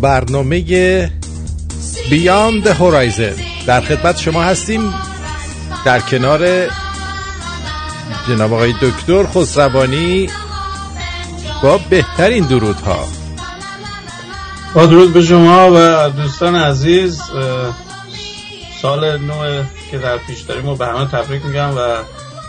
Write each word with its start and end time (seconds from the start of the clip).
برنامه 0.00 0.62
بیاند 2.10 2.66
هورایزن 2.66 3.34
در 3.66 3.80
خدمت 3.80 4.18
شما 4.18 4.42
هستیم. 4.42 4.94
در 5.84 6.00
کنار 6.00 6.66
جناب 8.28 8.52
آقای 8.52 8.74
دکتر 8.82 9.26
خسروانی 9.26 10.30
با 11.62 11.80
بهترین 11.90 12.44
درودها. 12.44 13.08
با 14.74 14.86
درود 14.86 15.12
به 15.12 15.22
شما 15.22 15.70
و 15.74 16.10
دوستان 16.10 16.56
عزیز 16.56 17.20
سال 18.82 19.18
نو 19.18 19.62
که 19.90 19.98
در 19.98 20.18
پیش 20.18 20.40
داریم 20.40 20.68
و 20.68 20.74
به 20.74 20.86
همه 20.86 21.06
تبریک 21.06 21.44
میگم 21.44 21.76
و 21.76 22.02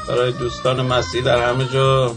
برای 0.08 0.31
دوستان 0.31 0.81
مسیح 0.81 1.22
در 1.22 1.50
همه 1.50 1.66
جا 1.73 2.16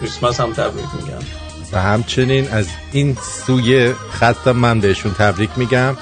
کریسمس 0.00 0.40
هم 0.40 0.52
تبریک 0.52 0.86
میگم. 1.00 1.41
و 1.72 1.82
همچنین 1.82 2.48
از 2.48 2.66
این 2.92 3.16
سوی 3.46 3.92
خط 3.92 4.48
من 4.48 4.80
بهشون 4.80 5.12
تبریک 5.12 5.50
میگم. 5.56 5.96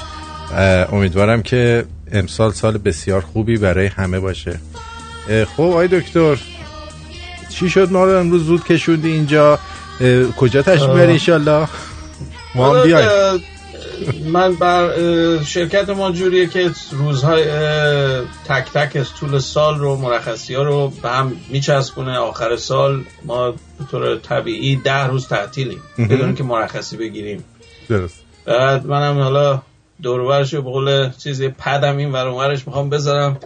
امیدوارم 0.92 1.42
که 1.42 1.84
امسال 2.12 2.52
سال 2.52 2.78
بسیار 2.78 3.20
خوبی 3.20 3.56
برای 3.56 3.86
همه 3.86 4.20
باشه. 4.20 4.60
خب 5.56 5.62
آی 5.62 5.88
دکتر 5.88 6.38
چی 7.48 7.70
شد؟ 7.70 7.92
ما 7.92 8.04
رو 8.04 8.18
امروز 8.18 8.44
زود 8.44 8.64
کشوندی 8.64 9.12
اینجا. 9.12 9.58
کجا 10.36 10.62
تشریف 10.62 10.90
بری 10.90 11.12
انشالله 11.12 11.68
ما 12.54 12.74
هم 12.74 12.82
بیایم. 12.82 13.40
من 14.26 14.54
بر 14.54 14.90
شرکت 15.44 15.88
ما 15.88 16.10
جوریه 16.10 16.46
که 16.46 16.70
روزهای 16.90 17.44
تک 18.48 18.72
تک 18.74 18.96
از 18.96 19.14
طول 19.14 19.38
سال 19.38 19.78
رو 19.78 19.96
مرخصی 19.96 20.54
ها 20.54 20.62
رو 20.62 20.92
به 21.02 21.10
هم 21.10 21.32
میچسبونه. 21.48 22.18
آخر 22.18 22.56
سال 22.56 23.04
ما 23.24 23.54
به 23.80 23.86
طور 23.90 24.16
طبیعی 24.16 24.76
ده 24.76 25.06
روز 25.06 25.28
تعطیلیم 25.28 25.82
بدون 25.98 26.34
که 26.34 26.44
مرخصی 26.44 26.96
بگیریم. 26.96 27.44
درست. 27.88 28.24
بعد 28.44 28.86
منم 28.86 29.18
حالا 29.18 29.62
دورورش 30.02 30.54
به 30.54 30.60
قول 30.60 31.10
چیزی 31.10 31.48
پدم 31.48 31.96
این 31.96 32.12
ورش 32.12 32.66
می‌خوام 32.66 32.90
بذارم 32.90 33.38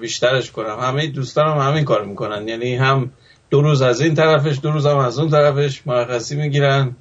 بیشترش 0.00 0.50
کنم. 0.50 0.78
همه 0.80 1.06
دوستانم 1.06 1.58
هم 1.60 1.70
همین 1.70 1.84
کار 1.84 2.04
می‌کنن. 2.04 2.48
یعنی 2.48 2.76
هم 2.76 3.10
دو 3.50 3.62
روز 3.62 3.82
از 3.82 4.00
این 4.00 4.14
طرفش 4.14 4.58
دو 4.62 4.70
روز 4.70 4.86
هم 4.86 4.98
از 4.98 5.18
اون 5.18 5.30
طرفش 5.30 5.82
مرخصی 5.86 6.36
می‌گیرن. 6.36 6.96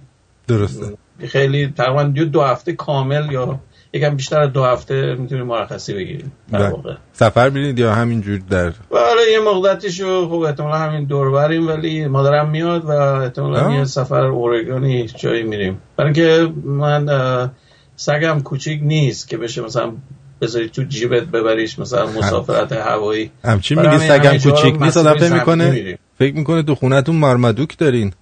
درسته. 0.48 0.98
خیلی 1.28 1.74
تقریبا 1.78 2.04
دو 2.04 2.42
هفته 2.42 2.74
کامل 2.74 3.32
یا 3.32 3.60
یکم 3.96 4.16
بیشتر 4.16 4.40
از 4.40 4.54
دو 4.54 4.64
هفته 4.64 5.16
می‌تونیم 5.16 5.46
مرخصی 5.46 5.94
بگیریم 5.94 6.32
واقع. 6.52 6.96
سفر 7.14 7.50
برید 7.50 7.80
یا 7.80 7.94
همینجور 7.94 8.40
در؟ 8.50 8.66
بله 8.92 9.32
یه 9.32 9.40
مقدتشو 9.40 10.30
خب 10.30 10.34
احتمالا 10.34 10.78
همین 10.78 11.04
دور 11.04 11.32
بریم 11.32 11.68
ولی 11.68 12.08
مادرم 12.08 12.50
میاد 12.50 12.86
و 12.86 12.90
احتمالا 12.90 13.74
یه 13.74 13.86
سفر 13.86 14.26
اورگانی 14.26 15.08
جایی 15.08 15.44
میریم. 15.44 15.82
برای 15.98 16.14
که 16.14 16.48
من 16.64 17.08
سگم 17.96 18.42
کوچیک 18.42 18.80
نیست 18.84 19.28
که 19.28 19.38
بشه 19.38 19.62
مثلا 19.62 19.92
بذاری 20.42 20.70
تو 20.70 20.84
جیبت 20.84 21.24
ببریش 21.24 21.80
مثلا 21.80 22.08
مسافرت 22.08 22.72
هوایی. 22.72 23.32
همچین 23.44 23.80
میگه 23.80 23.98
سگم 23.98 24.38
کوچیک 24.38 24.82
نیست 24.82 24.98
آدم 24.98 25.18
فکر 25.18 25.34
می‌کنه 25.34 25.98
فکر 26.20 26.36
می‌کنه 26.36 26.64
تو 26.64 26.76
خونتون 26.76 27.16
مارمادوک 27.16 27.78
دارین. 27.78 28.14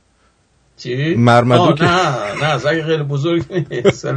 چی؟ 0.83 1.15
مرمدوک 1.15 1.81
نه 1.81 2.43
نه 2.43 2.57
سگ 2.57 2.81
خیلی 2.81 3.03
بزرگ 3.03 3.43
نیست. 3.71 4.07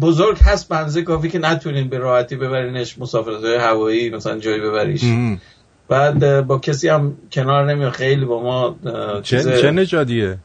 بزرگ 0.00 0.38
هست 0.38 0.68
بنزه 0.68 1.02
کافی 1.02 1.28
که 1.28 1.38
نتونین 1.38 1.88
به 1.88 1.98
راحتی 1.98 2.36
ببرینش 2.36 2.98
مسافرت 2.98 3.44
هوایی 3.44 4.10
مثلا 4.10 4.38
جایی 4.38 4.60
ببریش. 4.60 5.02
بعد 5.88 6.46
با 6.46 6.58
کسی 6.58 6.88
هم 6.88 7.16
کنار 7.32 7.72
نمیاد. 7.72 7.92
خیلی 7.92 8.24
با 8.24 8.42
ما 8.42 8.76
چه, 9.22 9.60
چه 9.60 9.70
نژادیه؟ 9.70 10.38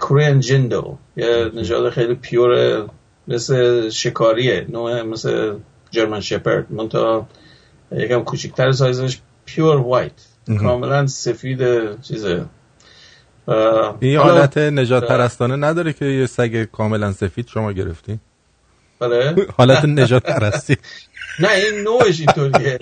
کورین 0.00 0.40
جندو. 0.40 0.98
یه 1.16 1.50
نژاد 1.54 1.90
خیلی 1.90 2.14
پیور 2.14 2.84
مثل 3.28 3.88
شکاریه. 3.88 4.66
نوع 4.68 5.02
مثل 5.02 5.54
جرمن 5.90 6.20
شپرد. 6.20 6.66
منتها 6.70 7.28
یکم 7.92 8.22
کوچیکتر 8.22 8.72
سایزش 8.72 9.18
پیور 9.44 9.76
وایت. 9.76 10.12
کاملا 10.60 11.06
سفید 11.06 11.60
چیزه. 12.02 12.44
این 14.00 14.18
حالت 14.18 14.58
نجات 14.58 15.08
پرستانه 15.08 15.56
نداره 15.56 15.92
که 15.92 16.04
یه 16.04 16.26
سگ 16.26 16.64
کاملا 16.64 17.12
سفید 17.12 17.46
شما 17.48 17.72
گرفتی؟ 17.72 18.20
بله 19.00 19.46
حالت 19.56 19.84
نجات 19.84 20.22
پرستی. 20.22 20.76
نه 21.40 21.48
این 21.50 21.84
نوعش 21.84 22.20
اینطوریه. 22.20 22.78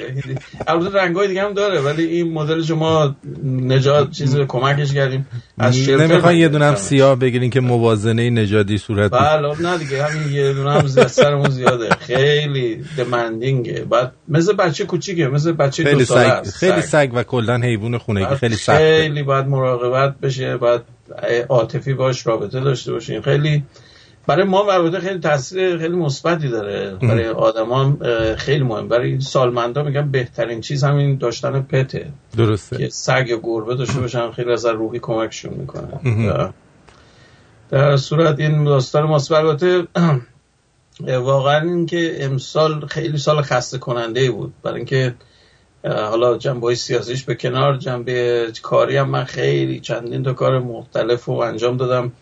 البته 0.67 0.99
رنگای 0.99 1.29
دیگه 1.29 1.43
هم 1.43 1.53
داره 1.53 1.81
ولی 1.81 2.05
این 2.05 2.33
مدل 2.33 2.63
شما 2.63 3.17
نجات 3.45 4.11
چیز 4.11 4.37
کمکش 4.37 4.93
کردیم. 4.93 5.27
از 5.59 5.89
نمی‌خوان 5.89 6.35
یه 6.35 6.49
دونه 6.49 6.65
هم 6.65 6.75
سیاه 6.75 7.17
بگیرین 7.17 7.51
که 7.51 7.61
موازنه 7.61 8.31
نژادی 8.31 8.79
صورت 8.79 9.11
بله 9.11 9.61
نه 9.61 9.79
دیگه 9.79 10.05
همین 10.05 10.33
یه 10.33 10.53
دونه 10.53 10.73
هم 10.73 10.87
زیاد 10.87 11.07
سرمون 11.07 11.51
زیاده. 11.51 11.89
خیلی 12.01 12.85
دمندینگه 12.97 13.85
بعد 13.91 14.13
مثل 14.29 14.53
بچه 14.53 14.85
کوچیکه 14.85 15.29
مثل 15.29 15.53
بچه 15.53 15.85
خیلی 15.85 15.99
دو 15.99 16.05
ساله 16.05 16.43
سگ 16.43 16.51
خیلی 16.51 16.83
سگ. 16.83 17.11
و 17.15 17.23
کلا 17.23 17.57
حیوان 17.57 17.99
خونگی 17.99 18.35
خیلی 18.35 18.57
سخته. 18.57 18.79
خیلی 18.79 19.23
باید 19.23 19.47
مراقبت 19.47 20.21
بشه 20.21 20.57
بعد 20.57 20.85
عاطفی 21.49 21.95
باش 21.95 22.27
رابطه 22.27 22.61
داشته 22.61 22.93
باشین. 22.93 23.21
خیلی 23.21 23.63
برای 24.29 24.45
ما 24.45 24.73
البته 24.73 25.01
خیلی 25.01 25.19
تاثیر 25.19 25.79
خیلی 25.79 25.97
مثبتی 25.97 26.49
داره. 26.49 26.95
برای 26.95 27.29
آدما 27.29 27.97
خیلی 28.37 28.65
مهم. 28.65 28.89
برای 28.89 29.21
سالمندا 29.21 29.83
میگم 29.83 30.11
بهترین 30.11 30.61
چیز 30.61 30.85
همین 30.85 31.17
داشتن 31.17 31.61
پته. 31.61 32.07
درسته. 32.37 32.77
که 32.77 32.89
سگ 32.89 33.25
یا 33.29 33.41
گربه 33.43 33.75
داشته 33.75 34.01
باشن 34.01 34.31
خیلی 34.31 34.53
از 34.53 34.67
روحی 34.67 34.99
کمکشون 34.99 35.55
می‌کنه. 35.55 36.53
در 37.71 37.97
صورت 37.97 38.41
این 38.41 38.65
داستان 38.65 39.07
مثبت 39.07 39.39
البته 39.39 39.87
واقعا 41.33 41.61
این 41.61 41.87
که 41.87 42.17
امسال 42.21 42.87
خیلی 42.87 43.19
سال 43.19 43.43
خسته 43.43 43.79
کننده 43.79 44.31
بود. 44.31 44.53
برای 44.63 44.77
اینکه 44.77 45.15
حالا 45.85 46.39
جنبه 46.39 46.75
سیاسیش 46.75 47.25
به 47.25 47.35
کنار 47.35 47.77
جنبه 47.77 48.47
کاری 48.63 48.97
هم 48.97 49.09
من 49.09 49.25
خیلی 49.25 49.81
چندین 49.81 50.23
تا 50.23 50.33
کار 50.33 50.59
مختلف 50.59 51.25
رو 51.25 51.35
انجام 51.35 51.77
دادم. 51.77 52.13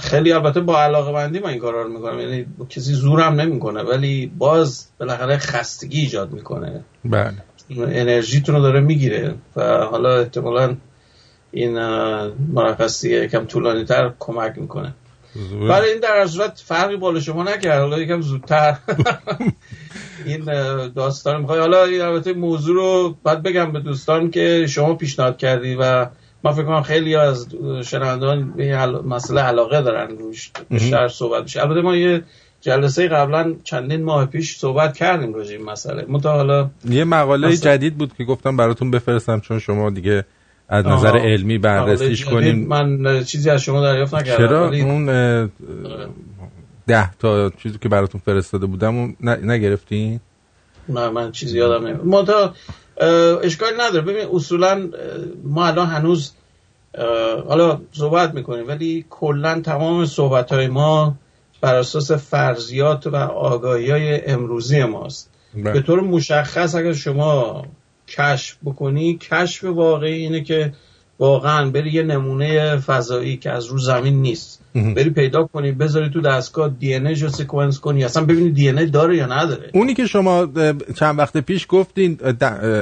خیلی 0.00 0.32
البته 0.32 0.60
با 0.60 0.82
علاقه 0.82 1.12
بندی 1.12 1.38
من 1.38 1.50
این 1.50 1.58
کارا 1.58 1.82
رو 1.82 1.88
می‌کنم. 1.88 2.20
یعنی 2.20 2.46
کسی 2.68 2.92
زورم 2.92 3.40
نمی‌کنه 3.40 3.82
ولی 3.82 4.32
باز 4.38 4.88
بالاخره 5.00 5.38
خستگی 5.38 6.00
ایجاد 6.00 6.32
می‌کنه. 6.32 6.84
بله. 7.04 7.34
انرژیتون 7.78 8.54
رو 8.54 8.62
داره 8.62 8.80
می‌گیره 8.80 9.34
و 9.56 9.78
حالا 9.78 10.18
احتمالا 10.18 10.76
این 11.50 11.78
مرخصی 12.52 13.10
یکم 13.10 13.44
طولانی 13.44 13.84
تر 13.84 14.12
کمک 14.18 14.58
می‌کنه. 14.58 14.94
برای 15.68 15.90
این 15.90 16.00
در 16.00 16.26
صورت 16.26 16.62
فرقی 16.64 16.96
بالا 16.96 17.20
شما 17.20 17.42
نکرد. 17.42 17.80
حالا 17.80 17.98
یکم 17.98 18.20
زودتر. 18.20 18.76
این 20.26 20.44
داستان 20.88 21.40
می‌خوای. 21.40 21.60
حالا 21.60 21.84
این 21.84 22.00
البته 22.00 22.32
موضوع 22.32 22.74
رو 22.74 23.16
باید 23.22 23.42
بگم 23.42 23.72
به 23.72 23.80
دوستان 23.80 24.30
که 24.30 24.66
شما 24.66 24.94
پیشنهاد 24.94 25.36
کردی 25.36 25.74
و 25.74 26.06
من 26.46 26.52
فکر 26.52 26.64
کنم 26.64 26.82
خیلی 26.82 27.16
از 27.16 27.48
شنوندگان 27.84 28.52
به 28.52 28.86
مسئله 28.86 29.40
علاقه 29.40 29.82
دارن 29.82 30.18
روش 30.18 30.50
بیشتر 30.70 31.08
صحبت 31.08 31.44
بشه. 31.44 31.62
البته 31.62 31.80
ما 31.80 31.96
یه 31.96 32.22
جلسه 32.60 33.08
قبلا 33.08 33.54
چندین 33.64 34.04
ماه 34.04 34.26
پیش 34.26 34.56
صحبت 34.56 34.96
کردیم 34.96 35.34
راجع 35.34 35.52
این 35.56 35.64
مسئله. 35.64 36.06
حالا 36.24 36.70
یه 36.88 37.04
مقاله 37.04 37.48
مثلا... 37.48 37.72
جدید 37.72 37.98
بود 37.98 38.12
که 38.18 38.24
گفتم 38.24 38.56
براتون 38.56 38.90
بفرستم 38.90 39.40
چون 39.40 39.58
شما 39.58 39.90
دیگه 39.90 40.24
از 40.68 40.86
نظر 40.86 41.18
علمی 41.18 41.58
بررسیش 41.58 42.24
کنیم 42.24 42.66
من 42.68 43.24
چیزی 43.24 43.50
از 43.50 43.62
شما 43.62 43.82
دریافت 43.82 44.14
نکردم. 44.14 44.46
چرا؟ 44.46 44.68
اون 44.68 45.06
ده 46.86 47.10
تا 47.18 47.50
چیزی 47.50 47.78
که 47.78 47.88
براتون 47.88 48.20
فرستاده 48.24 48.66
بودم 48.66 48.96
اون 48.96 49.16
نگرفتین؟ 49.22 50.20
نه 50.88 51.08
من 51.08 51.32
چیزی 51.32 51.58
یادم 51.58 51.86
نمیاد. 51.86 52.06
متا 52.06 52.54
اشکال 53.42 53.72
نداره. 53.80 54.00
ببین 54.00 54.26
اصولا 54.32 54.90
ما 55.44 55.66
الان 55.66 55.86
هنوز 55.86 56.32
حالا 57.48 57.80
صحبت 57.92 58.34
می‌کنیم 58.34 58.68
ولی 58.68 59.06
کلا 59.10 59.60
تمام 59.60 60.06
صحبت 60.06 60.52
های 60.52 60.66
ما 60.68 61.14
بر 61.60 61.74
اساس 61.74 62.12
فرضیات 62.12 63.06
و 63.06 63.16
آگاهی 63.16 63.90
های 63.90 64.26
امروزی 64.26 64.84
ماست. 64.84 65.30
به 65.72 65.80
طور 65.80 66.00
مشخص 66.00 66.74
اگر 66.74 66.92
شما 66.92 67.64
کشف 68.08 68.56
بکنی 68.64 69.18
کشف 69.18 69.64
واقعی 69.64 70.14
اینه 70.14 70.40
که 70.40 70.72
واقعا 71.18 71.70
بری 71.70 71.90
یه 71.90 72.02
نمونه 72.02 72.76
فضایی 72.76 73.36
که 73.36 73.50
از 73.50 73.66
رو 73.66 73.78
زمین 73.78 74.22
نیست. 74.22 74.62
بری 74.96 75.10
پیدا 75.10 75.44
کنی 75.44 75.72
بذاری 75.72 76.10
تو 76.10 76.20
دستگاه 76.20 76.68
دی 76.68 76.94
ان 76.94 77.06
رو 77.06 77.28
سکونس 77.28 77.80
کنی. 77.80 78.04
اصلا 78.04 78.24
ببینی 78.24 78.50
دی 78.50 78.68
ان 78.68 78.90
داره 78.90 79.16
یا 79.16 79.26
نداره. 79.26 79.70
اونی 79.74 79.94
که 79.94 80.06
شما 80.06 80.48
چند 80.98 81.18
وقت 81.18 81.36
پیش 81.36 81.66
گفتین 81.68 82.18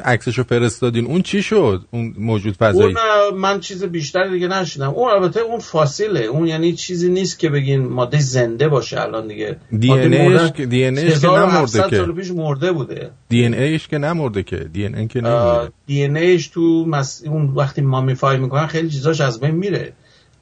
عکسشو 0.04 0.42
فرستادین. 0.42 1.06
اون 1.06 1.22
چی 1.22 1.42
شد؟ 1.42 1.80
اون 1.90 2.14
موجود 2.18 2.56
فضایی؟ 2.56 2.94
اون 3.30 3.38
من 3.38 3.60
چیز 3.60 3.84
بیشتر 3.84 4.28
دیگه 4.28 4.48
نشیدم. 4.48 4.90
اون 4.90 5.10
البته 5.10 5.40
اون 5.40 5.58
فاسیله 5.58 6.20
اون 6.20 6.46
یعنی 6.46 6.72
چیزی 6.72 7.08
نیست 7.08 7.38
که 7.38 7.48
بگین 7.48 7.86
ماده 7.86 8.20
زنده 8.20 8.68
باشه 8.68 9.00
الان 9.00 9.28
دیگه. 9.28 9.56
دی 9.78 9.90
ان 9.90 10.12
ایش 10.12 10.50
دی 10.50 10.84
ان 10.84 10.98
ایش 10.98 11.20
که 11.20 11.26
نمرده 11.26 11.90
که. 11.90 12.12
پیش 12.12 12.30
مرده 12.30 12.72
بوده. 12.72 13.10
دی 13.28 13.44
ان 13.44 13.54
ایش 13.54 13.88
که 13.88 13.98
نمرده 13.98 14.42
که. 14.42 14.56
دی 14.56 14.86
ان 14.86 15.08
که 15.08 15.20
نمرده 15.20 15.72
دی 15.86 16.04
ان 16.04 16.16
ایش 16.16 16.48
تو 16.48 16.84
مس... 16.86 17.22
اون 17.26 17.46
وقتی 17.46 17.82
مامیفای 17.82 18.38
می‌کنن 18.38 18.66
خیلی 18.66 18.90
چیزاش 18.90 19.20
از 19.20 19.40
بین 19.40 19.50
میره. 19.50 19.92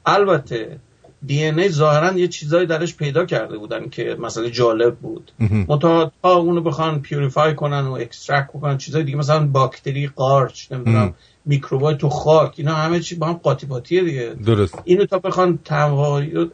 البته 0.05 0.77
دی 1.25 1.45
ان 1.45 1.59
ای 1.59 1.69
ظاهرا 1.69 2.13
یه 2.13 2.27
چیزایی 2.27 2.67
درش 2.67 2.95
پیدا 2.95 3.25
کرده 3.25 3.57
بودن 3.57 3.89
که 3.89 4.17
مثلا 4.19 4.49
جالب 4.49 4.95
بود. 4.95 5.31
منتها 5.39 6.11
تا 6.23 6.35
اونو 6.35 6.61
بخوان 6.61 7.01
purify 7.01 7.55
کنن 7.55 7.81
و 7.81 7.91
extract 7.91 8.51
کنن 8.61 8.77
چیزای 8.77 9.03
دیگه 9.03 9.17
مثلا 9.17 9.47
باکتری 9.47 10.07
قارچ 10.07 10.71
نمی‌دونم 10.71 11.13
میکروبای 11.45 11.95
تو 11.95 12.09
خاک 12.09 12.53
اینا 12.57 12.73
همه 12.73 12.99
چی 12.99 13.15
با 13.15 13.27
هم 13.27 13.33
قاطی 13.33 13.65
پاتیه 13.67 14.03
دیگه. 14.03 14.35
درست. 14.45 14.81
اینو 14.83 15.05
تا 15.05 15.19
بخوان 15.19 15.59
تمایز, 15.65 16.47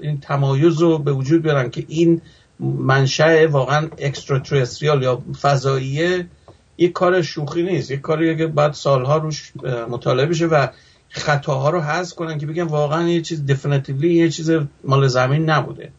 این 0.00 0.20
تمایز 0.20 0.78
رو 0.80 0.98
به 0.98 1.12
وجود 1.12 1.42
بیارن 1.42 1.70
که 1.70 1.84
این 1.88 2.20
منشأ 2.60 3.46
واقعا 3.46 3.88
extraterrestrial 3.98 5.02
یا 5.02 5.22
فضاییه 5.40 6.26
یک 6.78 6.92
کار 6.92 7.22
شوخی 7.22 7.62
نیست. 7.62 7.90
یک 7.90 8.00
کاری 8.00 8.36
که 8.36 8.46
بعد 8.46 8.72
سالها 8.72 9.16
روش 9.16 9.52
مطالعه 9.90 10.26
بشه 10.26 10.46
و 10.46 10.66
خطاها 11.16 11.70
رو 11.70 11.80
حذف 11.80 12.14
کنن 12.14 12.38
که 12.38 12.46
بگن 12.46 12.62
واقعا 12.62 13.08
یه 13.08 13.20
چیز 13.20 13.46
definitively 13.46 14.14
یه 14.14 14.30
چیز 14.30 14.50
مال 14.84 15.06
زمین 15.06 15.50
نبوده. 15.50 15.92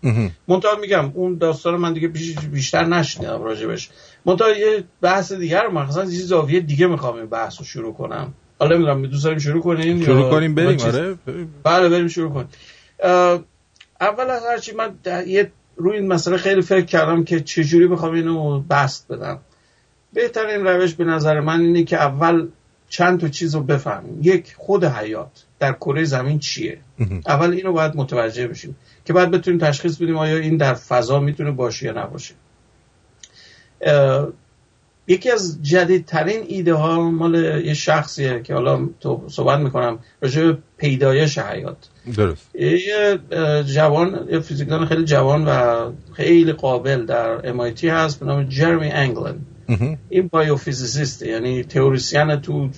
منتها 0.48 0.76
میگم 0.82 1.12
اون 1.14 1.38
داستان 1.38 1.76
من 1.76 1.94
دیگه 1.94 2.08
بیشتر 2.52 2.86
نشنیدم 2.86 3.44
راجبش. 3.44 3.90
منتها 4.26 4.50
یه 4.50 4.84
بحث 5.02 5.34
دیگر 5.34 5.64
رو 5.64 5.72
مثلا 5.72 6.04
یه 6.04 6.20
زاویه 6.20 6.60
دیگه 6.60 6.88
می‌خوام 6.88 7.16
این 7.16 7.26
بحث 7.26 7.60
رو 7.60 7.66
شروع 7.66 7.94
کنم. 7.94 8.34
حالا 8.60 8.78
می‌دونم 8.78 9.06
دوست 9.06 9.24
داریم 9.24 9.40
شروع 9.40 9.62
کنیم 9.62 10.04
شروع 10.04 10.30
کنیم 10.30 10.56
بریم 10.56 10.80
آره 10.80 11.18
بله 11.64 11.90
بریم 11.90 12.08
شروع 12.08 12.32
کنیم. 12.34 12.48
اول 14.02 14.30
از 14.30 14.46
هرچی 14.52 14.72
من 14.72 14.96
یه 15.28 15.52
روی 15.76 15.98
این 15.98 16.08
مسئله 16.08 16.38
خیلی 16.38 16.62
فکر 16.62 16.86
کردم 16.86 17.24
که 17.24 17.40
چجوری 17.40 17.88
بخوام 17.88 18.14
اینو 18.14 18.60
بست 18.60 19.08
بدم. 19.12 19.40
بهترین 20.14 20.66
روش 20.66 20.94
به 20.94 21.04
نظر 21.04 21.40
من 21.40 21.62
اینه 21.62 21.84
که 21.84 21.98
اول 21.98 22.48
چند 22.90 23.20
تا 23.20 23.28
چیز 23.28 23.56
رو 23.56 23.64
بفهمیم. 23.64 24.20
یک 24.22 24.56
خود 24.58 24.84
حیات. 24.86 25.44
در 25.60 25.74
کره 25.74 26.04
زمین 26.04 26.40
چیه؟ 26.40 26.78
اول 27.28 27.52
اینو 27.52 27.74
باید 27.74 27.96
متوجه 27.96 28.48
بشیم 28.48 28.76
که 29.06 29.14
بعد 29.14 29.32
بتونیم 29.32 29.60
تشخیص 29.60 29.98
بدیم 29.98 30.18
آیا 30.18 30.38
این 30.38 30.58
در 30.58 30.74
فضا 30.74 31.20
می‌تونه 31.20 31.52
باشه 31.52 31.86
یا 31.86 32.04
نباشه. 32.04 32.34
یکی 35.08 35.32
از 35.32 35.64
جدیدترین 35.64 36.44
ایده 36.48 36.74
ها 36.74 37.10
مال 37.12 37.36
یه 37.66 37.74
شخصیه 37.74 38.42
که 38.44 38.54
حالا 38.54 38.90
تو 39.00 39.24
صحبت 39.28 39.60
می‌کنم 39.60 40.00
راجع 40.22 40.54
پیدایش 40.78 41.38
حیات. 41.38 41.78
درست. 42.16 42.56
یه 42.56 43.20
جوان 43.64 44.28
یه 44.32 44.40
فیزیکدان 44.40 44.86
خیلی 44.86 45.06
جوان 45.06 45.46
و 45.48 45.92
خیلی 46.14 46.52
قابل 46.52 47.06
در 47.06 47.54
MIT 47.54 47.84
هست 47.84 48.20
به 48.20 48.26
نام 48.26 48.44
جرمی 48.44 48.90
انگلن. 48.90 49.36
این 50.10 50.28
بایوفیزیسیست 50.28 51.22
یعنی 51.22 51.64
تئوریسین 51.64 52.36
تو 52.36 52.70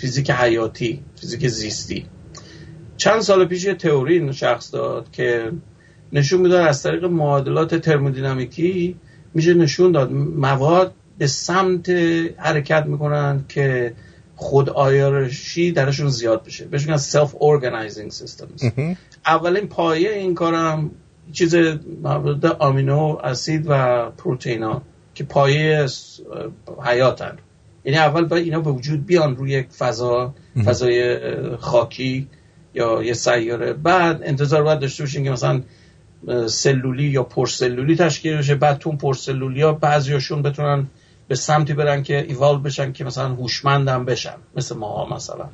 فیزیک 0.00 0.30
حیاتی 0.30 1.02
فیزیک 1.20 1.48
زیستی. 1.48 2.06
چند 2.96 3.20
سال 3.20 3.44
پیش 3.44 3.64
یه 3.64 3.74
تئوری 3.74 4.32
شخصی 4.32 4.74
داد 4.74 5.10
که 5.12 5.52
نشون 6.12 6.40
می‌داد 6.40 6.68
از 6.68 6.82
طریق 6.82 7.04
معادلات 7.04 7.74
ترمودینامیکی 7.74 8.96
میشه 9.34 9.54
نشون 9.54 9.92
داد 9.92 10.12
مواد 10.12 10.94
به 11.18 11.26
سمت 11.26 11.88
حرکت 12.36 12.86
می‌کنن 12.86 13.44
که 13.48 13.94
خود 14.36 14.70
hierarchy 14.70 15.72
درشون 15.72 16.08
زیاد 16.08 16.44
بشه. 16.44 16.64
بهش 16.64 16.82
میگن 16.82 16.96
self 16.96 17.34
organizing 17.38 18.10
systems 18.10 18.70
اولین 19.26 19.66
پایه 19.66 20.12
این 20.12 20.34
کارم 20.34 20.90
چیز 21.32 21.54
مواد 22.02 22.46
آمینو 22.46 23.18
اسید 23.24 23.64
و 23.68 24.10
پروتئینا 24.10 24.82
که 25.16 25.24
پایه 25.24 25.86
حیاتن. 26.84 27.36
یعنی 27.84 27.98
اول 27.98 28.24
باید 28.24 28.44
اینا 28.44 28.60
به 28.60 28.70
وجود 28.70 29.06
بیان 29.06 29.36
روی 29.36 29.50
یک 29.50 29.68
فضا 29.68 30.34
فضای 30.64 31.16
خاکی 31.56 32.28
یا 32.74 33.02
یه 33.02 33.12
سیاره. 33.12 33.72
بعد 33.72 34.20
انتظار 34.24 34.62
باید 34.62 34.78
داشته 34.78 35.02
باشین 35.02 35.24
که 35.24 35.30
مثلا 35.30 35.62
سلولی 36.46 37.04
یا 37.04 37.22
پرسلولی 37.22 37.96
تشکیل 37.96 38.36
بشه. 38.36 38.54
بعد 38.54 38.78
تو 38.78 38.92
پرسلولی 38.92 39.62
ها 39.62 39.72
بعضیاشون 39.72 40.42
بتونن 40.42 40.86
به 41.28 41.34
سمتی 41.34 41.74
برن 41.74 42.02
که 42.02 42.26
ایوالو 42.28 42.58
بشن 42.58 42.92
که 42.92 43.04
مثلا 43.04 43.28
هوشمندم 43.28 44.04
بشن. 44.04 44.36
مثل 44.56 44.76
ما 44.76 45.08
مثلا. 45.14 45.48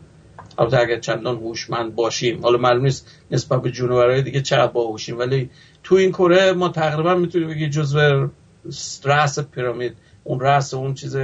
البته 0.59 0.79
اگر 0.79 1.01
چندان 1.01 1.37
هوشمند 1.37 1.95
باشیم. 1.95 2.43
حالا 2.43 2.59
معلوم 2.59 2.85
نیست 2.85 3.07
نسبت 3.31 3.63
به 3.63 3.71
جونورهای 3.71 4.23
دیگه 4.23 4.41
چقدر 4.41 4.73
باهوشیم. 4.73 5.19
ولی 5.19 5.51
تو 5.83 5.95
این 5.95 6.13
کره 6.13 6.53
ما 6.53 6.69
تقریبا 6.69 7.15
می‌تونیم 7.15 7.49
بگی 7.49 7.69
جزو 7.69 8.29
رأس 9.05 9.39
پیرامید 9.39 9.97
اون 10.25 10.41
رأس 10.41 10.75
اون 10.75 10.95
چیز 10.95 11.17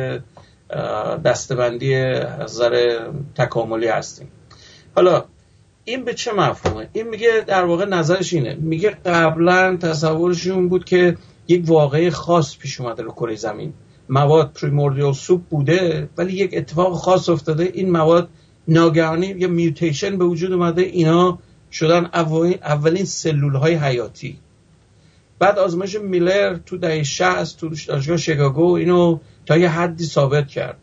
دستبندی 1.24 1.94
از 1.94 2.52
نظر 2.52 3.00
تکاملی 3.34 3.86
هستیم. 3.86 4.28
حالا 4.96 5.24
این 5.84 6.04
به 6.04 6.14
چه 6.14 6.32
مفهومه؟ 6.32 6.88
این 6.92 7.08
میگه 7.08 7.44
در 7.46 7.64
واقع 7.64 7.84
نظرش 7.84 8.32
اینه. 8.32 8.54
میگه 8.54 8.90
قبلا 8.90 9.76
تصورشون 9.76 10.68
بود 10.68 10.84
که 10.84 11.16
یک 11.48 11.62
واقعه 11.66 12.10
خاص 12.10 12.58
پیش 12.58 12.80
اومده 12.80 13.02
رو 13.02 13.10
کره 13.10 13.34
زمین. 13.34 13.72
مواد 14.08 14.52
پریموردیال 14.52 15.12
سوپ 15.12 15.42
بوده 15.42 16.08
ولی 16.16 16.32
یک 16.32 16.50
اتفاق 16.56 16.94
خاص 16.94 17.28
افتاده. 17.28 17.70
این 17.74 17.90
مواد 17.90 18.28
ناگهانی 18.68 19.26
یه 19.26 19.46
میوتیشن 19.46 20.18
به 20.18 20.24
وجود 20.24 20.52
اومده. 20.52 20.82
اینا 20.82 21.38
شدن 21.72 22.10
اولین 22.62 23.04
سلول 23.04 23.54
های 23.54 23.74
حیاتی. 23.74 24.38
بعد 25.38 25.58
آزمایش 25.58 25.96
میلر 25.96 26.56
تو 26.66 26.76
دهه 26.76 27.02
60 27.02 27.60
تو 27.60 27.70
دانشگاه 27.88 28.16
شیکاگو 28.16 28.72
اینو 28.72 29.18
تا 29.46 29.56
یه 29.56 29.68
حدی 29.68 30.04
ثابت 30.04 30.48
کرد. 30.48 30.76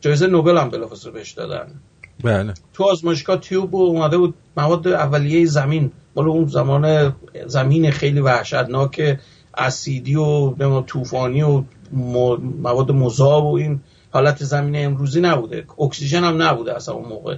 جایزه 0.00 0.26
نوبل 0.26 0.58
هم 0.58 0.70
بلافاصله 0.70 1.12
بهش 1.12 1.30
دادن. 1.32 1.80
بله. 2.24 2.54
تو 2.72 2.84
آزمایشگاه 2.84 3.40
تیوب 3.40 3.76
اومده 3.76 4.18
بود 4.18 4.34
مواد 4.56 4.88
اولیه 4.88 5.46
زمین. 5.46 5.92
مال 6.16 6.28
اون 6.28 6.46
زمان 6.46 7.14
زمین 7.46 7.90
خیلی 7.90 8.20
وحشتناک 8.20 9.18
اسیدی 9.56 10.14
و 10.14 10.82
طوفانی 10.82 11.42
و 11.42 11.62
مواد 12.62 12.90
مذاب 12.90 13.44
و 13.44 13.56
این 13.56 13.80
حالت 14.10 14.44
زمین 14.44 14.84
امروزی 14.84 15.20
نبوده. 15.20 15.64
اکسیژن 15.78 16.24
هم 16.24 16.42
نبوده 16.42 16.76
اصلا 16.76 16.94
اون 16.94 17.08
موقع. 17.08 17.36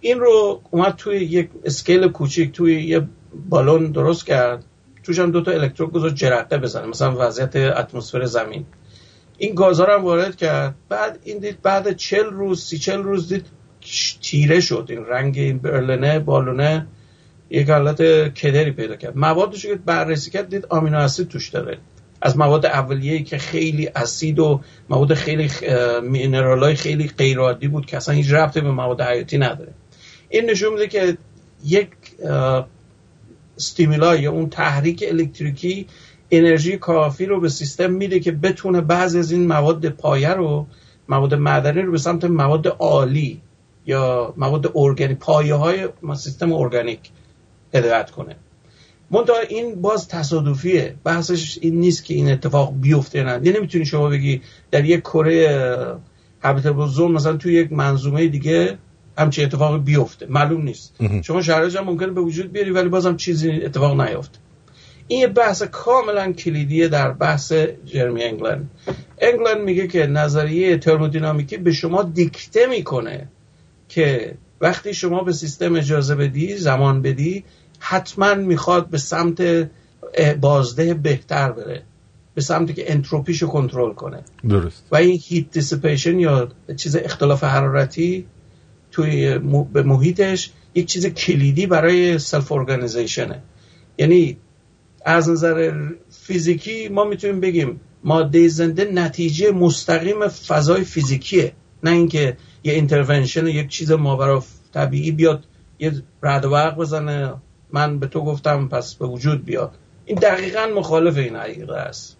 این 0.00 0.20
رو 0.20 0.60
اومد 0.70 0.94
توی 0.96 1.16
یک 1.16 1.50
اسکیل 1.64 2.08
کوچیک 2.08 2.52
توی 2.52 2.82
یه 2.82 3.08
بالون 3.48 3.92
درست 3.92 4.26
کرد. 4.26 4.64
توش 5.06 5.18
هم 5.18 5.30
دو 5.30 5.42
تا 5.42 5.50
الکترود 5.50 5.92
گذاشت 5.92 6.14
جرقه 6.14 6.58
بزنه. 6.58 6.86
مثلا 6.86 7.16
وضعیت 7.18 7.56
اتمسفر 7.56 8.24
زمین. 8.24 8.66
این 9.38 9.54
گازها 9.54 9.86
رو 9.86 9.92
هم 9.92 10.04
وارد 10.04 10.36
کرد. 10.36 10.74
بعد 10.88 11.18
این 11.24 11.38
دید 11.38 11.62
بعد 11.62 11.96
چل 11.96 12.24
روز 12.24 12.64
سی 12.64 12.78
چل 12.78 13.02
روز 13.02 13.28
دید 13.28 13.46
تیره 14.22 14.60
شد. 14.60 14.86
این 14.88 15.04
رنگ 15.04 15.38
این 15.38 15.58
برلنه 15.58 16.18
بالونه 16.18 16.86
یک 17.50 17.70
حالت 17.70 18.02
کدری 18.34 18.70
پیدا 18.70 18.96
کرد. 18.96 19.16
موادش 19.16 19.66
که 19.66 19.74
بررسی 19.74 20.30
کرد 20.30 20.48
دید 20.48 20.66
آمینو 20.66 20.98
اسید 20.98 21.28
توش 21.28 21.48
داره. 21.48 21.78
از 22.22 22.38
مواد 22.38 22.66
اولیه 22.66 23.22
که 23.22 23.38
خیلی 23.38 23.88
اسید 23.94 24.38
و 24.38 24.60
مواد 24.88 25.14
خیلی 25.14 25.50
mineral 26.02 26.62
های 26.62 26.74
خیلی 26.74 27.08
غیر 27.08 27.38
عادی 27.38 27.68
بود 27.68 27.86
که 27.86 27.96
اصلا 27.96 28.14
هیچ 28.14 28.30
ربطی 28.30 28.60
به 28.60 28.70
مواد 28.70 29.00
حیاتی 29.00 29.38
نداره. 29.38 29.72
این 30.28 30.50
نشون 30.50 30.72
میده 30.72 30.86
که 30.86 31.16
یک 31.64 31.88
stimuli 33.56 34.22
یا 34.22 34.32
اون 34.32 34.48
تحریک 34.50 35.04
الکتریکی 35.08 35.86
انرژی 36.30 36.76
کافی 36.76 37.26
رو 37.26 37.40
به 37.40 37.48
سیستم 37.48 37.92
میده 37.92 38.20
که 38.20 38.32
بتونه 38.32 38.80
بعضی 38.80 39.18
از 39.18 39.32
این 39.32 39.46
مواد 39.46 39.88
پایه 39.88 40.30
رو 40.30 40.66
مواد 41.08 41.34
معدنی 41.34 41.82
رو 41.82 41.92
به 41.92 41.98
سمت 41.98 42.24
مواد 42.24 42.66
آلی 42.66 43.40
یا 43.86 44.34
مواد 44.36 44.72
ارگانیک 44.74 45.18
پایه 45.18 45.54
های 45.54 45.88
سیستم 46.16 46.52
ارگانیک 46.52 47.10
هدایت 47.74 48.10
کنه. 48.10 48.36
منتها 49.10 49.36
این 49.48 49.80
باز 49.80 50.08
تصادفیه. 50.08 50.94
بحثش 51.04 51.58
این 51.60 51.80
نیست 51.80 52.04
که 52.04 52.14
این 52.14 52.30
اتفاق 52.30 52.74
بیفته 52.80 53.22
نه. 53.22 53.38
نمی‌تونی 53.38 53.84
شما 53.84 54.08
بگی 54.08 54.42
در 54.70 54.84
یک 54.84 55.00
کره 55.00 55.96
هابیتابل 56.42 56.86
زون 56.86 57.12
مثلا 57.12 57.36
توی 57.36 57.54
یک 57.54 57.72
منظومه 57.72 58.26
دیگه 58.26 58.78
همچین 59.18 59.44
اتفاق 59.44 59.84
بیفته. 59.84 60.26
معلوم 60.26 60.62
نیست. 60.62 60.94
شما 61.22 61.42
شرایط 61.42 61.76
هم 61.76 61.84
ممکنه 61.84 62.10
به 62.10 62.20
وجود 62.20 62.52
بیاری 62.52 62.70
ولی 62.70 62.88
بازم 62.88 63.16
چیزی 63.16 63.50
اتفاق 63.50 64.00
نیفته 64.00 64.38
این 65.08 65.20
یه 65.20 65.26
بحث 65.26 65.62
کاملا 65.62 66.32
کلیدیه 66.32 66.88
در 66.88 67.12
بحث 67.12 67.52
جرمی 67.84 68.22
انگلند. 68.22 68.70
انگلند 69.18 69.60
میگه 69.60 69.86
که 69.86 70.06
نظریه 70.06 70.78
ترمودینامیکی 70.78 71.56
به 71.56 71.72
شما 71.72 72.02
دیکته 72.02 72.66
می‌کنه 72.66 73.28
که 73.88 74.34
وقتی 74.60 74.94
شما 74.94 75.22
به 75.22 75.32
سیستم 75.32 75.74
اجازه 75.76 76.14
بدی 76.14 76.56
زمان 76.56 77.02
بدی 77.02 77.44
حتما 77.78 78.34
می‌خواد 78.34 78.88
به 78.88 78.98
سمت 78.98 79.68
بازده 80.40 80.94
بهتر 80.94 81.52
بره. 81.52 81.82
به 82.34 82.42
سمتی 82.42 82.72
که 82.72 82.92
انتروپیشو 82.92 83.46
کنترل 83.46 83.92
کنه. 83.92 84.24
درست. 84.48 84.84
و 84.92 84.96
این 84.96 85.20
heat 85.22 85.50
dissipation 85.50 86.18
یا 86.18 86.48
چیز 86.76 86.96
اختلاف 86.96 87.44
حرارتی 87.44 88.26
توی 88.96 89.38
به 89.72 89.82
محیطش 89.82 90.50
یک 90.74 90.86
چیز 90.86 91.06
کلیدی 91.06 91.66
برای 91.66 92.18
self 92.18 92.52
organization 92.52 93.35
ه 93.35 93.42
یعنی 93.98 94.36
از 95.04 95.30
نظر 95.30 95.72
فیزیکی 96.10 96.88
ما 96.88 97.04
می‌تونیم 97.04 97.40
بگیم 97.40 97.80
ماده 98.04 98.48
زنده 98.48 98.84
نتیجه 98.84 99.50
مستقیم 99.50 100.28
فضای 100.28 100.84
فیزیکیه. 100.84 101.52
نه 101.82 101.90
اینکه 101.90 102.36
یه 102.64 102.72
intervention 102.72 103.46
یک 103.46 103.68
چیز 103.68 103.92
ماورا 103.92 104.44
طبیعی 104.74 105.10
بیاد 105.10 105.44
یه 105.78 105.92
رد 106.22 106.44
و 106.44 106.70
بزنه 106.70 107.34
من 107.72 107.98
به 107.98 108.06
تو 108.06 108.20
گفتم 108.24 108.68
پس 108.68 108.94
به 108.94 109.06
وجود 109.06 109.44
بیا 109.44 109.72
این 110.04 110.18
دقیقا 110.18 110.66
مخالف 110.76 111.16
این 111.16 111.36
حقیقه 111.36 111.74
است. 111.74 112.16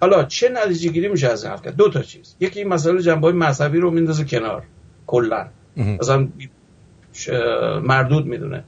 حالا 0.00 0.24
چه 0.24 0.48
نتیجه 0.48 0.90
گیری 0.90 1.08
میشه 1.08 1.28
از 1.28 1.44
این 1.44 1.56
کرد 1.56 1.76
دو 1.76 1.88
تا 1.88 2.02
چیز. 2.02 2.34
یکی 2.40 2.64
مسئله 2.64 3.02
جنبه 3.02 3.32
مذهبی 3.32 3.78
رو 3.78 3.90
میندازه 3.90 4.24
کنار 4.24 4.62
کلا. 5.06 5.48
مثلا 5.78 6.28
مردود 7.82 8.26
می‌دونه. 8.26 8.64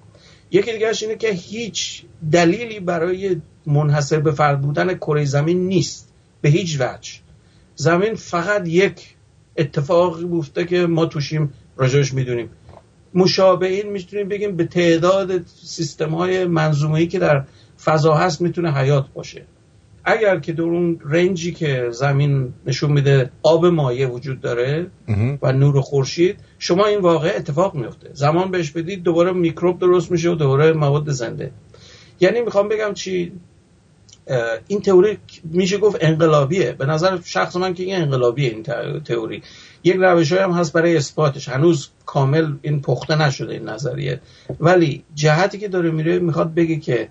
یکی 0.50 0.72
دیگهش 0.72 1.02
اینه 1.02 1.16
که 1.16 1.28
هیچ 1.28 2.02
دلیلی 2.32 2.80
برای 2.80 3.36
منحصر 3.66 4.20
به 4.20 4.32
فرد 4.32 4.60
بودن 4.60 4.94
کره 4.94 5.24
زمین 5.24 5.68
نیست. 5.68 6.12
به 6.40 6.48
هیچ 6.48 6.80
وجه. 6.80 7.12
زمین 7.74 8.14
فقط 8.14 8.68
یک 8.68 9.14
اتفاقی 9.56 10.24
بوفته 10.24 10.64
که 10.64 10.86
ما 10.86 11.06
توشیم 11.06 11.52
راجعش 11.76 12.14
می‌دونیم. 12.14 12.50
مشابه 13.14 13.66
این 13.66 13.90
می‌تونیم 13.92 14.28
بگیم 14.28 14.56
به 14.56 14.64
تعداد 14.64 15.46
سیستم 15.46 16.14
های 16.14 16.44
منظومه 16.44 17.06
که 17.06 17.18
در 17.18 17.44
فضا 17.84 18.14
هست 18.14 18.40
می‌تونه 18.40 18.72
حیات 18.72 19.06
باشه. 19.14 19.46
اگر 20.10 20.38
که 20.38 20.52
در 20.52 20.62
اون 20.62 21.00
رنجی 21.04 21.52
که 21.52 21.88
زمین 21.90 22.52
نشون 22.66 22.92
میده 22.92 23.30
آب 23.42 23.66
مایع 23.66 24.06
وجود 24.06 24.40
داره 24.40 24.86
و 25.42 25.52
نور 25.52 25.80
خورشید 25.80 26.36
شما 26.58 26.86
این 26.86 27.00
واقع 27.00 27.32
اتفاق 27.36 27.74
میفته. 27.74 28.10
زمان 28.12 28.50
بهش 28.50 28.70
بدید 28.70 29.02
دوباره 29.02 29.32
میکروب 29.32 29.78
درست 29.78 30.10
میشه 30.10 30.30
و 30.30 30.34
دوباره 30.34 30.72
مواد 30.72 31.10
زنده. 31.10 31.50
یعنی 32.20 32.40
می‌خوام 32.40 32.68
بگم 32.68 32.94
چی؟ 32.94 33.32
این 34.68 34.80
تئوری 34.80 35.18
میشه 35.44 35.78
گفت 35.78 35.96
انقلابیه. 36.00 36.72
به 36.72 36.86
نظر 36.86 37.18
شخص 37.24 37.56
من 37.56 37.74
که 37.74 37.82
این 37.82 37.96
انقلابیه 37.96 38.50
این 38.50 38.62
تئوری. 39.02 39.42
یک 39.84 39.96
روش 39.98 40.32
هم 40.32 40.52
هست 40.52 40.72
برای 40.72 40.96
اثباتش. 40.96 41.48
هنوز 41.48 41.88
کامل 42.06 42.52
این 42.62 42.80
پخته 42.80 43.22
نشده 43.22 43.52
این 43.52 43.68
نظریه. 43.68 44.20
ولی 44.60 45.04
جهتی 45.14 45.58
که 45.58 45.68
داره 45.68 45.90
میره 45.90 46.18
می‌خواد 46.18 46.54
بگه 46.54 46.76
که 46.76 47.08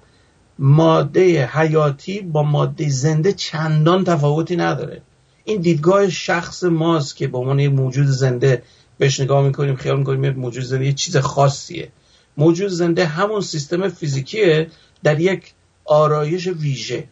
ماده 0.59 1.45
حیاتی 1.45 2.21
با 2.21 2.43
ماده 2.43 2.89
زنده 2.89 3.33
چندان 3.33 4.03
تفاوتی 4.03 4.55
نداره. 4.55 5.01
این 5.43 5.61
دیدگاه 5.61 6.09
شخص 6.09 6.63
ماست 6.63 7.15
که 7.15 7.27
به 7.27 7.37
عنوان 7.37 7.67
موجود 7.67 8.07
زنده 8.07 8.63
بهش 8.97 9.19
نگاه 9.19 9.43
می‌کنیم 9.45 9.75
خیال 9.75 9.97
می‌کنیم 9.97 10.29
موجود 10.29 10.63
زنده 10.63 10.85
یه 10.85 10.93
چیز 10.93 11.17
خاصیه. 11.17 11.89
موجود 12.37 12.69
زنده 12.69 13.05
همون 13.05 13.41
سیستم 13.41 13.89
فیزیکیه 13.89 14.67
در 15.03 15.19
یک 15.19 15.53
آرایش 15.85 16.47
ویژه. 16.47 17.07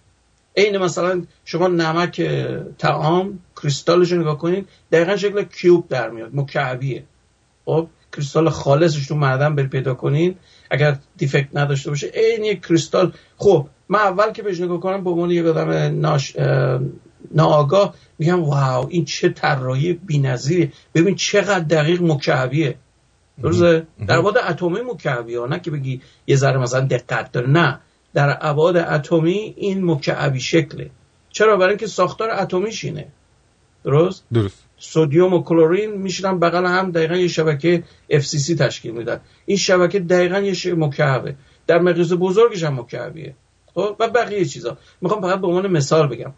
عین 0.58 0.78
مثلا 0.78 1.24
شما 1.46 1.68
نمک 1.68 2.22
تعام 2.78 3.40
کریستالش 3.62 4.12
رو 4.12 4.22
نگاه 4.22 4.38
کنید 4.38 4.68
دقیقا 4.92 5.18
شکل 5.18 5.44
کیوب 5.44 5.88
در 5.88 6.10
میاد 6.10 6.30
مکعبیه. 6.34 7.04
خب 7.66 7.88
کریستال 8.14 8.50
خالصش 8.50 9.08
تو 9.08 9.16
معدن 9.16 9.56
بری 9.56 9.68
پیدا 9.68 9.94
کنین 9.94 10.36
اگر 10.72 10.98
دیفکت 11.18 11.48
نداشته 11.54 11.90
باشه 11.90 12.12
این 12.14 12.44
یک 12.44 12.66
کریستال. 12.66 13.14
خب 13.38 13.68
من 13.90 14.00
اول 14.00 14.32
که 14.32 14.44
بهش 14.44 14.62
نگاه 14.62 14.80
کنم 14.80 15.04
به 15.04 15.10
عنوان 15.10 15.32
یک 15.32 15.46
آدم 15.46 16.00
ناش... 16.00 16.36
ناآگاه 17.32 17.94
میگم 18.20 18.44
واو 18.44 18.88
این 18.90 19.06
چه 19.06 19.30
طراحی 19.30 19.94
بی‌نظیره. 19.94 20.72
ببین 20.94 21.16
چقدر 21.16 21.60
دقیق 21.60 22.02
مکعبیه. 22.02 22.76
درسته؟ 23.44 23.88
در 24.08 24.18
ابعاد 24.18 24.38
اتمی 24.38 24.82
مکعبی 24.82 25.36
نه 25.50 25.60
که 25.60 25.72
بگی 25.72 26.02
یه 26.28 26.36
ذره 26.36 26.58
مثلا 26.58 26.82
دقت 26.82 27.32
داره 27.32 27.50
نه. 27.50 27.80
در 28.14 28.38
ابعاد 28.42 28.78
اتمی 28.78 29.54
این 29.58 29.86
مکعبی 29.86 30.40
شکله. 30.40 30.90
چرا؟ 31.30 31.58
برای 31.58 31.70
اینکه 31.70 31.88
ساختار 31.88 32.30
اتمیش 32.30 32.86
اینه. 32.86 33.08
درست؟ 33.84 34.26
درست. 34.34 34.67
سودیوم 34.78 35.34
و 35.34 35.44
کلورین 35.44 35.92
میشنن 35.92 36.40
بغل 36.40 36.66
هم 36.66 36.92
دقیقا 36.92 37.16
یه 37.16 37.28
شبکه 37.28 37.84
FCC 38.12 38.56
تشکیل 38.60 38.92
میدن 38.92 39.20
این 39.46 39.58
شبکه 39.58 40.00
دقیقا 40.00 40.40
یه 40.40 40.74
مکعبه. 40.74 41.36
در 41.68 41.80
مقیاس 41.80 42.14
بزرگش 42.14 42.64
هم 42.64 42.80
مکعبیه. 42.80 43.36
خب؟ 43.74 43.96
و 44.00 44.10
بقیه 44.10 44.46
چیزا. 44.46 44.78
می‌خوام 45.02 45.22
فقط 45.22 45.42
به 45.42 45.48
عنوان 45.48 45.68
مثال 45.68 46.08
بگم. 46.08 46.34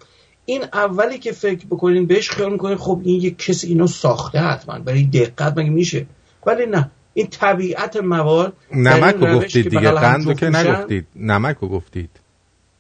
این 0.46 0.64
اولی 0.74 1.18
که 1.20 1.32
فکر 1.32 1.66
بکنین 1.66 2.06
بهش 2.06 2.30
خیال 2.30 2.52
می‌کنین 2.52 2.78
خب 2.78 3.02
این 3.04 3.22
یه 3.22 3.32
کسی 3.32 3.68
اینو 3.68 3.88
ساخته 3.88 4.40
حتما. 4.40 4.80
برای 4.80 5.04
دقت 5.04 5.58
مگه 5.58 5.70
میشه؟ 5.70 6.06
ولی 6.46 6.66
نه. 6.66 6.92
این 7.14 7.28
طبیعت 7.28 7.98
مواد 7.98 8.54
نمک 8.76 9.16
رو 9.16 9.40
گفتید 9.40 9.70
دیگه. 9.70 9.92
قند 9.92 10.26
رو 10.26 10.34
که 10.34 10.50
نگفتید. 10.50 11.08
نمک 11.16 11.58
رو 11.62 11.68
گفتید. 11.68 12.10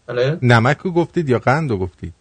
بله. 0.07 0.37
نمک 0.41 0.77
رو 0.77 0.91
گفتید 0.91 1.29
یا 1.29 1.39
قند 1.39 1.71
رو 1.71 1.77
گفتید؟ 1.77 2.13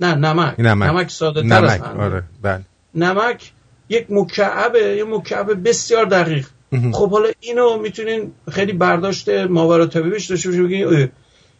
نه 0.00 0.14
نمک. 0.14 0.60
نمک, 0.60 0.88
نمک 0.88 1.10
ساده 1.10 1.42
تر 1.42 1.60
نمک. 1.60 1.82
آره. 1.82 2.22
بله. 2.42 2.64
نمک 2.94 3.52
یک 3.88 4.06
مکعبه 4.10 4.96
یه 4.96 5.04
مکعب 5.04 5.68
بسیار 5.68 6.04
دقیق. 6.04 6.46
خب 6.92 7.10
حالا 7.10 7.28
اینو 7.40 7.78
می‌تونین 7.78 8.32
خیلی 8.50 8.72
برداشت 8.72 9.28
ماورا 9.28 9.86
طبیعیش 9.86 10.26
داشته 10.26 10.50
باشین 10.50 11.08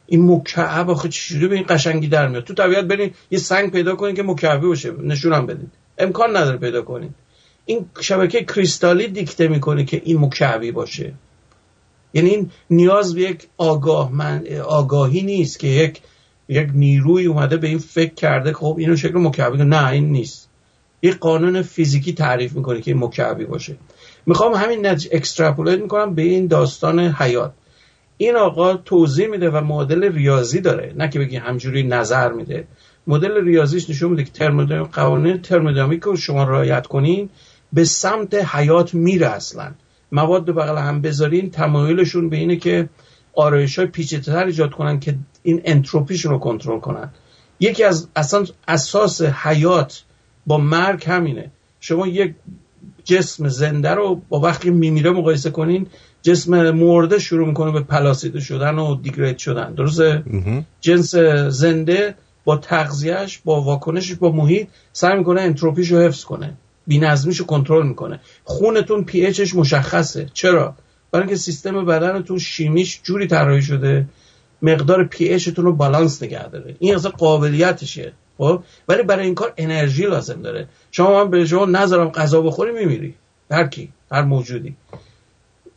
این 0.07 0.31
مکعب 0.33 0.91
آخه 0.91 1.09
چجوری 1.09 1.49
به 1.49 1.55
این 1.55 1.65
قشنگی 1.69 2.09
در 2.09 2.29
میاد. 2.29 2.45
تو 2.45 2.55
طبیعت 2.55 2.85
برین 2.85 3.11
یه 3.31 3.39
سنگ 3.39 3.73
پیدا 3.73 3.97
کنین 3.97 4.15
که 4.15 4.23
مکعبی 4.23 4.67
باشه 4.67 4.93
نشونم 4.93 5.47
بدید 5.47 5.71
امکان 5.99 6.37
نداره 6.37 6.57
پیدا 6.57 6.83
کنین. 6.83 7.11
این 7.67 7.87
شبکه 8.01 8.45
کریستالی 8.45 9.09
دیکته 9.09 9.49
می‌کنه 9.49 9.85
که 9.85 10.03
این 10.05 10.19
مکعبی 10.21 10.73
باشه. 10.73 11.13
یعنی 12.15 12.31
این 12.31 12.51
نیاز 12.71 13.15
به 13.15 13.21
یک 13.21 13.49
آگاه 13.57 14.13
من 14.13 14.47
آگاهی 14.67 15.23
نیست 15.23 15.59
که 15.59 15.67
یک 15.67 16.01
یک 16.49 16.69
نیروی 16.75 17.27
اومده 17.27 17.57
به 17.57 17.69
این 17.69 17.79
فکر 17.79 18.15
کرده 18.15 18.53
خب 18.53 18.77
اینو 18.79 18.97
شکل 18.97 19.19
مکعبی 19.19 19.65
نه 19.65 19.87
این 19.87 20.13
نیست. 20.13 20.48
یک 21.03 21.19
قانون 21.19 21.63
فیزیکی 21.63 22.13
تعریف 22.13 22.53
می‌کنه 22.53 22.81
که 22.81 22.95
مکعبی 22.95 23.45
باشه. 23.45 23.77
می‌خوام 24.27 24.55
همین 24.55 24.87
نتیجه 24.87 25.11
اکستراپولیت 25.17 25.81
می‌کنم 25.81 26.15
به 26.15 26.23
این 26.23 26.47
داستان 26.47 27.01
حیات. 27.01 27.53
این 28.17 28.37
آقا 28.37 28.75
توضیح 28.75 29.27
میده 29.27 29.51
و 29.51 29.65
مدل 29.65 30.13
ریاضی 30.13 30.61
داره. 30.61 30.93
نه 30.97 31.09
که 31.09 31.19
بگی 31.19 31.37
همجوری 31.37 31.83
نظر 31.83 32.33
میده. 32.33 32.67
مدل 33.07 33.45
ریاضیش 33.45 33.91
نشون 33.91 34.11
میده 34.11 34.25
که 34.25 34.31
ترمودینامیک 34.31 34.91
قوانین 34.91 35.43
ترمودینامیک 35.43 36.03
رو 36.03 36.17
شما 36.17 36.45
رعایت 36.45 36.87
کنین 36.87 37.29
به 37.73 37.85
سمت 37.85 38.35
حیات 38.35 38.95
میره 38.95 39.27
اصلا. 39.27 39.73
مواد 40.13 40.51
بغل 40.51 40.79
هم 40.79 41.01
بذارین 41.01 41.51
تمایلشون 41.51 42.29
به 42.29 42.37
اینه 42.37 42.57
که 42.57 42.89
آرایش 43.35 43.79
های 43.79 43.89
پیچیده‌تر 43.89 44.45
ایجاد 44.45 44.71
کنن 44.71 45.01
که 45.01 45.15
این 45.43 45.63
انتروپیشون 45.65 46.33
رو 46.33 46.39
کنترل 46.39 46.81
کنن. 46.81 47.11
یکی 47.61 47.85
از 47.85 48.09
اصلا 48.17 48.45
اساس 48.69 49.23
حیات 49.23 50.05
با 50.49 50.59
مرگ 50.59 51.05
همینه. 51.07 51.51
شما 51.81 52.07
یک 52.07 52.35
جسم 53.05 53.49
زنده 53.49 53.91
رو 53.91 54.23
با 54.29 54.41
وقتی 54.41 54.71
میمیره 54.71 55.11
مقایسه 55.11 55.51
کنین 55.51 55.87
جسم 56.23 56.71
مرده 56.71 57.19
شروع 57.19 57.47
می‌کنه 57.49 57.73
به 57.73 57.81
پلاسیده 57.81 58.41
شدن 58.41 58.79
و 58.79 58.97
دیگرید 58.97 59.39
شدن. 59.39 59.75
درسته؟ 59.75 60.23
جنس 60.81 61.15
زنده 61.49 62.15
با 62.45 62.57
تغذیهش 62.57 63.41
با 63.45 63.63
واکنشش 63.63 64.15
با 64.15 64.33
محیط 64.33 64.69
سعی 64.93 65.19
می‌کنه 65.19 65.41
انتروپیش 65.41 65.93
رو 65.93 65.99
حفظ 65.99 66.25
کنه. 66.25 66.55
بینظمیش 66.87 67.37
رو 67.37 67.47
کنترل 67.47 67.87
می‌کنه. 67.87 68.21
خونتون 68.45 69.05
pH 69.05 69.27
ش 69.27 69.55
مشخصه. 69.55 70.27
چرا؟ 70.35 70.75
برای 71.13 71.27
اینکه 71.27 71.37
سیستم 71.37 71.85
بدنتون 71.85 72.39
شیمیش 72.39 73.01
جوری 73.03 73.27
طراحی 73.27 73.63
شده 73.63 74.07
مقدار 74.63 75.05
pH 75.05 75.29
تون 75.29 75.65
رو 75.65 75.73
بالانس 75.73 76.23
نگه 76.23 76.49
داره. 76.49 76.77
این 76.79 76.95
اصلا 76.95 77.11
قابلیتشه. 77.11 78.13
خب؟ 78.39 78.63
ولی 78.89 79.03
برای 79.03 79.25
این 79.25 79.35
کار 79.35 79.53
انرژی 79.57 80.07
لازم 80.07 80.43
داره. 80.43 80.69
شما 80.91 81.25
من 81.25 81.31
به 81.31 81.47
شما 81.47 81.65
نذارم 81.65 82.09
غذا 82.09 82.41
بخوری 82.41 82.73
میمیری. 82.73 83.15
هر 83.51 83.67
کی 83.67 83.89
هر 84.13 84.23
موجودی. 84.23 84.77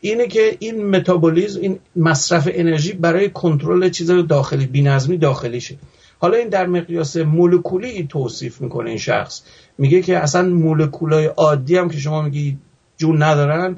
اینه 0.01 0.27
که 0.27 0.57
این 0.59 0.85
متابولیزم 0.85 1.61
این 1.61 1.79
مصرف 1.95 2.49
انرژی 2.51 2.93
برای 2.93 3.29
کنترل 3.29 3.89
چیز 3.89 4.11
داخلی 4.11 4.65
بینظمی 4.65 5.17
داخلیشه. 5.17 5.75
حالا 6.19 6.37
این 6.37 6.49
در 6.49 6.67
مقیاس 6.67 7.17
مولکولی 7.17 8.07
توصیف 8.09 8.61
می‌کنه 8.61 8.89
این 8.89 8.99
شخص. 8.99 9.41
میگه 9.77 10.01
که 10.01 10.17
اصلا 10.17 10.49
مولکولای 10.49 11.25
عادی 11.25 11.77
هم 11.77 11.89
که 11.89 11.97
شما 11.97 12.21
میگی 12.21 12.57
جون 12.97 13.23
ندارن 13.23 13.75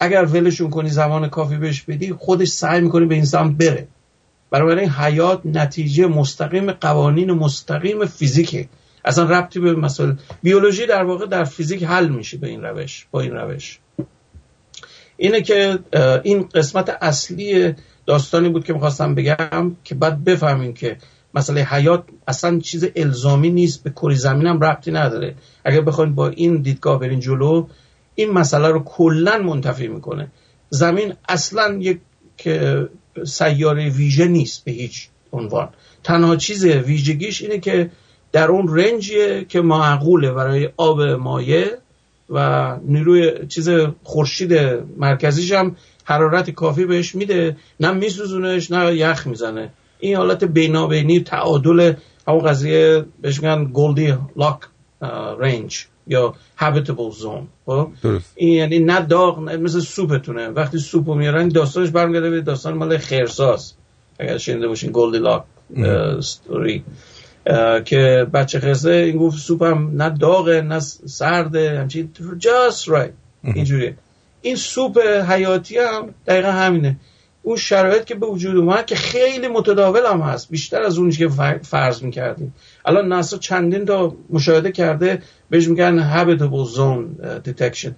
اگر 0.00 0.24
ولشون 0.24 0.70
کنی 0.70 0.90
زمان 0.90 1.28
کافی 1.28 1.56
بهش 1.56 1.82
بدی 1.82 2.12
خودش 2.12 2.48
سعی 2.48 2.80
می‌کنه 2.80 3.06
به 3.06 3.14
این 3.14 3.24
سمت 3.24 3.56
بره. 3.56 3.86
برای 4.52 4.84
حیات 4.84 5.40
نتیجه 5.44 6.06
مستقیم 6.06 6.72
قوانین 6.72 7.32
مستقیم 7.32 8.06
فیزیکه. 8.06 8.68
اصلا 9.04 9.24
ربطی 9.24 9.60
به 9.60 9.72
مسائل 9.72 10.12
بیولوژی 10.42 10.86
در 10.86 11.04
واقع 11.04 11.26
در 11.26 11.44
فیزیک 11.44 11.84
حل 11.84 12.08
میشه 12.08 12.36
به 12.38 12.48
این 12.48 12.62
روش 12.62 13.06
با 13.10 13.20
این 13.20 13.32
روش. 13.32 13.78
اینه 15.16 15.40
که 15.42 15.78
این 16.22 16.42
قسمت 16.42 16.98
اصلی 17.00 17.74
داستانی 18.06 18.48
بود 18.48 18.64
که 18.64 18.72
می‌خواستم 18.72 19.14
بگم 19.14 19.76
که 19.84 19.94
بعد 19.94 20.24
بفهمیم 20.24 20.74
که 20.74 20.96
مسئله 21.34 21.64
حیات 21.64 22.04
اصلا 22.28 22.58
چیز 22.58 22.86
الزامی 22.96 23.50
نیست 23.50 23.82
به 23.82 23.90
کره 23.90 24.14
زمین 24.14 24.46
هم 24.46 24.60
ربطی 24.60 24.92
نداره. 24.92 25.34
اگر 25.64 25.80
بخواید 25.80 26.14
با 26.14 26.28
این 26.28 26.62
دیدگاه 26.62 27.00
برین 27.00 27.20
جلو 27.20 27.66
این 28.14 28.30
مسئله 28.30 28.68
رو 28.68 28.82
کلا 28.84 29.38
منتفی 29.38 29.88
می‌کنه. 29.88 30.28
زمین 30.70 31.14
اصلا 31.28 31.78
یک 31.80 32.00
سیاره 33.26 33.88
ویژه 33.88 34.28
نیست 34.28 34.64
به 34.64 34.72
هیچ 34.72 35.08
عنوان. 35.32 35.68
تنها 36.04 36.36
چیز 36.36 36.64
ویژگیش 36.64 37.42
اینه 37.42 37.58
که 37.58 37.90
در 38.32 38.48
اون 38.48 38.76
رنجیه 38.78 39.46
که 39.48 39.60
معقوله 39.60 40.32
برای 40.32 40.68
آب 40.76 41.02
مایع 41.02 41.66
و 42.30 42.76
نیروی 42.84 43.46
چیز 43.48 43.68
خورشید 44.02 44.52
مرکزیش 44.96 45.52
هم 45.52 45.76
حرارت 46.04 46.50
کافی 46.50 46.84
بهش 46.84 47.14
میده. 47.14 47.56
نه 47.80 47.92
میسوزونش 47.92 48.70
نه 48.70 48.96
یخ 48.96 49.26
می‌زنه. 49.26 49.72
این 50.00 50.16
حالت 50.16 50.44
بینابینی 50.44 51.20
تعادل 51.20 51.92
همون 52.28 52.44
قضیه 52.44 53.04
بهش 53.20 53.42
میگن 53.42 53.70
Goldilocks 53.74 54.58
range. 55.38 55.86
یا 56.06 56.34
habitable 56.60 57.12
zone 57.14 57.48
خب؟ 57.66 57.88
این 58.34 58.52
یعنی 58.52 58.78
نه 58.78 59.00
داغ 59.00 59.38
مثل 59.38 59.80
سوپتونه. 59.80 60.48
وقتی 60.48 60.78
سوپو 60.78 61.14
میارن 61.14 61.48
داستانش 61.48 61.90
برمیگرده 61.90 62.30
به 62.30 62.40
داستان 62.40 62.74
مال 62.74 62.98
خرساست 62.98 63.72
اگر 64.18 64.38
شنیده 64.38 64.68
باشین 64.68 64.90
Goldilocks 64.92 65.42
story 66.20 66.84
که 67.84 68.26
بچه 68.34 68.60
خرسه 68.60 68.90
این 68.90 69.16
گفت 69.16 69.38
سوپم 69.38 69.90
نه 70.02 70.10
داغه 70.10 70.60
نه 70.60 70.80
سرده 71.06 71.80
همچین 71.80 72.10
just 72.38 72.88
right. 72.88 73.12
اینجوریه. 73.44 73.96
این 74.42 74.56
سوپ 74.56 74.98
حیاتی 75.28 75.78
هم 75.78 76.14
دقیقا 76.26 76.50
همینه. 76.50 76.96
اون 77.42 77.56
شرایط 77.56 78.04
که 78.04 78.14
به 78.14 78.26
وجود 78.26 78.56
اومد 78.56 78.86
که 78.86 78.94
خیلی 78.94 79.48
متداول 79.48 80.00
هم 80.06 80.20
هست. 80.20 80.50
بیشتر 80.50 80.82
از 80.82 80.98
اونی 80.98 81.12
که 81.12 81.28
فرض 81.62 82.02
می‌کردیم. 82.02 82.54
الان 82.84 83.08
ناسا 83.08 83.38
چندین 83.38 83.84
تا 83.84 84.16
مشاهده 84.30 84.72
کرده 84.72 85.22
بهش 85.50 85.68
میگن 85.68 86.10
habitable 86.12 86.76
zone 86.76 87.24
detection. 87.48 87.90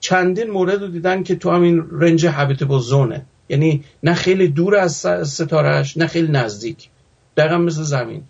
چندین 0.00 0.50
مورد 0.50 0.82
رو 0.82 0.88
دیدن 0.88 1.22
که 1.22 1.34
تو 1.34 1.50
همین 1.50 1.84
رنج 1.90 2.26
habitable 2.26 2.78
زونه 2.78 3.26
یعنی 3.48 3.84
نه 4.02 4.14
خیلی 4.14 4.48
دور 4.48 4.76
از 4.76 5.06
ستارهش 5.24 5.96
نه 5.96 6.06
خیلی 6.06 6.32
نزدیک. 6.32 6.88
دقیقا 7.36 7.58
مثل 7.58 7.82
زمین. 7.82 8.22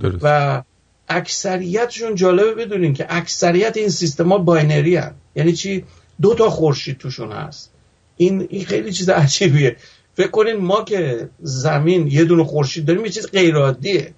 درست. 0.00 0.18
و 0.22 0.62
اکثریتشون 1.08 2.14
جالبه 2.14 2.54
بدونین 2.54 2.94
که 2.94 3.06
اکثریت 3.08 3.76
این 3.76 3.88
سیستم 3.88 4.28
ها 4.28 4.38
binary 4.38 4.96
هن. 4.96 5.14
یعنی 5.34 5.52
چی؟ 5.52 5.84
دو 6.20 6.34
تا 6.34 6.50
خورشید 6.50 6.98
توشون 6.98 7.32
هست. 7.32 7.72
این 8.16 8.46
این 8.50 8.64
خیلی 8.64 8.92
چیز 8.92 9.08
عجیبیه. 9.08 9.76
فکر 10.14 10.28
کنین 10.28 10.56
ما 10.56 10.84
که 10.84 11.28
زمین 11.40 12.06
یه 12.06 12.24
دونه 12.24 12.44
خورشید 12.44 12.84
داریم 12.84 13.04
یه 13.04 13.10
چیز 13.10 13.30
غیر 13.30 13.56
عادیه 13.56 14.14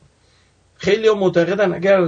خیلی 0.81 1.09
ها 1.09 1.15
معتقدن 1.15 1.75
اگر 1.75 2.01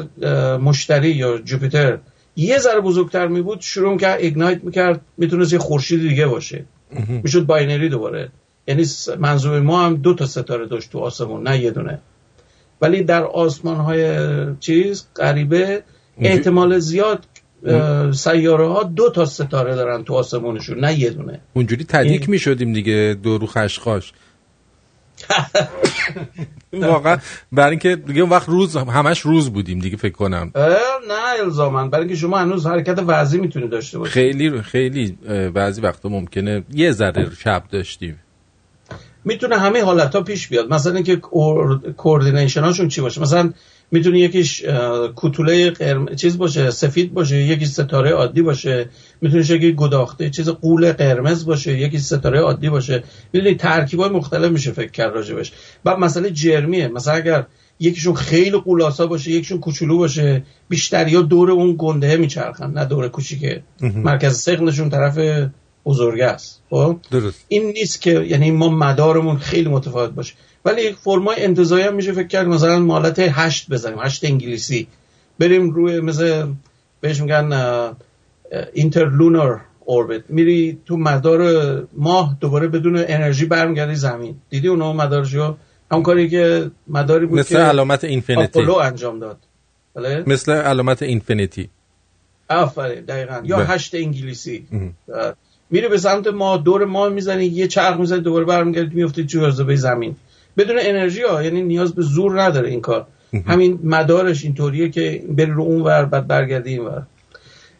مشتری 0.56 1.10
یا 1.10 1.38
Jupiter 1.38 1.98
یه 2.36 2.58
ذره 2.58 2.80
بزرگتر 2.80 3.26
می 3.26 3.42
بود 3.42 3.60
شروع 3.60 3.98
کرد 3.98 4.20
ignite 4.22 4.64
می‌کرد 4.64 5.00
می‌تونست 5.18 5.52
یه 5.52 5.58
خورشید 5.58 6.08
دیگه 6.08 6.26
باشه. 6.26 6.64
می‌شد 7.08 7.46
binary 7.46 7.88
دوباره. 7.88 8.28
یعنی 8.66 8.84
منظور 9.18 9.60
ما 9.60 9.82
هم 9.86 9.96
دو 9.96 10.14
تا 10.14 10.26
ستاره 10.26 10.66
داشت 10.66 10.92
تو 10.92 10.98
آسمون 10.98 11.42
نه 11.42 11.58
یه 11.58 11.70
دونه. 11.70 11.98
ولی 12.80 13.02
در 13.02 13.22
آسمان 13.22 13.76
های 13.76 14.16
چیز 14.60 15.06
غریبه 15.16 15.82
احتمال 16.20 16.78
زیاد 16.78 17.24
سیاره 18.12 18.68
ها 18.68 18.82
دو 18.82 19.10
تا 19.10 19.24
ستاره 19.24 19.74
دارن 19.74 20.04
تو 20.04 20.14
آسمونشون 20.14 20.80
نه 20.80 21.00
یه 21.00 21.10
دونه. 21.10 21.40
اونجوری 21.52 21.84
تدیک 21.84 22.28
می 22.28 22.38
شدیم 22.38 22.72
دیگه 22.72 23.16
دو 23.22 23.38
رو 23.38 23.46
خشخاش. 23.46 24.12
واقعا 26.72 27.16
برای 27.52 27.70
اینکه 27.70 27.96
دیگه 27.96 28.20
اون 28.20 28.30
وقت 28.30 28.48
روز 28.48 28.76
همش 28.76 29.20
روز 29.20 29.52
بودیم 29.52 29.78
دیگه 29.78 29.96
فکر 29.96 30.12
کنم. 30.12 30.52
نه 31.08 31.40
الزامن 31.44 31.90
برای 31.90 32.04
اینکه 32.04 32.20
شما 32.20 32.38
هنوز 32.38 32.66
حرکت 32.66 32.98
وضعی 33.06 33.40
می‌تونی 33.40 33.68
داشته 33.68 33.98
باشید. 33.98 34.14
خیلی 34.14 34.62
خیلی 34.62 35.18
بعضی 35.54 35.80
وقتا 35.80 36.08
ممکنه 36.08 36.62
یه 36.74 36.92
ذره 36.92 37.30
شب 37.44 37.62
داشتیم. 37.70 38.18
می‌تونه 39.24 39.58
همه 39.58 39.84
حالت 39.84 40.14
ها 40.14 40.20
پیش 40.20 40.48
بیاد. 40.48 40.74
مثلا 40.74 40.94
اینکه 40.94 41.16
کوردینیشن 41.96 42.60
هاشون 42.60 42.88
چی 42.88 43.00
باشه؟ 43.00 43.20
مثلا 43.20 43.52
می‌تونه 43.90 44.18
یکیش 44.18 44.64
کوتوله 45.14 45.70
قرم... 45.70 46.14
چیز 46.14 46.38
باشه 46.38 46.70
سفید 46.70 47.14
باشه 47.14 47.36
یکی 47.36 47.66
ستاره 47.66 48.10
عادی 48.10 48.42
باشه. 48.42 48.88
می‌تونه 49.22 49.50
یکی 49.50 49.72
گداخته 49.72 50.30
چیز 50.30 50.48
قول 50.48 50.92
قرمز 50.92 51.44
باشه 51.44 51.78
یکی 51.78 51.98
ستاره 51.98 52.40
عادی 52.40 52.70
باشه. 52.70 53.04
می‌دونی 53.32 53.54
ترکیبای 53.54 54.08
مختلف 54.08 54.52
میشه 54.52 54.72
فکر 54.72 54.90
کرد 54.90 55.14
راجبش. 55.14 55.52
بعد 55.84 55.98
مسئله 55.98 56.30
جرمیه. 56.30 56.88
مثلا 56.88 57.14
اگر 57.14 57.46
یکیشون 57.80 58.14
خیلی 58.14 58.58
قولاسا 58.58 59.06
باشه 59.06 59.30
یکیشون 59.30 59.60
کوچولو 59.60 59.98
باشه 59.98 60.42
بیشتری 60.68 61.14
ها 61.14 61.22
دور 61.22 61.50
اون 61.50 61.74
گنده 61.78 62.16
میچرخن 62.16 62.70
نه 62.70 62.84
دور 62.84 63.08
کوچیکه. 63.08 63.62
مرکز 63.80 64.38
سقلشون 64.38 64.90
طرف 64.90 65.18
بزرگ 65.86 66.20
است. 66.20 66.62
خب؟ 66.70 66.96
این 67.48 67.66
نیست 67.66 68.00
که 68.00 68.10
یعنی 68.10 68.50
ما 68.50 68.68
مدارمون 68.68 69.38
خیلی 69.38 69.68
متفاوت 69.68 70.10
باشه. 70.10 70.34
ولی 70.64 70.92
فرمای 70.92 71.44
انتظایی 71.44 71.84
هم 71.84 71.94
میشه 71.94 72.12
فکر 72.12 72.26
کرد 72.26 72.46
مثلا 72.46 72.78
مالت 72.78 73.18
هشت 73.18 73.70
بزنیم 73.70 73.98
هشت 73.98 74.24
انگلیسی. 74.24 74.86
بریم 75.38 75.70
روی 75.70 76.00
مثل 76.00 76.46
بهش 77.00 77.20
میگن 77.20 77.52
اینترلونر 78.72 79.56
اوربیت 79.84 80.22
میری 80.28 80.78
تو 80.86 80.96
مدار 80.96 81.42
ماه 81.96 82.36
دوباره 82.40 82.68
بدون 82.68 82.96
انرژی 82.96 83.46
برمیگردی 83.46 83.94
زمین. 83.94 84.36
دیدی 84.50 84.68
اونو 84.68 84.92
مدارشو 84.92 85.56
همون 85.90 86.02
کاری 86.02 86.28
که 86.28 86.70
مداری 86.88 87.26
بود 87.26 87.38
مثل 87.38 87.56
علامت 87.56 88.04
اینفینیتی. 88.04 88.60
انجام 88.60 89.18
داد. 89.18 89.36
بله؟ 89.94 90.24
مثل 90.26 90.52
علامت 90.52 91.02
اینفینیتی. 91.02 91.68
آفرین 92.50 93.00
دقیقا. 93.04 93.40
یا 93.44 93.58
هشت 93.58 93.94
انگلیسی. 93.94 94.66
میره 95.70 95.88
به 95.88 95.98
سمت 95.98 96.26
ما 96.26 96.56
دور 96.56 96.84
ما 96.84 97.08
می‌زنی 97.08 97.44
یه 97.44 97.68
چرخ 97.68 97.96
می‌زنی 98.00 98.20
دوباره 98.20 98.44
برمیگردی 98.44 98.96
میفتی 98.96 99.24
جاذبه 99.24 99.76
زمین. 99.76 100.16
بدون 100.56 100.76
انرژی 100.80 101.22
ها 101.22 101.42
یعنی 101.42 101.62
نیاز 101.62 101.94
به 101.94 102.02
زور 102.02 102.42
نداره 102.42 102.68
این 102.68 102.80
کار. 102.80 103.06
همین 103.46 103.80
مدارش 103.84 104.44
اینطوریه 104.44 104.88
که 104.88 105.24
بری 105.28 105.50
رو 105.50 105.62
اون 105.62 105.82
ور 105.82 106.04
بعد 106.04 106.26
برگردی 106.26 106.70
این 106.70 106.84
ور 106.84 107.02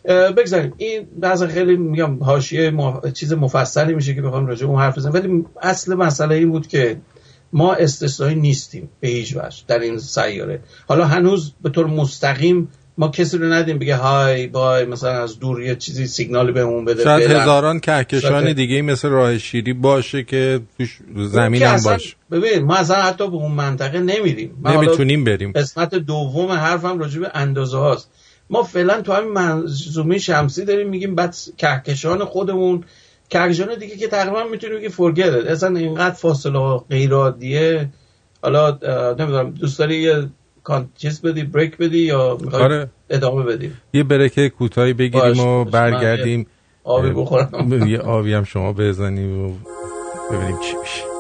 بگذاریم. 0.09 0.73
این 0.77 1.07
بعضا 1.21 1.47
خیلی 1.47 1.77
میگم 1.77 2.23
حاشیه 2.23 2.73
چیز 3.15 3.33
مفصلی 3.33 3.95
میشه 3.95 4.15
که 4.15 4.23
بخوام 4.23 4.47
راجع 4.47 4.67
اون 4.67 4.81
حرف 4.81 4.99
بزنم. 4.99 5.13
ولی 5.13 5.45
اصل 5.63 5.95
مسئله 5.95 6.35
این 6.35 6.51
بود 6.51 6.67
که 6.67 6.97
ما 7.53 7.75
استثنایی 7.75 8.35
نیستیم 8.35 8.89
به 9.01 9.09
هیچ 9.09 9.37
وجه 9.37 9.57
در 9.67 9.79
این 9.79 9.99
سیاره. 9.99 10.61
حالا 10.89 11.05
هنوز 11.05 11.53
به 11.63 11.71
طور 11.71 11.87
مستقیم 11.87 12.69
ما 12.99 13.09
کسی 13.09 13.39
رو 13.39 13.53
ندیم 13.53 13.79
بگه 13.79 13.97
های 13.97 14.47
بای 14.47 14.85
مثلا 14.85 15.23
از 15.23 15.39
دور 15.39 15.63
یه 15.63 15.77
چیزی 15.77 16.07
سیگنالی 16.07 16.53
بهمون 16.53 16.85
بده 16.85 17.05
شاید 17.05 17.31
هزاران 17.31 17.81
کهکشان 17.81 18.53
دیگه 18.53 18.83
مثل 18.83 19.09
راه 19.09 19.39
شیری 19.39 19.73
باشه 19.73 20.23
که 20.23 20.61
توش 20.79 20.99
زمین 21.17 21.63
هم 21.63 21.83
باشه. 21.85 22.17
ببین 22.31 22.65
ما 22.65 22.77
اصلا 22.77 22.97
حتی 22.97 23.31
به 23.31 23.37
اون 23.37 23.53
منطقه 23.53 24.01
نمیریم. 24.01 24.57
نمی‌تونیم 24.65 25.25
بریم. 25.25 25.53
قسمت 25.53 25.95
دوم 25.95 26.51
حرفم 26.51 26.99
راجع 26.99 27.21
به 27.21 27.31
اندازه 27.35 27.79
هاست. 27.79 28.11
ما 28.51 28.63
فعلا 28.63 29.01
تو 29.01 29.13
همین 29.13 29.33
منظومه 29.33 30.19
شمسی 30.19 30.65
داریم 30.65 30.89
میگیم 30.89 31.15
بعد 31.15 31.37
کهکشان 31.57 32.25
خودمون. 32.25 32.85
کهکشان 33.31 33.79
دیگه 33.79 33.97
که 33.97 34.09
تقریبا 34.09 34.45
می‌تونیم 34.45 34.81
که 34.81 34.89
فرگت 34.89 35.33
اصلا 35.35 35.79
اینقدر 35.79 36.15
فاصله 36.15 36.77
غیر 36.91 37.13
عادیه 37.13 37.89
حالا 38.43 38.79
نمی‌دونم 39.19 39.51
دوست 39.51 39.79
داری 39.79 39.97
یه 39.97 40.29
چیز 40.97 41.23
بدی 41.23 41.43
بریک 41.43 41.77
بدی 41.77 41.99
یا 41.99 42.39
آره. 42.53 42.89
ادامه 43.11 43.43
بدیم 43.43 43.81
یه 43.93 44.03
بریک 44.03 44.49
کوتاهی 44.49 44.93
بگیریم 44.93 45.41
و 45.41 45.65
برگردیم. 45.65 46.47
آبی 46.85 47.11
بخورم. 47.11 47.89
یه 47.89 47.99
آبی 47.99 48.35
هم 48.35 48.45
شما 48.45 48.73
بزنیم 48.73 49.47
و 49.47 49.55
ببینیم 50.31 50.59
چی 50.59 50.77
میشه. 50.77 51.12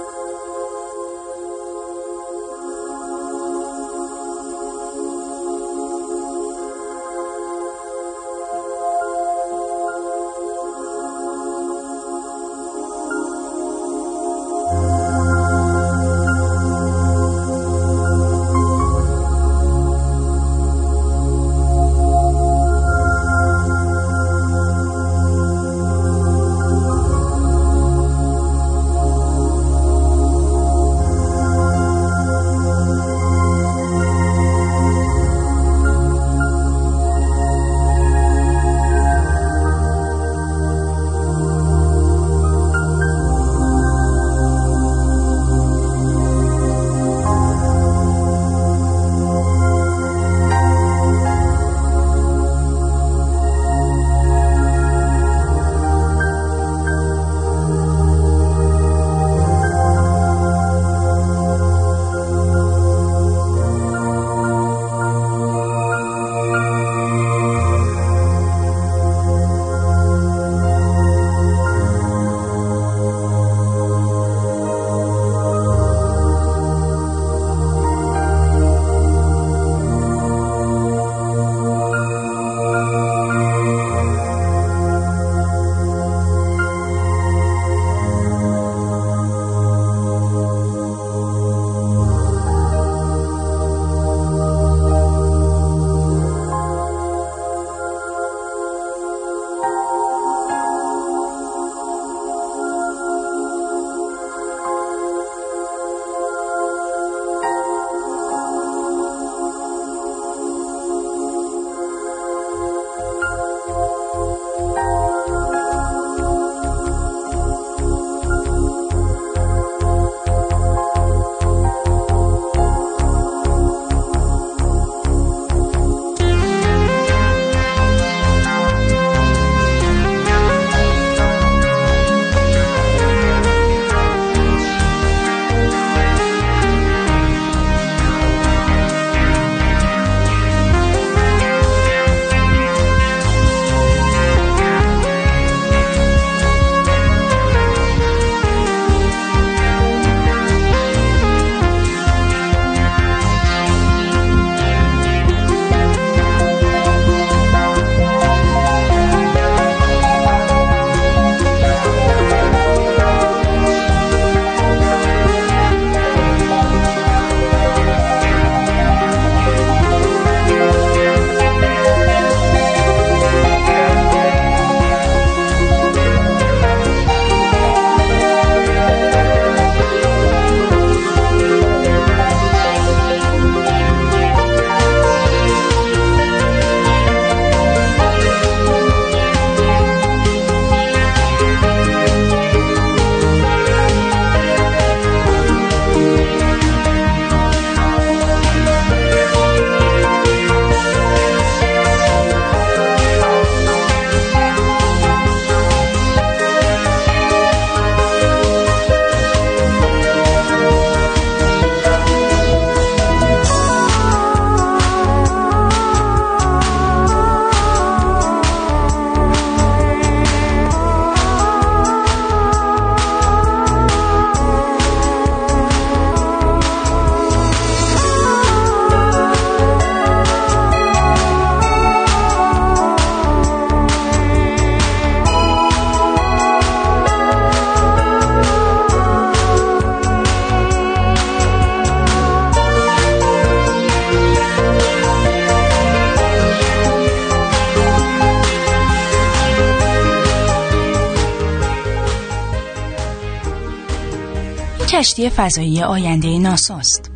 فضایی 255.28 255.82
آینده 255.82 256.38
ناساست. 256.38 257.10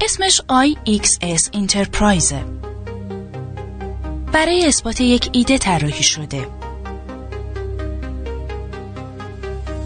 اسمش 0.00 0.42
IXS 0.50 1.50
انترپرایزه. 1.52 2.44
برای 4.32 4.66
اثبات 4.66 5.00
یک 5.00 5.30
ایده 5.32 5.58
طراحی 5.58 6.02
شده 6.02 6.46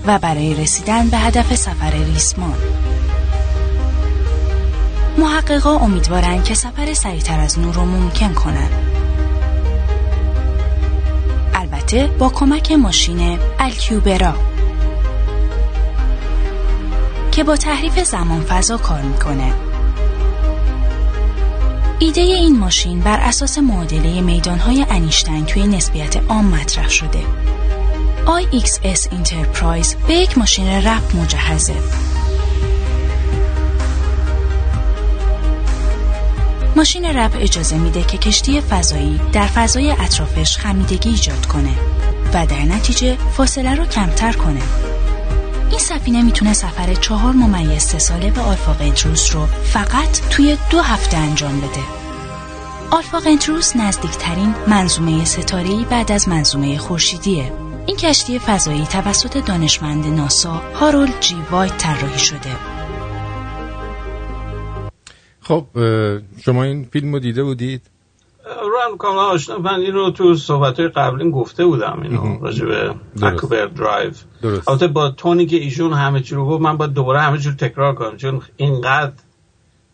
و 0.06 0.18
برای 0.18 0.54
رسیدن 0.54 1.08
به 1.08 1.18
هدف 1.18 1.54
سفر 1.54 1.90
ریسمان. 1.90 2.58
محققا 5.18 5.76
امیدوارن 5.76 6.42
که 6.42 6.54
سفر 6.54 6.94
سریعتر 6.94 7.40
از 7.40 7.58
نور 7.58 7.74
رو 7.74 7.84
ممکن 7.84 8.32
کنن. 8.32 8.70
البته 11.54 12.06
با 12.06 12.28
کمک 12.28 12.72
ماشین 12.72 13.38
الکیوبرا 13.58 14.49
که 17.32 17.44
با 17.44 17.56
تحریف 17.56 18.02
زمان 18.02 18.40
فضا 18.40 18.76
کار 18.76 19.00
می‌کنه. 19.02 19.52
ایده 21.98 22.20
این 22.20 22.58
ماشین 22.58 23.00
بر 23.00 23.20
اساس 23.20 23.58
معادله 23.58 24.20
میدانهای 24.20 24.86
انیشتین 24.90 25.44
توی 25.44 25.66
نسبیت 25.66 26.16
عام 26.16 26.44
مطرح 26.44 26.88
شده. 26.88 27.22
IXS 28.26 29.00
Enterprise 29.00 29.94
به 30.08 30.14
یک 30.14 30.38
ماشین 30.38 30.66
رپ 30.66 31.16
مجهزه. 31.16 31.74
ماشین 36.76 37.04
رپ 37.04 37.36
اجازه 37.40 37.76
میده 37.76 38.02
که 38.02 38.18
کشتی 38.18 38.60
فضایی 38.60 39.20
در 39.32 39.46
فضای 39.46 39.90
اطرافش 39.90 40.56
خمیدگی 40.56 41.10
ایجاد 41.10 41.46
کنه 41.46 41.72
و 42.34 42.46
در 42.46 42.62
نتیجه 42.62 43.16
فاصله 43.36 43.74
رو 43.74 43.86
کمتر 43.86 44.32
کنه. 44.32 44.60
این 45.70 45.78
سفینه 45.78 46.22
می‌تونه 46.22 46.52
سفر 46.52 46.94
چهار 46.94 47.32
ممیز 47.32 47.82
سه 47.82 47.98
ساله 47.98 48.30
به 48.30 48.40
آلفا 48.40 48.72
قنتروس 48.72 49.34
رو 49.34 49.46
فقط 49.46 50.20
توی 50.30 50.58
دو 50.70 50.80
هفته 50.80 51.16
انجام 51.16 51.60
بده. 51.60 51.80
آلفا 52.90 53.18
قنتروس 53.18 53.76
نزدیکترین 53.76 54.54
منظومه 54.68 55.24
ستاره‌ای 55.24 55.84
بعد 55.90 56.12
از 56.12 56.28
منظومه 56.28 56.78
خورشیدیه. 56.78 57.52
این 57.86 57.96
کشتی 57.96 58.38
فضایی 58.38 58.86
توسط 58.86 59.44
دانشمند 59.46 60.06
ناسا 60.06 60.52
هارولد 60.52 61.20
جی 61.20 61.36
وایت 61.50 61.78
طراحی 61.78 62.18
شده. 62.18 62.56
خب 65.40 65.66
شما 66.44 66.62
این 66.62 66.88
فیلم 66.92 67.12
رو 67.12 67.18
دیده 67.18 67.44
بودید؟ 67.44 67.82
هم 68.90 68.96
کاملا 68.96 69.22
آشنا 69.22 69.58
من 69.58 69.80
این 69.80 69.92
رو 69.92 70.10
تو 70.10 70.34
صحبت 70.34 70.80
های 70.80 70.88
قبلی 70.88 71.30
گفته 71.30 71.66
بودم 71.66 72.00
اینو 72.02 72.38
راجع 72.42 72.66
به 72.66 72.94
اکوبر 73.22 73.66
درایو. 73.66 74.12
البته 74.68 74.88
با 74.88 75.10
تونی 75.10 75.46
که 75.46 75.56
ایشون 75.56 75.92
همه 75.92 76.20
چی 76.20 76.34
رو 76.34 76.46
گفت 76.46 76.62
من 76.62 76.76
باید 76.76 76.92
دوباره 76.92 77.20
همه 77.20 77.38
چی 77.38 77.48
رو 77.48 77.54
تکرار 77.54 77.94
کنم 77.94 78.16
چون 78.16 78.42
اینقدر 78.56 79.12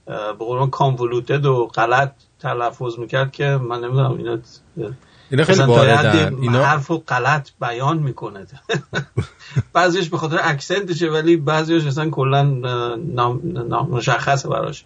به 0.06 0.44
قول 0.44 0.70
کانولوتد 0.70 1.46
و 1.46 1.66
غلط 1.66 2.12
تلفظ 2.40 2.98
می‌کرد 2.98 3.32
که 3.32 3.60
من 3.68 3.80
نمی‌دونم 3.80 4.16
اینا 4.16 4.38
اینا 5.30 5.44
خیلی 5.44 5.62
واردن 5.62 6.34
اینا 6.42 6.64
حرف 6.64 6.90
و 6.90 6.98
غلط 6.98 7.48
بیان 7.60 7.98
می‌کنه. 7.98 8.46
بعضیش 9.72 10.08
به 10.08 10.16
خاطر 10.16 10.38
اکسنتشه 10.42 11.10
ولی 11.10 11.36
بعضیش 11.36 11.86
اصلا 11.86 12.10
کلا 12.10 12.44
مشخصه 13.90 14.48
براش. 14.48 14.84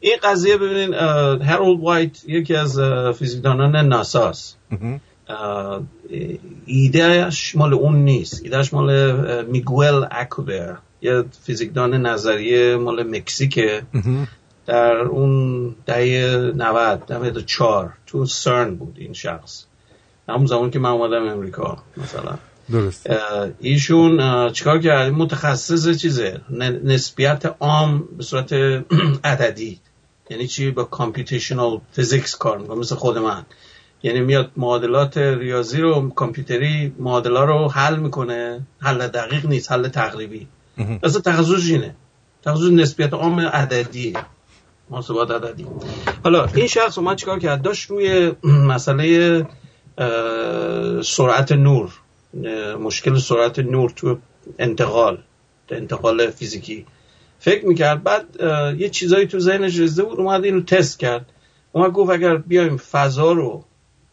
این 0.00 0.16
قضیه 0.22 0.56
ببینین 0.56 0.94
هرولد 1.42 1.80
وایت 1.80 2.28
یکی 2.28 2.54
از 2.54 2.80
فیزیکدانان 3.18 3.76
ناساس 3.76 4.54
ایدهش 6.66 7.56
مال 7.56 7.74
اون 7.74 7.96
نیست. 7.96 8.42
ایدهش 8.44 8.72
مال 8.72 9.44
میگوئل 9.44 10.04
اکوبر 10.10 10.76
یه 11.02 11.24
فیزیکدان 11.42 12.06
نظریه 12.06 12.76
مال 12.76 13.02
مکزیکه. 13.02 13.82
در 14.66 14.96
اون 14.96 15.74
دهه 15.86 16.52
90 16.56 17.12
94 17.12 17.92
تو 18.06 18.26
سرن 18.26 18.74
بود 18.74 18.96
این 18.98 19.12
شخص. 19.12 19.64
همون 20.28 20.46
زمان 20.46 20.70
که 20.70 20.78
من 20.78 20.90
اومدم 20.90 21.28
امریکا 21.28 21.78
مثلا. 21.96 22.38
درست. 22.70 23.10
ایشون 23.60 24.50
چیکار 24.52 24.78
کرد 24.78 25.12
متخصص 25.12 25.98
چیزه؟ 25.98 26.40
نسبیت 26.84 27.54
عام 27.60 28.08
به 28.16 28.22
صورت 28.22 28.52
عددی. 29.24 29.80
یعنی 30.30 30.46
چی؟ 30.46 30.70
با 30.70 30.84
computational 30.84 31.80
physics 31.92 32.36
کار 32.36 32.58
می‌کنه 32.58 32.78
مثل 32.78 32.94
خود 32.94 33.18
من. 33.18 33.46
یعنی 34.02 34.20
میاد 34.20 34.50
معادلات 34.56 35.18
ریاضی 35.18 35.80
رو 35.80 36.10
کامپیوتری 36.10 36.92
معادلا 36.98 37.44
رو 37.44 37.68
حل 37.68 37.96
می‌کنه. 37.96 38.66
حل 38.80 39.06
دقیق 39.06 39.46
نیست 39.46 39.72
حل 39.72 39.88
تقریبی. 39.88 40.48
مثل 41.02 41.20
تخصص 41.20 41.70
اینه. 41.70 41.94
تخصص 42.42 42.70
نسبیت 42.72 43.12
عام 43.12 43.40
عددی. 43.40 44.12
محاسبات 44.90 45.30
عددی. 45.30 45.66
حالا 46.24 46.46
این 46.54 46.66
شخص 46.66 46.98
اومد 46.98 47.16
چیکار 47.16 47.38
کرد؟ 47.38 47.62
داشت 47.62 47.90
روی 47.90 48.32
مسئله 48.72 49.46
سرعت 51.02 51.52
نور 51.52 51.92
مشکل 52.80 53.18
سرعت 53.18 53.58
نور 53.58 53.90
تو 53.90 54.18
انتقال 54.58 55.18
انتقال 55.70 56.30
فیزیکی. 56.30 56.86
فکر 57.38 57.66
می‌کرد 57.66 58.02
بعد 58.02 58.24
یه 58.80 58.88
چیزایی 58.88 59.26
تو 59.26 59.38
ذهنش 59.38 59.78
زده 59.78 60.02
بود 60.02 60.18
اومد 60.18 60.44
اینو 60.44 60.60
تست 60.60 60.98
کرد. 60.98 61.26
اومد 61.72 61.92
گفت 61.92 62.10
اگر 62.10 62.36
بیایم 62.36 62.76
فضا 62.76 63.32
رو 63.32 63.64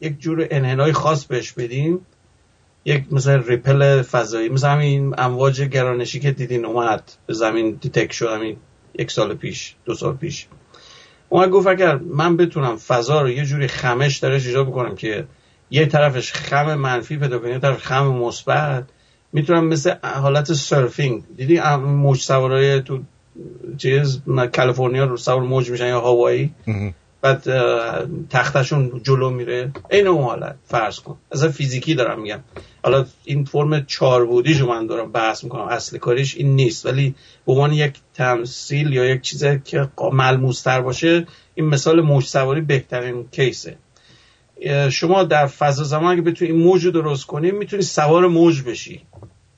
یک 0.02 0.20
جور 0.20 0.48
انحنای 0.52 0.94
خاص 0.94 1.26
بهش 1.26 1.52
بدیم 1.52 2.06
یک 2.86 3.04
مثل 3.12 3.44
ripple 3.44 4.02
فضایی 4.02 4.50
مثل 4.50 4.68
همین 4.68 5.16
امواج 5.18 5.62
گرانشی 5.62 6.20
که 6.20 6.32
دیدین 6.32 6.66
اومد 6.66 7.12
به 7.26 7.34
زمین 7.34 7.78
detect 7.82 8.14
شد 8.14 8.28
همین 8.28 8.58
یک 9.00 9.12
سال 9.12 9.34
پیش 9.34 9.76
دو 9.86 9.94
سال 9.94 10.16
پیش. 10.16 10.48
اومد 11.30 11.50
گفت 11.50 11.68
اگر 11.68 11.96
من 11.96 12.38
بتونم 12.38 12.78
فضا 12.78 13.22
رو 13.22 13.30
یه 13.30 13.46
جوری 13.46 13.68
خمش 13.68 14.18
درش 14.18 14.46
ایجاد 14.46 14.68
بکنم 14.68 14.96
که 14.96 15.26
یه 15.70 15.86
طرفش 15.86 16.34
خم 16.34 16.76
منفی 16.76 17.18
پیدا 17.18 17.40
کنه 17.40 17.50
یه 17.50 17.60
طرف 17.60 17.78
خم 17.78 18.08
مثبت. 18.08 18.84
می‌تونم 19.34 19.68
مثل 19.68 19.94
حالت 20.04 20.54
سرفینگ. 20.54 21.24
دیدی 21.38 21.60
موج 21.80 22.22
سوارای 22.22 22.82
تو 22.82 23.00
چیز 23.78 24.22
کالیفرنیا 24.56 25.06
رو 25.06 25.18
سوار 25.18 25.42
موج 25.42 25.70
میشن 25.70 25.88
یا 25.88 26.02
هوایی؟ 26.02 26.52
بعد 27.22 27.44
تختشون 28.30 29.02
جلو 29.04 29.30
میره. 29.30 29.72
این 29.92 30.08
اون 30.08 30.24
حالت 30.24 30.56
فرض 30.66 31.00
کن. 31.00 31.18
از 31.32 31.46
فیزیکی 31.46 31.96
دارم 31.96 32.22
میگم. 32.22 32.40
حالا 32.84 33.06
این 33.24 33.46
فرم 33.46 33.86
چهار 33.86 34.26
بودیش 34.26 34.62
من 34.62 34.88
دارم 34.88 35.12
بحث 35.12 35.44
می‌کنم. 35.44 35.62
اصل 35.62 35.98
کاریش 35.98 36.36
این 36.36 36.56
نیست. 36.56 36.86
ولی 36.86 37.16
به 37.46 37.52
عنوان 37.52 37.74
یک 37.74 37.96
تمثیل 38.14 38.94
یا 38.94 39.06
یک 39.06 39.22
چیز 39.22 39.46
که 39.46 39.90
ملموستر 40.14 40.82
باشه 40.82 41.28
این 41.56 41.66
مثال 41.66 42.02
موج 42.02 42.24
سواری 42.24 42.62
بهترین 42.62 43.28
کیسه. 43.32 43.78
شما 44.92 45.24
در 45.24 45.48
فضا 45.48 45.84
زمان 45.84 46.12
اگه 46.12 46.22
بتونی 46.22 46.52
این 46.52 46.62
موج 46.62 46.86
رو 46.86 46.92
درست 46.92 47.26
کنی 47.26 47.52
می‌تونی 47.52 47.82
سوار 47.82 48.28
موج 48.28 48.64
بشی. 48.64 49.02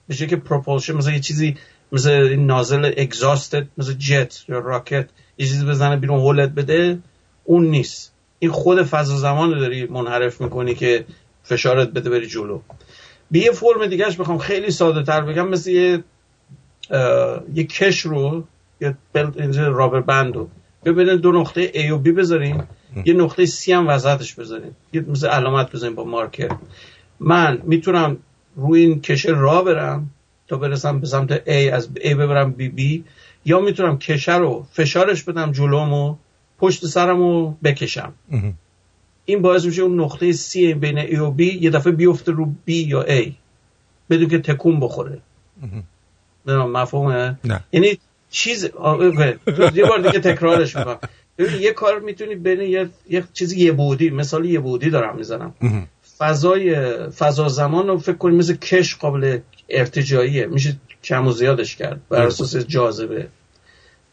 بشه 0.10 0.28
که 0.28 0.36
پروپولشن 0.36 0.94
مثلا 0.94 1.14
یه 1.14 1.20
چیزی 1.20 1.56
مثل 1.92 2.10
این 2.10 2.46
نازل 2.46 2.92
اگزاستد 2.98 3.68
مثل 3.78 3.94
جت 3.94 4.44
یا 4.50 4.60
راکت 4.60 5.10
یه 5.38 5.48
چیزی 5.48 5.66
بزنه 5.66 5.98
بیرون 5.98 6.20
هولت 6.20 6.50
بده 6.50 7.00
اون 7.44 7.66
نیست. 7.66 8.14
این 8.40 8.52
خود 8.52 8.84
فضا 8.84 9.16
زمان 9.16 9.54
رو 9.54 9.60
داری 9.60 9.86
منحرف 9.86 10.42
می‌کنی 10.42 10.76
که 10.76 11.06
فشارت 11.44 11.90
بده 11.90 12.10
بری 12.10 12.28
جلو. 12.28 12.60
به 13.32 13.40
یه 13.40 13.52
فرم 13.52 13.86
دیگهش 13.86 14.16
بخوام 14.16 14.38
خیلی 14.38 14.72
ساده 14.72 15.04
تر 15.04 15.22
بگم 15.22 15.48
مثل 15.48 15.72
یه 15.72 16.04
یه 17.54 17.64
کش 17.64 18.00
رو 18.00 18.44
یه 18.82 18.98
رابر 19.56 20.00
بند 20.00 20.36
رو. 20.36 20.50
ببینید 20.86 21.20
دو 21.22 21.32
نقطه 21.32 21.68
A 21.68 21.92
و 21.92 22.04
B 22.04 22.10
بذاریم. 22.10 22.68
یه 23.06 23.14
نقطه 23.14 23.46
C 23.46 23.70
هم 23.70 23.88
وسطش 23.88 24.34
بذاریم. 24.34 24.76
یه 24.94 25.02
مثل 25.02 25.28
علامت 25.28 25.72
بذاریم 25.72 25.96
با 25.96 26.04
مارکر. 26.04 26.50
من 27.20 27.62
می‌تونم 27.64 28.18
روی 28.56 28.82
این 28.82 29.02
کشه 29.02 29.32
را 29.32 29.62
برم 29.62 30.10
تا 30.48 30.58
برسم 30.58 31.00
به 31.00 31.08
سمت 31.08 31.38
A 31.38 31.74
از 31.74 31.90
A 31.96 32.10
ببرم 32.14 32.56
B 32.60 32.80
B 32.80 33.00
یا 33.46 33.60
می‌تونم 33.60 33.98
کشه 33.98 34.36
رو 34.36 34.66
فشارش 34.72 35.24
بدم 35.24 35.52
جلومو 35.52 36.16
پشت 36.60 36.86
سرم 36.86 37.18
رو 37.18 37.58
بکشم. 37.64 38.14
این 39.26 39.42
باعث 39.42 39.66
میشه 39.66 39.82
اون 39.82 40.00
نقطه 40.02 40.34
C 40.34 40.56
بین 40.56 41.08
A 41.08 41.20
و 41.20 41.36
B 41.38 41.42
یه 41.42 41.70
دفعه 41.70 41.94
بیفته 41.94 42.32
رو 42.32 42.46
B 42.46 42.72
یا 42.72 43.04
A. 43.04 43.32
بدون 44.10 44.28
که 44.28 44.40
تکون 44.40 44.80
بخوره. 44.80 45.20
مفهومه؟ 46.46 47.40
نه. 47.44 47.64
یعنی 47.72 47.98
چیز 48.30 48.64
یه 49.74 49.86
بار 49.86 50.00
دیگه 50.02 50.20
تکرارش 50.20 50.76
می‌کنم. 50.76 51.00
یه 51.38 51.74
کار 51.74 52.00
می‌تونی 52.00 52.36
بین 52.36 52.62
یه, 52.62 52.90
یه 53.10 53.24
چیزی 53.34 53.60
یه 53.60 53.72
بودی 53.72 54.10
مثال 54.10 54.46
یه 54.46 54.60
بودی 54.60 54.90
دارم 54.90 55.16
می‌زنم. 55.16 55.54
فضای 56.18 56.76
فضا 57.10 57.48
زمان 57.48 57.88
رو 57.88 57.98
فکر 57.98 58.16
کنید 58.16 58.40
مثل 58.40 58.56
کش 58.56 58.96
قابل 58.96 59.40
ارتجاییه 59.70 60.46
میشه 60.46 60.76
کم 61.04 61.28
و 61.28 61.32
زیادش 61.32 61.76
کرد. 61.76 62.02
بر 62.10 62.26
اساس 62.26 62.56
جاذبه. 62.56 63.28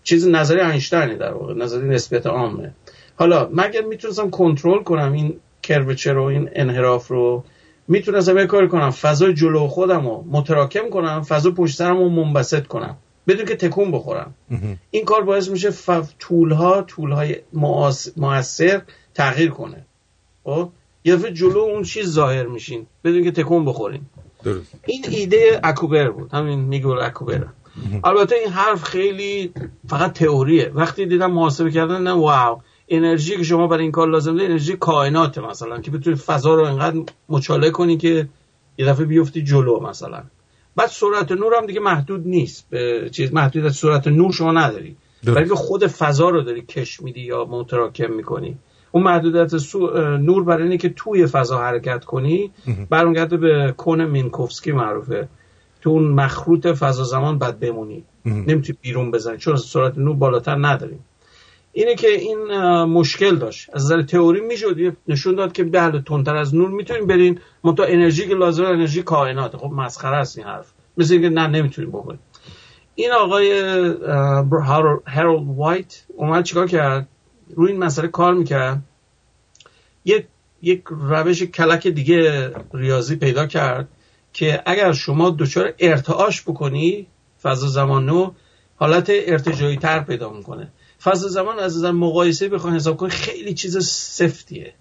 چیز 0.03 0.29
نظری 0.29 0.61
اینشتینی 0.61 1.17
در 1.17 1.33
واقع. 1.33 1.55
نظری 1.55 1.89
نسبیت 1.89 2.27
عامه. 2.27 2.75
حالا 3.17 3.49
مگر 3.53 3.81
می‌تونستم 3.81 4.31
کنترل 4.31 4.83
کنم 4.83 5.13
این 5.13 5.41
کروچر 5.63 6.13
رو 6.13 6.23
این 6.23 6.51
انحراف 6.53 7.09
رو 7.09 7.45
می‌تونستم 7.89 8.39
یه 8.39 8.47
کاری 8.47 8.69
کنم. 8.69 8.91
فضای 8.91 9.35
جلو 9.35 9.67
خودم 9.67 10.07
رو 10.07 10.25
متراکم 10.31 10.91
کنم 10.91 11.23
فضا 11.23 11.51
پشت 11.51 11.77
سرم 11.77 11.99
رو 11.99 12.09
منبسط 12.09 12.67
کنم. 12.67 12.97
بدون 13.27 13.47
که 13.47 13.57
تکون 13.57 13.91
بخورن 13.91 14.27
این 14.91 15.05
کار 15.05 15.23
باعث 15.23 15.49
میشه 15.49 15.71
ف... 15.71 15.91
طولها 16.19 16.83
طولهای 16.83 17.37
موثر 18.17 18.83
تغییر 19.15 19.51
کنه. 19.51 19.87
خب؟ 20.45 20.69
یه 21.05 21.17
دفعه 21.17 21.33
جلو 21.33 21.59
اون 21.59 21.83
چیز 21.83 22.11
ظاهر 22.11 22.47
میشین. 22.47 22.87
بدون 23.05 23.25
که 23.25 23.31
تکون 23.31 23.65
بخورین. 23.65 24.03
درست. 24.45 24.75
این 24.87 25.05
ایده 25.09 25.61
اکوبر 25.65 26.11
بود. 26.11 26.35
همین 26.35 26.59
میگول 26.59 26.99
اکوبر. 26.99 27.47
البته 28.05 28.35
این 28.37 28.49
حرف 28.49 28.83
خیلی 28.83 29.53
فقط 29.89 30.13
تئوریه. 30.13 30.73
وقتی 30.75 31.07
دیدم 31.07 31.33
محاسبه 31.33 31.71
کردن 31.71 32.03
نه 32.03 32.13
واو. 32.13 32.61
انرژی 32.89 33.37
که 33.37 33.43
شما 33.43 33.67
برای 33.67 33.83
این 33.83 33.93
کار 33.93 34.09
لازم 34.09 34.33
دارید 34.33 34.51
انرژی 34.51 34.77
کائنات 34.77 35.39
مثلا 35.39 35.81
که 35.81 35.91
بتونید 35.91 36.19
فضا 36.19 36.55
رو 36.55 36.65
انقدر 36.65 37.03
مچاله 37.29 37.71
کنی 37.71 37.97
که 37.97 38.29
یه 38.79 38.87
دفعه 38.87 39.07
بیفتی 39.07 39.43
جلو 39.43 39.81
مثلا. 39.81 40.23
بعد 40.77 40.89
سرعت 40.89 41.33
نور 41.33 41.55
هم 41.55 41.67
دیگه 41.67 41.81
محدود 41.81 42.27
نیست. 42.27 42.67
به 42.71 43.11
چیز 43.13 43.33
محدودیت 43.33 43.73
سرعت 43.73 44.09
نور 44.09 44.33
شما 44.33 44.53
نداری. 44.53 44.97
بلکه 45.25 45.55
خود 45.55 45.87
فضا 45.87 46.29
رو 46.29 46.43
داری 46.43 46.63
کش 46.63 47.03
میدی 47.03 47.21
یا 47.21 47.45
متراکم 47.45 48.13
می‌کنی. 48.13 48.57
اون 48.93 49.03
محدودیت 49.03 49.75
نور 50.21 50.45
برای 50.45 50.63
اینه 50.63 50.77
که 50.77 50.89
توی 50.89 51.27
فضا 51.27 51.59
حرکت 51.59 52.05
کنی. 52.05 52.51
برمیگرده 52.91 53.37
به 53.37 53.75
کون 53.77 54.05
مینکوفسکی 54.05 54.73
معروفه. 54.73 55.29
تو 55.81 55.91
اون 55.91 56.05
مخروط 56.05 56.67
فضا 56.67 57.05
زمان 57.05 57.39
بعد 57.39 57.61
بمونی. 57.61 58.05
نمی‌تونی 58.25 58.79
بیرون 58.83 59.11
بزنی. 59.11 59.39
چون 59.39 59.57
سرعت 59.57 59.99
نور 59.99 60.17
بالاتر 60.17 60.57
نداریم 60.67 61.05
اینه 61.77 61.95
که 61.95 62.09
این 62.09 62.39
مشکل 62.85 63.37
داشت. 63.37 63.71
از 63.73 63.85
نظر 63.85 64.03
تئوری 64.03 64.41
می‌شد 64.41 64.97
نشون 65.09 65.35
داد 65.35 65.53
که 65.53 65.65
بله 65.65 66.03
تندتر 66.03 66.37
از 66.37 66.55
نور 66.55 66.71
می‌تونیم 66.71 67.07
برین 67.07 67.41
منتها 67.65 67.87
انرژی 67.87 68.29
که 68.29 68.35
لازم 68.35 68.65
انرژی 68.65 69.03
کائنات. 69.03 69.57
خب 69.57 69.71
مسخره 69.71 70.17
است 70.17 70.39
این 70.39 70.47
حرف. 70.47 70.73
مثل 70.97 71.13
اینکه 71.13 71.29
نه 71.29 71.47
نمی‌تونیم 71.47 71.91
بکنیم. 71.91 72.21
این 72.95 73.13
آقای 73.13 73.53
هرولد 75.07 75.57
وایت 75.57 76.03
اومد 76.17 76.45
چیکار 76.45 76.67
کرد؟ 76.67 77.09
روی 77.55 77.73
این 77.73 77.85
مسئله 77.85 78.09
کار 78.09 78.35
می‌کرد. 78.35 78.83
یک 80.05 80.27
یک 80.63 80.83
روش 80.91 81.43
کلک 81.43 81.87
دیگه 81.87 82.51
ریاضی 82.75 83.17
پیدا 83.17 83.47
کرد 83.47 83.89
که 84.33 84.63
اگر 84.67 84.93
شما 84.93 85.31
دچار 85.31 85.73
ارتعاش 85.79 86.43
بکنی 86.43 87.07
فضا 87.43 87.67
زمان 87.67 88.07
نو 88.07 88.31
حالت 88.77 89.11
ارتجایی 89.11 89.77
تر 89.77 90.01
پیدا 90.01 90.31
می‌کنه. 90.31 90.73
فضا 91.05 91.29
زمان 91.29 91.59
از 91.59 91.77
نظر 91.77 91.91
مقایسه 91.91 92.49
بخواین 92.49 92.77
حساب 92.77 92.97
کنید 92.97 93.13
خیلی 93.13 93.55
چیز 93.55 93.87
سفتیه 93.87 94.75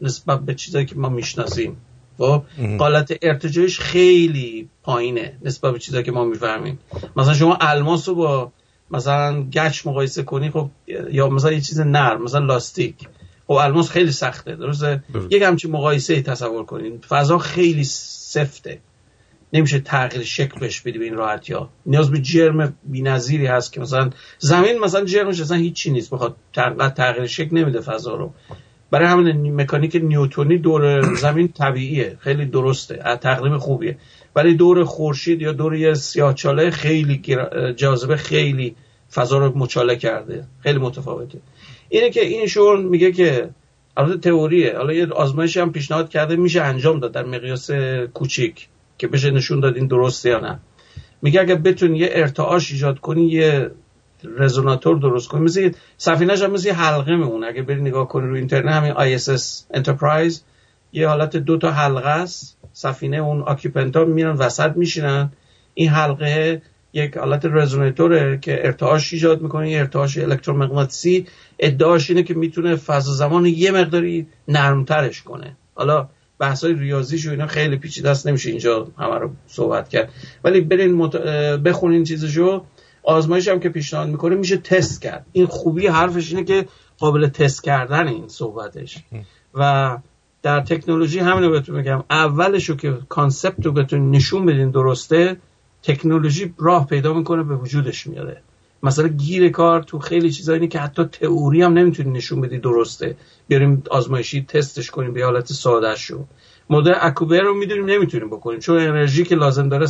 نسبت 0.00 0.40
به 0.40 0.54
چیزایی 0.54 0.86
که 0.86 0.96
ما 0.96 1.08
می‌شناسیم. 1.08 1.76
خب؟ 2.18 2.42
حالت 2.78 3.12
ارتجاعش 3.22 3.80
خیلی 3.80 4.68
پایینه 4.82 5.38
نسبت 5.42 5.72
به 5.72 5.78
چیزایی 5.78 6.04
که 6.04 6.12
ما 6.12 6.24
می‌فهمیم. 6.24 6.78
مثلا 7.16 7.34
شما 7.34 7.58
الماس 7.60 8.08
رو 8.08 8.14
با 8.14 8.52
مثلا 8.90 9.42
گچ 9.42 9.86
مقایسه 9.86 10.22
کنی 10.22 10.50
خب 10.50 10.70
یا 11.10 11.28
مثلا 11.28 11.52
یه 11.52 11.60
چیز 11.60 11.80
نرم 11.80 12.22
مثلا 12.22 12.46
لاستیک. 12.46 12.94
خب 13.46 13.52
الماس 13.52 13.90
خیلی 13.90 14.12
سخته 14.12 14.56
درسته؟ 14.56 15.04
یک 15.30 15.42
همچین 15.42 15.70
مقایسه 15.70 16.22
تصور 16.22 16.64
کنین. 16.64 16.98
فضا 17.08 17.38
خیلی 17.38 17.84
سفته. 17.84 18.80
نمیشه 19.54 19.78
تغییر 19.78 20.24
شکل 20.24 20.60
بهش 20.60 20.80
بدی 20.80 20.98
به 20.98 21.04
این 21.04 21.14
راحتی 21.14 21.52
ها. 21.52 21.70
نیاز 21.86 22.10
به 22.10 22.18
جرم 22.18 22.76
بی‌نظیری 22.84 23.46
هست 23.46 23.72
که 23.72 23.80
مثلا 23.80 24.10
زمین 24.38 24.78
مثلا 24.78 25.04
جرمش 25.04 25.40
اصلا 25.40 25.56
هیچی 25.56 25.90
نیست. 25.90 26.10
بخواد 26.10 26.36
تغییر 26.96 27.26
شکل 27.26 27.56
نمیده 27.56 27.80
فضا 27.80 28.14
رو. 28.14 28.32
برای 28.90 29.08
همین 29.08 29.60
مکانیک 29.60 29.96
نیوتونی 29.96 30.58
دور 30.58 31.02
زمین 31.24 31.48
طبیعیه. 31.48 32.16
خیلی 32.20 32.46
درسته. 32.46 33.18
تقریب 33.20 33.58
خوبیه. 33.58 33.98
ولی 34.36 34.54
دور 34.54 34.84
خورشید 34.84 35.42
یا 35.42 35.52
دور 35.52 35.74
یه 35.74 35.94
سیاهچاله 35.94 36.70
خیلی 36.70 37.22
جاذبه 37.76 38.16
خیلی 38.16 38.76
فضا 39.12 39.38
رو 39.38 39.58
مچاله 39.58 39.96
کرده. 39.96 40.44
خیلی 40.60 40.78
متفاوته. 40.78 41.38
اینه 41.88 42.10
که 42.10 42.20
اینشون 42.20 42.82
میگه 42.82 43.12
که 43.12 43.50
البته 43.96 44.18
تئوریه. 44.18 44.76
حالا 44.76 44.92
یه 44.92 45.06
آزمایشی 45.06 45.60
هم 45.60 45.72
پیشنهاد 45.72 46.08
کرده 46.08 46.36
میشه 46.36 46.62
انجام 46.62 47.00
داد 47.00 47.12
در 47.12 47.24
مقیاس 47.24 47.70
کوچیک. 48.14 48.68
که 48.98 49.08
بشه 49.08 49.30
نشون 49.30 49.60
داد 49.60 49.76
این 49.76 49.86
درسته 49.86 50.28
یا 50.28 50.40
نه. 50.40 50.58
میگه 51.22 51.40
اگه 51.40 51.54
بتونی 51.54 51.98
یه 51.98 52.08
ارتعاش 52.12 52.72
ایجاد 52.72 52.98
کنی 52.98 53.26
یه 53.26 53.70
رزوناتور 54.38 54.98
درست 54.98 55.28
کنی. 55.28 55.40
مثل 55.40 55.70
سفینه‌ش 55.96 56.42
هم 56.42 56.50
مثل 56.50 56.70
حلقه 56.70 57.16
میمونه. 57.16 57.46
اگه 57.46 57.62
بری 57.62 57.80
نگاه 57.80 58.08
کنی 58.08 58.28
رو 58.28 58.34
اینترنت 58.34 58.72
همین 58.72 58.94
ISS 58.94 59.42
Enterprise 59.76 60.34
یه 60.92 61.08
حالت 61.08 61.36
دو 61.36 61.58
تا 61.58 61.70
حلقه 61.70 62.08
است. 62.08 62.58
سفینه 62.72 63.16
اون 63.16 63.42
آکیپنتا 63.42 64.04
میرن 64.04 64.36
وسط 64.36 64.76
میشینن. 64.76 65.32
این 65.74 65.88
حلقه 65.88 66.62
یک 66.92 67.16
حالت 67.16 67.44
رزوناتوره 67.44 68.38
که 68.38 68.66
ارتعاش 68.66 69.12
ایجاد 69.12 69.42
می‌کنه. 69.42 69.70
یه 69.70 69.78
ارتعاش 69.78 70.18
الکترومغناطیسی. 70.18 71.26
ادعاش 71.58 72.10
اینه 72.10 72.22
که 72.22 72.34
می‌تونه 72.34 72.76
فضا 72.76 73.12
زمان 73.12 73.46
یه 73.46 73.70
مقداری 73.70 74.26
نرمترش 74.48 75.22
کنه. 75.22 75.56
حالا 75.74 76.08
بحثای 76.38 76.74
ریاضیش 76.74 77.26
و 77.26 77.30
اینا 77.30 77.46
خیلی 77.46 77.76
پیچیده 77.76 78.10
است 78.10 78.26
نمیشه 78.26 78.50
اینجا 78.50 78.88
همه 78.98 79.18
رو 79.18 79.30
صحبت 79.46 79.88
کرد. 79.88 80.12
ولی 80.44 80.60
برین 80.60 80.92
مت... 80.92 81.16
بخونین 81.56 82.04
چیزشو. 82.04 82.64
آزمایش 83.02 83.48
هم 83.48 83.60
که 83.60 83.68
پیشنهاد 83.68 84.08
می‌کنه 84.08 84.34
میشه 84.36 84.56
تست 84.56 85.02
کرد. 85.02 85.26
این 85.32 85.46
خوبی 85.46 85.86
حرفش 85.86 86.30
اینه 86.32 86.44
که 86.44 86.68
قابل 86.98 87.28
تست 87.28 87.64
کردن 87.64 88.08
این 88.08 88.28
صحبتش. 88.28 88.98
و 89.54 89.96
در 90.42 90.60
تکنولوژی 90.60 91.18
همینو 91.18 91.50
بهتون 91.50 91.76
میگم. 91.76 92.04
اولش 92.10 92.70
رو 92.70 92.76
که 92.76 92.98
concept 93.08 93.66
رو 93.66 93.72
بهتون 93.72 94.10
نشون 94.10 94.46
بدین 94.46 94.70
درسته 94.70 95.36
تکنولوژی 95.82 96.54
راه 96.58 96.86
پیدا 96.86 97.12
می‌کنه 97.12 97.42
به 97.42 97.56
وجودش 97.56 98.06
میاره. 98.06 98.42
مثلا 98.84 99.08
گیر 99.08 99.48
کار 99.48 99.82
تو 99.82 99.98
خیلی 99.98 100.30
چیزایی 100.30 100.68
که 100.68 100.78
حتی 100.78 101.04
تئوری 101.04 101.62
هم 101.62 101.72
نمی‌تونی 101.72 102.10
نشون 102.10 102.40
بدی 102.40 102.58
درسته. 102.58 103.16
بیاریم 103.48 103.82
آزمایشی 103.90 104.44
تستش 104.48 104.90
کنیم 104.90 105.12
به 105.12 105.24
حالت 105.24 105.46
ساده 105.46 105.96
شو 105.96 106.24
مدل 106.70 106.94
اکوبر 107.00 107.40
رو 107.40 107.54
می‌دونیم 107.54 107.84
نمی‌تونیم 107.84 108.28
بکنیم 108.28 108.60
چون 108.60 108.78
انرژی 108.78 109.24
که 109.24 109.34
لازم 109.34 109.68
داره 109.68 109.84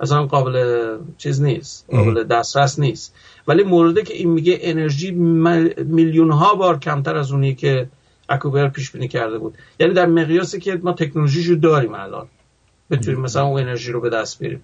اصلا 0.00 0.26
قابل 0.26 0.86
چیز 1.18 1.42
نیست 1.42 1.86
قابل 1.90 2.24
دسترس 2.24 2.78
نیست. 2.78 3.14
ولی 3.48 3.62
مورده 3.62 4.02
که 4.02 4.14
این 4.14 4.30
میگه 4.30 4.58
انرژی 4.62 5.10
میلیون 5.10 6.30
ها 6.30 6.54
بار 6.54 6.78
کمتر 6.78 7.16
از 7.16 7.32
اونی 7.32 7.54
که 7.54 7.88
اکوبر 8.28 8.68
پیش 8.68 8.90
بینی 8.90 9.08
کرده 9.08 9.38
بود. 9.38 9.54
یعنی 9.80 9.94
در 9.94 10.06
مقیاسی 10.06 10.60
که 10.60 10.80
ما 10.82 10.92
تکنولوژیشو 10.92 11.54
داریم 11.54 11.94
الان. 11.94 12.26
بتونیم 12.90 13.20
مثلا 13.20 13.46
اون 13.46 13.60
انرژی 13.60 13.92
رو 13.92 14.00
به 14.00 14.10
دست 14.10 14.38
بیاریم. 14.38 14.62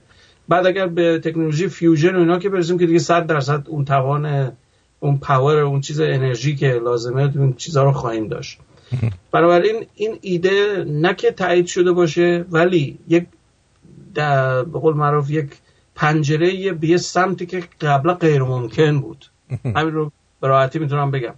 بعد 0.49 0.67
اگر 0.67 0.87
به 0.87 1.19
تکنولوژی 1.19 1.69
فیوژن 1.69 2.17
و 2.17 2.19
اینا 2.19 2.39
که 2.39 2.49
برسیم 2.49 2.79
که 2.79 2.87
دیگه 2.87 2.99
100 2.99 3.27
درصد 3.27 3.65
اون 3.69 3.85
توان 3.85 4.53
اون 5.01 5.19
پاور 5.19 5.59
اون 5.59 5.81
چیز 5.81 6.01
انرژی 6.01 6.57
که 6.57 6.73
لازمه 6.85 7.33
اون 7.37 7.53
چیزها 7.53 7.85
رو 7.85 7.93
خواهیم 7.93 8.29
داشت. 8.29 8.59
بنابراین 9.33 9.87
این 9.95 10.19
ایده 10.21 10.85
نه 10.89 11.15
که 11.15 11.31
تایید 11.31 11.67
شده 11.67 11.93
باشه 11.93 12.45
ولی 12.51 12.99
یک 13.09 13.27
به 14.15 14.63
قول 14.73 14.95
معروف 14.95 15.31
یک 15.31 15.47
پنجره 15.95 16.73
به 16.73 16.89
یه 16.89 16.97
سمتی 16.97 17.47
که 17.47 17.63
قبلا 17.81 18.15
غیر 18.15 18.43
ممکن 18.43 19.01
بود. 19.01 19.27
همین 19.77 19.95
رو 19.95 20.13
به 20.41 20.49
راحتی 20.49 20.79
می‌تونم 20.79 21.11
بگم. 21.11 21.35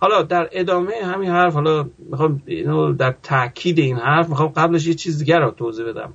حالا 0.00 0.22
در 0.22 0.48
ادامه 0.52 0.92
همین 1.04 1.30
حرف 1.30 1.54
حالا 1.54 1.88
می‌خوام 2.10 2.42
اینو 2.46 2.92
در 2.92 3.14
تاکید 3.22 3.78
این 3.78 3.96
حرف 3.96 4.28
می‌خوام 4.28 4.48
قبلش 4.48 4.86
یه 4.86 4.94
چیز 4.94 5.18
دیگر 5.18 5.40
رو 5.40 5.50
توضیح 5.50 5.86
بدم. 5.86 6.14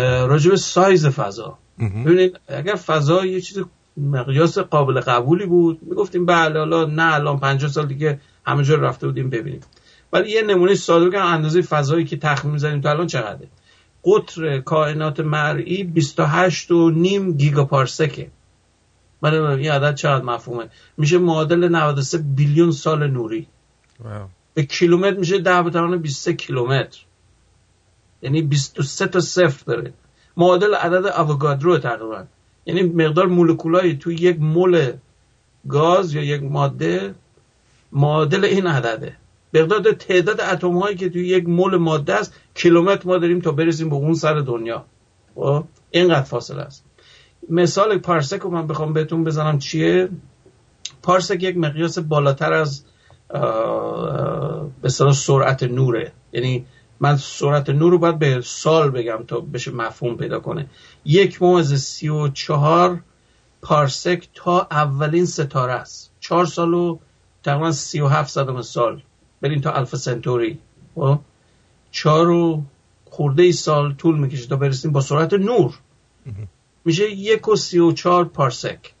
راجع 0.00 0.54
سایز 0.54 1.06
فضا. 1.06 1.58
ببینید 1.78 2.40
اگر 2.48 2.74
فضا 2.74 3.26
یه 3.26 3.40
چیز 3.40 3.64
مقیاس 3.96 4.58
قابل 4.58 5.00
قبولی 5.00 5.46
بود 5.46 5.78
می‌گفتیم 5.82 6.26
بله 6.26 6.58
حالا 6.58 6.84
نه 6.84 7.14
الان 7.14 7.40
50 7.40 7.70
سال 7.70 7.86
دیگه 7.86 8.20
همه 8.46 8.64
جا 8.64 8.74
رفته 8.74 9.06
بودیم 9.06 9.30
ببینیم. 9.30 9.60
ولی 10.12 10.30
یه 10.30 10.42
نمونه 10.42 10.74
ساده 10.74 11.08
بگم 11.08 11.26
اندازه 11.26 11.62
فضایی 11.62 12.04
که 12.04 12.16
تخمین 12.16 12.52
می‌زنیم 12.52 12.80
تا 12.80 12.90
الان 12.90 13.06
چقدره؟ 13.06 13.48
قطر 14.04 14.58
کائنات 14.58 15.20
مرئی 15.20 15.84
28 15.84 16.70
و 16.70 16.90
نیم 16.90 17.32
گیگا 17.32 17.64
پارسکه 17.64 18.30
برای 19.20 19.60
این 19.62 19.70
عدد 19.70 19.94
چقدر 19.94 20.24
مفهومه. 20.24 20.68
میشه 20.96 21.18
معادل 21.18 21.68
93 21.68 22.18
بیلیون 22.18 22.70
سال 22.70 23.06
نوری. 23.06 23.46
به 24.54 24.62
کیلومتر 24.62 25.16
میشه 25.16 25.38
10 25.38 25.62
به 25.62 25.96
23 25.96 26.32
کیلومتر. 26.32 26.98
یعنی 28.22 28.42
23 28.42 29.06
تا 29.06 29.20
صفر 29.20 29.64
داره. 29.66 29.92
معادل 30.36 30.74
عدد 30.74 31.06
آووگادرو 31.06 31.78
تقریبا. 31.78 32.24
یعنی 32.66 32.82
مقدار 32.82 33.26
مولکولای 33.26 33.94
تو 33.94 34.12
یک 34.12 34.40
مول 34.40 34.92
گاز 35.68 36.14
یا 36.14 36.22
یک 36.22 36.42
ماده 36.42 37.14
معادل 37.92 38.44
این 38.44 38.66
عدده. 38.66 39.16
مقدار 39.54 39.92
تعداد 39.92 40.40
اتم 40.40 40.78
هایی 40.78 40.96
که 40.96 41.08
توی 41.08 41.26
یک 41.28 41.48
مول 41.48 41.76
ماده 41.76 42.14
است 42.14 42.34
کیلومتر 42.54 43.08
ما 43.08 43.18
داریم 43.18 43.40
تا 43.40 43.52
برسیم 43.52 43.88
به 43.88 43.96
اون 43.96 44.14
سر 44.14 44.34
دنیا. 44.34 44.84
خب؟ 45.34 45.64
اینقدر 45.90 46.22
فاصله 46.22 46.62
است. 46.62 46.84
مثال 47.50 47.98
پارسک 47.98 48.40
رو 48.40 48.50
من 48.50 48.66
بخوام 48.66 48.92
بهتون 48.92 49.24
بزنم 49.24 49.58
چیه؟ 49.58 50.08
پارسک 51.02 51.42
یک 51.42 51.56
مقیاس 51.56 51.98
بالاتر 51.98 52.52
از 52.52 52.84
به 54.82 54.88
سرعت 54.88 55.62
نوره. 55.62 56.12
یعنی 56.32 56.66
من 57.02 57.16
سرعت 57.16 57.70
نور 57.70 57.90
رو 57.90 57.98
باید 57.98 58.18
به 58.18 58.40
سال 58.40 58.90
بگم 58.90 59.24
تا 59.26 59.40
بشه 59.40 59.70
مفهوم 59.70 60.16
پیدا 60.16 60.40
کنه. 60.40 60.66
یک 61.04 61.42
موز 61.42 61.74
سی 61.74 62.08
و 62.08 62.28
چهار 62.28 63.00
پارسک 63.62 64.28
تا 64.34 64.66
اولین 64.70 65.26
ستاره 65.26 65.72
است. 65.72 66.12
چهار 66.20 66.46
سال 66.46 66.74
و 66.74 66.98
تقریبا 67.42 67.72
سی 67.72 68.00
و 68.00 68.06
هفت 68.06 68.30
صدم 68.30 68.62
سال. 68.62 69.02
برین 69.40 69.60
تا 69.60 69.72
الفا 69.72 69.96
سنتوری. 69.96 70.58
خب؟ 70.94 71.18
چهار 71.90 72.28
و 72.30 72.62
خورده 73.04 73.42
ای 73.42 73.52
سال 73.52 73.94
طول 73.94 74.18
می‌کشه 74.18 74.48
تا 74.48 74.56
برسیم 74.56 74.92
با 74.92 75.00
سرعت 75.00 75.32
نور. 75.32 75.74
میشه 76.84 77.10
یک 77.10 77.48
و 77.48 77.56
سی 77.56 77.78
و 77.78 77.92
چهار 77.92 78.24
پارسک. 78.24 78.92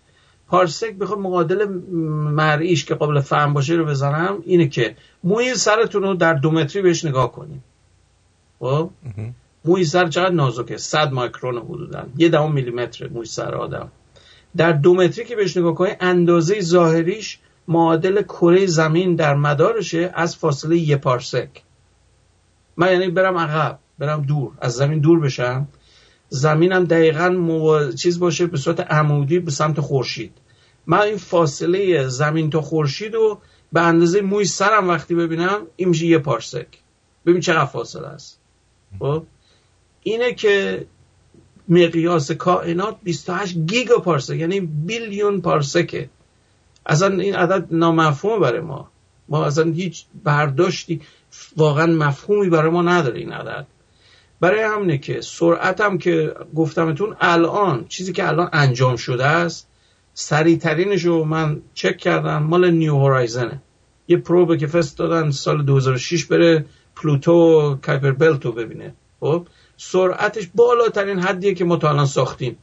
پارسک 0.48 0.94
بخواد 0.94 1.18
مقادل 1.18 1.68
مرئیش 2.34 2.84
که 2.84 2.94
قابل 2.94 3.20
فهم 3.20 3.54
باشه 3.54 3.74
رو 3.74 3.84
بزنم 3.84 4.42
اینه 4.44 4.68
که 4.68 4.96
موی 5.24 5.54
سرتون 5.54 6.02
رو 6.02 6.14
در 6.14 6.34
دو 6.34 6.50
متری 6.50 6.82
بهش 6.82 7.04
نگاه 7.04 7.32
کنیم. 7.32 7.64
خب؟ 8.62 8.90
موی 9.64 9.84
سر 9.84 10.08
چقدر 10.08 10.34
نازکه؟ 10.34 10.76
100 10.76 11.12
مایکرون 11.12 11.58
حدودا. 11.58 12.04
یه 12.16 12.28
دهم 12.28 12.52
میلیمتر 12.52 13.08
موی 13.08 13.26
سر 13.26 13.54
آدم. 13.54 13.88
در 14.56 14.72
دو 14.72 14.94
متری 14.94 15.24
که 15.24 15.36
بهش 15.36 15.56
نگاه 15.56 15.74
کنید 15.74 15.96
اندازه 16.00 16.60
ظاهریش 16.60 17.38
معادل 17.68 18.22
کره 18.22 18.66
زمین 18.66 19.14
در 19.14 19.34
مدارشه 19.34 20.10
از 20.14 20.36
فاصله 20.36 20.76
یه 20.76 20.96
پارسک. 20.96 21.48
من 22.76 22.92
یعنی 22.92 23.08
برم 23.08 23.38
عقب 23.38 23.78
برم 23.98 24.22
دور 24.22 24.52
از 24.60 24.72
زمین 24.72 24.98
دور 24.98 25.20
بشم. 25.20 25.68
زمینم 26.28 26.84
دقیقا 26.84 27.28
مو... 27.28 27.92
چیز 27.92 28.20
باشه 28.20 28.46
به 28.46 28.56
صورت 28.56 28.80
عمودی 28.80 29.38
به 29.38 29.50
سمت 29.50 29.80
خورشید. 29.80 30.32
من 30.86 31.00
این 31.00 31.16
فاصله 31.16 32.08
زمین 32.08 32.50
تا 32.50 32.60
خورشید 32.60 33.14
رو 33.14 33.38
به 33.72 33.80
اندازه 33.80 34.20
موی 34.20 34.44
سرم 34.44 34.88
وقتی 34.88 35.14
ببینم 35.14 35.66
این 35.76 35.88
میشه 35.88 36.06
یه 36.06 36.18
پارسک. 36.18 36.66
ببین 37.26 37.40
چقدر 37.40 37.64
فاصله 37.64 38.08
است. 38.08 38.41
خب؟ 38.98 39.22
اینه 40.02 40.34
که 40.34 40.86
مقیاس 41.68 42.30
کائنات 42.30 42.96
28 43.02 43.58
گیگا 43.58 43.98
پارسک 43.98 44.36
یعنی 44.36 44.60
بیلیون 44.60 45.40
پارسکه. 45.40 46.08
اصلا 46.86 47.16
این 47.16 47.34
عدد 47.34 47.66
نامفهوم 47.70 48.40
برای 48.40 48.60
ما. 48.60 48.88
ما 49.28 49.44
اصلا 49.44 49.72
هیچ 49.72 50.04
برداشتی 50.24 51.00
واقعا 51.56 51.86
مفهومی 51.86 52.48
برای 52.48 52.70
ما 52.70 52.82
نداره 52.82 53.18
این 53.18 53.32
عدد. 53.32 53.66
برای 54.40 54.62
همینه 54.62 54.98
که 54.98 55.20
سرعت 55.20 55.80
هم 55.80 55.98
که 55.98 56.34
گفتمتون 56.54 57.16
الان 57.20 57.84
چیزی 57.88 58.12
که 58.12 58.28
الان 58.28 58.48
انجام 58.52 58.96
شده 58.96 59.26
است 59.26 59.68
سریعترینش 60.14 61.04
رو 61.04 61.24
من 61.24 61.60
چک 61.74 61.96
کردم 61.96 62.42
مال 62.42 62.70
نیو 62.70 62.94
هورایزنه. 62.94 63.62
یه 64.08 64.16
پروبه 64.16 64.56
که 64.56 64.66
فست 64.66 64.98
دادن 64.98 65.30
سال 65.30 65.62
2006 65.62 66.24
بره 66.24 66.64
پلوتو 67.02 67.32
و 67.32 67.74
کایپر 67.74 68.10
بلتو 68.10 68.52
ببینه. 68.52 68.94
خب؟ 69.20 69.46
سرعتش 69.76 70.48
بالاترین 70.54 71.18
حدیه 71.18 71.54
که 71.54 71.64
ما 71.64 71.76
تا 71.76 71.88
الان 71.88 72.06
ساختیم. 72.06 72.56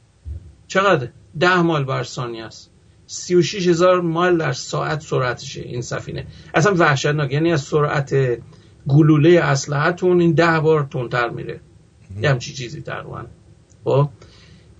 چقدر؟ 0.68 1.08
ده 1.40 1.62
مایل 1.62 1.84
بر 1.84 2.02
ثانیه 2.02 2.44
است. 2.44 2.70
36 3.06 3.68
هزار 3.68 4.00
مایل 4.00 4.36
در 4.36 4.52
ساعت 4.52 5.00
سرعتشه 5.00 5.60
این 5.60 5.82
سفینه. 5.82 6.26
اصلا 6.54 6.74
وحشتناک. 6.74 7.32
یعنی 7.32 7.52
از 7.52 7.62
سرعت 7.62 8.14
گلوله 8.88 9.40
اسلحتون 9.40 10.20
این 10.20 10.32
ده 10.32 10.60
بار 10.60 10.88
تندتر 10.90 11.28
میره. 11.28 11.60
یه 12.22 12.30
همچی 12.30 12.52
چیزی 12.52 12.82
تقریبا. 12.82 13.24
خب؟ 13.84 14.08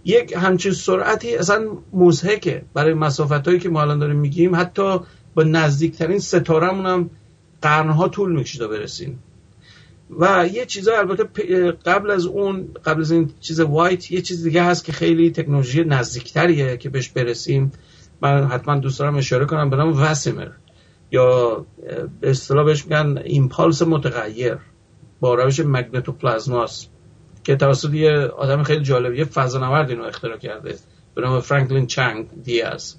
یک 0.04 0.34
همچین 0.36 0.72
سرعتی 0.72 1.36
اصلا 1.36 1.68
مزهکه. 1.92 2.62
برای 2.74 2.94
مسافت 2.94 3.48
هایی 3.48 3.58
که 3.58 3.68
ما 3.68 3.82
الان 3.82 3.98
داریم 3.98 4.16
میگیم 4.16 4.56
حتی 4.56 4.98
با 5.34 5.42
نزدیکترین 5.42 6.18
ستارمون 6.18 6.86
هم 6.86 7.10
قرنها 7.62 8.08
طول 8.08 8.32
می‌کشه 8.32 8.58
تا 8.58 8.68
برسیم. 8.68 9.18
و 10.18 10.48
یه 10.52 10.66
چیزا 10.66 10.98
البته 10.98 11.24
قبل 11.72 12.10
از 12.10 12.26
اون 12.26 12.68
قبل 12.84 13.00
از 13.00 13.10
این 13.10 13.30
چیز 13.40 13.60
وایت 13.60 14.10
یه 14.10 14.20
چیز 14.22 14.44
دیگه 14.44 14.62
هست 14.62 14.84
که 14.84 14.92
خیلی 14.92 15.30
تکنولوژی 15.30 15.84
نزدیکتریه 15.84 16.76
که 16.76 16.88
بهش 16.88 17.08
برسیم. 17.08 17.72
من 18.22 18.46
حتما 18.46 18.76
دوست 18.76 18.98
دارم 18.98 19.16
اشاره 19.16 19.46
کنم 19.46 19.70
به 19.70 19.76
نام 19.76 20.02
وسیمر. 20.02 20.48
یا 21.10 21.66
به 22.20 22.30
اصطلاح 22.30 22.64
بهش 22.64 22.84
میگن 22.84 23.18
ایمپالس 23.24 23.82
متغیر 23.82 24.58
با 25.20 25.34
روش 25.34 25.60
magnetoplasma 25.60 26.77
س 26.77 26.86
که 27.44 27.56
توسط 27.56 27.94
یه 27.94 28.12
آدم 28.12 28.62
خیلی 28.62 28.84
جالب 28.84 29.14
یه 29.14 29.24
فضانورد 29.24 29.90
اینو 29.90 30.02
اختراع 30.02 30.36
کرده 30.36 30.74
به 31.14 31.22
نام 31.22 31.40
فرانکلین 31.40 31.86
چنگ 31.86 32.26
دیاز. 32.44 32.96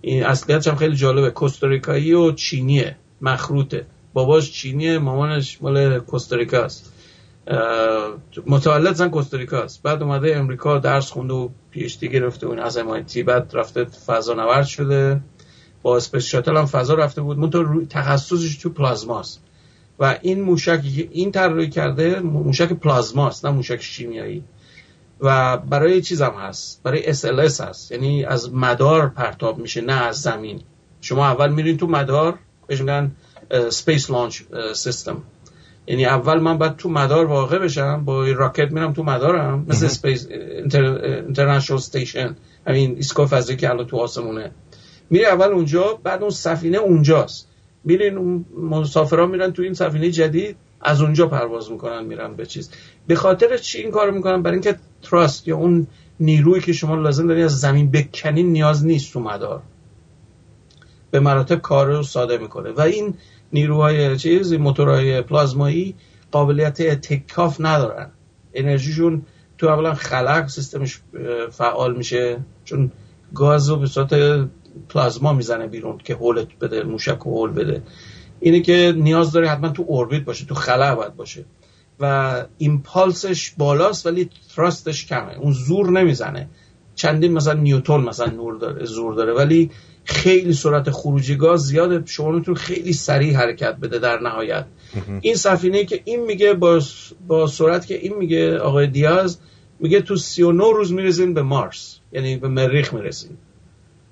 این 0.00 0.26
اصلیتش 0.26 0.68
هم 0.68 0.76
خیلی 0.76 0.96
جالبه 0.96 1.30
کوستاریکایی 1.30 2.12
و 2.12 2.32
چینیه 2.32 2.96
مخلوطه. 3.20 3.86
باباش 4.18 4.52
چینیه 4.52 4.98
مامانش 4.98 5.62
مال 5.62 5.98
کوستاریکاست 5.98 6.92
متولد 8.46 8.94
زن 8.94 9.08
کوستاریکاست 9.08 9.82
بعد 9.82 10.02
اومده 10.02 10.36
امریکا 10.36 10.78
درس 10.78 11.10
خونده 11.10 11.34
و 11.34 11.48
PhD 11.70 12.08
گرفته 12.08 12.46
اون 12.46 12.58
از 12.58 12.78
MIT 12.78 13.18
بعد 13.18 13.50
رفته 13.54 13.84
فضا 13.84 14.62
شده. 14.62 15.20
با 15.82 15.96
space 15.96 16.24
shuttle 16.24 16.56
هم 16.56 16.66
فضا 16.66 16.94
رفته 16.94 17.22
بود. 17.22 17.38
منتها 17.38 17.64
تخصصش 17.90 18.56
تو 18.56 18.70
پلازماست 18.70 19.40
و 19.98 20.18
این 20.22 20.40
موشک 20.40 20.80
این 21.10 21.32
طراحی 21.32 21.68
کرده 21.68 22.20
موشک 22.20 22.72
پلازماست 22.72 23.46
نه 23.46 23.50
موشک 23.50 23.82
شیمیایی. 23.82 24.44
و 25.20 25.56
برای 25.56 26.02
چیز 26.02 26.22
هم 26.22 26.32
هست؟ 26.32 26.82
برای 26.82 27.14
SLS 27.14 27.60
هست. 27.60 27.92
یعنی 27.92 28.24
از 28.24 28.54
مدار 28.54 29.08
پرتاب 29.08 29.58
میشه 29.58 29.80
نه 29.80 29.92
از 30.06 30.20
زمین. 30.20 30.60
شما 31.00 31.26
اول 31.26 31.52
میرین 31.52 31.76
تو 31.76 31.86
مدار 31.86 32.38
بهش 32.66 32.80
میگن 32.80 33.10
space 33.70 34.10
launch 34.10 34.42
system 34.74 35.22
یعنی 35.86 36.06
اول 36.06 36.40
من 36.40 36.58
باید 36.58 36.76
تو 36.76 36.88
مدار 36.88 37.24
واقع 37.24 37.58
بشم 37.58 38.04
با 38.04 38.24
راکت 38.24 38.72
میرم 38.72 38.92
تو 38.92 39.02
مدارم 39.02 39.64
مثل 39.68 39.88
space 39.88 40.26
international 40.30 41.78
station 41.78 42.36
همین 42.66 42.96
ایستگاه 42.96 43.26
فضایی 43.26 43.56
که 43.58 43.70
الان 43.70 43.86
تو 43.86 43.96
آسمونه. 43.96 44.50
میره 45.10 45.26
اول 45.26 45.46
اونجا 45.46 45.98
بعد 46.02 46.20
اون 46.20 46.30
سفینه 46.30 46.78
اونجاست. 46.78 47.48
میرین 47.84 48.18
اون 48.18 48.44
مسافران 48.70 49.30
میرن 49.30 49.52
تو 49.52 49.62
این 49.62 49.74
سفینه 49.74 50.10
جدید 50.10 50.56
از 50.80 51.00
اونجا 51.00 51.26
پرواز 51.26 51.70
می‌کنن 51.70 52.04
میرن 52.04 52.34
به 52.34 52.46
چیز. 52.46 52.70
به 53.06 53.14
خاطر 53.14 53.56
چی 53.56 53.78
این 53.78 53.90
کارو 53.90 54.14
می‌کنن؟ 54.14 54.42
برای 54.42 54.54
اینکه 54.54 54.76
تراست 55.02 55.48
یا 55.48 55.56
اون 55.56 55.86
نیرویی 56.20 56.62
که 56.62 56.72
شما 56.72 56.94
لازم 56.94 57.26
دارین 57.26 57.44
از 57.44 57.60
زمین 57.60 57.90
بکنین 57.90 58.52
نیاز 58.52 58.86
نیست 58.86 59.12
تو 59.12 59.20
مدار. 59.20 59.62
به 61.10 61.20
مراتب 61.20 61.60
کار 61.60 61.86
رو 61.86 62.02
ساده 62.02 62.38
می‌کنه. 62.38 62.70
و 62.70 62.80
این 62.80 63.14
نیروهای 63.52 64.16
چیز 64.16 64.52
موتورهای 64.52 65.22
پلازمایی 65.22 65.94
قابلیت 66.30 66.82
تکاف 66.82 67.56
ندارن. 67.60 68.10
انرژیشون 68.54 69.22
تو 69.58 69.66
اولا 69.66 69.94
خلق 69.94 70.46
سیستمش 70.46 71.00
فعال 71.50 71.96
میشه 71.96 72.38
چون 72.64 72.92
گاز 73.34 73.68
رو 73.68 73.76
به 73.76 73.86
صورت 73.86 74.14
پلازما 74.88 75.32
می‌زنه 75.32 75.66
بیرون 75.66 75.98
که 75.98 76.14
هولت 76.14 76.58
بده 76.60 76.82
موشک 76.82 77.26
و 77.26 77.30
هول 77.30 77.50
بده. 77.50 77.82
اینه 78.40 78.60
که 78.60 78.94
نیاز 78.96 79.32
داره 79.32 79.48
حتما 79.48 79.68
تو 79.68 79.84
اوربیت 79.86 80.24
باشه 80.24 80.46
تو 80.46 80.54
خلا 80.54 80.94
باید 80.94 81.16
باشه. 81.16 81.44
و 82.00 82.34
ایمپالسش 82.58 83.50
بالاست 83.50 84.06
ولی 84.06 84.30
تراستش 84.56 85.06
کمه. 85.06 85.38
اون 85.38 85.52
زور 85.52 85.90
نمی‌زنه. 85.90 86.48
چندین 86.94 87.32
مثلا 87.32 87.52
نیوتون 87.52 88.04
مثلا 88.04 88.26
نور 88.26 88.54
داره 88.58 88.84
زور 88.84 89.14
داره. 89.14 89.32
ولی 89.32 89.70
خیلی 90.08 90.52
سرعت 90.52 90.90
خروجی 90.90 91.36
گاز 91.36 91.60
زیاده. 91.60 92.02
شما 92.06 92.30
میتون 92.30 92.54
خیلی 92.54 92.92
سریع 92.92 93.36
حرکت 93.36 93.76
بده 93.76 93.98
در 93.98 94.20
نهایت. 94.20 94.64
این 95.20 95.34
سفینه 95.34 95.84
که 95.84 96.00
این 96.04 96.24
میگه 96.24 96.54
با, 96.54 96.80
با 97.26 97.46
سرعت 97.46 97.86
که 97.86 97.94
این 97.98 98.14
میگه 98.14 98.58
آقای 98.58 98.86
دیاز 98.86 99.38
میگه 99.80 100.00
تو 100.00 100.16
39 100.16 100.64
روز 100.64 100.92
می‌رسیم 100.92 101.34
به 101.34 101.42
مارس. 101.42 101.98
یعنی 102.12 102.36
به 102.36 102.48
مریخ 102.48 102.94
می‌رسیم 102.94 103.38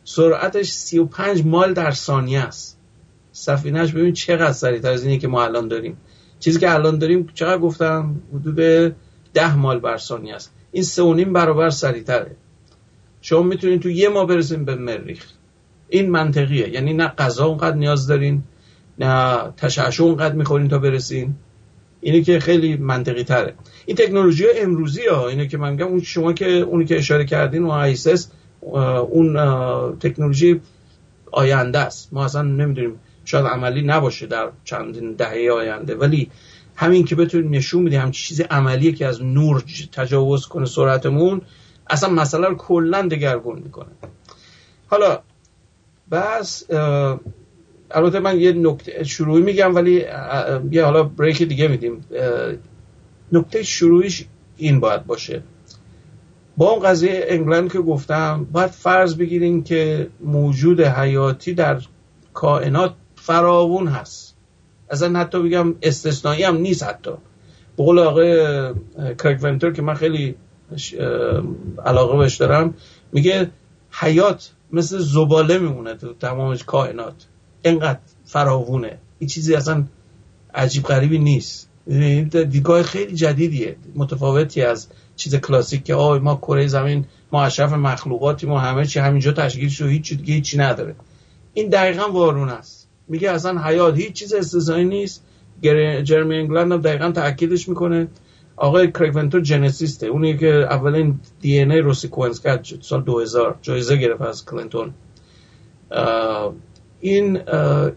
سرعتش 0.05 0.71
35 0.71 1.45
مایل 1.45 1.73
در 1.73 1.91
ثانیه 1.91 2.41
است. 2.41 2.79
سفینهش 3.33 3.93
ببین 3.93 4.13
چقدر 4.13 4.53
سریعتر 4.53 4.91
از 4.93 5.05
اینی 5.05 5.19
که 5.19 5.29
ما 5.29 5.45
الان 5.45 5.69
داریم. 5.69 5.97
چیزی 6.41 6.61
که 6.61 6.75
الان 6.75 6.99
داریم 6.99 7.29
چقدر 7.35 7.59
گفتم؟ 7.59 8.23
حدود 8.35 8.95
10 9.35 9.57
مایل 9.57 9.81
بر 9.81 9.97
ثانیه 9.97 10.35
است. 10.35 10.53
این 10.73 10.83
سه 10.83 11.03
و 11.03 11.15
نیم 11.15 11.33
برابر 11.33 11.71
سریعتره. 11.71 12.37
شما 13.21 13.43
می‌تونید 13.43 13.83
تو 13.83 13.91
یه 13.91 14.09
ماه 14.09 14.27
برسیم 14.27 14.65
به 14.65 14.75
مریخ. 14.75 15.27
این 15.89 16.11
منطقیه. 16.11 16.69
یعنی 16.69 16.93
نه 16.93 17.09
غذا 17.09 17.47
اونقدر 17.47 17.77
نیاز 17.77 18.07
دارین 18.07 18.43
نه 18.99 19.39
تشعشع 19.57 20.05
اونقدر 20.05 20.35
می‌خورین 20.35 20.69
تا 20.69 20.79
برسین. 20.79 21.35
اینه 22.01 22.23
که 22.23 22.41
خیلی 22.41 22.77
منطقی 22.77 23.25
تره. 23.25 23.55
این 23.87 23.97
تکنولوژی 23.97 24.45
امروزی 24.57 25.07
ها. 25.07 25.29
اینه 25.29 25.47
که 25.49 25.59
من 25.59 25.71
میگم 25.71 25.87
اون 25.87 26.01
شما 26.01 26.33
که 26.33 26.49
اونی 26.49 26.85
که 26.85 26.99
اشاره 26.99 27.25
کردین 27.25 27.65
و 27.65 27.71
آیسس 27.71 28.31
اون 28.61 29.37
تکنولوژی 30.01 30.61
آینده 31.33 31.79
است. 31.79 32.09
ما 32.13 32.25
اصلا 32.25 32.43
نمی‌دونیم. 32.43 33.01
شاید 33.25 33.47
عملی 33.47 33.83
نباشه 33.83 34.27
در 34.27 34.49
چندین 34.65 35.13
دهه 35.13 35.51
آینده. 35.53 35.95
ولی 35.95 36.31
همین 36.77 37.05
که 37.05 37.15
بتونیم 37.15 37.51
نشون 37.51 37.83
میده 37.83 37.99
همچین 38.01 38.27
چیز 38.27 38.41
عملیه 38.41 38.93
که 38.93 39.07
از 39.07 39.23
نور 39.23 39.65
تجاوز 39.93 40.47
کنه 40.47 40.67
سرعتمون 40.67 41.41
اصلا 41.91 42.09
مسئله 42.09 42.49
رو 42.49 42.55
کلا 42.55 43.03
دگرگون 43.03 43.59
می‌کنه. 43.59 43.89
حالا 44.87 45.19
بس 46.11 46.65
البته 47.91 48.21
من 48.21 48.41
یه 48.41 48.53
نکته 48.53 49.05
شروعی 49.05 49.43
میگم 49.43 49.75
ولی 49.75 50.05
یه 50.71 50.85
حالا 50.85 51.03
بریک 51.03 51.43
دیگه 51.43 51.69
میدیم. 51.69 52.05
نکته 53.33 53.63
شروعیش 53.63 54.25
این 54.57 54.81
باید 54.81 55.07
باشه. 55.07 55.43
با 56.57 56.71
اون 56.71 56.83
قضیه 56.83 57.25
انگلند 57.29 57.73
که 57.73 57.79
گفتم 57.79 58.47
باید 58.53 58.71
فرض 58.71 59.17
بگیریم 59.17 59.63
که 59.63 60.09
موجود 60.21 60.81
حیاتی 60.81 61.55
در 61.55 61.81
کائنات 62.35 62.95
فراوون 63.17 63.87
هست. 63.87 64.37
اصلا 64.91 65.19
حتی 65.19 65.43
بگم 65.43 65.75
استثنایی 65.83 66.43
هم 66.43 66.57
نیست 66.57 66.83
حتی. 66.83 67.11
به 67.77 67.85
قول 67.85 67.99
آقای 67.99 68.37
کرک 68.95 69.39
ونتر 69.43 69.71
که 69.71 69.83
من 69.83 69.95
خیلی 69.95 70.35
علاقه 71.85 72.19
بهش 72.19 72.37
دارم 72.37 72.75
میگه 73.13 73.51
حیات 73.91 74.53
مثل 74.73 74.99
زباله 74.99 75.59
میمونه 75.59 75.95
تو 75.95 76.13
تمام 76.13 76.57
کائنات. 76.57 77.15
اینقدر 77.63 77.99
فراوونه. 78.25 78.99
این 79.19 79.29
چیزی 79.29 79.55
اصلا 79.55 79.85
عجیب 80.55 80.85
غریبی 80.85 81.19
نیست. 81.19 81.69
دیدگاه 82.31 82.83
خیلی 82.83 83.15
جدیدیه. 83.15 83.77
متفاوتی 83.95 84.63
از 84.63 84.89
چیز 85.17 85.35
کلاسیک 85.35 85.85
که 85.85 85.95
آه 85.95 86.19
ما 86.19 86.37
کره 86.37 86.67
زمین 86.67 87.05
ما 87.33 87.45
اشرف 87.45 87.73
مخلوقاتی 87.73 88.47
ما 88.47 88.59
همه 88.59 88.87
چی 88.87 88.99
همینجا 88.99 89.33
تشکیل 89.33 89.69
شده 89.69 89.89
هیچ 89.89 90.13
دیگه 90.15 90.35
هیچی 90.35 90.59
نداره. 90.59 90.95
این 91.55 91.69
دقیقا 91.69 92.13
وارون 92.13 92.49
است. 92.49 92.89
میگه 93.09 93.31
اصلا 93.31 93.65
حیات 93.65 93.97
هیچ 93.97 94.13
چیز 94.13 94.35
استثنایی 94.35 94.85
نیست. 94.85 95.23
جرمی 96.03 96.37
انگلند 96.37 96.73
هم 96.73 96.81
دقیقا 96.81 97.11
تاکیدش 97.11 97.69
می‌کنه. 97.69 98.09
آقای 98.57 98.93
کریگ 98.93 99.20
ونتر 99.20 99.41
geneticist 99.41 99.96
ه. 99.96 100.07
اونی 100.07 100.39
که 100.39 100.53
اولین 100.71 101.21
دی 101.41 101.61
ان 101.61 101.71
ای 101.71 101.81
رو 101.81 101.95
sequence 101.95 102.41
کرد 102.41 102.67
سال 102.81 103.03
2000 103.03 103.59
جایزه 103.63 103.97
گرفت 103.97 104.23
از 104.23 104.45
کلینتون. 104.45 104.95
این 107.01 107.41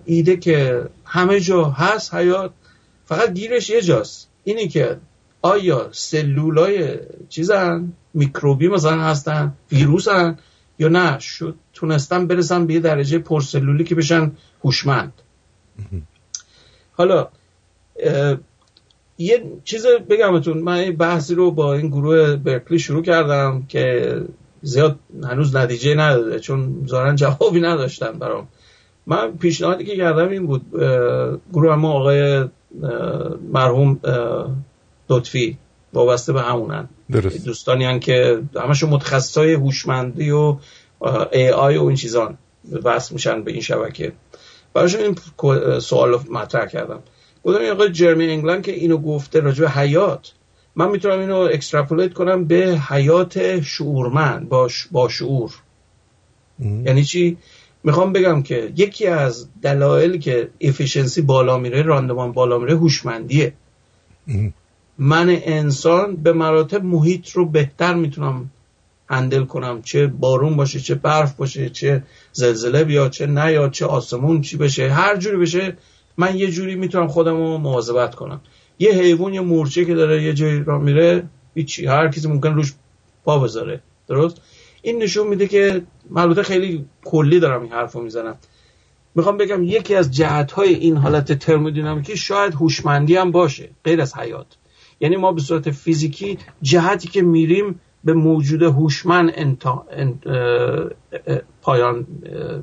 ایده 0.05 0.37
که 0.37 0.89
همه 1.05 1.39
جا 1.39 1.63
هست 1.63 2.13
حیات 2.13 2.51
فقط 3.05 3.33
گیرش 3.33 3.69
یه 3.69 3.81
جاست. 3.81 4.29
اینی 4.43 4.67
که 4.67 4.97
آیا 5.41 5.89
سلولای 5.91 6.99
چیزن؟ 7.29 7.93
میکروبی 8.13 8.67
مثلا 8.67 9.01
هستن؟ 9.01 9.53
ویروسن؟ 9.71 10.37
یا 10.79 10.87
نه؟ 10.87 11.19
شد 11.19 11.55
تونستن 11.73 12.27
برسن 12.27 12.67
به 12.67 12.73
یه 12.73 12.79
درجه 12.79 13.19
پرسلولی 13.19 13.83
که 13.83 13.95
بشن 13.95 14.31
هوشمند. 14.63 15.13
حالا 16.91 17.27
یه 19.21 19.43
چیز 19.63 19.85
بگمتون 20.09 20.57
من 20.57 20.73
این 20.73 20.95
بحثی 20.95 21.35
رو 21.35 21.51
با 21.51 21.73
این 21.73 21.87
گروه 21.87 22.35
برکلی 22.35 22.79
شروع 22.79 23.03
کردم 23.03 23.63
که 23.67 24.15
زیاد 24.61 24.99
هنوز 25.23 25.55
نتیجه 25.55 25.95
نداده 25.95 26.39
چون 26.39 26.83
زارن 26.85 27.15
جوابی 27.15 27.61
نداشتن 27.61 28.11
برام. 28.11 28.47
من 29.07 29.37
پیشنهادی 29.37 29.85
که 29.85 29.97
کردم 29.97 30.29
این 30.29 30.47
بود 30.47 30.61
گروه 31.53 31.75
ما 31.75 31.91
آقای 31.91 32.45
مرحوم 33.53 33.99
لطفی 35.09 35.57
وابسته 35.93 36.33
به 36.33 36.41
همونن. 36.41 36.89
درست. 37.11 37.45
دوستانی 37.45 37.85
هن 37.85 37.99
که 37.99 38.41
همشون 38.55 38.89
متخصص 38.89 39.37
های 39.37 39.53
هوشمندی 39.53 40.31
و 40.31 40.57
ای 41.31 41.49
آی 41.49 41.77
و 41.77 41.83
این 41.83 41.95
چیزان. 41.95 42.37
وصل 42.83 43.13
میشن 43.13 43.43
به 43.43 43.51
این 43.51 43.61
شبکه. 43.61 44.11
براشون 44.73 45.01
این 45.01 45.15
سوال 45.79 46.19
مطرح 46.31 46.65
کردم. 46.65 46.99
گفتم 47.49 47.61
این 47.61 47.71
آقای 47.71 47.91
جرمی 47.91 48.25
انگلند 48.25 48.63
که 48.63 48.71
اینو 48.71 48.97
گفته 48.97 49.39
راجع 49.39 49.61
به 49.61 49.71
حیات. 49.71 50.31
من 50.75 50.89
می‌تونم 50.89 51.19
اینو 51.19 51.35
extrapolate 51.35 52.13
کنم 52.13 52.45
به 52.45 52.81
حیات 52.89 53.61
شعورمند 53.61 54.49
با, 54.49 54.69
با 54.91 55.09
شعور. 55.09 55.51
یعنی 56.59 57.03
چی؟ 57.03 57.37
می‌خوام 57.83 58.13
بگم 58.13 58.43
که 58.43 58.73
یکی 58.75 59.07
از 59.07 59.47
دلایلی 59.61 60.19
که 60.19 60.49
efficiency 60.61 61.21
بالا 61.21 61.57
میره 61.57 61.81
راندمان 61.81 62.31
بالا 62.31 62.57
میره 62.57 62.77
هوشمندیه. 62.77 63.53
من 64.97 65.29
انسان 65.29 66.15
به 66.15 66.33
مراتب 66.33 66.83
محیط 66.83 67.29
رو 67.29 67.45
بهتر 67.45 67.93
می‌تونم 67.93 68.49
هندل 69.09 69.43
کنم. 69.43 69.81
چه 69.81 70.07
بارون 70.07 70.55
باشه 70.55 70.79
چه 70.79 70.95
برف 70.95 71.33
باشه 71.35 71.69
چه 71.69 72.03
زلزله 72.31 72.83
بیاد 72.83 73.11
چه 73.11 73.25
نیاد 73.25 73.71
چه 73.71 73.85
آسمون 73.85 74.41
چی 74.41 74.57
بشه 74.57 74.89
هر 74.89 75.17
جوری 75.17 75.37
بشه 75.37 75.77
من 76.19 76.35
یه 76.35 76.51
جوری 76.51 76.75
می‌تونم 76.75 77.07
خودم 77.07 77.37
رو 77.37 77.57
مواظبت 77.57 78.15
کنم. 78.15 78.41
یه 78.79 78.91
حیوان 78.91 79.33
یه 79.33 79.41
مورچه 79.41 79.85
که 79.85 79.95
داره 79.95 80.23
یه 80.23 80.33
جایی 80.33 80.63
را 80.63 80.79
میره 80.79 81.23
هیچی. 81.55 81.85
هر 81.85 82.07
کسی 82.07 82.27
ممکن 82.27 82.53
روش 82.53 82.73
پا 83.25 83.39
بذاره. 83.39 83.81
درست؟ 84.07 84.41
این 84.81 85.03
نشون 85.03 85.27
میده 85.27 85.47
که 85.47 85.81
البته 86.15 86.43
خیلی 86.43 86.85
کلی 87.05 87.39
دارم 87.39 87.61
این 87.61 87.71
حرفو 87.71 88.01
می‌زنم. 88.01 88.35
می‌خوام 89.15 89.37
بگم 89.37 89.63
یکی 89.63 89.95
از 89.95 90.11
جهت 90.11 90.51
های 90.51 90.73
این 90.73 90.97
حالت 90.97 91.33
ترمودینامیکی 91.33 92.17
شاید 92.17 92.53
هوشمندی 92.53 93.15
هم 93.15 93.31
باشه 93.31 93.69
غیر 93.83 94.01
از 94.01 94.17
حیات. 94.17 94.47
یعنی 94.99 95.15
ما 95.15 95.31
به 95.31 95.41
صورت 95.41 95.71
فیزیکی 95.71 96.37
جهتی 96.61 97.07
که 97.07 97.21
میریم 97.21 97.79
به 98.03 98.13
موجود 98.13 98.63
هوشمند. 98.63 99.63
پایان 101.61 102.07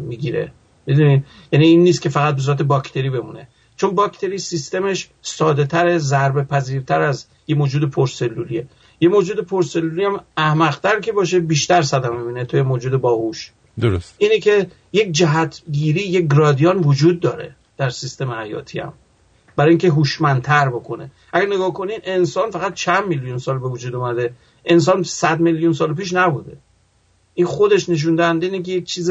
می‌گیره. 0.01 0.53
می‌دونید 0.87 1.24
یعنی 1.53 1.66
این 1.66 1.82
نیست 1.82 2.03
که 2.03 2.09
فقط 2.09 2.34
به 2.34 2.41
صورت 2.41 2.62
باکتری 2.62 3.11
بمونه. 3.11 3.49
چون 3.76 3.95
باکتری 3.95 4.39
سیستمش 4.39 5.09
ساده 5.22 5.64
تر 5.64 5.99
ضربه 5.99 6.43
پذیرتر 6.43 7.01
از 7.01 7.26
یه 7.47 7.57
موجود 7.57 7.91
پرسلولیه. 7.91 8.66
یه 9.01 9.09
موجود 9.09 9.41
پرسلولی 9.41 10.05
هم 10.05 10.20
احمقتر 10.37 11.01
که 11.01 11.12
باشه 11.12 11.41
بیشتر 11.41 11.82
صدمه 11.82 12.18
می‌بینه 12.18 12.45
توی 12.45 12.62
موجود 12.62 12.93
باهوش. 13.01 13.53
درست. 13.80 14.14
اینه 14.18 14.39
که 14.39 14.66
یک 14.93 15.12
جهت 15.12 15.62
گیری 15.72 16.01
یک 16.01 16.26
گرادیان 16.26 16.78
وجود 16.78 17.20
داره 17.20 17.57
در 17.76 17.91
سیستم 17.91 18.30
حیاتی 18.30 18.78
هم. 18.78 18.93
برای 19.57 19.70
اینکه 19.70 19.91
هوشمندتر 19.91 20.68
بکنه. 20.68 21.11
اگر 21.32 21.47
نگاه 21.47 21.72
کنین 21.72 21.99
انسان 22.05 22.51
فقط 22.51 22.74
چند 22.74 23.07
میلیون 23.07 23.39
سال 23.39 23.59
به 23.59 23.68
وجود 23.68 23.95
اومده؟ 23.95 24.32
انسان 24.64 25.03
صد 25.03 25.41
میلیون 25.41 25.72
سال 25.72 25.95
پیش 25.95 26.12
نبوده. 26.12 26.57
این 27.34 27.47
خودش 27.47 27.89
نشون 27.89 28.16
دهنده 28.16 28.47
اینه 28.47 28.62
که 28.62 28.72
یک 28.72 28.84
چیز 28.84 29.11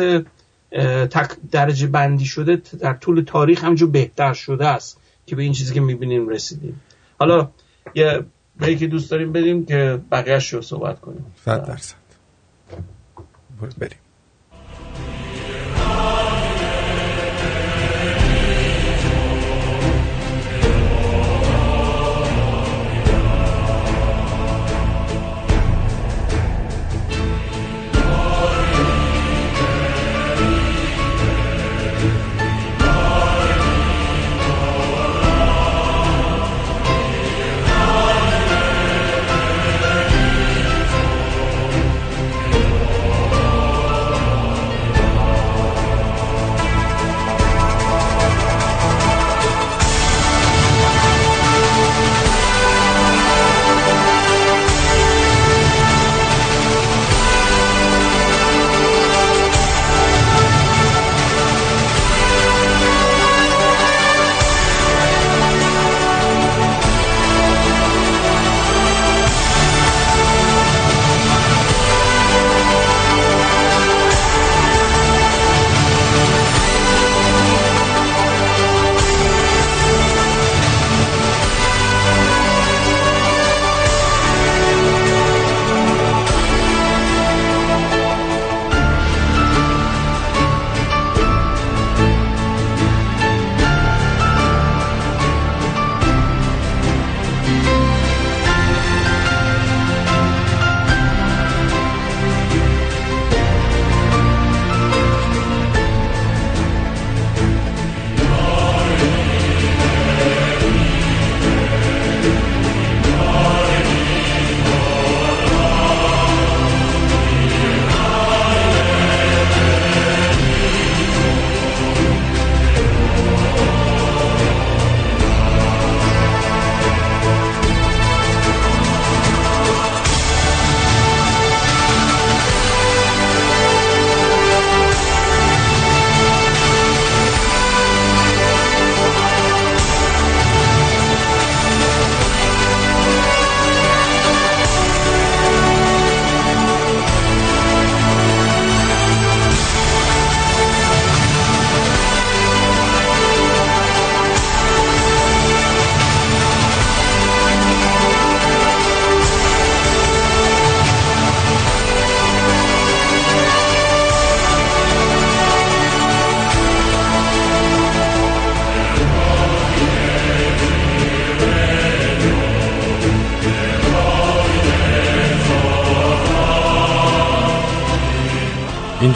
درجه 1.51 1.88
بندی 1.88 2.26
شده 2.26 2.61
در 2.80 2.93
طول 2.93 3.22
تاریخ 3.22 3.63
همجور 3.63 3.89
بهتر 3.89 4.34
شده 4.34 4.68
است 4.68 4.99
که 5.26 5.36
به 5.36 5.43
این 5.43 5.53
چیزی 5.53 5.74
که 5.74 5.82
می‌بینیم 5.82 6.30
رسیدیم. 6.30 6.82
حالا 7.20 7.49
یه 7.95 8.76
که 8.80 8.88
دوست 8.88 9.11
داریم 9.11 9.32
بریم 9.32 9.66
که 9.66 9.99
بقیهش 10.11 10.53
رو 10.53 10.61
صحبت 10.61 10.99
کنیم. 10.99 11.26
صد 11.45 11.68
درصد. 11.68 11.95
بریم. 13.78 13.97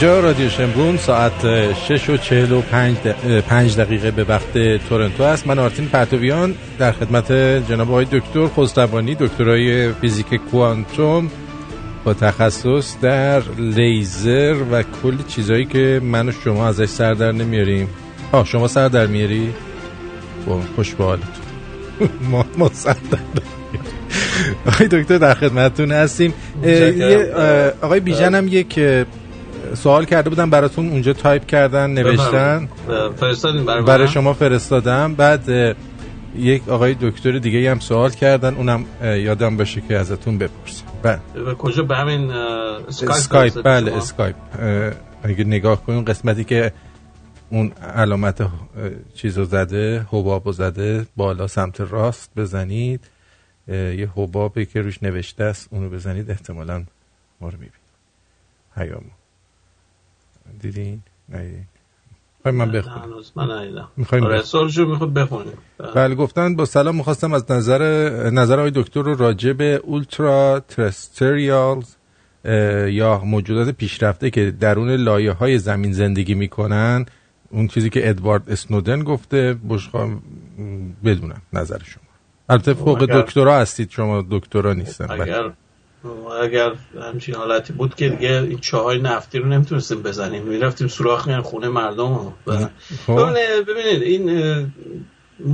اینجا 0.00 0.20
رادیو 0.20 0.48
شمرون 0.48 0.96
ساعت 0.96 1.72
6 1.74 2.10
و 2.10 2.16
45 2.16 3.76
دقیقه 3.76 4.10
به 4.10 4.24
وقت 4.24 4.58
تورنتو 4.88 5.22
است. 5.22 5.46
من 5.46 5.58
آرتین 5.58 5.86
پرتویان 5.86 6.54
در 6.78 6.92
خدمت 6.92 7.32
جناب 7.68 7.90
آقای 7.90 8.04
دکتر 8.04 8.46
خسروانی 8.46 9.14
دکترای 9.14 9.92
فیزیک 9.92 10.34
کوانتوم 10.34 11.30
با 12.04 12.14
تخصص 12.14 12.96
در 13.02 13.42
لیزر 13.58 14.56
و 14.72 14.82
کل 15.02 15.16
چیزهایی 15.28 15.64
که 15.64 16.00
من 16.04 16.28
و 16.28 16.32
شما 16.32 16.68
ازش 16.68 16.88
سر 16.88 17.14
در 17.14 17.32
نمیاریم. 17.32 17.88
آه 18.32 18.46
شما 18.46 18.68
سر 18.68 18.88
در 18.88 19.06
میاری؟ 19.06 19.48
با 20.46 20.60
خوش 20.76 20.94
به 20.94 21.04
ما, 22.30 22.44
ما 22.58 22.70
سر 22.72 22.96
در 23.10 23.18
آقای 24.66 24.88
دکتر 24.88 25.18
در 25.18 25.34
خدمتتون 25.34 25.92
هستیم. 25.92 26.34
آقای 27.82 28.00
بیژن 28.00 28.34
هم 28.34 28.48
یک 28.48 28.80
سوال 29.74 30.04
کرده 30.04 30.30
بودم 30.30 30.50
براتون 30.50 30.90
اونجا 30.90 31.12
تایپ 31.12 31.46
کردن 31.46 31.90
نوشتن. 31.90 32.68
برای, 33.66 33.82
برای 33.82 34.08
شما 34.08 34.32
فرستادم. 34.32 35.14
بعد 35.14 35.76
یک 36.36 36.68
آقای 36.68 36.96
دکتر 37.00 37.38
دیگه 37.38 37.70
هم 37.70 37.78
سوال 37.78 38.10
کردن. 38.10 38.54
اونم 38.54 38.84
یادم 39.02 39.56
باشه 39.56 39.80
که 39.80 39.96
ازتون 39.96 40.38
بپرسم. 40.38 40.84
بله. 41.02 41.20
کجا؟ 41.58 41.82
به 41.82 41.96
همین 41.96 42.30
اسکایپ, 42.30 43.62
بله 43.62 43.96
اسکایپ 43.96 44.36
اگه 45.22 45.44
نگاه 45.44 45.84
کنیم 45.84 46.04
قسمتی 46.04 46.44
که 46.44 46.72
اون 47.50 47.72
علامت 47.94 48.42
چیزو 49.14 49.44
زده 49.44 50.06
حبابو 50.08 50.52
زده 50.52 51.06
بالا 51.16 51.46
سمت 51.46 51.80
راست 51.80 52.30
بزنید. 52.36 53.00
یه 53.68 54.08
حبابی 54.16 54.66
که 54.66 54.80
روش 54.80 55.02
نوشته 55.02 55.44
است 55.44 55.68
اونو 55.72 55.90
بزنید. 55.90 56.30
احتمالا 56.30 56.84
ما 57.40 57.48
رو 57.48 57.54
می‌بینید 57.54 57.72
هیامو 58.76 59.10
دیدین؟ 60.60 61.02
ندیدین 61.28 61.64
من 62.44 62.72
بخونم. 62.72 63.04
من 63.36 63.50
ندیدم 63.50 63.88
آره 64.12 64.42
می‌خواد 64.86 65.12
بخونیم. 65.12 65.52
بله. 65.94 66.14
گفتن 66.14 66.56
با 66.56 66.64
سلام 66.64 66.96
می‌خواستم 66.96 67.32
از 67.32 67.50
نظر 67.50 67.82
نظر 68.30 68.58
آقای 68.58 68.72
دکتر 68.74 69.02
رو 69.02 69.14
راجع 69.14 69.52
به 69.52 69.80
اولترا 69.84 70.62
ترستریالز 70.68 71.94
یا 72.88 73.18
موجودات 73.24 73.68
پیشرفته 73.68 74.30
که 74.30 74.50
درون 74.60 74.90
لایه 74.90 75.32
های 75.32 75.58
زمین 75.58 75.92
زندگی 75.92 76.34
می‌کنن 76.34 77.06
اون 77.50 77.68
چیزی 77.68 77.90
که 77.90 78.08
ادوارد 78.10 78.50
اسنودن 78.50 79.02
گفته 79.02 79.56
بشخوام 79.68 80.22
بدونم 81.04 81.42
نظر 81.52 81.78
شما. 81.84 82.02
البته 82.48 82.74
فوق 82.74 83.06
دکترا 83.06 83.58
هستید 83.58 83.90
شما 83.90 84.24
دکترا 84.30 84.72
نیستن 84.72 85.10
اگر 85.10 85.50
اگر 86.42 86.72
همچین 87.02 87.34
حالتی 87.34 87.72
بود 87.72 87.94
که 87.94 88.08
دیگه 88.08 88.32
این 88.32 88.58
چاهای 88.58 88.98
نفتی 88.98 89.38
رو 89.38 89.48
نمی‌تونستیم 89.48 90.02
بزنیم. 90.02 90.42
می‌رفتیم 90.42 90.88
سوراخ 90.88 91.28
میان 91.28 91.42
خونه 91.42 91.68
مردم 91.68 92.32
خب. 93.06 93.34
ببینید 93.68 94.02
این 94.02 94.72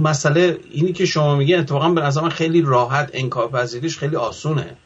مسئله 0.03 0.59
اینی 0.71 0.93
که 0.93 1.07
شما 1.07 1.37
میگه 1.37 1.59
اتفاقا 1.59 1.89
به 1.89 2.01
نظر 2.01 2.21
من 2.21 2.29
خیلی 2.29 2.63
راحت 2.63 3.11
انکار 3.13 3.49
پذیریش 3.49 3.99
خیلی 3.99 4.17
آسونه. 4.17 4.77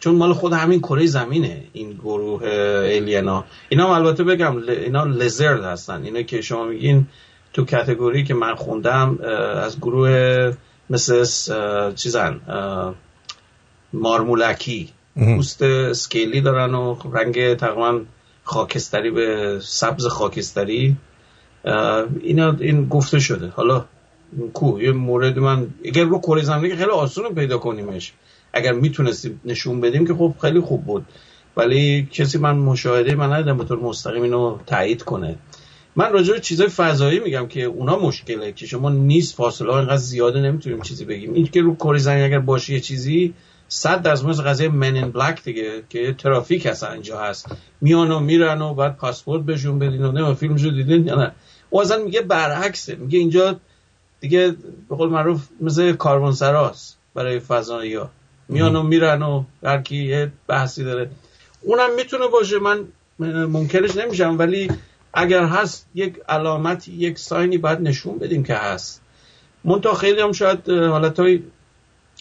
چون 0.00 0.14
مال 0.14 0.32
خود 0.32 0.52
همین 0.52 0.80
کره 0.80 1.06
زمینه 1.06 1.64
این 1.72 1.92
گروه 1.92 2.42
ایلینا 2.42 3.44
اینا 3.68 3.84
هم 3.84 3.90
البته 3.90 4.24
بگم 4.24 4.56
اینا 4.68 5.04
لزرد 5.04 5.64
هستن. 5.64 6.02
اینا 6.02 6.22
که 6.22 6.40
شما 6.40 6.64
میگین 6.64 7.06
تو 7.52 7.64
کتگوری 7.64 8.24
که 8.24 8.34
من 8.34 8.54
خوندم 8.54 9.18
از 9.56 9.80
گروه 9.80 10.52
مثل 10.90 11.24
چیزن 11.94 12.40
مارمولکی. 13.92 14.90
پوست 15.16 15.62
اسکیلی 15.62 16.40
دارن 16.40 16.74
و 16.74 16.96
رنگ 17.12 17.54
تقریبا 17.54 18.00
خاکستری 18.44 19.10
به 19.10 19.58
سبز 19.62 20.06
خاکستری. 20.06 20.96
اینا 22.20 22.56
این 22.60 22.88
گفته 22.88 23.18
شده. 23.18 23.48
حالا 23.48 23.84
کو 24.54 24.80
یه 24.80 24.92
مورد 24.92 25.38
من 25.38 25.66
اگر 25.84 26.04
رو 26.04 26.18
کره 26.18 26.42
زمینی 26.42 26.76
خیلی 26.76 26.90
آسون 26.90 27.34
پیدا 27.34 27.58
کنیمش. 27.58 28.12
اگر 28.52 28.72
می‌تونستیم 28.72 29.40
نشون 29.44 29.80
بدیم 29.80 30.06
که 30.06 30.14
خب 30.14 30.34
خیلی 30.40 30.60
خوب 30.60 30.84
بود. 30.84 31.06
ولی 31.56 32.08
کسی 32.12 32.38
من 32.38 32.56
مشاهده 32.56 33.14
من 33.14 33.32
ندیدم 33.32 33.58
به 33.58 33.64
طور 33.64 33.78
مستقیم 33.78 34.22
اینو 34.22 34.58
تایید 34.66 35.02
کنه. 35.02 35.36
من 35.96 36.12
راجع 36.12 36.34
به 36.34 36.40
چیزای 36.40 36.68
فضایی 36.68 37.20
میگم 37.20 37.46
که 37.46 37.62
اونا 37.62 37.98
مشکله 37.98 38.52
که 38.52 38.66
شما 38.66 38.90
نیست 38.90 39.36
فاصله 39.36 39.72
ها 39.72 39.78
اینقدر 39.78 39.96
زیاده 39.96 40.40
نمی‌تونیم 40.40 40.82
چیزی 40.82 41.04
بگیم. 41.04 41.34
این 41.34 41.46
که 41.46 41.62
رو 41.62 41.74
کره 41.74 41.98
زمین 41.98 42.24
اگر 42.24 42.38
باشه 42.38 42.72
یه 42.72 42.80
چیزی 42.80 43.34
صد 43.74 44.08
مثل 44.08 44.42
قضیه 44.42 44.68
من 44.68 44.94
این 44.94 45.10
بلک 45.10 45.44
دیگه 45.44 45.82
که 45.88 46.14
ترافیک 46.14 46.66
هست 46.66 46.84
اینجا 46.84 47.18
هست. 47.18 47.46
میان 47.80 48.10
و 48.10 48.20
میرن 48.20 48.62
و 48.62 48.74
بعد 48.74 48.96
پاسپورت 48.96 49.42
بهشون 49.42 49.78
بدین 49.78 50.04
و 50.04 50.12
نه 50.12 50.34
فیلم 50.34 50.56
شو 50.56 50.70
دیدین 50.70 51.06
یا 51.06 51.14
نه. 51.14 51.32
او 51.70 51.80
اصلا 51.80 52.04
میگه 52.04 52.20
برعکسه. 52.20 52.94
میگه 52.94 53.18
اینجا 53.18 53.60
دیگه 54.20 54.56
به 54.88 54.96
قول 54.96 55.08
معروف 55.08 55.48
مثل 55.60 55.96
سراست 56.32 56.98
برای 57.14 57.40
فضایی 57.40 57.94
ها 57.94 58.10
میان 58.48 58.76
و 58.76 58.82
میرن 58.82 59.22
و 59.22 59.44
هر 59.64 59.82
کی 59.82 59.96
یه 59.96 60.32
بحثی 60.46 60.84
داره. 60.84 61.10
اونم 61.62 61.94
می‌تونه 61.96 62.26
باشه. 62.26 62.58
من 62.58 62.84
منکرش 63.46 63.96
نمیشم 63.96 64.38
ولی 64.38 64.68
اگر 65.14 65.44
هست 65.44 65.86
یک 65.94 66.14
علامتی 66.28 66.92
یک 66.92 67.18
ساینی 67.18 67.58
باید 67.58 67.80
نشون 67.80 68.18
بدیم 68.18 68.44
که 68.44 68.54
هست. 68.54 69.02
منتها 69.64 69.94
خیلی 69.94 70.20
هم 70.20 70.32
شاید 70.32 70.68
حالت 70.68 71.20
های 71.20 71.42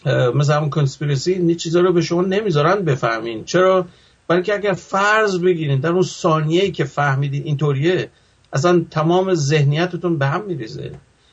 مثل 0.06 0.54
همون 0.54 0.70
کنسپیرسی 0.70 1.34
این 1.34 1.56
چیزا 1.56 1.80
رو 1.80 1.94
به 1.94 2.02
شما 2.02 2.22
نمی‌ذارن 2.22 2.86
بفهمین. 2.86 3.44
چرا؟ 3.46 3.88
بلکه 4.28 4.54
اگر 4.54 4.74
فرض 4.74 5.40
بگیرین 5.40 5.80
در 5.80 5.90
اون 5.90 6.02
ثانیه‌ای 6.02 6.72
که 6.72 6.84
فهمیدین 6.84 7.44
اینطوریه 7.44 8.10
اصلا 8.54 8.86
تمام 8.92 9.34
ذهنیتتون 9.34 10.18
به 10.18 10.26
هم 10.26 10.46
میریزه. 10.46 10.92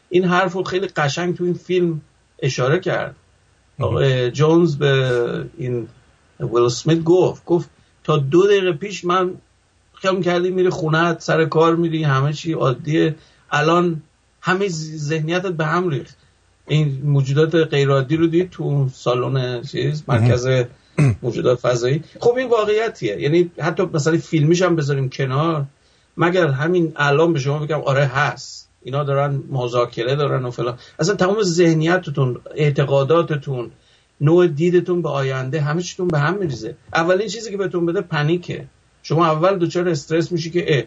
این 0.08 0.24
حرف 0.24 0.52
رو 0.52 0.62
خیلی 0.62 0.86
قشنگ 0.86 1.36
تو 1.36 1.44
این 1.44 1.54
فیلم 1.54 2.00
اشاره 2.38 2.78
کرد. 2.80 3.16
جونز 4.32 4.76
به 4.76 5.44
این 5.58 5.88
ویل 6.40 6.68
سمیت 6.68 7.02
گفت. 7.02 7.44
گفت 7.44 7.70
تا 8.04 8.16
دو 8.16 8.46
دقیقه 8.46 8.72
پیش 8.72 9.04
من 9.04 9.34
خیلی 9.94 10.22
کردی 10.22 10.50
میری 10.50 10.68
خونه 10.68 11.18
سر 11.18 11.44
کار 11.44 11.76
میری 11.76 12.04
همه 12.04 12.32
چی 12.32 12.52
عادیه. 12.52 13.14
الان 13.50 14.02
همه 14.40 14.68
ذهنیتت 14.68 15.52
به 15.52 15.66
هم 15.66 15.88
ریخت. 15.88 16.16
این 16.70 17.02
موجودات 17.04 17.54
غیرعادی 17.54 18.16
رو 18.16 18.26
دید 18.26 18.50
تو 18.50 18.88
سالن 18.94 19.62
چیز 19.62 20.02
مرکز 20.08 20.48
موجودات 21.22 21.60
فضایی. 21.60 22.02
خب 22.20 22.34
این 22.34 22.48
واقعیتیه. 22.48 23.20
یعنی 23.20 23.50
حتی 23.58 23.82
مثلا 23.94 24.18
فیلمیش 24.18 24.62
هم 24.62 24.76
بذاریم 24.76 25.08
کنار. 25.08 25.64
مگر 26.16 26.46
همین 26.46 26.92
الان 26.96 27.32
به 27.32 27.38
شما 27.38 27.58
بگم 27.58 27.80
آره 27.80 28.04
هست. 28.04 28.68
اینا 28.82 29.04
دارن 29.04 29.42
مذاکره 29.50 30.16
دارن 30.16 30.44
و 30.44 30.50
فلان. 30.50 30.78
اصلا 30.98 31.14
تمام 31.14 31.42
ذهنیتتون 31.42 32.40
اعتقاداتتون 32.54 33.70
نوع 34.20 34.46
دیدتون 34.46 35.02
به 35.02 35.08
آینده 35.08 35.60
همه 35.60 35.82
چیتون 35.82 36.08
به 36.08 36.18
هم 36.18 36.38
میریزه. 36.38 36.74
اولین 36.94 37.28
چیزی 37.28 37.50
که 37.50 37.56
بهتون 37.56 37.86
بده 37.86 38.00
پنیکه. 38.00 38.64
شما 39.02 39.26
اول 39.26 39.58
دچار 39.58 39.88
استرس 39.88 40.32
میشی 40.32 40.50
که 40.50 40.78
اه 40.78 40.82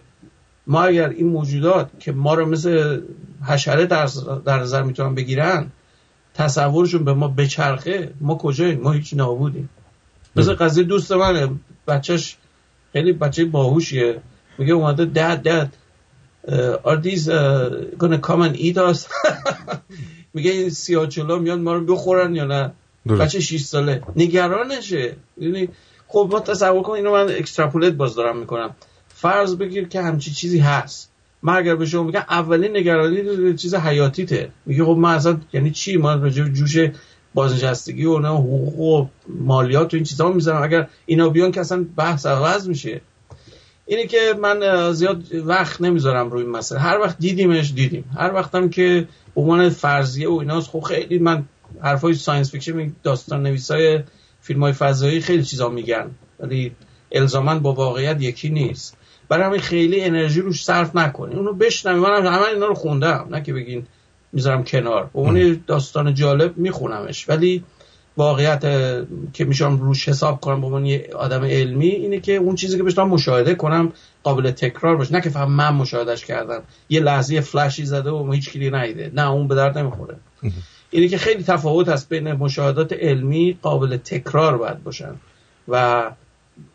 ما 0.68 0.84
اگر 0.84 1.10
این 1.10 1.28
موجودات 1.28 1.90
که 2.00 2.12
ما 2.12 2.34
رو 2.34 2.46
مثل 2.46 3.02
حشره 3.48 3.86
در, 3.86 4.10
در 4.46 4.60
نظر 4.60 4.84
می‌تونن 4.84 5.16
بگیرن 5.16 5.72
تصورشون 6.34 7.04
به 7.04 7.14
ما 7.14 7.28
بچرخه 7.28 8.14
ما 8.22 8.36
کجاییم؟ 8.36 8.82
ما 8.82 8.92
هیچ 8.92 9.14
نابودیم. 9.14 9.70
مثل 10.36 10.54
قضیه 10.54 10.84
دوست 10.84 11.12
منه. 11.12 11.50
بچهش 11.88 12.38
خیلی 12.94 13.14
بچه 13.14 13.46
باهوشیه. 13.46 14.22
میگه 14.58 14.74
اومده 14.74 15.06
داد 15.06 15.42
داد. 15.42 15.70
are 16.84 16.98
these 16.98 17.30
uh, 17.30 17.86
gonna 17.98 18.20
come 18.20 18.42
and 18.42 18.56
eat 18.56 18.78
us. 18.78 19.08
میگه 20.34 20.52
این 20.52 20.70
سیاچلا 20.70 21.40
میان 21.40 21.62
ما 21.62 21.74
رو 21.74 21.86
بخورن 21.86 22.36
یا 22.36 22.46
نه؟ 22.46 22.72
بچه 23.20 23.40
6 23.40 23.62
ساله. 23.62 24.02
نگرانشه. 24.16 25.16
یعنی 25.38 25.70
خب 26.08 26.30
ما 26.32 26.40
تصور 26.40 26.84
کن 26.84 26.94
اینو 26.94 27.12
من 27.12 27.30
اکستراپولیت 27.30 27.94
باز 27.94 28.16
دارم 28.16 28.38
می‌کنم. 28.38 28.76
فرض 29.24 29.56
بگیر 29.56 29.88
که 29.88 30.02
همچی 30.02 30.32
چیزی 30.32 30.60
هست. 30.60 31.12
من 31.42 31.56
اگر 31.56 31.76
به 31.76 31.86
شما 31.86 32.04
بگم 32.04 32.24
اولین 32.30 32.78
نگرانی 32.78 33.54
چیز 33.56 33.76
حیاتیته. 33.76 34.50
میگه 34.66 34.84
خب 34.86 34.92
من 34.92 35.16
اصلا 35.16 35.40
یعنی 35.54 35.72
چی؟ 35.72 35.98
ما 35.98 36.14
راجع 36.14 36.44
جوش 36.44 36.78
بازنشستگی 37.34 38.06
و 38.06 38.20
نه 38.20 38.28
حقوق 38.28 38.80
و 38.80 39.08
مالیات 39.28 39.94
و 39.94 39.98
این 39.98 40.04
چیزا 40.04 40.32
می‌ذارم. 40.32 40.64
اگر 40.64 40.88
اینا 41.06 41.30
بیان 41.30 41.52
که 41.52 41.60
اصلا 41.60 41.86
بحث 41.98 42.26
عوض 42.26 42.68
میشه. 42.68 43.02
اینه 43.86 44.08
که 44.08 44.20
من 44.42 44.92
زیاد 44.94 45.24
وقت 45.36 45.82
نمی‌ذارم 45.82 46.30
روی 46.30 46.44
این 46.44 46.52
مسئله. 46.52 46.80
هر 46.80 47.00
وقت 47.00 47.18
دیدیمش 47.20 47.74
دیدیم. 47.74 48.06
هر 48.18 48.34
وقتم 48.34 48.70
که 48.70 49.08
عنوان 49.36 49.70
فرضیه 49.70 50.30
و 50.30 50.34
ایناست 50.34 50.70
خب 50.70 50.82
خیلی 50.82 51.20
من 51.20 51.46
حرفای 51.82 52.14
science 52.14 52.52
fiction 52.52 52.96
داستان 53.04 53.44
نویسای 53.44 54.00
فیلم 54.42 54.64
های 54.64 54.74
فضایی 54.74 55.22
خیلی 55.22 55.44
چیزا 55.44 55.70
میگن. 55.70 56.12
ولی 56.40 56.72
الزاما 57.12 57.60
با 57.60 57.74
واقعیت 57.74 58.22
یکی 58.22 58.50
نیست. 58.50 58.98
برای 59.34 59.46
همین 59.46 59.60
خیلی 59.60 60.02
انرژی 60.02 60.42
روش 60.42 60.64
صرف 60.64 60.96
نکنین 60.96 61.38
اونو 61.38 61.54
بشنوید 61.54 62.04
من 62.04 62.26
همه 62.26 62.46
اینا 62.54 62.66
رو 62.66 62.74
خوندم. 62.74 63.28
نه 63.32 63.44
که 63.44 63.54
بگین 63.54 63.86
می‌ذارم 64.34 64.64
کنار. 64.64 65.10
و 65.14 65.20
اون 65.20 65.64
داستان 65.68 66.14
جالب 66.14 66.58
میخونمش. 66.58 67.30
ولی 67.30 67.64
واقعیت 68.18 68.62
که 69.34 69.46
میشم 69.46 69.78
روش 69.78 70.10
حساب 70.10 70.42
کنم 70.42 70.62
به 70.62 70.68
عنوان 70.68 70.86
یه 70.86 71.10
آدم 71.16 71.46
علمی 71.46 71.90
اینه 71.90 72.20
که 72.20 72.36
اون 72.36 72.56
چیزی 72.56 72.78
که 72.78 72.84
بشه 72.84 73.04
مشاهده 73.04 73.56
کنم 73.56 73.92
قابل 74.24 74.52
تکرار 74.52 74.96
باشه. 74.96 75.14
نه 75.14 75.22
که 75.22 75.30
فقط 75.30 75.48
من 75.48 75.76
مشاهدهش 75.76 76.26
کردم. 76.26 76.62
یه 76.90 77.00
لحظه 77.00 77.42
فلشی 77.42 77.86
زده 77.86 78.12
و 78.12 78.32
هیچ 78.32 78.52
کی 78.52 78.72
ندیده. 78.72 79.12
نه 79.14 79.32
اون 79.32 79.48
به 79.48 79.56
درد 79.56 79.78
نمی‌خوره. 79.78 80.16
اینه 80.90 81.08
که 81.08 81.18
خیلی 81.18 81.44
تفاوت 81.44 81.90
هست 81.90 82.10
بین 82.10 82.34
مشاهدات 82.34 82.94
علمی 82.94 83.58
قابل 83.62 83.98
تکرار 83.98 84.58
باید 84.58 84.84
باشن 84.84 85.16
و 85.68 86.04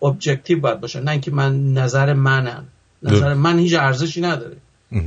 objective 0.02 0.60
باید 0.60 0.80
باشن 0.80 1.02
نه 1.02 1.10
اینکه 1.10 1.30
من 1.30 1.72
نظر 1.72 2.12
منم. 2.12 2.64
نظر 3.02 3.34
من 3.34 3.58
هیچ 3.58 3.74
ارزشی 3.74 4.20
نداره. 4.20 4.56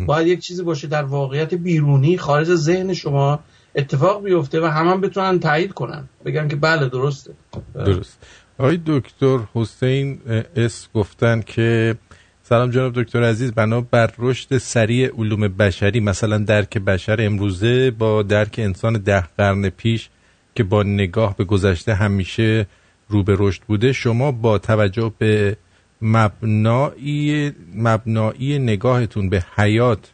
باید 0.06 0.28
یک 0.28 0.40
چیزی 0.40 0.64
باشه 0.64 0.88
در 0.88 1.04
واقعیت 1.04 1.54
بیرونی 1.54 2.18
خارج 2.18 2.56
ذهن 2.56 2.94
شما 2.94 3.40
اتفاق 3.76 4.24
بیفته 4.24 4.62
و 4.62 4.66
هم 4.66 5.02
بتونن 5.02 5.40
تایید 5.40 5.74
کنن. 5.74 6.10
بگن 6.26 6.48
که 6.48 6.56
بله 6.56 6.90
درسته. 6.90 7.34
درست. 7.76 8.20
آقای 8.58 8.80
دکتر 8.86 9.40
حسین 9.54 10.20
اس 10.56 10.88
گفتن 10.94 11.42
که 11.42 11.96
سلام 12.44 12.72
جناب 12.72 13.02
دکتر 13.02 13.24
عزیز 13.24 13.52
بنا 13.52 13.82
بر 13.82 14.14
رشد 14.18 14.58
سریع 14.58 15.12
علوم 15.18 15.48
بشری 15.48 16.00
مثلا 16.00 16.38
درک 16.38 16.78
بشر 16.78 17.18
امروزه 17.20 17.92
با 17.92 18.24
درک 18.24 18.56
انسان 18.58 18.94
ده 18.94 19.24
قرن 19.38 19.70
پیش 19.70 20.10
که 20.56 20.64
با 20.64 20.84
نگاه 20.84 21.38
به 21.38 21.44
گذشته 21.44 21.94
همیشه 21.94 22.68
رو 23.12 23.24
به 23.24 23.36
رشد 23.39 23.62
بوده 23.68 23.93
شما 23.93 24.32
با 24.32 24.57
توجه 24.57 25.14
به 25.18 25.57
مبنایی, 26.01 27.51
مبنایی 27.76 28.59
نگاهتون 28.59 29.30
به 29.30 29.43
حیات 29.55 30.12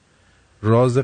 راز 0.62 1.02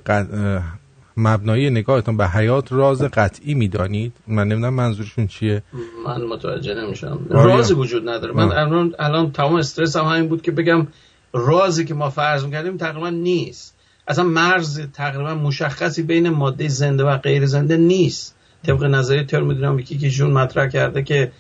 مبنایی 1.18 1.70
نگاهتون 1.70 2.18
به 2.18 2.28
حیات 2.28 2.72
راز 2.72 3.02
قطعی 3.02 3.54
می‌دانید؟ 3.54 4.14
من 4.28 4.48
نمی‌دونم 4.48 4.74
منظورشون 4.74 5.28
چیه. 5.28 5.64
من 6.06 6.22
متوجه 6.22 6.74
نمیشم. 6.74 7.20
رازی 7.30 7.74
وجود 7.74 8.10
نداره. 8.10 8.34
من 8.34 8.52
الان 8.52 8.96
الان 9.00 9.32
تمام 9.32 9.56
استرس 9.56 9.96
هم 9.96 10.06
همین 10.06 10.30
بود 10.30 10.42
که 10.42 10.52
بگم 10.52 10.88
رازی 11.34 11.86
که 11.86 11.94
ما 11.94 12.10
فرض 12.10 12.46
می‌کردیم 12.46 12.78
تقریبا 12.78 13.10
نیست. 13.10 13.76
اصلا 14.08 14.24
مرز 14.24 14.82
تقریبا 14.94 15.36
مشخصی 15.36 16.04
بین 16.04 16.30
ماده 16.30 16.68
زنده 16.68 17.04
و 17.04 17.18
غیر 17.18 17.46
زنده 17.46 17.78
نیست. 17.78 18.36
طبق 18.66 18.84
نظریه 18.84 19.24
ترمودینامیکی 19.24 19.98
که 19.98 20.10
جون 20.10 20.32
مطرح 20.32 20.68
کرده 20.68 21.04
که 21.04 21.32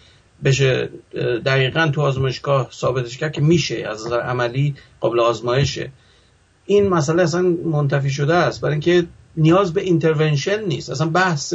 بشه 0.44 0.90
دقیقا 1.46 1.88
تو 1.88 2.02
آزمایشگاه 2.02 2.70
ثابتش 2.72 3.18
کرد 3.18 3.32
که 3.32 3.42
میشه 3.42 3.88
از 3.88 4.06
نظر 4.06 4.20
عملی 4.20 4.76
قابل 5.00 5.20
آزمایشه. 5.20 5.92
این 6.66 6.90
مسئله 6.90 7.24
اصلا 7.24 7.42
منتفی 7.66 8.10
شده 8.10 8.34
است. 8.36 8.62
برای 8.62 8.74
اینکه 8.74 9.06
نیاز 9.38 9.74
به 9.74 9.82
اینترونشن 9.82 10.64
نیست. 10.64 10.90
اصلا 10.90 11.10
بحث 11.10 11.54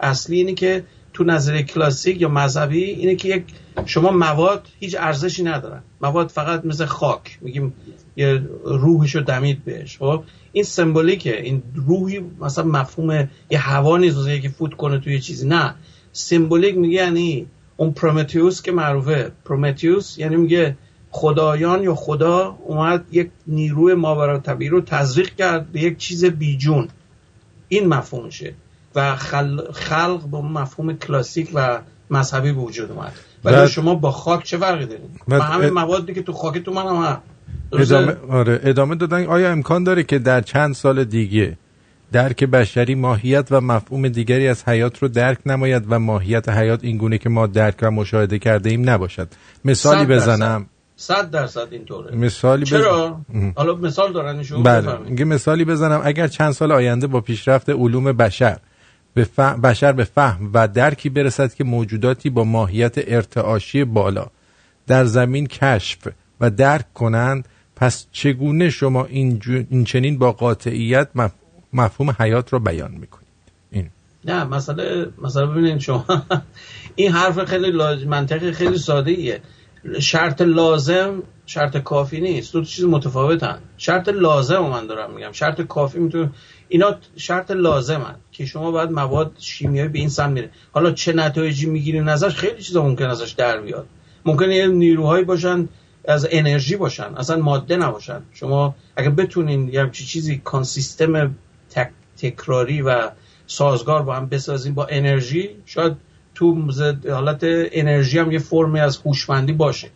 اصلی 0.00 0.36
اینه 0.36 0.54
که 0.54 0.84
تو 1.12 1.24
نظر 1.24 1.62
کلاسیک 1.62 2.20
یا 2.20 2.28
مذهبی 2.28 2.84
اینه 2.84 3.16
که 3.16 3.28
یک 3.28 3.44
شما 3.86 4.10
مواد 4.10 4.68
هیچ 4.80 4.96
ارزشی 4.98 5.42
ندارن. 5.42 5.82
مواد 6.00 6.28
فقط 6.28 6.64
مثل 6.64 6.84
خاک 6.84 7.38
میگیم 7.40 7.74
یه 8.16 8.42
روحشو 8.64 9.20
دمید 9.20 9.64
بهش. 9.64 9.98
خب؟ 9.98 10.22
این 10.52 10.64
سمبولیکه. 10.64 11.42
این 11.42 11.62
روحی 11.74 12.20
مثلا 12.40 12.64
مفهوم 12.64 13.28
یه 13.50 13.58
هوا 13.58 13.98
نیست 13.98 14.42
که 14.42 14.48
فوت 14.48 14.74
کنه 14.74 14.98
توی 14.98 15.20
چیزی. 15.20 15.48
نه. 15.48 15.74
سمبولیک 16.12 16.76
میگه 16.76 16.94
یعنی 16.94 17.46
اون 17.76 17.92
پرومتیوس 17.92 18.62
که 18.62 18.72
معروفه. 18.72 19.32
پرومتیوس 19.44 20.18
یعنی 20.18 20.36
میگه 20.36 20.76
خدایان 21.10 21.82
یا 21.82 21.94
خدا 21.94 22.58
اومد 22.64 23.04
یک 23.10 23.30
نیروی 23.46 23.94
ماورا 23.94 24.38
طبیعی 24.38 24.70
رو 24.70 24.80
تزریق 24.80 25.34
کرد 25.34 25.72
به 25.72 25.80
یک 25.80 25.98
چیز 25.98 26.24
بیجون. 26.24 26.88
این 27.68 27.88
مفهومشه. 27.88 28.54
و 28.94 29.16
خلق 29.72 30.26
با 30.30 30.42
مفهوم 30.42 30.92
کلاسیک 30.92 31.50
و 31.54 31.80
مذهبی 32.10 32.52
به 32.52 32.60
وجود 32.60 32.92
اومد. 32.92 33.12
ولی 33.44 33.68
شما 33.68 33.94
با 33.94 34.10
خاک 34.10 34.44
چه 34.44 34.56
فرقی 34.56 34.86
دارید 34.86 35.20
با 35.28 35.38
همه 35.38 35.70
موادی 35.70 36.14
که 36.14 36.22
تو 36.22 36.32
خاک 36.32 36.58
تو 36.58 36.72
من 36.72 36.86
هم 36.86 37.22
ادامه, 37.72 38.16
آره 38.28 38.60
ادامه 38.64 38.94
دادن 38.94 39.26
آیا 39.26 39.50
امکان 39.50 39.84
داره 39.84 40.02
که 40.02 40.18
در 40.18 40.40
چند 40.40 40.74
سال 40.74 41.04
دیگه 41.04 41.58
درک 42.12 42.44
بشری 42.44 42.94
ماهیت 42.94 43.46
و 43.50 43.60
مفهوم 43.60 44.08
دیگری 44.08 44.48
از 44.48 44.68
حیات 44.68 44.98
رو 44.98 45.08
درک 45.08 45.38
نماید 45.46 45.84
و 45.88 45.98
ماهیت 45.98 46.48
حیات 46.48 46.84
این 46.84 46.96
گونه 46.96 47.18
که 47.18 47.28
ما 47.28 47.46
درک 47.46 47.78
و 47.82 47.90
مشاهده 47.90 48.38
کرده 48.38 48.70
ایم 48.70 48.90
نباشد. 48.90 49.28
مثالی 49.64 50.06
بزنم. 50.06 50.66
صد 50.96 51.30
درصد 51.30 51.68
اینطوره. 51.70 52.16
مثالی 52.16 52.64
چرا؟ 52.64 53.20
حالا 53.54 53.74
مثال 53.74 54.12
دارن 54.12 54.42
بله. 54.62 55.24
مثالی 55.24 55.64
بزنم. 55.64 56.00
اگر 56.04 56.26
چند 56.26 56.52
سال 56.52 56.72
آینده 56.72 57.06
با 57.06 57.20
پیشرفت 57.20 57.70
علوم 57.70 58.12
بشر 58.12 58.58
به 59.14 59.24
فهم 59.24 59.60
بشر 59.60 59.92
به 59.92 60.04
فهم 60.04 60.50
و 60.54 60.68
درکی 60.68 61.08
برسد 61.08 61.54
که 61.54 61.64
موجوداتی 61.64 62.30
با 62.30 62.44
ماهیت 62.44 62.94
ارتعاشی 62.96 63.84
بالا 63.84 64.26
در 64.86 65.04
زمین 65.04 65.46
کشف 65.46 65.98
و 66.40 66.50
درک 66.50 66.92
کنند 66.94 67.48
پس 67.76 68.06
چگونه 68.12 68.70
شما 68.70 69.04
این, 69.04 69.42
این 69.70 69.84
چنین 69.84 70.18
با 70.18 70.32
قاطعیت 70.32 71.08
مفهوم 71.72 72.16
حیات 72.18 72.52
رو 72.52 72.58
بیان 72.58 72.90
می‌کنید. 72.90 73.26
این. 73.70 73.90
نه 74.24 74.44
مسئله 74.44 75.06
مثلا 75.22 75.46
ببینید 75.46 75.78
شما. 75.78 76.04
این 76.94 77.12
حرف 77.12 77.44
خیلی 77.44 77.70
منطقی 78.04 78.52
خیلی 78.52 78.78
ساده 78.78 79.10
ایه 79.10 79.40
شرط 80.00 80.42
لازم 80.42 81.22
شرط 81.46 81.76
کافی 81.76 82.20
نیست. 82.20 82.52
دو 82.52 82.64
چیز 82.64 82.84
متفاوتن. 82.84 83.58
شرط 83.76 84.08
لازم 84.08 84.58
من 84.58 84.86
دارم 84.86 85.14
میگم. 85.14 85.32
شرط 85.32 85.60
کافی 85.60 85.98
می‌تونه 85.98 86.30
اینا 86.68 86.94
شرط 87.16 87.50
لازمن 87.50 88.14
که 88.32 88.46
شما 88.46 88.70
باید 88.70 88.90
مواد 88.90 89.32
شیمیایی 89.38 89.88
به 89.88 89.98
این 89.98 90.08
سمت 90.08 90.30
میره 90.30 90.50
حالا 90.72 90.90
چه 90.90 91.12
نتایجی 91.12 91.66
می‌گیرین 91.66 92.08
ازش 92.08 92.34
خیلی 92.34 92.62
چیزا 92.62 92.82
ممکن 92.82 93.04
ازش 93.04 93.30
در 93.30 93.60
بیاد. 93.60 93.86
ممکنه 94.24 94.56
یه 94.56 94.66
نیروهایی 94.66 95.24
باشن 95.24 95.68
از 96.08 96.28
انرژی 96.30 96.76
باشن. 96.76 97.14
اصلا 97.16 97.36
ماده 97.36 97.76
نباشن. 97.76 98.22
شما 98.32 98.74
اگه 98.96 99.10
بتونین 99.10 99.68
یه 99.68 99.90
چیزی 99.92 100.38
کانسیستم 100.44 101.34
تک، 101.76 101.90
تکراری 102.18 102.82
و 102.82 103.10
سازگار 103.46 104.02
با 104.02 104.14
هم 104.14 104.26
بسازین 104.26 104.74
با 104.74 104.86
انرژی. 104.86 105.50
شاید 105.66 105.92
تو 106.34 106.70
حالت 107.10 107.38
انرژی 107.42 108.18
هم 108.18 108.32
یه 108.32 108.38
فرمی 108.38 108.80
از 108.80 108.96
هوشمندی 108.96 109.52
باشه. 109.52 109.88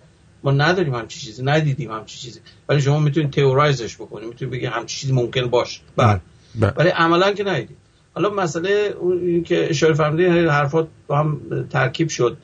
ما 0.44 0.50
نداریم 0.50 0.94
همچی 0.94 1.20
چیزی 1.20 1.42
ندیدیم 1.42 1.90
همچی 1.90 2.18
چیزی. 2.18 2.40
ولی 2.68 2.80
شما 2.80 2.98
می‌تونید 2.98 3.30
تئورایزش 3.30 3.96
بکنید 3.96 4.28
می‌تونید 4.28 4.54
بگید 4.54 4.68
همچی 4.68 4.98
چیزی 4.98 5.12
ممکن 5.12 5.46
باشه. 5.46 5.80
بله, 5.96 6.20
بله. 6.54 6.72
ولی 6.76 6.88
عملا 6.88 7.32
که 7.32 7.44
ندیدیم. 7.44 7.76
حالا 8.14 8.30
مسئله 8.30 8.94
این 9.02 9.44
که 9.44 9.70
اشاره 9.70 9.94
فرمودین 9.94 10.48
حرفات 10.48 10.88
با 11.06 11.18
هم 11.18 11.40
ترکیب 11.70 12.08
شد. 12.08 12.36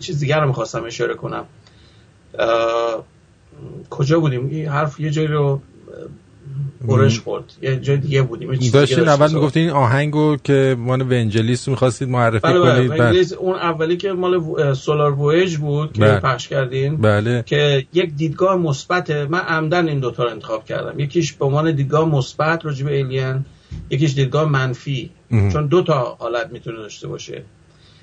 چیز 0.00 0.20
دیگر 0.20 0.40
رو 0.40 0.46
می‌خواستم 0.46 0.84
اشاره 0.84 1.14
کنم. 1.14 1.44
کجا 3.90 4.20
بودیم؟ 4.20 4.46
این 4.46 4.68
حرف 4.68 5.00
یه 5.00 5.10
جایی 5.10 5.28
رو 5.28 5.60
برش 6.84 7.20
خورد. 7.20 7.44
یه 7.62 7.76
جای 7.76 7.96
دیگه 7.96 8.22
بودیم. 8.22 8.70
داشتین 8.72 9.08
اول 9.08 9.34
می‌گفتین 9.34 9.62
این 9.62 9.70
آهنگو 9.70 10.36
که 10.44 10.76
مال 10.78 11.02
ونجلیست 11.02 11.68
می‌خواستید 11.68 12.08
معرفی 12.08 12.38
بله 12.38 12.60
بله. 12.60 12.88
کنید 12.88 13.00
بله. 13.00 13.24
اون 13.38 13.56
اولی 13.56 13.96
که 13.96 14.12
مال 14.12 14.74
سولار 14.74 15.12
وویج 15.12 15.56
بود 15.56 15.92
که 15.92 16.00
بله. 16.00 16.20
پخش 16.20 16.48
کردین 16.48 16.96
بله. 16.96 17.42
که 17.46 17.86
یک 17.92 18.14
دیدگاه 18.14 18.56
مثبت 18.56 19.10
من 19.10 19.38
عمدن 19.38 19.88
این 19.88 20.00
دوتا 20.00 20.24
رو 20.24 20.30
انتخاب 20.30 20.64
کردم. 20.64 21.00
یکیش 21.00 21.32
به 21.32 21.44
عنوان 21.44 21.74
دیدگاه 21.74 22.08
مثبت 22.08 22.64
راجع 22.64 22.84
به 22.84 22.96
ایلین 22.96 23.44
یکیش 23.90 24.14
دیدگاه 24.14 24.50
منفی. 24.50 25.10
چون 25.30 25.66
دو 25.66 25.82
تا 25.82 26.16
حالت 26.18 26.50
می‌تونه 26.52 26.76
داشته 26.76 27.08
باشه. 27.08 27.42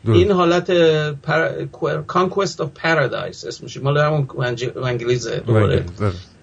این 0.05 0.31
حالت 0.31 0.71
پر... 1.11 1.65
Conquest 2.07 2.57
of 2.57 2.67
Paradise 2.83 3.47
اسمش. 3.47 3.77
مال 3.77 3.97
همون 3.97 4.27
انگلیزه 4.83 5.39
دوباره. 5.39 5.85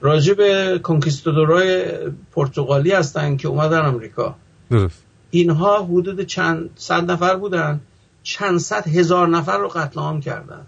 راجع 0.00 0.34
به 0.34 0.80
کنکیستادورای 0.82 1.84
پرتغالی 2.32 2.92
هستن 2.92 3.36
که 3.36 3.48
اومدن 3.48 3.78
امریکا 3.78 4.34
درست. 4.70 5.02
اینها 5.30 5.84
حدود 5.84 6.20
چند 6.20 6.70
صد 6.76 7.10
نفر 7.10 7.36
بودن. 7.36 7.80
چند 8.22 8.58
صد 8.58 8.88
هزار 8.88 9.28
نفر 9.28 9.58
رو 9.58 9.68
قتل 9.68 10.00
عام 10.00 10.20
کردن. 10.20 10.66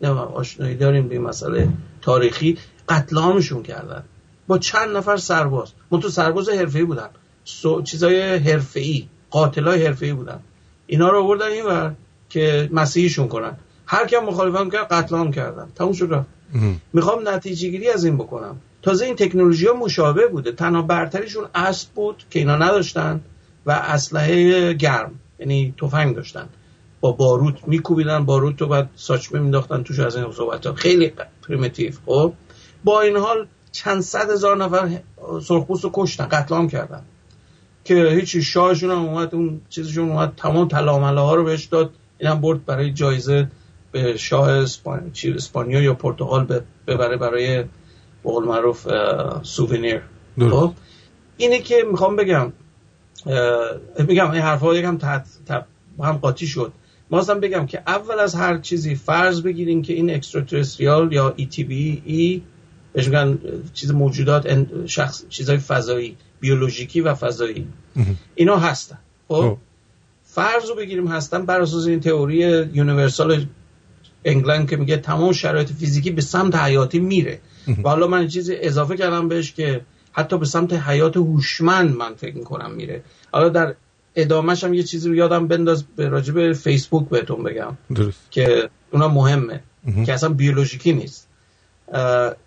نه 0.00 0.08
آشنایی 0.08 0.74
داریم 0.74 1.08
به 1.08 1.18
مسئله 1.18 1.68
تاریخی. 2.02 2.58
قتل 2.88 3.18
عامشون 3.18 3.62
کردن. 3.62 4.02
با 4.46 4.58
چند 4.58 4.96
نفر 4.96 5.16
سرباز. 5.16 5.72
تو 5.90 6.08
سرباز 6.08 6.48
حرفه‌ای 6.48 6.84
بودن. 6.84 7.08
سو... 7.44 7.82
چیزای 7.82 8.36
حرفه‌ای 8.36 9.08
قاتلای 9.30 9.86
حرفه‌ای 9.86 10.12
بودن. 10.12 10.40
اینا 10.86 11.08
رو 11.08 11.22
آوردن 11.22 11.46
اینور. 11.46 11.94
که 12.28 12.68
مسیحیشون 12.72 13.28
کنن. 13.28 13.56
هر 13.86 14.06
کم 14.06 14.18
مخالفت 14.18 14.72
کرد 14.72 14.88
قتل 14.88 15.16
عام 15.16 15.30
کردن. 15.32 15.68
تموم 15.74 15.92
شد 15.92 16.26
می‌خوام 16.92 17.28
نتیجه 17.28 17.68
گیری 17.68 17.90
از 17.90 18.04
این 18.04 18.16
بکنم. 18.16 18.56
تازه 18.82 19.04
این 19.04 19.16
تکنولوژی 19.16 19.66
ها 19.66 19.74
مشابه 19.74 20.26
بوده. 20.26 20.52
تنها 20.52 20.82
برتریشون 20.82 21.44
اسب 21.54 21.88
بود 21.88 22.24
که 22.30 22.38
اینا 22.38 22.56
نداشتن 22.56 23.20
و 23.66 23.70
اسلحه 23.70 24.72
گرم 24.72 25.14
یعنی 25.38 25.74
تفنگ 25.80 26.16
داشتن. 26.16 26.48
با 27.00 27.12
باروت 27.12 27.68
میکوبیدن 27.68 28.24
باروت 28.24 28.60
رو 28.60 28.66
بعد 28.68 28.90
ساچمه 28.96 29.40
مینداختن 29.40 29.82
توش 29.82 29.98
از 29.98 30.16
این 30.16 30.32
صحبت 30.32 30.66
ها 30.66 30.72
خیلی 30.72 31.12
پریمیتیو 31.48 31.92
خب؟ 32.06 32.32
با 32.84 33.00
این 33.00 33.16
حال 33.16 33.46
چند 33.72 34.00
صد 34.00 34.30
هزار 34.30 34.56
نفر 34.56 34.98
سرخپوست 35.42 35.84
رو 35.84 35.90
کشتن 35.94 36.26
قتل 36.26 36.54
عام 36.54 36.68
کردن. 36.68 37.02
که 37.84 37.94
هیچی 37.94 38.42
شاهشون 38.42 38.90
هم 38.90 38.98
اومد 38.98 39.34
اون 39.34 39.60
چیزشون 39.68 40.10
اومد 40.10 40.32
تمام 40.36 40.68
تلامله 40.68 41.20
ها 41.20 41.34
رو 41.34 41.44
بهش 41.44 41.64
داد. 41.64 41.90
این 42.18 42.30
هم 42.30 42.40
برد 42.40 42.64
برای 42.64 42.92
جایزه 42.92 43.46
به 43.92 44.16
شاه 44.16 44.48
اسپانیا 44.48 45.80
یا 45.80 45.94
پرتغال 45.94 46.62
ببره 46.86 47.16
برای 47.16 47.64
بقول 48.24 48.44
معروف 48.44 48.88
سوونیر 49.42 50.02
خب 50.40 50.72
اینه 51.36 51.58
که 51.58 51.84
می‌خوام 51.90 52.16
بگم 52.16 52.52
بگم 54.08 54.30
این 54.30 54.42
حرفا 54.42 54.74
یکم 54.74 54.98
هم 56.02 56.12
قاطی 56.12 56.46
شد. 56.46 56.72
ما 57.10 57.22
بگم 57.22 57.66
که 57.66 57.82
اول 57.86 58.18
از 58.18 58.34
هر 58.34 58.58
چیزی 58.58 58.94
فرض 58.94 59.42
بگیریم 59.42 59.82
که 59.82 59.92
این 59.92 60.14
اکستراترستریال 60.14 61.12
یا 61.12 61.34
ای 61.36 61.46
تی 61.46 61.64
بی 61.64 62.02
ای 62.04 62.42
بهش 62.92 63.06
میگن 63.06 63.38
چیز 63.74 63.90
موجودات 63.90 64.66
شخص 64.86 65.28
چیزای 65.28 65.58
فضایی 65.58 66.16
بیولوژیکی 66.40 67.00
و 67.00 67.14
فضایی. 67.14 67.66
اینا 68.34 68.56
هستن. 68.56 68.98
خب, 69.28 69.34
خب. 69.34 69.56
فرض 70.36 70.68
رو 70.68 70.74
بگیریم 70.74 71.06
هستن 71.06 71.46
بر 71.46 71.60
اساس 71.60 71.86
این 71.86 72.00
تئوری 72.00 72.36
یونیورسال 72.72 73.46
انگلند 74.24 74.70
که 74.70 74.76
میگه 74.76 74.96
تمام 74.96 75.32
شرایط 75.32 75.72
فیزیکی 75.72 76.10
به 76.10 76.22
سمت 76.22 76.54
حیاتی 76.54 76.98
میره. 76.98 77.40
و 77.84 77.88
حالا 77.88 78.06
من 78.06 78.28
چیز 78.28 78.50
اضافه 78.54 78.96
کردم 78.96 79.28
بهش 79.28 79.52
که 79.52 79.80
حتی 80.12 80.38
به 80.38 80.46
سمت 80.46 80.72
حیات 80.72 81.16
هوشمند 81.16 81.96
من 81.96 82.14
فکر 82.14 82.36
می‌کنم 82.36 82.70
میره. 82.70 83.02
حالا 83.32 83.48
در 83.48 83.74
ادامهش 84.16 84.64
هم 84.64 84.74
یه 84.74 84.82
چیزی 84.82 85.08
رو 85.08 85.14
یادم 85.14 85.48
بنداز 85.48 85.84
به 85.96 86.08
راجب 86.08 86.52
فیسبوک 86.52 87.08
بهتون 87.08 87.42
بگم. 87.42 87.76
درست. 87.94 88.18
که 88.30 88.70
اونا 88.90 89.08
مهمه. 89.08 89.60
که 90.06 90.12
اصلا 90.12 90.28
بیولوژیکی 90.28 90.92
نیست. 90.92 91.28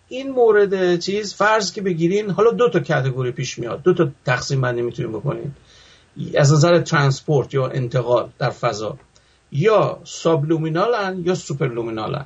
این 0.08 0.32
مورد 0.32 1.00
چیز 1.00 1.34
فرض 1.34 1.74
که 1.74 1.82
بگیرین 1.82 2.30
حالا 2.30 2.52
دو 2.52 2.70
تا 2.70 2.80
کاتگوری 2.80 3.32
پیش 3.32 3.60
میاد. 3.60 3.82
دو 3.84 3.94
تا 3.94 4.10
تقسیم 4.26 4.62
بندی 4.62 4.82
می‌تونیم 4.82 5.12
بکنین. 5.12 5.52
از 6.38 6.53
نظر 6.53 6.80
transport 6.80 7.54
یا 7.53 7.67
انتقال 7.67 8.30
در 8.39 8.49
فضا 8.49 8.97
یا 9.51 9.99
subluminal 10.04 11.11
ن 11.11 11.22
یا 11.26 11.36
superluminal 11.36 12.13
ن. 12.13 12.26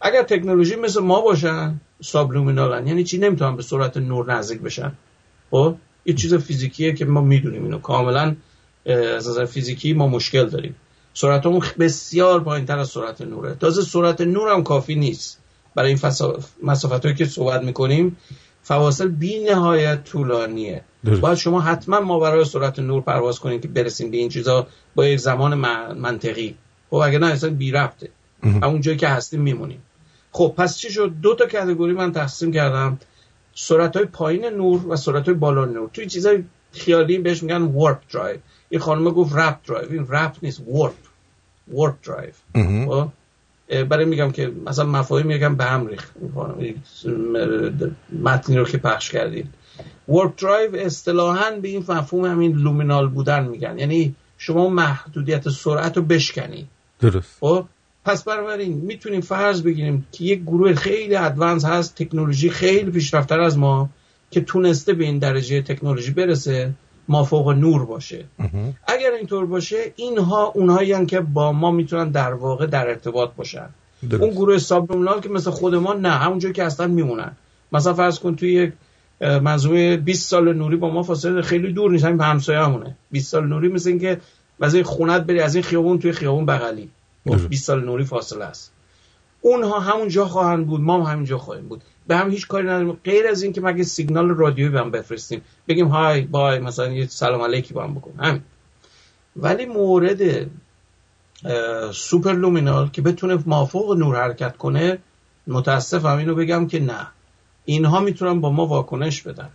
اگر 0.00 0.22
تکنولوژی 0.22 0.76
مثل 0.76 1.00
ما 1.00 1.20
باشن 1.20 1.80
subluminal 2.02 2.72
ن. 2.72 2.86
یعنی 2.86 3.04
چی؟ 3.04 3.18
نمی‌تونن 3.18 3.56
به 3.56 3.62
سرعت 3.62 3.96
نور 3.96 4.34
نزدیک 4.34 4.60
بشن. 4.60 4.92
خب؟ 5.50 5.76
یه 6.04 6.14
چیز 6.14 6.34
فیزیکیه 6.34 6.92
که 6.92 7.04
ما 7.04 7.20
می‌دونیم 7.20 7.64
اینو. 7.64 7.78
کاملا 7.78 8.36
از 8.86 9.28
نظر 9.28 9.44
فیزیکی 9.44 9.92
ما 9.92 10.08
مشکل 10.08 10.48
داریم. 10.48 10.76
سرعت 11.14 11.46
بسیار 11.78 12.44
پایین 12.44 12.66
تر 12.66 12.78
از 12.78 12.88
سرعت 12.88 13.20
نوره. 13.20 13.54
تازه 13.54 13.82
سرعت 13.82 14.20
نور 14.20 14.48
هم 14.48 14.62
کافی 14.62 14.94
نیست. 14.94 15.40
برای 15.74 15.88
این 15.88 15.98
مسافت 16.62 17.04
هایی 17.04 17.16
که 17.16 17.24
صحبت 17.24 17.62
می‌کنیم 17.62 18.16
فواصل 18.64 19.08
بی 19.08 19.38
نهایت 19.38 20.04
طولانیه 20.04 20.84
باید 21.20 21.38
شما 21.38 21.60
حتما 21.60 22.00
ماورای 22.00 22.44
سرعت 22.44 22.78
نور 22.78 23.02
پرواز 23.02 23.40
کنیم 23.40 23.60
که 23.60 23.68
برسیم 23.68 24.10
به 24.10 24.16
این 24.16 24.28
چیزا 24.28 24.66
با 24.94 25.06
یک 25.06 25.20
زمان 25.20 25.54
منطقی. 25.94 26.56
خب 26.90 26.96
اگه 26.96 27.18
نه 27.18 27.26
اصلا 27.26 27.50
بی 27.50 27.70
رفته 27.70 28.08
همون 28.42 28.80
جایی 28.80 28.96
که 28.96 29.08
هستیم 29.08 29.40
میمونیم. 29.40 29.82
خب 30.32 30.54
پس 30.56 30.78
چی 30.78 30.90
شد؟ 30.90 31.12
دو 31.22 31.34
تا 31.34 31.46
category 31.46 31.92
من 31.92 32.12
تقسیم 32.12 32.52
کردم. 32.52 32.98
سرعت 33.54 33.96
های 33.96 34.06
پایین 34.06 34.44
نور 34.44 34.86
و 34.88 34.96
سرعت 34.96 35.24
های 35.24 35.34
بالا 35.34 35.64
نور. 35.64 35.90
توی 35.92 36.06
چیزای 36.06 36.44
خیالی 36.72 37.18
بهش 37.18 37.42
میگن 37.42 37.62
warp 37.62 38.00
drive 38.12 38.38
این 38.68 38.80
خانم 38.80 39.10
گفت 39.10 39.36
rap 39.36 39.58
drive 39.68 39.92
این 39.92 40.06
rap 40.08 40.36
نیست 40.42 40.62
warp 40.66 40.94
warp 41.68 41.94
drive 42.02 42.32
برای 43.68 44.04
میگم 44.04 44.30
که 44.30 44.52
مثلا 44.66 44.84
مفاهیم 44.84 45.26
میگم 45.26 45.56
به 45.56 45.64
هم 45.64 45.86
ریخت. 45.86 46.12
متنی 48.22 48.56
رو 48.56 48.64
که 48.64 48.78
پخش 48.78 49.10
کردید. 49.10 49.46
warp 50.08 50.36
drive 50.36 50.76
اصطلاحا 50.76 51.50
به 51.50 51.68
این 51.68 51.84
مفهوم 51.88 52.24
همین 52.24 52.56
luminal 52.56 53.08
بودن 53.08 53.44
میگن. 53.44 53.78
یعنی 53.78 54.14
شما 54.38 54.68
محدودیت 54.68 55.48
سرعت 55.48 55.96
رو 55.96 56.02
بشکنید. 56.02 56.66
درست. 57.00 57.36
خب؟ 57.40 57.64
پس 58.04 58.24
بنابراین 58.24 58.72
می‌تونیم 58.72 59.20
فرض 59.20 59.62
بگیریم 59.62 60.06
که 60.12 60.24
یک 60.24 60.42
گروه 60.42 60.74
خیلی 60.74 61.16
advanced 61.16 61.64
هست 61.64 61.94
تکنولوژی 61.94 62.50
خیلی 62.50 62.90
پیشرفتر 62.90 63.40
از 63.40 63.58
ما 63.58 63.90
که 64.30 64.40
تونسته 64.40 64.92
به 64.92 65.04
این 65.04 65.18
درجه 65.18 65.62
تکنولوژی 65.62 66.10
برسه. 66.10 66.72
ما 67.08 67.24
فوق 67.24 67.50
نور 67.50 67.84
باشه. 67.84 68.24
اگر 68.86 69.10
اینطور 69.18 69.46
باشه 69.46 69.92
اینها 69.96 70.44
اونهایی 70.54 71.06
که 71.06 71.20
با 71.20 71.52
ما 71.52 71.70
می‌تونن 71.70 72.10
در 72.10 72.32
واقع 72.32 72.66
در 72.66 72.88
ارتباط 72.88 73.30
باشن. 73.36 73.68
اون 74.20 74.30
گروه 74.30 74.58
سابلومینال 74.58 75.20
که 75.20 75.28
مثل 75.28 75.50
خود 75.50 75.74
ما 75.74 75.92
نه 75.92 76.10
همونجور 76.10 76.52
که 76.52 76.64
اصلا 76.64 76.86
میمونن. 76.86 77.32
مثلا 77.72 77.94
فرض 77.94 78.18
کن 78.18 78.36
توی 78.36 78.52
یک 78.52 78.72
منظومه 79.20 79.96
20 79.96 80.28
سال 80.30 80.52
نوری 80.52 80.76
با 80.76 80.90
ما 80.90 81.02
فاصله 81.02 81.42
خیلی 81.42 81.72
دور 81.72 81.90
نیست 81.90 82.04
همین 82.04 82.20
همسایه 82.20 82.58
همونه 82.58 82.96
20 83.10 83.32
سال 83.32 83.46
نوری 83.46 83.68
مثل 83.68 83.88
اینکه 83.88 84.20
از 84.60 84.74
این 84.74 84.84
خونت 84.84 85.22
بری 85.22 85.40
از 85.40 85.54
این 85.54 85.64
خیابون 85.64 85.98
توی 85.98 86.12
خیابون 86.12 86.46
بغلی. 86.46 86.90
20 87.26 87.44
خب، 87.44 87.54
سال 87.54 87.84
نوری 87.84 88.04
فاصله 88.04 88.44
است. 88.44 88.72
اونها 89.40 89.80
همونجا 89.80 90.24
خواهند 90.24 90.66
بود 90.66 90.80
ما 90.80 91.04
هم 91.04 91.12
همونجا 91.12 91.38
خواهیم 91.38 91.68
بود. 91.68 91.82
به 92.06 92.16
هم 92.16 92.30
هیچ 92.30 92.48
کاری 92.48 92.66
نداریم. 92.66 92.98
غیر 93.04 93.26
از 93.26 93.42
اینکه 93.42 93.60
مگه 93.60 93.84
سیگنال 93.84 94.28
رادیویی 94.28 94.70
به 94.70 94.80
هم 94.80 94.90
بفرستیم. 94.90 95.42
بگیم 95.68 95.86
hi 95.86 96.20
bye 96.20 96.58
مثلا 96.58 96.92
یه 96.92 97.06
سلام 97.06 97.42
علیکی 97.42 97.74
با 97.74 97.84
هم 97.84 97.94
بکن. 97.94 98.12
همین. 98.18 98.42
ولی 99.36 99.66
مورد 99.66 100.50
superluminal 101.92 102.90
که 102.90 103.02
بتونه 103.02 103.38
مافوق 103.46 103.96
نور 103.96 104.16
حرکت 104.16 104.56
کنه 104.56 104.98
متاسفم 105.46 106.16
اینو 106.16 106.34
بگم 106.34 106.66
که 106.66 106.80
نه. 106.80 107.06
اینها 107.64 108.00
می‌تونن 108.00 108.40
با 108.40 108.50
ما 108.50 108.66
واکنش 108.66 109.22
بدن. 109.22 109.48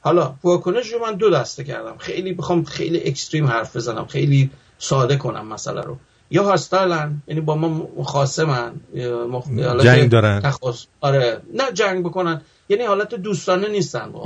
حالا 0.00 0.34
واکنش 0.42 0.92
رو 0.92 0.98
من 1.06 1.14
دو 1.14 1.30
دسته 1.30 1.64
کردم. 1.64 1.96
خیلی 1.98 2.32
بخوام 2.32 2.64
خیلی 2.64 3.00
extreme 3.00 3.46
حرف 3.46 3.76
بزنم. 3.76 4.06
خیلی 4.06 4.50
ساده 4.78 5.16
کنم 5.16 5.46
مسئله 5.46 5.80
رو. 5.80 5.98
یا 6.34 6.42
hostile 6.42 7.12
ن 7.12 7.22
یعنی 7.26 7.40
با 7.40 7.54
ما 7.54 7.68
مخاصمن 7.98 8.72
مخ... 9.30 9.44
جنگ 9.82 10.10
دارن. 10.10 10.40
تخص... 10.40 10.86
آره. 11.00 11.40
نه 11.54 11.72
جنگ 11.74 12.04
بکنن 12.04 12.40
یعنی 12.68 12.84
حالت 12.84 13.14
دوستانه 13.14 13.68
نیستن 13.68 14.12
با 14.12 14.24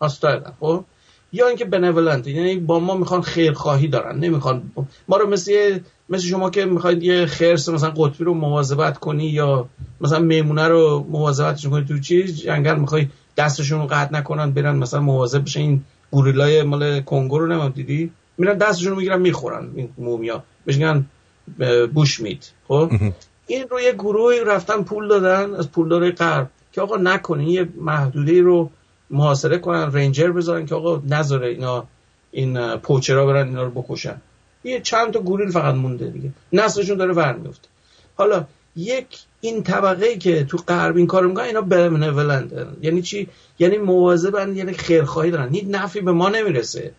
هاستایلن 0.00 0.52
خب؟ 0.60 0.84
یا 1.32 1.48
اینکه 1.48 1.64
بنولنت 1.64 2.26
یعنی 2.26 2.56
با 2.56 2.80
ما 2.80 2.96
می‌خوان 2.96 3.22
خیرخواهی 3.22 3.88
دارن 3.88 4.18
نمی‌خوان. 4.18 4.62
ما 5.08 5.16
رو 5.16 5.30
مثل 5.30 5.78
مثل 6.08 6.24
شما 6.26 6.50
که 6.50 6.64
می‌خواید 6.64 7.02
یه 7.02 7.26
خرس 7.26 7.68
مثلا 7.68 7.90
قطبی 7.90 8.24
رو 8.24 8.34
مواظبت 8.34 8.98
کنی 8.98 9.26
یا 9.26 9.68
مثلا 10.00 10.18
میمونه 10.18 10.68
رو 10.68 11.06
مواظبتش 11.10 11.66
کنی 11.66 11.84
تو 11.84 11.98
چیز 11.98 12.42
جنگل 12.42 12.74
می‌خوای 12.74 13.08
دستشون 13.36 13.80
رو 13.80 13.86
قطع 13.86 14.12
نکنن 14.12 14.50
برن 14.50 14.76
مثلا 14.76 15.00
مواظب 15.00 15.44
بشن. 15.44 15.60
این 15.60 15.84
گوریلای 16.10 16.62
مال 16.62 17.00
کنگو 17.00 17.38
رو 17.38 17.46
نمید 17.46 17.74
دیدی 17.74 18.10
میرن 18.38 18.58
دستشون 18.58 18.90
رو 18.90 18.96
می‌گیرن 18.96 19.20
می‌خورن 19.20 19.70
این 19.74 19.88
مومیا. 19.98 20.42
میگن 20.66 21.06
بوش 21.94 22.20
میت 22.20 22.50
خب؟ 22.68 22.90
این 23.46 23.68
رو 23.68 23.80
یه 23.80 23.92
گروهی 23.92 24.40
رفتن 24.40 24.82
پول 24.82 25.08
دادن 25.08 25.54
از 25.54 25.70
پولدار 25.70 26.10
غرب 26.10 26.50
که 26.72 26.80
آقا 26.80 26.96
نکنین 26.96 27.48
یه 27.48 27.68
محدوده 27.76 28.40
رو 28.40 28.70
محاصره 29.10 29.58
کنن 29.58 29.92
رنجر 29.92 30.30
بذارن 30.30 30.66
که 30.66 30.74
آقا 30.74 31.02
نذاره 31.08 31.48
اینا 31.48 31.86
این 32.30 32.76
پوچرا 32.76 33.26
برن 33.26 33.48
اینا 33.48 33.62
رو 33.62 33.70
بکشن. 33.70 34.20
یه 34.64 34.80
چند 34.80 35.12
تا 35.12 35.20
گوریل 35.20 35.50
فقط 35.50 35.74
مونده 35.74 36.06
دیگه. 36.06 36.30
نسلشون 36.52 36.96
داره 36.96 37.12
ور 37.12 37.36
میفته 37.36 37.68
حالا 38.14 38.46
یک 38.76 39.18
این 39.40 39.62
طبقه 39.62 40.06
ای 40.06 40.18
که 40.18 40.44
تو 40.44 40.56
غرب 40.56 40.96
این 40.96 41.06
کارو 41.06 41.28
می‌کنن 41.28 41.44
اینا 41.44 41.60
بنولند 41.60 42.76
یعنی 42.82 43.02
چی؟ 43.02 43.28
یعنی 43.58 43.78
مواظبن 43.78 44.56
یعنی 44.56 44.72
خیرخواهی 44.72 45.30
دارن. 45.30 45.54
هیچ 45.54 45.64
نفعی 45.68 46.02
به 46.02 46.12
ما 46.12 46.28
نمی‌رسه. 46.28 46.92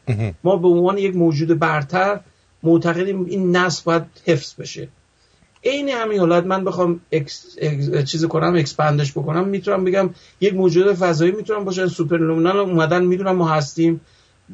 ما 0.44 0.56
به 0.56 0.68
عنوان 0.68 0.98
یک 0.98 1.16
موجود 1.16 1.60
برتر 1.60 2.20
معتقدیم 2.64 3.26
این 3.26 3.56
نسل 3.56 3.82
باید 3.86 4.04
حفظ 4.26 4.54
بشه. 4.60 4.88
عین 5.64 5.90
همین 5.90 6.20
حالت 6.20 6.46
من 6.46 6.64
بخوام 6.64 7.00
ex، 7.12 7.56
چیز 8.06 8.26
کنم 8.26 8.56
expand 8.56 8.98
ش 8.98 9.12
بکنم 9.12 9.48
می‌تونم 9.48 9.84
بگم 9.84 10.10
یک 10.42 10.54
موجود 10.54 10.94
فضایی 10.94 11.32
می‌تونم 11.32 11.66
باشن 11.66 11.88
superluminal 11.88 12.58
اومدن 12.58 13.06
می‌دونم 13.06 13.36
ما 13.36 13.50
هستیم. 13.50 14.02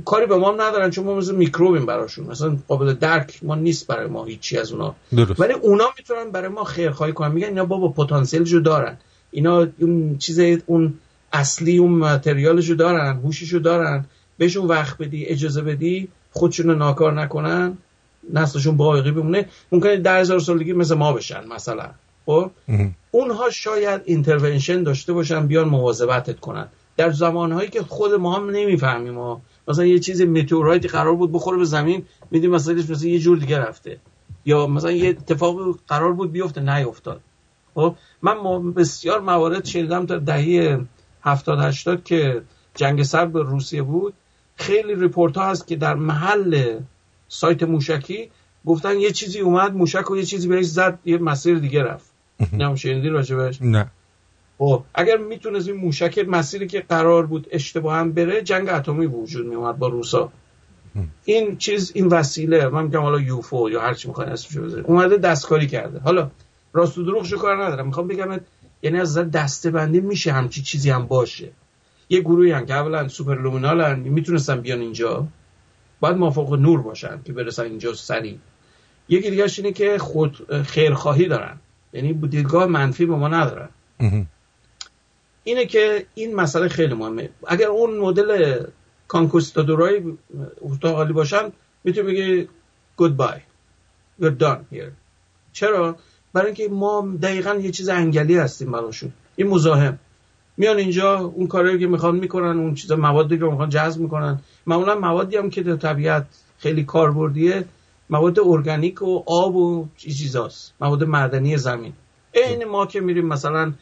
کاری 0.06 0.26
به 0.26 0.38
ما 0.38 0.52
هم 0.52 0.62
ندارن 0.62 0.90
چون 0.90 1.06
ما 1.06 1.16
مثل 1.16 1.36
میکروبیم 1.36 1.86
براشون. 1.86 2.26
مثلا 2.28 2.58
قابل 2.68 2.94
درک 2.94 3.40
ما 3.42 3.56
نیست 3.56 3.88
برای 3.88 4.08
ما 4.08 4.26
هیچی 4.26 4.58
از 4.58 4.72
اونا. 4.72 4.96
درست. 5.16 5.40
ولی 5.40 5.54
اونا 5.54 5.86
می‌تونن 5.98 6.32
برای 6.32 6.48
ما 6.48 6.64
خیرخواهی 6.64 7.14
کنن. 7.14 7.32
میگن 7.32 7.48
اینا 7.48 7.66
بابا 7.66 7.90
پتانسیلشو 7.90 8.60
دارن. 8.60 8.98
اینا 9.32 9.68
اون 9.80 10.18
چیز 10.18 10.40
اون 10.66 10.94
اصلی 11.34 11.78
اون 11.78 11.92
material 11.92 12.51
شو 12.51 12.74
دارن 12.74 13.20
هوششو 13.24 13.58
دارن. 13.58 14.06
بهشون 14.38 14.66
وقت 14.66 14.98
بدی 14.98 15.26
اجازه 15.26 15.62
بدی 15.62 16.08
خودشونو 16.32 16.76
ناکار 16.76 17.14
نکنن. 17.14 17.78
نسلشون 18.34 18.78
باقی 18.78 19.12
بمونه 19.12 19.46
ممکنه 19.72 19.98
در 19.98 20.20
هزار 20.20 20.40
سالگی 20.40 20.74
مثل 20.74 20.96
ما 20.96 21.14
بشن 21.14 21.48
مثلا. 21.48 21.90
خب؟ 22.26 22.52
اونها 23.12 23.50
شاید 23.50 24.02
اینترونشن 24.06 24.84
داشته 24.84 25.14
باشن 25.14 25.48
بیان 25.48 25.70
مواظبتت 25.70 26.40
کنن. 26.40 26.68
در 26.98 27.12
زمانهایی 27.12 27.70
که 27.70 27.82
خود 27.82 28.14
ما 28.14 28.36
هم 28.36 28.50
نمی‌فهمیم 28.50 29.42
مثلا 29.68 29.86
یه 29.86 30.00
چیز 30.00 30.22
متئورایتی 30.22 30.88
قرار 30.88 31.16
بود 31.16 31.32
بخوره 31.32 31.58
به 31.58 31.66
زمین 31.66 32.06
میدیم 32.32 32.52
مثلا 32.52 32.74
مثلا 32.74 33.10
یه 33.10 33.20
جور 33.20 33.38
دیگه 33.38 33.60
رفته. 33.60 33.98
یا 34.46 34.68
مثلا 34.68 34.92
یه 34.92 35.10
اتفاق 35.10 35.80
قرار 35.88 36.14
بود 36.14 36.32
بیفته 36.32 36.62
نیفتاد 36.62 37.22
خب؟ 37.76 37.96
من 38.22 38.74
بسیار 38.74 39.20
موارد 39.20 39.66
شنیدم 39.66 40.06
تا 40.06 40.18
دهه 40.18 40.80
70 41.22 41.60
80 41.60 42.04
که 42.04 42.42
جنگ 42.76 43.04
سرد 43.04 43.32
به 43.32 43.44
روسیه 43.44 43.82
بود. 43.82 44.14
خیلی 44.56 44.96
ریپورت 44.96 45.38
ها 45.38 45.50
هست 45.50 45.68
که 45.68 45.76
در 45.76 45.94
محل 45.94 46.80
سایت 47.28 47.64
موشکی. 47.64 48.30
گفتن 48.66 49.00
یه 49.00 49.12
چیزی 49.12 49.40
اومد 49.40 49.76
موشک 49.76 50.12
و 50.12 50.18
یه 50.18 50.24
چیزی 50.24 50.48
بهش 50.48 50.66
زد 50.66 51.00
یه 51.06 51.18
مسیر 51.18 51.60
دیگه 51.60 51.84
رفت. 51.84 52.12
نه 52.54 52.76
شنیدی 52.76 53.10
راجبش 53.10 53.62
نه. 53.62 53.92
خب 54.58 54.84
اگر 54.94 55.18
می‌تونست 55.18 55.68
این 55.68 55.78
موشک 55.78 56.26
مسیری 56.28 56.68
که 56.68 56.82
قرار 56.90 57.26
بود 57.26 57.48
اشتباه 57.52 57.96
هم 57.96 58.12
بره 58.12 58.42
جنگ 58.42 58.70
اتمی 58.70 59.06
وجود 59.06 59.48
میومد 59.48 59.78
با 59.78 59.88
روسا. 59.88 60.32
این 61.26 61.58
چیز 61.58 61.92
این 61.96 62.08
وسیله 62.08 62.68
من 62.68 62.84
میگم 62.84 63.02
حالا 63.02 63.20
یوفو 63.20 63.70
یا 63.70 63.82
هر 63.82 63.94
چی 63.94 64.08
می‌خواین 64.08 64.32
اسمشو 64.32 64.64
بذارید 64.64 64.86
اومده 64.86 65.18
دستکاری 65.18 65.68
کرده. 65.68 66.00
حالا 66.00 66.32
راست 66.74 66.98
و 66.98 67.04
دروغشو 67.04 67.38
کار 67.38 67.66
ندارم. 67.66 67.86
می‌خوام 67.86 68.08
بگم 68.08 68.40
یعنی 68.82 69.00
از 69.00 69.18
دسته 69.18 69.72
بندی 69.72 70.00
میشه 70.00 70.32
همچی 70.32 70.62
چیزی 70.62 70.90
هم 70.90 71.06
باشه. 71.06 71.50
یه 72.10 72.20
گروهی 72.20 72.52
هم 72.52 72.66
که 72.66 72.74
اولا 72.74 73.08
سوپر 73.08 73.42
لومینال 73.42 74.00
می‌تونستن 74.00 74.62
بیان 74.62 74.80
اینجا. 74.80 75.28
باید 76.00 76.18
موافق 76.18 76.54
نور 76.54 76.82
باشن 76.82 77.20
که 77.26 77.34
برسن 77.34 77.64
اینجا 77.64 77.94
سریع 77.94 78.38
یکی 79.10 79.30
دیگه 79.30 79.46
اینه 79.58 79.72
که 79.72 79.98
خود 79.98 80.64
خیرخواهی 80.64 81.28
دارن. 81.28 81.58
یعنی 81.94 82.14
دیدگاه 82.14 82.66
منفی 82.66 83.06
به 83.06 83.16
ما 83.16 83.28
ندارن. 83.28 83.70
اینه 85.44 85.66
که 85.66 86.06
این 86.14 86.36
مسئله 86.36 86.68
خیلی 86.68 86.94
مهمه. 86.94 87.30
اگر 87.48 87.68
اون 87.68 87.98
مدل 87.98 88.64
کانکوستادورای 89.08 90.02
اتاقالی 90.62 91.14
باشن 91.14 91.52
می‌تونی 91.84 92.08
بگی 92.08 92.48
گود 92.98 93.18
بای 93.18 93.40
you're 94.22 94.42
done 94.42 94.76
here. 94.76 94.92
چرا؟ 95.54 95.96
برای 96.34 96.46
اینکه 96.46 96.68
ما 96.68 97.16
دقیقا 97.22 97.54
یه 97.54 97.72
چیز 97.72 97.90
انگلی 97.90 98.38
هستیم 98.38 98.72
براشون. 98.72 99.14
این 99.36 99.48
مزاحم. 99.48 100.00
میان 100.58 100.78
اینجا 100.78 101.20
اون 101.20 101.48
کاری 101.48 101.80
که 101.80 101.88
می‌خوان 101.88 102.16
می‌کنن 102.16 102.60
اون 102.60 102.74
چیزا 102.74 102.96
موادی 102.96 103.38
که 103.38 103.46
می‌خوان 103.46 103.70
جذب 103.70 104.02
می‌کنن. 104.02 104.40
معمولا 104.66 104.96
موادی 104.96 105.38
هم 105.38 105.50
که 105.50 105.64
در 105.64 105.76
طبیعت 105.76 106.26
خیلی 106.58 106.84
کاربردیه 106.84 107.66
مواد 108.10 108.40
ارگانیک 108.40 109.02
و 109.02 109.24
آب 109.26 109.56
و 109.56 109.88
چیزاست. 109.98 110.74
مواد 110.82 111.04
معدنی 111.04 111.58
زمین. 111.58 111.94
عین 112.36 112.66
ما 112.66 112.86
که 112.86 113.02
میریم 113.02 113.26
مثلا 113.26 113.74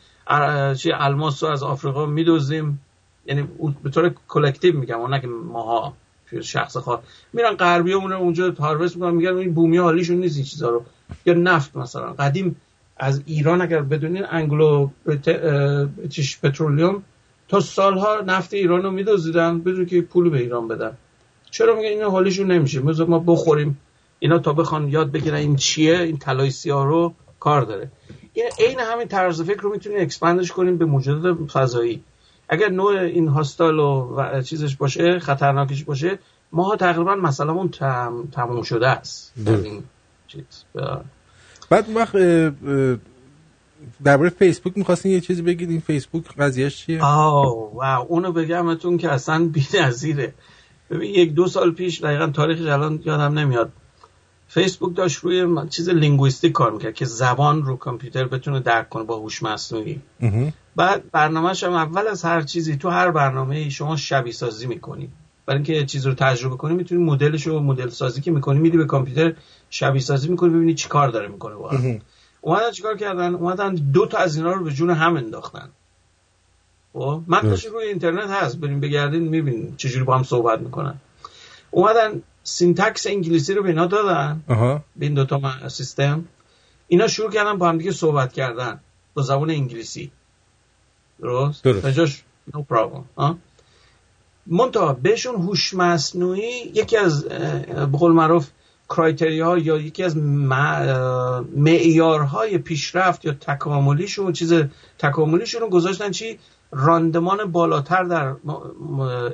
چی 0.78 0.92
الماس 0.92 1.44
رو 1.44 1.50
از 1.50 1.64
آفریقا 1.64 2.06
میدوزیم. 2.06 2.82
یعنی 3.26 3.48
به 3.84 3.90
طور 3.90 4.14
کلکتیو 4.28 4.80
میگم 4.80 5.00
اون 5.00 5.20
که 5.20 5.28
ماها 5.28 5.94
شخص 6.42 6.78
خواهد 6.78 7.04
میرن 7.34 7.54
غربی 7.56 7.94
اونجا 7.94 8.52
هاروست 8.60 8.96
می‌کنن 8.96 9.16
میگن 9.16 9.38
این 9.38 9.54
بومی 9.54 9.78
حالیشون 9.78 10.18
نیست 10.18 10.36
این 10.36 10.46
چیزا 10.46 10.70
رو. 10.70 10.84
یا 11.26 11.34
نفت 11.34 11.78
مثلا. 11.78 12.14
قدیم 12.14 12.56
از 12.98 13.22
ایران 13.26 13.62
اگر 13.62 13.82
بدونین 13.82 14.26
انگلو 14.30 14.90
پترولیوم 16.42 17.04
تا 17.48 17.60
سالها 17.60 18.22
نفت 18.22 18.54
ایران 18.54 18.84
رو 18.84 18.92
میدوزیدن 18.92 19.60
بدون 19.60 19.86
که 19.86 20.02
پول 20.02 20.30
به 20.30 20.38
ایران 20.38 20.68
بدن. 20.68 20.98
چرا 21.52 21.76
میگن 21.76 21.88
این 21.88 22.04
حالیشون 22.04 22.52
نمیشه؟ 22.52 22.80
مثلا 22.80 23.06
ما 23.06 23.20
بخوریم. 23.20 23.78
اینا 24.20 24.40
تا 24.40 24.54
بخوان 24.54 24.90
یاد 24.90 25.12
بگیرن 25.12 25.36
این 25.36 25.56
چیه 25.56 26.00
این 26.00 26.18
طلای 26.18 26.50
سیاه 26.50 26.86
رو 26.86 27.14
کار 27.40 27.62
داره. 27.62 27.92
این 28.34 28.46
عین 28.60 28.80
همین 28.80 29.08
طرز 29.08 29.42
فکر 29.42 29.62
رو 29.62 29.72
می‌تونیم 29.72 30.02
expand 30.02 30.39
ش 30.39 30.52
کنیم 30.52 30.78
به 30.78 30.86
موجودات 30.86 31.52
فضایی. 31.52 32.04
اگر 32.50 32.70
نوع 32.70 33.00
این 33.00 33.28
hostile 33.28 33.80
و 33.80 34.42
چیزش 34.42 34.76
باشه 34.76 35.20
خطرناکش 35.20 35.84
باشه 35.84 36.20
ما 36.52 36.76
تقریبا 36.76 37.16
مثلا 37.16 37.68
تم... 37.68 38.28
تموم 38.32 38.62
شده 38.62 38.88
است. 38.88 39.34
این 39.48 39.84
چیز. 40.28 40.44
بعد 41.70 41.86
وقت 41.96 42.16
درباره 44.04 44.30
فیسبوک 44.30 44.78
می‌خواستین 44.78 45.12
یه 45.12 45.22
چیزی 45.22 45.42
بگید؟ 45.42 45.70
این 45.70 45.80
فیسبوک 45.80 46.24
قضیهش 46.40 46.78
چیه؟ 46.78 47.04
آه 47.04 47.74
wow 47.74 48.06
اونو 48.10 48.32
بگمتون 48.32 48.98
که 48.98 49.12
اصلا 49.12 49.46
بی 49.46 49.68
نظیره 49.82 50.34
ببین 50.90 51.16
یک 51.16 51.34
دو 51.34 51.48
سال 51.48 51.72
پیش 51.72 52.02
دقیقا 52.02 52.28
تاریخش 52.28 52.62
الان 52.62 53.00
یادم 53.06 53.40
نمیاد 53.40 53.72
فیسبوک 54.48 54.96
داشت 54.96 55.18
روی 55.18 55.68
چیز 55.70 55.90
linguistic 55.90 56.52
کار 56.52 56.72
می‌کرد 56.72 56.94
که 56.94 57.06
زبان 57.06 57.66
رو 57.66 57.76
کامپیوتر 57.76 58.24
بتونه 58.24 58.60
درک 58.60 58.90
کنه 58.90 59.04
با 59.04 59.18
هوش 59.18 59.44
مصنوعی. 59.44 60.02
بعد 60.76 61.12
برنامهش 61.12 61.64
هم 61.64 61.74
اول 61.74 62.08
از 62.08 62.26
هر 62.26 62.42
چیزی 62.42 62.78
تو 62.78 62.90
هر 62.90 63.12
برنامه 63.12 63.70
شما 63.70 63.96
شبیه 63.96 64.34
سازی 64.34 64.68
می‌کنی. 64.68 65.10
برای 65.46 65.58
اینکه 65.58 65.86
چیز 65.86 66.06
رو 66.06 66.14
تجربه 66.14 66.58
کنی 66.58 66.76
می‌تونی 66.76 67.04
مدلش 67.04 67.48
رو 67.48 67.60
مدل 67.60 67.90
سازی 67.90 68.22
که 68.22 68.32
می‌کنی 68.32 68.60
میدی 68.60 68.78
به 68.78 68.86
کامپیوتر 68.86 69.34
شبیه 69.76 70.02
سازی 70.02 70.30
می‌کنی 70.30 70.50
ببینی 70.50 70.74
چی 70.74 70.88
کار 70.88 71.10
داره 71.10 71.28
می‌کنه 71.28 71.56
با 71.56 71.72
اومدن 72.42 72.72
چیکار 72.72 72.98
کردن؟ 72.98 73.36
اومدن 73.36 73.76
دو 73.76 74.06
تا 74.06 74.18
از 74.18 74.38
اینا 74.38 74.52
رو 74.52 74.64
به 74.64 74.72
جون 74.72 74.90
هم 74.90 75.18
انداختن. 75.18 75.70
خب؟ 76.94 77.22
متنش 77.28 77.66
روی 77.66 77.86
اینترنت 77.86 78.30
هست. 78.30 78.58
بریم 78.58 78.80
بگردین 78.80 79.22
می‌بینین 79.22 79.76
چجوری 79.78 80.04
با 80.04 80.18
هم 80.18 80.24
صحبت 80.24 80.60
می‌کنن. 80.60 80.96
اومدن 81.72 82.22
syntax 82.44 83.08
انگلیسی 83.08 83.54
رو 83.54 83.64
به 83.64 83.70
اینا 83.70 83.86
دادن. 83.86 84.42
به 84.96 85.06
این 85.06 85.14
دوتا 85.14 85.70
سیستم. 85.70 86.26
اینا 86.88 87.08
شروع 87.08 87.32
کردن 87.32 87.58
با 87.58 87.70
هم 87.70 87.78
دیگه 87.78 87.92
صحبت 87.92 88.34
کردن. 88.34 88.80
با 89.14 89.22
زبان 89.22 89.50
انگلیسی. 89.50 90.12
درست؟ 91.22 91.64
درست. 91.64 92.24
no 92.54 92.60
problem. 92.74 93.34
منتها 94.48 94.94
بهشون 94.94 95.36
هوش 95.36 95.74
مصنوعی 95.74 96.72
یکی 96.74 96.98
از 96.98 97.26
به 97.26 97.98
قول 97.98 98.12
معروف 98.12 98.50
criteria 98.90 99.58
یا 99.58 99.78
یکی 99.78 100.04
از 100.04 100.18
معیارهای 101.56 102.58
پیشرفت 102.58 103.26
یا 103.26 103.34
تکاملیشون 103.34 104.34
چیز 104.34 104.54
تکاملیشون 105.00 105.62
رو 105.62 105.70
گذاشتن 105.70 106.12
چی؟ 106.12 106.40
راندمان 106.72 107.52
بالاتر 107.52 108.04
در 108.04 108.36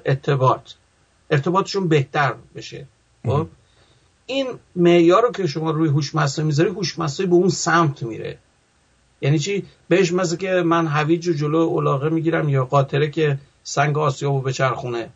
ارتباط. 0.06 0.72
ارتباطشون 1.30 1.88
بهتر 1.88 2.34
بشه. 2.56 2.88
خب؟ 3.26 3.48
این 4.26 4.48
معیار 4.76 5.24
رو 5.24 5.32
که 5.32 5.48
شما 5.48 5.72
روی 5.72 5.90
هوش 5.90 6.16
مصنوعی 6.16 6.48
می‌ذاری 6.48 6.70
هوش 6.70 7.00
مصنوعی 7.00 7.30
به 7.30 7.36
اون 7.36 7.50
سمت 7.50 8.04
میره. 8.04 8.38
یعنی 9.22 9.40
چی؟ 9.40 9.66
بهش 9.88 10.14
مثل 10.14 10.36
که 10.36 10.52
من 10.66 10.88
هویج 10.88 11.28
و 11.28 11.34
جلو 11.34 11.80
علاقه 11.80 12.10
می‌گیرم 12.10 12.50
یا 12.50 12.66
قاطره 12.66 13.10
که 13.10 13.38
سنگ 13.64 13.98
آسیابو 13.98 14.42
به 14.42 14.54
چرخونه 14.54 15.10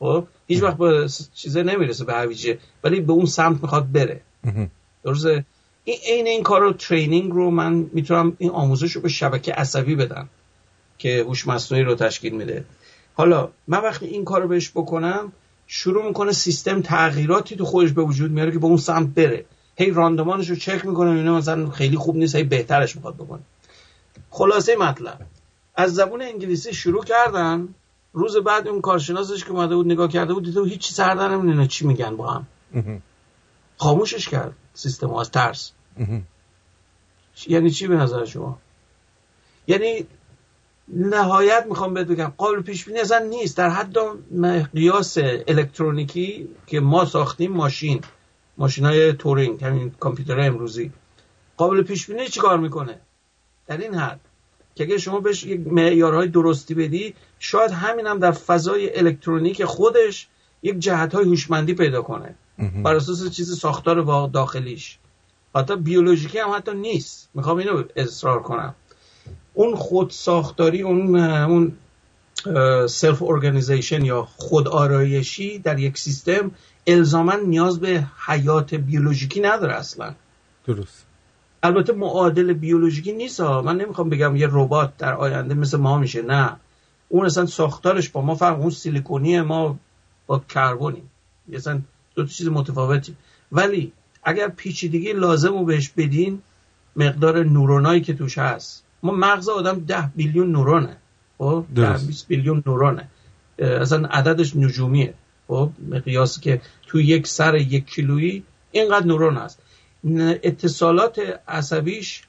خب؟ 0.00 0.26
هیچ 0.46 0.62
وقت 0.62 0.76
به 0.76 1.08
چیزه 1.34 1.62
نمی‌رسه 1.62 2.04
به 2.04 2.12
هویجه 2.12 2.58
ولی 2.84 3.00
به 3.00 3.12
اون 3.12 3.26
سمت 3.26 3.62
می‌خواد 3.62 3.92
بره. 3.92 4.20
درسته؟ 5.04 5.44
این 5.84 5.98
عین 6.08 6.26
این 6.26 6.42
کار 6.42 6.60
رو 6.60 6.72
ترینینگ 6.72 7.32
رو 7.32 7.50
من 7.50 7.90
می‌تونم 7.92 8.36
این 8.38 8.50
آموزش 8.50 8.92
رو 8.92 9.00
به 9.00 9.08
شبکه 9.08 9.52
عصبی 9.52 9.94
بدم 9.94 10.28
که 10.98 11.24
هوش 11.28 11.46
مصنوعی 11.46 11.84
رو 11.84 11.94
تشکیل 11.94 12.34
میده. 12.34 12.64
حالا 13.14 13.48
من 13.68 13.78
وقتی 13.78 14.06
این 14.06 14.24
کار 14.24 14.42
رو 14.42 14.48
بهش 14.48 14.70
بکنم 14.70 15.32
شروع 15.66 16.06
می‌کنه 16.06 16.32
سیستم 16.32 16.82
تغییراتی 16.82 17.56
تو 17.56 17.64
خودش 17.64 17.92
به 17.92 18.02
وجود 18.02 18.30
میاره 18.30 18.52
که 18.52 18.58
به 18.58 18.66
اون 18.66 18.76
سمت 18.76 19.08
بره. 19.08 19.44
هی 19.76 19.90
راندمانش 19.90 20.50
رو 20.50 20.56
چک 20.56 20.86
می‌کنه 20.86 21.10
اینا 21.10 21.36
مثلا 21.36 21.70
خیلی 21.70 21.96
خوب 21.96 22.16
نیست 22.16 22.34
هی 22.34 22.42
بهترش 22.42 22.96
می‌خواد 22.96 23.14
بکنه. 23.14 23.40
خلاصه 24.30 24.76
مطلب. 24.76 25.20
از 25.74 25.94
زبون 25.94 26.22
انگلیسی 26.22 26.74
شروع 26.74 27.04
کردن. 27.04 27.68
روز 28.12 28.36
بعد 28.36 28.68
اون 28.68 28.80
کارشناسش 28.80 29.44
که 29.44 29.50
اومده 29.50 29.76
بود 29.76 29.86
نگاه 29.86 30.08
کرده 30.08 30.34
بود 30.34 30.44
دیده 30.44 30.64
هیچ 30.64 30.92
سر 30.92 31.14
در 31.14 31.28
نمی‌دونه 31.28 31.66
چی 31.66 31.86
میگن 31.86 32.16
با 32.16 32.30
هم؟ 32.30 32.46
خاموشش 33.76 34.28
کرد 34.28 34.52
سیستم 34.74 35.14
از 35.14 35.30
ترس. 35.30 35.72
یعنی 37.46 37.70
چی 37.70 37.86
به 37.86 37.96
نظر 37.96 38.24
شما؟ 38.24 38.58
یعنی 39.66 40.06
نهایت 40.88 41.66
می‌خوام 41.68 41.94
بهت 41.94 42.06
بگم 42.06 42.32
قابل 42.36 42.62
پیش 42.62 42.84
بینی 42.84 43.00
اصلا 43.00 43.18
نیست. 43.18 43.56
در 43.56 43.70
حد 43.70 43.96
قیاس 44.74 45.18
الکترونیکی 45.48 46.48
که 46.66 46.80
ما 46.80 47.04
ساختیم 47.04 47.52
ماشین 47.52 48.00
ماشین 48.58 48.84
های 48.84 49.12
تورینگ 49.12 49.64
همین 49.64 49.90
کامپیوتر 49.90 50.40
امروزی. 50.40 50.92
قابل 51.56 51.82
پیش 51.82 52.06
بینی 52.06 52.28
چیکار 52.28 52.58
می‌کنه؟ 52.58 53.00
در 53.66 53.76
این 53.76 53.94
حد. 53.94 54.20
که 54.74 54.84
اگه 54.84 54.98
شما 54.98 55.20
بهش 55.20 55.44
یک 55.44 55.60
معیارهای 55.66 56.28
درستی 56.28 56.74
بدی 56.74 57.14
شاید 57.38 57.70
همین 57.70 58.06
هم 58.06 58.18
در 58.18 58.32
فضای 58.32 58.98
الکترونیک 58.98 59.64
خودش 59.64 60.28
یک 60.62 60.78
جهت 60.78 61.14
های 61.14 61.24
هوشمندی 61.24 61.74
پیدا 61.74 62.02
کنه. 62.02 62.34
بر 62.82 62.94
اساس 62.94 63.30
چیز 63.30 63.58
ساختار 63.58 64.28
داخلیش. 64.28 64.98
حتی 65.54 65.76
بیولوژیکی 65.76 66.38
هم 66.38 66.50
حتی 66.50 66.74
نیست. 66.74 67.28
می‌خوام 67.34 67.56
اینو 67.56 67.82
اصرار 67.96 68.42
کنم. 68.42 68.74
اون 69.54 69.74
خود 69.76 70.10
ساختاری 70.10 70.82
اون 70.82 71.16
اون 71.20 71.72
self 72.86 73.22
organization 73.22 74.04
یا 74.04 74.28
خود 74.36 74.68
آرایشی 74.68 75.58
در 75.58 75.78
یک 75.78 75.98
سیستم 75.98 76.50
الزاما 76.86 77.34
نیاز 77.34 77.80
به 77.80 78.06
حیات 78.26 78.74
بیولوژیکی 78.74 79.40
نداره 79.40 79.74
اصلا. 79.74 80.14
درست. 80.66 81.09
البته 81.62 81.92
معادل 81.92 82.52
بیولوژیکی 82.52 83.12
نیست 83.12 83.40
ها. 83.40 83.62
من 83.62 83.76
نمی‌خوام 83.76 84.08
بگم 84.08 84.36
یه 84.36 84.48
ربات 84.50 84.96
در 84.96 85.14
آینده 85.14 85.54
مثل 85.54 85.78
ما 85.78 85.98
میشه. 85.98 86.22
نه. 86.22 86.56
اون 87.08 87.26
اصلا 87.26 87.46
ساختارش 87.46 88.08
با 88.08 88.20
ما 88.22 88.34
فرق 88.34 88.60
اون 88.60 88.70
سیلیکونی 88.70 89.40
ما 89.40 89.78
با 90.26 90.38
کربونیم 90.48 91.10
اصلا 91.52 91.80
دو 92.14 92.22
تا 92.22 92.28
چیز 92.28 92.48
متفاوتی 92.48 93.16
ولی 93.52 93.92
اگر 94.24 94.48
پیچیدگی 94.48 95.12
لازم 95.12 95.52
رو 95.58 95.64
بهش 95.64 95.88
بدین 95.96 96.42
مقدار 96.96 97.44
نورونایی 97.44 98.00
که 98.00 98.14
توش 98.14 98.38
هست. 98.38 98.84
ما 99.02 99.12
مغز 99.12 99.48
آدم 99.48 99.80
ده 99.80 100.10
بیلیون 100.16 100.52
نورونه. 100.52 100.96
خب؟ 101.38 101.64
ده 101.74 101.92
20 102.06 102.28
بیلیون 102.28 102.62
نورونه. 102.66 103.08
اصلا 103.58 104.08
عددش 104.08 104.56
نجومیه. 104.56 105.14
خب؟ 105.48 105.70
مقیاسی 105.88 106.40
که 106.40 106.60
تو 106.86 107.00
یک 107.00 107.26
سر 107.26 107.54
یک 107.54 107.86
کیلویی 107.86 108.42
اینقدر 108.70 109.06
نورون 109.06 109.36
هست. 109.36 109.62
اتصالات 110.42 111.40
عصبیش 111.48 112.22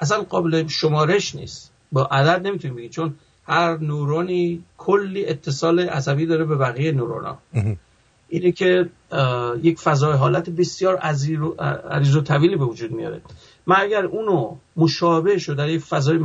اصلا 0.00 0.22
قابل 0.22 0.66
شمارش 0.66 1.34
نیست. 1.34 1.72
با 1.92 2.04
عدد 2.04 2.46
نمی‌تونیم 2.46 2.76
بگیم 2.76 2.90
چون 2.90 3.14
هر 3.46 3.78
نورونی 3.78 4.64
کلی 4.78 5.26
اتصال 5.26 5.80
عصبی 5.80 6.26
داره 6.26 6.44
به 6.44 6.56
بقیه 6.56 6.92
نورونا. 6.92 7.38
اینه 8.28 8.52
که 8.52 8.88
یک 9.62 9.78
فضای 9.78 10.12
حالت 10.12 10.50
بسیار 10.50 10.96
عریض 10.96 12.16
و 12.16 12.20
طویلی 12.20 12.56
به 12.56 12.64
وجود 12.64 12.92
میاره. 12.92 13.20
من 13.66 13.76
اگر 13.80 14.04
اونو 14.04 14.56
مشابه 14.76 15.38
شد 15.38 15.56
در 15.56 15.68
یک 15.68 15.80
فضای 15.80 16.18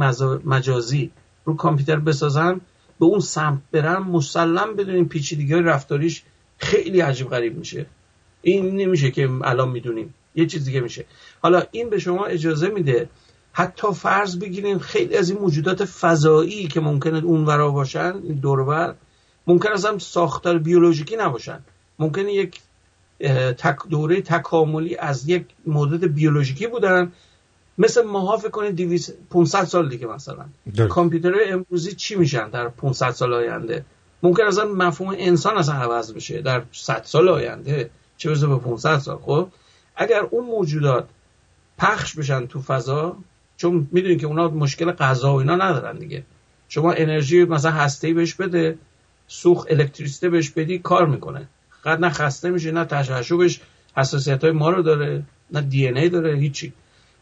مجازی 0.45 1.11
رو 1.45 1.55
کامپیوتر 1.55 1.95
بسازم 1.95 2.61
به 2.99 3.05
اون 3.05 3.19
سمت 3.19 3.59
برم 3.71 4.03
مسلم 4.03 4.75
بدونیم 4.75 5.05
پیچیدگی 5.05 5.53
رفتاریش 5.53 6.23
خیلی 6.57 6.99
عجیب 7.01 7.29
غریب 7.29 7.57
میشه. 7.57 7.85
این 8.41 8.75
نمیشه 8.75 9.11
که 9.11 9.29
الان 9.43 9.69
می‌دونیم. 9.69 10.13
یه 10.37 10.45
چیز 10.45 10.65
دیگه 10.65 10.79
میشه. 10.79 11.05
حالا 11.41 11.63
این 11.71 11.89
به 11.89 11.99
شما 11.99 12.25
اجازه 12.25 12.67
میده 12.67 13.09
حتی 13.51 13.93
فرض 13.93 14.39
بگیریم 14.39 14.79
خیلی 14.79 15.17
از 15.17 15.29
این 15.29 15.39
موجودات 15.39 15.85
فضایی 15.85 16.67
که 16.67 16.79
ممکنه 16.79 17.23
اون 17.23 17.45
ورا 17.45 17.71
باشن 17.71 18.13
این 18.23 18.35
دورور 18.35 18.95
ممکن 19.47 19.71
اصلا 19.71 19.99
ساختار 19.99 20.57
بیولوژیکی 20.57 21.15
نباشن. 21.15 21.59
ممکنه 21.99 22.33
یک 22.33 22.61
تک 23.57 23.77
دوره 23.89 24.21
تکاملی 24.21 24.95
از 24.95 25.29
یک 25.29 25.45
مدت 25.67 26.03
بیولوژیکی 26.03 26.67
بودن. 26.67 27.11
مثل 27.77 28.01
ماها 28.01 28.37
فکر 28.37 28.49
کنید 28.49 29.01
500 29.29 29.63
سال 29.63 29.89
دیگه 29.89 30.07
مثلا. 30.07 30.45
کامپیوترهای 30.89 31.51
امروزی 31.51 31.95
چی 31.95 32.15
میشن 32.15 32.49
در 32.49 32.67
500 32.67 33.11
سال 33.11 33.33
آینده؟ 33.33 33.85
ممکن 34.23 34.43
اصلا 34.43 34.65
مفهوم 34.65 35.15
انسان 35.17 35.57
اصلا 35.57 35.75
عوض 35.75 36.13
بشه 36.13 36.41
در 36.41 36.63
100 36.71 37.01
سال 37.05 37.29
آینده. 37.29 37.89
چه 38.17 38.29
برسه 38.29 38.47
به 38.47 38.57
500 38.57 38.97
سال 38.97 39.17
خب؟ 39.17 39.47
اگر 39.97 40.19
اون 40.19 40.45
موجودات 40.45 41.07
پخش 41.77 42.15
بشن 42.15 42.45
تو 42.47 42.61
فضا 42.61 43.17
چون 43.57 43.87
می‌دونید 43.91 44.21
که 44.21 44.27
اونا 44.27 44.47
مشکل 44.47 44.91
غذا 44.91 45.33
و 45.33 45.35
اینا 45.35 45.55
ندارن 45.55 45.97
دیگه. 45.97 46.23
شما 46.69 46.91
انرژی 46.91 47.45
مثلا 47.45 47.71
هسته 47.71 48.13
بهش 48.13 48.33
بده 48.33 48.77
سوخت 49.27 49.71
الکتریسته 49.71 50.29
بهش 50.29 50.49
بدی 50.49 50.79
کار 50.79 51.05
می‌کنه. 51.05 51.47
قد 51.85 51.99
نه 51.99 52.09
خسته 52.09 52.49
میشه 52.49 52.71
نه 52.71 52.85
تشعشعش 52.85 53.59
حساسیت 53.97 54.43
های 54.43 54.53
ما 54.53 54.69
رو 54.69 54.81
داره 54.81 55.23
نه 55.51 55.61
دی 55.61 55.87
ای 55.87 56.09
داره 56.09 56.37
هیچی. 56.37 56.73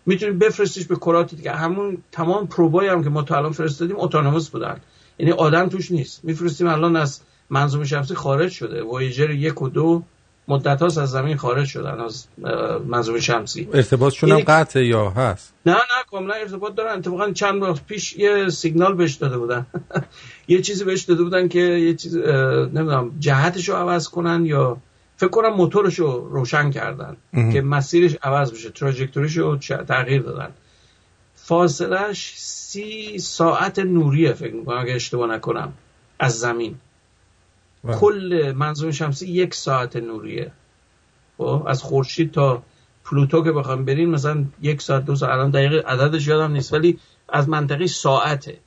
می‌تونید 0.05 0.39
بفرستیش 0.39 0.85
به 0.85 0.95
کرات 0.95 1.35
دیگه. 1.35 1.51
همون 1.51 1.97
تمام 2.11 2.47
پروبای 2.47 2.87
هم 2.87 3.03
که 3.03 3.09
ما 3.09 3.21
تا 3.21 3.37
الان 3.37 3.51
فرستادیم 3.51 3.95
اتونوموس 3.99 4.49
بودن. 4.49 4.79
یعنی 5.19 5.31
آدم 5.31 5.69
توش 5.69 5.91
نیست. 5.91 6.25
میفرستیم 6.25 6.67
الان 6.67 6.95
از 6.95 7.21
منظومه 7.49 7.85
شمسی 7.85 8.15
خارج 8.15 8.51
شده. 8.51 8.83
وایجر 8.83 9.29
یک 9.29 9.61
و 9.61 9.69
دو 9.69 10.03
مدت 10.47 10.81
هاست 10.81 10.97
از 10.97 11.11
زمین 11.11 11.37
خارج 11.37 11.67
شدن 11.67 11.99
از 11.99 12.27
منظومه 12.87 13.19
شمسی. 13.19 13.69
ارتباطشون 13.73 14.31
هم 14.31 14.39
قطعه 14.39 14.85
یا 14.85 15.09
هست؟ 15.09 15.53
نه 15.65 15.73
نه 15.73 15.79
کاملا 16.11 16.33
ارتباط 16.33 16.75
دارن. 16.75 16.97
اتفاقا 16.97 17.31
چند 17.31 17.61
وقت 17.61 17.85
پیش 17.85 18.15
یه 18.15 18.49
سیگنال 18.49 18.93
بهش 18.93 19.13
داده 19.13 19.37
بودن. 19.37 19.65
یه 20.47 20.61
چیزی 20.61 20.83
بهش 20.83 21.01
داده 21.01 21.23
بودن 21.23 21.47
که 21.47 21.59
یه 21.59 21.93
چیز 21.95 22.17
نمی‌دونم 22.17 23.11
جهتش 23.19 23.69
رو 23.69 23.75
عوض 23.75 24.07
کنن 24.09 24.45
یا 24.45 24.77
فکر 25.17 25.29
کنم 25.29 25.53
موتورش 25.53 25.99
رو 25.99 26.29
روشن 26.29 26.71
کردن 26.71 27.17
که 27.53 27.61
مسیرش 27.61 28.17
عوض 28.23 28.51
بشه 28.51 28.69
تراجکتوریش 28.69 29.37
رو 29.37 29.57
تغییر 29.57 30.21
دادن. 30.21 30.49
فاصلش 31.35 32.33
سی 32.35 33.19
ساعت 33.19 33.79
نوریه 33.79 34.33
فکر 34.33 34.53
می‌کنم 34.53 34.77
اگه 34.77 34.93
اشتباه 34.93 35.29
نکنم 35.35 35.73
از 36.19 36.39
زمین. 36.39 36.75
کل 37.93 38.53
منظوم 38.55 38.91
شمسی 38.91 39.27
یک 39.27 39.53
ساعت 39.53 39.95
نوریه. 39.95 40.51
خب 41.37 41.63
از 41.67 41.81
خورشید 41.81 42.31
تا 42.31 42.63
پلوتو 43.05 43.43
که 43.43 43.51
بخوام 43.51 43.85
برین 43.85 44.09
مثلا 44.09 44.45
یک 44.61 44.81
ساعت 44.81 45.05
دو 45.05 45.15
ساعت 45.15 45.33
الان 45.33 45.49
دقیقه 45.49 45.83
عددش 45.87 46.27
یادم 46.27 46.51
نیست 46.51 46.73
ولی 46.73 46.99
از 47.29 47.49
منطقه 47.49 47.87
ساعته. 47.87 48.57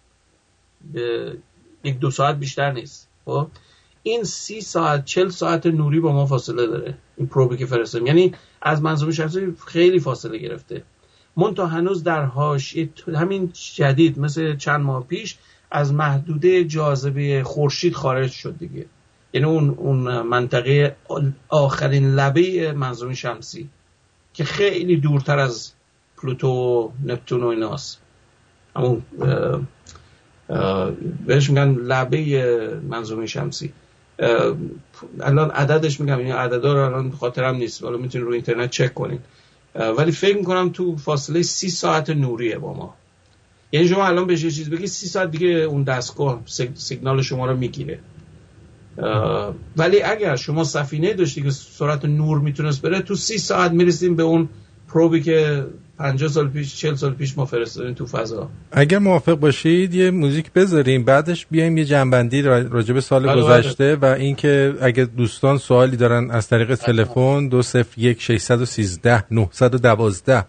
به 0.92 1.36
یک 1.84 1.98
دو 1.98 2.10
ساعت 2.10 2.36
بیشتر 2.36 2.72
نیست. 2.72 3.08
خب 3.24 3.48
این 4.02 4.24
سی 4.24 4.60
ساعت 4.60 5.04
چل 5.04 5.28
ساعت 5.28 5.66
نوری 5.66 6.00
با 6.00 6.12
ما 6.12 6.26
فاصله 6.26 6.66
داره. 6.66 6.94
این 7.16 7.26
پروبی 7.26 7.56
که 7.56 7.66
فرستیم 7.66 8.06
یعنی 8.06 8.34
از 8.62 8.82
منظوم 8.82 9.10
شمسی 9.10 9.54
خیلی 9.66 10.00
فاصله 10.00 10.38
گرفته. 10.38 10.82
من 11.36 11.54
تا 11.54 11.66
هنوز 11.66 12.02
در 12.02 12.24
هاش 12.24 12.76
همین 13.14 13.52
جدید 13.74 14.18
مثل 14.18 14.56
چند 14.56 14.80
ماه 14.80 15.06
پیش 15.06 15.38
از 15.70 15.92
محدوده 15.92 16.64
جاذبه 16.64 17.42
خورشید 17.42 17.94
خارج 17.94 18.30
شد 18.30 18.58
دیگه. 18.58 18.86
یعنی 19.32 19.46
اون 19.46 19.70
اون 19.70 20.22
منطقه 20.22 20.96
آخرین 21.48 22.14
لبه 22.14 22.72
منظومه 22.72 23.14
شمسی 23.14 23.68
که 24.34 24.44
خیلی 24.44 24.96
دورتر 24.96 25.38
از 25.38 25.72
پلوتو 26.16 26.48
و 26.48 26.90
نپتون 27.04 27.42
و 27.42 27.46
ایناست. 27.46 28.00
همون 28.76 29.02
بهش 31.26 31.50
میگن 31.50 31.74
لبه 31.74 32.80
منظومه 32.88 33.26
شمسی. 33.26 33.72
الان 35.20 35.50
عددش 35.50 36.00
میگم 36.00 36.18
این 36.18 36.32
عددا 36.32 36.72
رو 36.72 36.80
الان 36.80 37.10
خاطرم 37.10 37.56
نیست. 37.56 37.82
ولی 37.82 37.98
می‌تونید 37.98 38.26
رو 38.26 38.32
اینترنت 38.32 38.70
چک 38.70 38.94
کنید. 38.94 39.20
ولی 39.74 40.12
فکر 40.12 40.36
می‌کنم 40.36 40.68
تو 40.68 40.96
فاصله 40.96 41.42
سی 41.42 41.70
ساعت 41.70 42.10
نوریه 42.10 42.58
با 42.58 42.74
ما. 42.74 42.94
یعنی 43.72 43.88
شما 43.88 44.06
الان 44.06 44.26
بهش 44.26 44.44
یه 44.44 44.50
چیز 44.50 44.70
بگی 44.70 44.86
سی 44.86 45.06
ساعت 45.06 45.30
دیگه 45.30 45.48
اون 45.48 45.82
دستگاه 45.82 46.42
سیگنال 46.74 47.22
شما 47.22 47.46
رو 47.46 47.56
می‌گیره. 47.56 47.98
ولی 49.76 50.02
اگر 50.02 50.36
شما 50.36 50.64
سفینه 50.64 51.14
داشتی 51.14 51.42
که 51.42 51.50
سرعت 51.50 52.04
نور 52.04 52.38
می‌تونست 52.38 52.82
بره 52.82 53.00
تو 53.00 53.14
سی 53.14 53.38
ساعت 53.38 53.72
می‌رسیم 53.72 54.16
به 54.16 54.22
اون 54.22 54.48
پروبی 54.88 55.20
که 55.20 55.64
50 55.98 56.28
سال 56.28 56.48
پیش 56.48 56.76
40 56.76 56.94
سال 56.94 57.14
پیش 57.14 57.38
ما 57.38 57.44
فرستادیم 57.44 57.94
تو 57.94 58.06
فضا 58.06 58.50
اگر 58.72 58.98
موافق 58.98 59.34
باشید 59.34 59.94
یه 59.94 60.10
موزیک 60.10 60.52
بذاریم 60.52 61.04
بعدش 61.04 61.46
بیایم 61.50 61.76
یه 61.76 61.84
جنبندی 61.84 62.42
راجع 62.42 62.94
به 62.94 63.00
سال 63.00 63.22
بله، 63.22 63.32
بله. 63.32 63.42
گذشته 63.42 63.96
و 63.96 64.04
اینکه 64.04 64.74
اگر 64.80 65.04
دوستان 65.04 65.58
سوالی 65.58 65.96
دارن 65.96 66.30
از 66.30 66.48
طریق 66.48 66.74
تلفن 66.74 67.48
201 67.48 68.22
613 68.22 69.24
912 69.30 70.44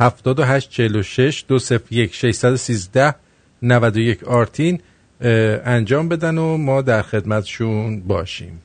7846 0.00 1.44
201 1.48 2.14
613 2.14 3.14
91 3.62 4.24
آرتین 4.24 4.80
انجام 5.20 6.08
بدن 6.08 6.38
و 6.38 6.56
ما 6.56 6.82
در 6.82 7.02
خدمتشون 7.02 8.00
باشیم. 8.00 8.62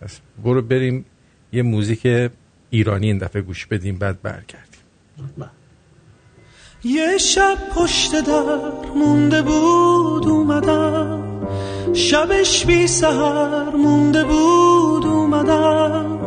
پس 0.00 0.20
برو 0.44 0.62
بریم 0.62 1.04
یه 1.52 1.62
موزیک 1.62 2.30
ایرانی 2.70 3.06
این 3.06 3.18
دفعه 3.18 3.42
گوش 3.42 3.66
بدیم 3.66 3.98
بعد 3.98 4.22
برگردیم. 4.22 4.66
یه 6.84 7.18
شب 7.18 7.56
پشت 7.76 8.20
در 8.20 8.58
مونده 8.96 9.42
بود 9.42 10.26
اومدم. 10.26 11.22
شبش 11.94 12.66
بی 12.66 12.86
سهر 12.86 13.76
مونده 13.76 14.24
بود 14.24 15.06
اومدم. 15.06 16.18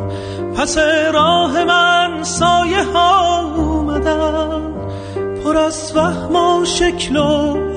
پس 0.55 0.77
راه 1.13 1.63
من 1.63 2.23
سایه 2.23 2.83
ها 2.83 3.55
اومدم. 3.55 4.73
پر 5.43 5.57
از 5.57 5.91
فهم 5.91 6.35
و 6.35 6.65
شکل 6.65 7.17
و 7.17 7.23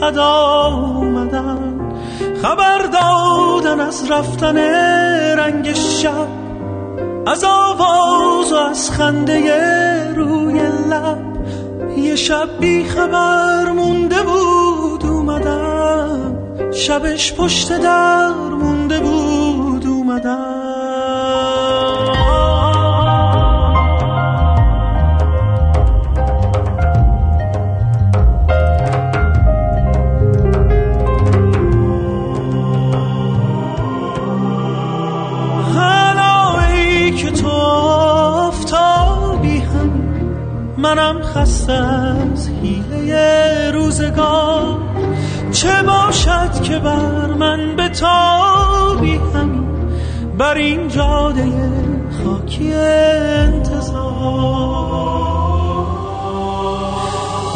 ادا 0.05 0.65
اومدم. 0.65 1.72
خبر 2.43 2.79
دادن 2.79 3.81
از 3.81 4.11
رفتن 4.11 4.57
رنگ 5.39 5.73
شب 5.75 6.29
از 7.27 7.45
آواز 7.45 8.53
و 8.53 8.57
از 8.57 8.91
خنده 8.91 10.15
روی 10.15 10.61
لب. 10.91 11.19
یه 11.99 12.17
شب 12.17 12.49
بی 12.61 12.85
خبر 12.85 13.71
مونده 13.71 14.23
بود 14.23 15.07
اومدم. 15.07 16.39
شبش 16.73 17.35
پشت 17.35 17.79
در 17.79 18.31
مونده 18.31 19.01
بود 19.01 19.87
اومدم. 19.87 20.62
منم 40.83 41.23
خسته 41.23 41.73
از 41.73 42.49
حیله 42.63 43.71
روزگار. 43.71 44.79
چه 45.53 45.83
باشد 45.83 46.63
که 46.63 46.79
بر 46.79 47.27
من 47.27 47.77
به 47.77 47.89
تابی 47.89 49.21
همین 49.35 49.67
بر 50.39 50.55
این 50.55 50.89
جاده 50.89 51.53
خاکی 52.25 52.75
انتظار؟ 52.75 53.93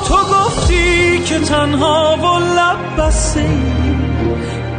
تو 0.08 0.14
گفتی 0.14 1.18
که 1.24 1.38
تنها 1.38 2.16
و 2.16 2.38
لب 2.38 3.06
بسته 3.06 3.48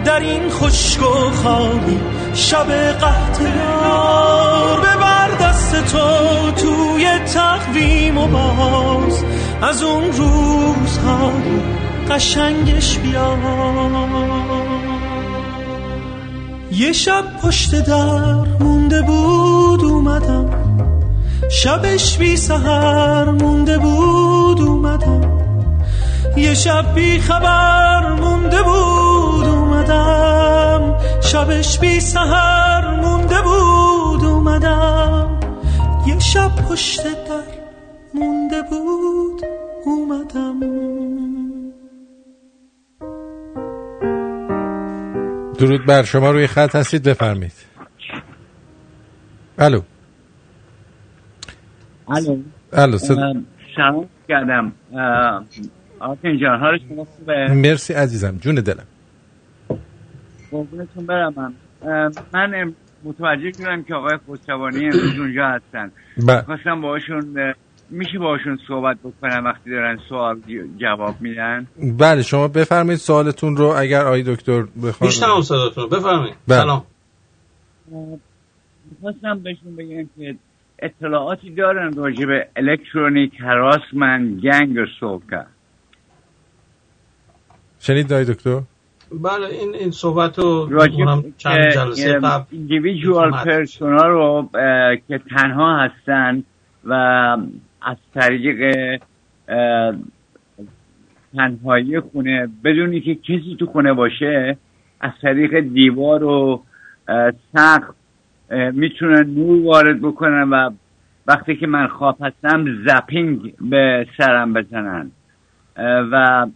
در 0.06 0.20
این 0.20 0.50
خشک 0.50 1.02
و 1.02 1.32
خالی 1.44 2.00
شب 2.34 2.72
قهد 3.00 3.42
یار 3.42 4.80
ببر 4.80 5.17
دست 5.68 5.86
تو 5.86 6.52
توی 6.52 7.20
تقویم 7.34 8.18
و 8.18 8.28
باز. 8.28 9.24
از 9.62 9.84
اون 9.84 10.04
روزهای 10.04 11.60
قشنگش 12.10 12.98
بیا. 12.98 13.38
یه 16.72 16.94
شب 16.94 17.24
پشت 17.44 17.86
در 17.86 18.34
مونده 18.60 19.02
بود 19.02 19.84
اومدم. 19.84 20.50
شبش 21.52 22.18
بی 22.18 22.38
سهر 22.38 23.32
مونده 23.32 23.78
بود 23.78 24.62
اومدم. 24.62 25.22
یه 26.38 26.54
شب 26.54 26.94
بی 26.96 27.20
خبر 27.20 28.10
مونده 28.10 28.64
بود 28.64 29.48
اومدم. 29.48 30.96
شبش 31.22 31.80
بی 31.80 32.00
سهر 32.00 33.02
مونده 33.02 33.42
بود 33.42 34.26
اومدم. 34.26 35.37
یه 36.08 36.20
شب 36.20 36.56
پشت 36.70 37.04
در 37.04 37.44
مونده 38.14 38.62
بود 38.70 39.42
اومدم. 39.86 40.60
درود 45.60 45.86
بر 45.86 46.04
شما 46.04 46.32
روی 46.32 46.48
خط 46.48 46.76
هستید 46.76 47.04
بفرمید 47.04 47.54
الو. 49.60 49.82
الو. 52.08 52.38
الو 52.74 52.98
صد... 52.98 53.16
سلام 53.76 54.10
کردم. 54.28 54.72
آرتین 56.00 56.38
جان 56.38 56.60
حال 56.60 56.80
شما 56.90 57.06
خوبه؟ 57.06 57.48
مرسی 57.48 57.94
عزیزم 57.94 58.38
جون 58.38 58.56
دلم. 58.56 58.86
قربونتون 60.52 61.06
برم. 61.06 61.54
من 61.84 62.12
من 62.34 62.74
متوجه 63.08 63.52
شدم 63.52 63.84
که 63.84 63.96
آقای 63.96 64.18
خسروانی 64.18 64.86
امروز 64.86 65.20
اونجا 65.20 65.48
هستن. 65.48 65.92
خواستم 66.46 66.82
باهاشون 66.82 67.54
میشه 67.90 68.20
باشون 68.20 68.60
صحبت 68.68 68.98
بکنم 69.04 69.46
وقتی 69.46 69.70
دارن 69.70 70.00
سوال 70.10 70.42
جواب 70.78 71.16
میدن؟ 71.20 71.68
بله 72.00 72.22
شما 72.22 72.48
بفرمایید 72.48 73.00
سوالتون 73.00 73.58
رو 73.58 73.66
اگر 73.66 74.02
آقای 74.02 74.24
دکتر 74.24 74.62
بخوان 74.62 75.08
میشنم 75.08 75.42
صداتون 75.42 75.84
رو. 75.84 75.90
بفرمایید. 75.90 76.36
بله. 76.48 76.60
سلام. 76.60 76.84
می‌خواستم 78.92 79.40
بهشون 79.40 79.76
بگم 79.76 80.10
که 80.18 80.36
اطلاعاتی 80.80 81.56
دارن 81.56 81.94
راجع 81.94 82.26
به 82.26 82.48
الکترونیک 82.56 83.34
هراسمن 83.40 84.40
گنگ 84.44 84.78
سوکا 85.00 85.44
شنید 87.80 88.14
آقای 88.14 88.26
دکتر؟ 88.26 88.62
بله 89.12 89.46
این 89.46 89.76
این 89.76 89.92
صحبت 89.92 90.40
رو 90.40 90.70
چند 91.38 91.70
جلسه 91.70 92.20
قبل. 92.20 92.46
پرسونا 93.32 94.08
رو 94.08 94.50
که 95.08 95.18
تنها 95.18 95.78
هستن 95.78 96.44
و 96.86 96.94
از 97.82 97.98
طریق 98.16 98.76
تنهایی 101.36 102.00
خونه 102.00 102.48
بدونی 102.64 103.02
که 103.02 103.16
کسی 103.16 103.56
تو 103.60 103.66
خونه 103.66 103.94
باشه 103.94 104.58
از 105.02 105.12
طریق 105.22 105.60
دیوار 105.60 106.24
و 106.24 106.64
سقف 107.54 107.94
می‌تونن 108.74 109.30
نور 109.30 109.66
وارد 109.66 110.02
بکنن 110.02 110.50
و 110.50 110.70
وقتی 111.28 111.56
که 111.56 111.68
من 111.68 111.88
خواب 111.88 112.18
هستم 112.22 112.66
زپینگ 112.86 113.54
به 113.62 114.08
سرم 114.18 114.54
بزنن 114.54 115.12
و 116.12 116.48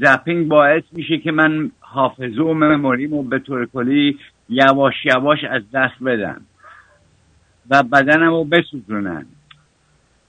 زپینگ 0.00 0.48
باعث 0.48 0.82
میشه 0.92 1.18
که 1.18 1.32
من 1.32 1.70
حافظه 1.80 2.42
و 2.42 2.54
مموریمو 2.54 3.22
به 3.22 3.38
طور 3.38 3.66
کلی 3.66 4.18
یواش 4.48 4.94
یواش 5.04 5.38
از 5.50 5.62
دست 5.74 6.02
بدم 6.06 6.40
و 7.70 7.82
بدنم 7.82 8.30
رو 8.30 8.44
بسوزونن 8.44 9.26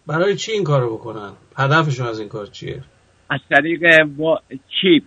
برای 0.07 0.35
چی 0.35 0.51
این 0.51 0.63
کارو 0.63 0.97
بکنن 0.97 1.31
هدفشون 1.57 2.07
از 2.07 2.19
این 2.19 2.29
کار 2.29 2.45
چیه 2.45 2.81
از 3.29 3.39
طریق 3.49 4.07
وا... 4.17 4.39
چیپ 4.81 5.03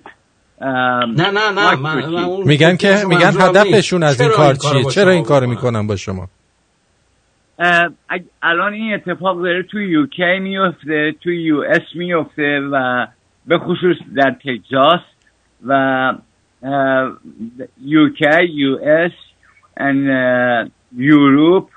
ام، 0.60 1.10
نه 1.10 1.30
نه 1.30 1.50
نه 1.50 1.76
من. 1.76 2.06
من 2.06 2.24
اون 2.24 2.48
میگن 2.48 2.76
که 2.76 2.96
میگن. 3.08 3.32
هدفشون 3.40 4.02
از 4.02 4.20
این 4.20 4.30
کار 4.30 4.54
چیه 4.54 4.82
با 4.82 4.90
چرا 4.90 5.10
این 5.10 5.24
کارو؟ 5.24 5.46
می‌کنن 5.46 5.86
با 5.86 5.96
شما 5.96 6.28
الان 8.42 8.72
این 8.72 8.94
اتفاق 8.94 9.42
داره 9.42 9.62
تو 9.62 9.80
یوکی 9.80 10.38
میفته 10.40 11.14
تو 11.22 11.30
یو 11.30 11.64
اس 11.68 11.82
میفته 11.94 12.60
و 12.72 13.06
به 13.46 13.58
خصوص 13.58 13.96
در 14.16 14.36
تگزاس 14.44 15.00
و 15.66 16.12
یوکی 17.84 18.44
یو 18.48 18.78
اس 18.82 19.12
یوروپ 20.96 21.68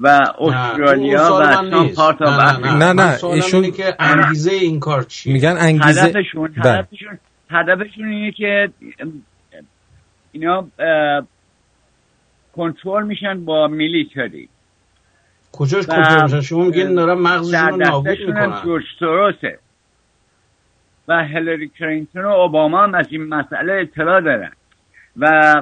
و 0.00 0.06
استرالیا 0.38 1.38
و 1.40 1.62
نیست. 1.62 1.96
پارت 1.96 2.22
آف 2.22 2.64
نه، 2.64 2.74
نه، 2.76 2.92
نه، 2.92 3.24
ایشون- 3.24 3.64
اینه 3.64 3.70
که 3.70 3.94
انگیزه 3.98 4.52
این 4.52 4.80
کار 4.80 5.02
چیه؟ 5.02 5.32
میگن 5.32 5.56
انگیزه 5.58 6.00
هدفشون 6.02 6.52
بله. 6.64 6.72
هدفشون 6.72 7.18
هدفشون 7.50 8.08
اینه 8.08 8.32
که 8.32 8.68
اینا 10.32 10.68
کنترل 12.56 13.06
میشن 13.06 13.44
با 13.44 13.68
میلیتری. 13.68 14.48
کجاش 15.52 15.86
کنترل 15.86 16.22
میشن؟ 16.22 16.40
شما 16.40 16.64
میگین 16.64 16.94
دارن 16.94 17.18
مغزشون 17.18 17.68
رو 17.68 17.76
نابود 17.76 18.08
می‌کنن. 18.08 18.62
جورج 18.64 18.84
و 21.10 21.12
هلری 21.12 21.70
کلینتون 21.78 22.24
و 22.24 22.28
اوباما 22.28 22.82
هم 22.82 22.94
از 22.94 23.06
این 23.10 23.22
مسئله 23.22 23.72
اطلاع 23.72 24.20
دارن. 24.20 24.50
و 25.16 25.54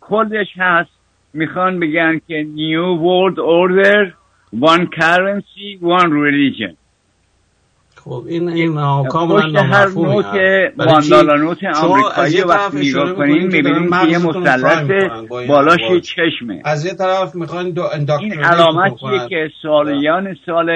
کلش 0.00 0.48
هست 0.56 0.90
می‌خوان 1.34 1.80
بگن 1.80 2.20
که 2.28 2.46
New 2.54 2.98
World 3.04 3.36
Order 3.36 4.12
One 4.60 4.86
Currency 4.98 5.80
One 5.82 6.10
Religion. 6.10 6.74
خب 8.04 8.24
این 8.28 8.48
این 8.48 8.74
کاملا 9.08 9.46
نامفهومه 9.46 10.14
نوت 10.14 10.26
برای 10.76 11.40
نوت 11.40 11.64
آمریکایی 11.64 12.42
وقتی 12.42 12.90
نگاه 12.90 13.12
کنین 13.12 13.46
می‌کنین 13.46 13.90
که 13.90 14.08
یه 14.08 14.18
مثلث 14.18 14.90
بالاش. 15.48 15.80
چشمه. 16.02 16.62
از 16.64 16.86
یه 16.86 16.94
طرف 16.94 17.34
می‌خواین 17.34 17.70
دو 17.70 17.82
این 18.20 18.44
علامتیه. 18.44 19.28
که 19.28 19.50
سالیان 19.62 20.36
سال 20.46 20.70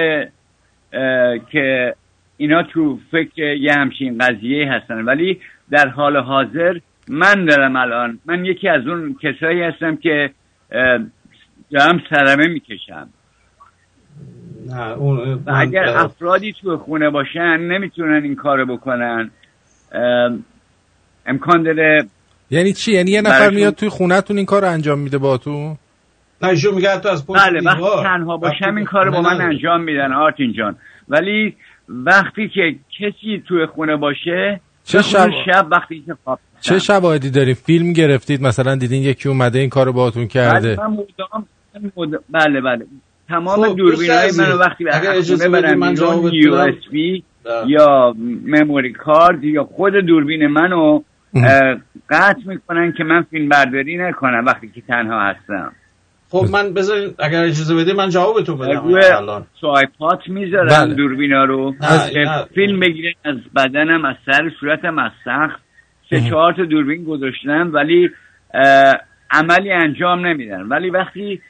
اه، 0.93 1.37
که 1.51 1.95
اینا 2.41 2.63
تو 2.63 2.99
فکر 3.11 3.43
یه 3.43 3.73
همچین 3.73 4.17
قضیه 4.17 4.71
هستن. 4.71 5.05
ولی 5.05 5.39
در 5.71 5.87
حال 5.87 6.17
حاضر 6.17 6.79
من 7.07 7.45
دارم 7.45 7.75
الان 7.75 8.19
من 8.25 8.45
یکی 8.45 8.67
از 8.67 8.87
اون 8.87 9.15
کسایی 9.21 9.61
هستم 9.61 9.95
که 9.95 10.29
دارم 11.71 12.01
سرمه 12.09 12.47
می‌کشم. 12.47 13.09
نه 14.67 14.91
اون 14.91 15.43
اگر 15.47 15.89
افرادی 15.89 16.53
تو 16.61 16.77
خونه 16.77 17.09
باشن 17.09 17.57
نمی‌تونن 17.57 18.23
این 18.23 18.35
کارو 18.35 18.65
بکنن. 18.65 19.31
امکان 21.25 21.63
داره 21.63 22.05
یعنی 22.51 22.73
چی؟ 22.73 22.91
یعنی 22.91 23.11
یه 23.11 23.21
نفر 23.21 23.49
میاد 23.49 23.75
توی 23.75 23.89
خونهتون 23.89 24.37
این 24.37 24.45
کار 24.45 24.65
انجام 24.65 24.99
میده 24.99 25.17
با 25.17 25.37
تو 25.37 25.75
ایشون 26.43 26.73
میگه 26.75 26.99
تو 26.99 27.09
از 27.09 27.27
پشت 27.27 27.39
بله 27.49 27.61
وقتی. 27.61 27.81
تنها 28.03 28.37
باشم 28.37 28.75
این 28.75 28.85
کار 28.85 29.09
با 29.09 29.21
من 29.21 29.37
نه. 29.37 29.43
انجام 29.43 29.81
میدن 29.81 30.13
آرتین 30.13 30.53
جان 30.53 30.75
ولی 31.09 31.55
وقتی 31.89 32.49
که 32.49 32.75
کسی 32.99 33.43
توی 33.47 33.65
خونه 33.65 33.95
باشه 33.95 34.59
چه 34.83 34.97
به 34.97 35.03
شب- 35.03 35.29
شب 35.45 35.67
وقتی 35.71 36.03
که 36.05 36.15
خواب 36.23 36.39
چه 36.61 36.79
شواهدی 36.79 37.29
دارین 37.29 37.53
فیلم 37.53 37.93
گرفتید 37.93 38.41
مثلا 38.41 38.75
دیدین 38.75 39.03
یکی 39.03 39.29
اومده 39.29 39.59
این 39.59 39.69
کارو 39.69 39.93
باهاتون 39.93 40.27
کرده 40.27 40.75
بله 40.75 40.87
من 40.89 41.91
مد- 41.97 42.19
بله 42.29 42.61
بله 42.61 42.85
تمام 43.29 43.69
خب، 43.69 43.75
دوربین 43.75 44.09
های 44.11 44.27
دوست 44.27 44.39
من 44.39 44.51
وقتی 44.51 44.83
برم 44.83 45.79
من 45.79 45.95
یو. 46.31 46.53
اس 46.53 46.73
بی 46.91 47.23
بله. 47.45 47.53
یا 47.67 48.15
مموری 48.45 48.93
کارد 48.93 49.43
یا 49.43 49.63
خود 49.63 49.93
دوربین 49.93 50.47
منو 50.47 51.01
قطع 52.09 52.39
می‌کنن 52.45 52.93
که 52.97 53.03
من 53.03 53.21
فیلم 53.21 53.49
برداری 53.49 53.97
نکنم 53.97 54.45
وقتی 54.45 54.67
که 54.75 54.81
تنها 54.81 55.21
هستم 55.21 55.71
خب 56.31 56.45
من 56.51 56.73
بذارین 56.73 57.13
اگر 57.19 57.43
اجازه 57.43 57.75
بدی 57.75 57.93
من 57.93 58.09
جوابتون 58.09 58.57
بدم 58.57 58.85
الان. 59.17 59.45
سایپات 59.61 60.27
می‌ذارم 60.27 60.85
بله. 60.85 60.93
دوربینا 60.93 61.43
رو. 61.43 61.75
نه. 61.81 62.45
فیلم 62.55 62.79
بگیرن 62.79 63.13
از 63.25 63.35
بدنم 63.55 64.05
از 64.05 64.15
سر 64.25 64.51
صورتم 64.59 64.99
از 64.99 65.11
سخت 65.25 65.59
سه 66.09 66.21
چهار 66.21 66.53
تا 66.53 66.63
دوربین 66.65 67.03
گذاشتم 67.03 67.69
ولی 67.73 68.09
عملی 69.31 69.71
انجام 69.71 70.27
نمیدن. 70.27 70.61
ولی 70.61 70.89
وقتی 70.89 71.41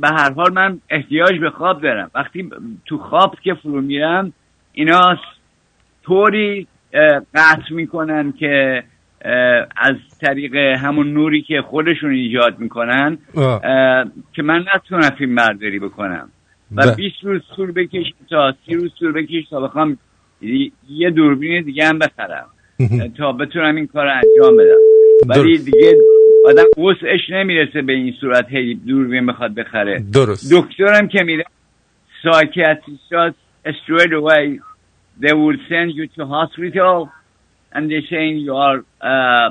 به 0.00 0.08
هر 0.08 0.32
حال 0.32 0.52
من 0.52 0.78
احتیاج 0.90 1.38
به 1.40 1.50
خواب 1.50 1.82
دارم. 1.82 2.10
وقتی 2.14 2.50
تو 2.86 2.98
خواب 2.98 3.36
که 3.42 3.54
فرو 3.54 3.80
میرم 3.80 4.32
اینا 4.72 5.18
طوری 6.04 6.66
قطع 7.34 7.72
می‌کنن 7.74 8.32
که 8.32 8.82
از 9.76 9.96
طریق 10.20 10.54
همون 10.56 11.12
نوری 11.12 11.42
که 11.42 11.62
خودشون 11.62 12.10
ایجاد 12.10 12.58
می‌کنن 12.58 13.18
که 14.32 14.42
من 14.42 14.64
نتونم 14.74 15.10
فیلم 15.18 15.34
برداری 15.34 15.78
بکنم. 15.78 16.28
و 16.76 16.86
ب- 16.92 16.96
20 16.96 17.14
روز 17.22 17.40
طول 17.56 17.72
بکش 17.72 18.06
تا 18.30 18.54
30 18.66 18.74
روز 18.74 18.90
طول 18.98 19.12
بکش 19.12 19.48
تا 19.50 19.60
بخوام 19.60 19.98
یه 20.90 21.10
دوربین 21.10 21.62
دیگه 21.64 21.86
هم 21.86 21.98
بخرم. 21.98 22.46
تا 23.18 23.32
بتونم 23.32 23.76
این 23.76 23.86
کار 23.86 24.06
انجام 24.06 24.56
بدم. 24.56 24.76
ولی. 25.28 25.58
دیگه 25.58 25.96
آدم 26.46 26.82
وسعش 26.84 27.20
نمی‌رسه 27.30 27.82
به 27.82 27.92
این 27.92 28.14
صورت 28.20 28.46
هی 28.48 28.74
دوربین 28.74 29.26
بخواد 29.26 29.54
بخره. 29.54 30.04
درست. 30.12 30.52
دکترم 30.52 31.08
که 31.08 31.22
میره 31.24 31.44
psychiatrist 32.22 33.32
straight 33.66 34.12
away. 34.20 34.58
They 35.20 35.32
will 35.32 35.58
send 35.70 35.90
you 35.98 36.06
to 36.16 36.22
hospital. 36.26 37.08
And 37.74 37.90
they 37.90 38.02
saying 38.10 38.38
you 38.38 38.54
are 38.66 38.78
uh, 39.02 39.50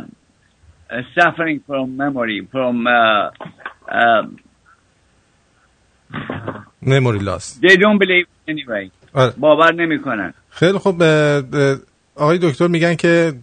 uh, 0.94 1.02
suffering 1.16 1.60
from 1.68 1.98
memory 1.98 2.48
from 2.52 2.88
uh, 2.88 3.30
uh, 3.92 4.24
مموری 6.82 7.20
لاس 7.20 7.60
they 7.62 7.76
don't 7.76 8.00
believe 8.00 8.28
anyway. 8.48 8.90
آره. 9.14 9.34
باور 9.38 9.74
نمی‌کنن. 9.74 10.34
خیلی 10.50 10.78
خوب 10.78 11.04
آقای 12.16 12.38
دکتر 12.38 12.68
میگن 12.68 12.96
که 12.96 13.34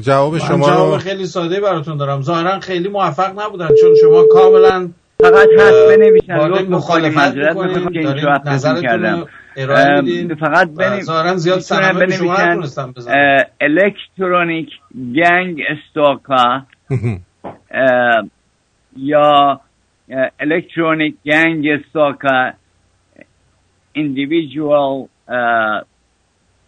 جواب 0.00 0.32
من 0.32 0.38
شما 0.38 0.66
جواب 0.66 0.92
رو 0.92 0.98
خیلی 0.98 1.26
ساده 1.26 1.60
براتون 1.60 1.96
دارم. 1.96 2.22
ظاهرا 2.22 2.60
خیلی 2.60 2.88
موفق 2.88 3.40
نبودن 3.40 3.68
چون 3.68 3.94
شما 4.00 4.24
کاملا 4.32 4.88
فقط 5.20 5.48
حرف 5.58 5.88
بنویسن 5.88 6.48
لطف 6.48 6.68
مخالفت 6.68 7.34
جواب 8.20 8.48
نظرتون 8.48 9.26
ارائه 9.56 9.94
اه، 9.94 10.00
میدین 10.00 10.34
فقط 10.34 10.70
ظاهرا 11.00 11.36
زیاد 11.36 11.58
سرمه 11.58 12.06
به 12.06 12.12
شما 12.12 12.36
نتونستم 12.36 12.92
بزنم 12.92 13.44
الکترونیک 13.60 14.68
گنگ 14.92 15.60
استاکا. 15.68 16.62
یا 18.96 19.60
الکترونیک 20.40 21.14
گنگ 21.26 21.66
استاکا. 21.68 22.50
individual 23.96 25.08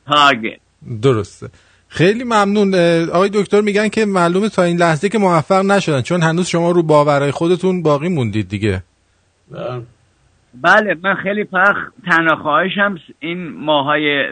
تارگت 0.06 0.60
درسته. 1.02 1.48
خیلی 1.88 2.24
ممنون. 2.24 2.74
آقای 3.08 3.30
دکتر 3.32 3.60
میگن 3.60 3.88
که 3.88 4.04
معلومه 4.04 4.48
تا 4.48 4.62
این 4.62 4.76
لحظه 4.76 5.08
که 5.08 5.18
موفق 5.18 5.64
نشدن 5.64 6.02
چون 6.02 6.22
هنوز 6.22 6.46
شما 6.46 6.70
رو 6.70 6.82
باورهای 6.82 7.30
خودتون 7.30 7.82
باقی 7.82 8.08
موندید 8.08 8.48
دیگه. 8.48 8.82
بله 10.62 10.96
من 11.02 11.14
خیلی 11.14 11.44
پخ 11.44 11.76
تنها 12.06 12.36
خواهشم 12.36 12.98
این 13.20 13.48
ماهای 13.52 14.24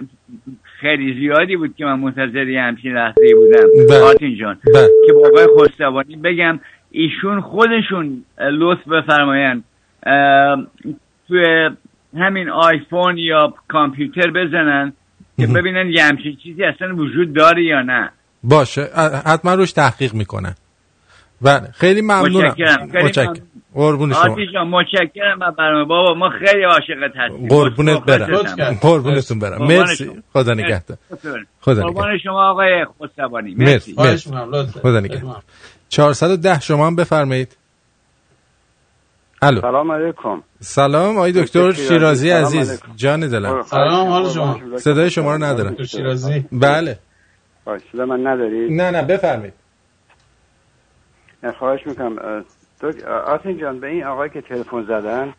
خیلی 0.63 1.15
زیادی 1.21 1.57
بود 1.57 1.77
که 1.77 1.85
من 1.85 1.99
منتظر 1.99 2.49
یه 2.49 2.63
همچین 2.63 2.95
لحظه 2.95 3.35
بودم. 3.35 3.87
بله. 3.89 4.01
آرتین 4.01 4.37
جان 4.37 4.59
بله. 4.75 4.89
که 5.07 5.13
با 5.13 5.29
آقای 5.29 5.47
خستوانی 5.59 6.17
بگم 6.17 6.61
ایشون 6.91 7.41
خودشون 7.41 8.25
لطف 8.39 8.89
بفرماین 8.89 9.65
اه، 10.07 10.67
توی 11.29 11.71
همین 12.17 12.49
آیفون 12.49 13.19
یا 13.19 13.55
کامپیوتر 13.69 14.31
بزنن 14.31 14.93
که 15.39 15.47
ببینن 15.47 15.91
یه 15.91 16.05
همچین 16.05 16.37
چیزی 16.43 16.65
اصلا 16.65 16.97
وجود 16.97 17.33
داره 17.33 17.65
یا 17.65 17.83
نه. 17.83 18.11
باشه. 18.43 18.83
حتما 19.27 19.55
روش 19.55 19.73
تحقیق 19.73 20.15
می‌کنن. 20.15 20.55
بله. 21.43 21.69
خیلی 21.75 22.01
ممنونم. 22.03 22.55
متشکرم. 22.95 23.35
قربون 23.75 24.13
شما. 24.13 24.23
آرتین 24.23 24.47
جان 24.55 24.69
متشکرم 24.69 25.43
از 25.43 25.57
برنامه. 25.57 25.85
بابا 25.85 26.15
ما 26.15 26.31
خیلی 26.31 26.65
عاشقت 26.65 27.17
هستیم. 27.17 27.49
قربونت 27.49 28.05
برم. 28.05 28.79
قربونتون 28.81 29.39
برم. 29.39 29.63
مرسی. 29.67 30.11
خدا 30.33 30.55
نگهدار. 30.55 30.99
خدا 31.61 31.83
قربان 31.83 31.91
نگهدار 31.91 32.19
شما 32.19 32.51
آقای 32.51 32.85
خستوانی 32.85 33.55
مرسی. 33.55 33.73
مرسی. 33.73 33.95
خواهش 33.95 34.11
مرسی 34.11 34.31
می‌کنم. 34.31 34.55
لطفا 34.55 34.81
خدا 34.81 35.01
نگهدار. 35.01 35.43
410 35.89 36.61
شما 36.61 36.87
هم 36.87 36.97
بفرمایید. 36.97 37.57
الو. 39.43 39.61
سلام 39.61 39.91
علیکم. 39.93 40.43
سلام. 40.61 41.17
آقای 41.17 41.33
دکتر 41.33 41.73
شیرازی. 41.73 42.31
عزیز. 42.31 42.83
جان 42.97 43.21
دلم. 43.21 43.63
سلام، 43.63 44.09
حال 44.09 44.29
شما؟ 44.29 44.61
صدای 44.77 45.11
شما 45.11 45.33
رو 45.37 45.45
ندارم. 45.45 45.71
دکتر 45.71 45.85
شیرازی. 45.85 46.45
بله. 46.53 46.99
باش، 47.65 47.81
صدا 47.93 48.07
من 48.07 48.27
نداری؟ 48.27 48.75
نه 48.75 48.91
نه 48.91 49.03
بفرمایید. 49.03 49.55
خواهش 51.59 51.81
می‌کنم. 51.87 52.45
آرتین 53.27 53.59
جان 53.59 53.81
به 53.81 53.87
این 53.87 54.05
آقای 54.05 54.31
که 54.31 54.41
تلفن 54.41 54.83
زدن 54.83 55.33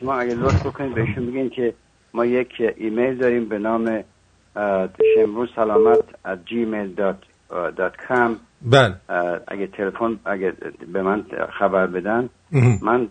شما 0.00 0.14
اگه 0.14 0.34
لطف 0.34 0.66
بکنید 0.66 0.94
بهشون 0.94 1.26
بگین 1.26 1.50
که 1.50 1.74
ما 2.14 2.24
یک 2.24 2.74
ایمیل 2.76 3.16
داریم 3.16 3.48
به 3.48 3.58
نام 3.58 4.04
اه، 4.56 4.88
شمرون 5.14 5.48
سلامت 5.56 5.98
at 6.24 6.38
gmail.com 6.50 8.30
بله. 8.62 8.94
اه، 9.08 9.40
اگه 9.48 9.66
تلفن 9.66 10.18
اگه 10.24 10.52
به 10.92 11.02
من 11.02 11.24
خبر 11.58 11.86
بدن. 11.86 12.28
من 12.82 13.08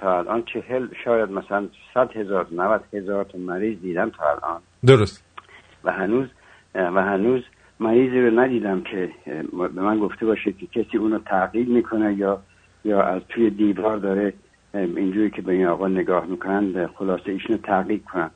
تا 0.00 0.18
الان 0.18 0.42
چهل 0.42 0.88
شاید 1.04 1.30
مثلا 1.30 1.68
صد 1.94 2.16
هزار 2.16 2.46
نوت 2.52 2.80
هزار 2.92 3.24
تا 3.24 3.38
مریض 3.38 3.80
دیدم 3.80 4.10
تا 4.10 4.24
الان. 4.30 4.60
درست. 4.86 5.24
و 5.84 5.92
هنوز 5.92 6.28
و 6.74 7.02
هنوز 7.02 7.42
مریضی 7.80 8.20
رو 8.20 8.40
ندیدم 8.40 8.80
که 8.80 9.10
به 9.74 9.82
من 9.82 9.98
گفته 9.98 10.26
باشه 10.26 10.52
که 10.52 10.66
کسی 10.66 10.98
اونو 10.98 11.18
تعقیب 11.18 11.68
می‌کنه 11.68 12.14
یا 12.14 12.42
یا 12.84 13.02
از 13.02 13.22
توی 13.28 13.50
دیوار 13.50 13.96
داره 13.96 14.32
اینجوری 14.74 15.30
که 15.30 15.42
به 15.42 15.52
این 15.52 15.66
آقا 15.66 15.88
نگاه 15.88 16.26
می‌کنن 16.26 16.88
خلاصه 16.98 17.30
ایشونو 17.30 17.58
تعقیب 17.58 18.02
کنن. 18.12 18.30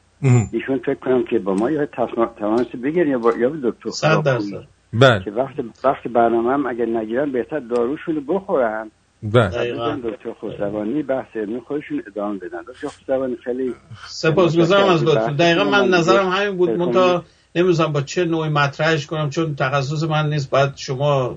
ایشون 0.52 0.78
فکر 0.78 0.94
کنم 0.94 1.24
که 1.30 1.38
با 1.38 1.54
ما 1.54 1.70
یا 1.70 1.86
تماس 1.86 2.66
بگیر 2.84 3.06
یا 3.06 3.18
با 3.18 3.32
یا 3.38 3.48
به 3.48 3.70
دکتر 3.70 3.90
صد. 3.90 4.22
درصد. 4.22 4.64
بله. 4.92 5.24
که 5.24 5.30
وقت 5.30 5.54
وقت 5.84 6.08
برنامه 6.08 6.52
هم 6.52 6.66
اگر 6.66 6.86
نگیرن 6.86 7.32
بهتر 7.32 7.58
داروشون 7.58 8.14
رو 8.14 8.20
بخورن. 8.20 8.90
بله. 9.22 9.96
دکتر 10.04 10.32
خسروانی 10.42 11.02
بحث 11.02 11.36
علمی 11.36 11.60
خودشون 11.60 12.02
ادامه 12.06 12.38
بدن. 12.38 12.62
دکتر 12.68 12.88
خسروانی 12.88 13.36
خیلی 13.44 13.74
سپاسگزارم 14.08 14.88
از 14.88 15.04
لطف 15.04 15.14
بحث 15.14 15.36
دقیقا 15.36 15.64
من 15.64 15.88
نظرم 15.88 16.28
همین 16.28 16.56
بود. 16.56 16.70
منتها 16.70 17.24
نمی‌دونم 17.56 17.92
با 17.92 18.00
چه 18.00 18.24
نوعی 18.24 18.50
مطرحش 18.50 19.06
کنم 19.06 19.30
چون 19.30 19.54
تخصص 19.54 20.02
من 20.10 20.30
نیست. 20.30 20.50
باید 20.50 20.76
شما 20.76 21.36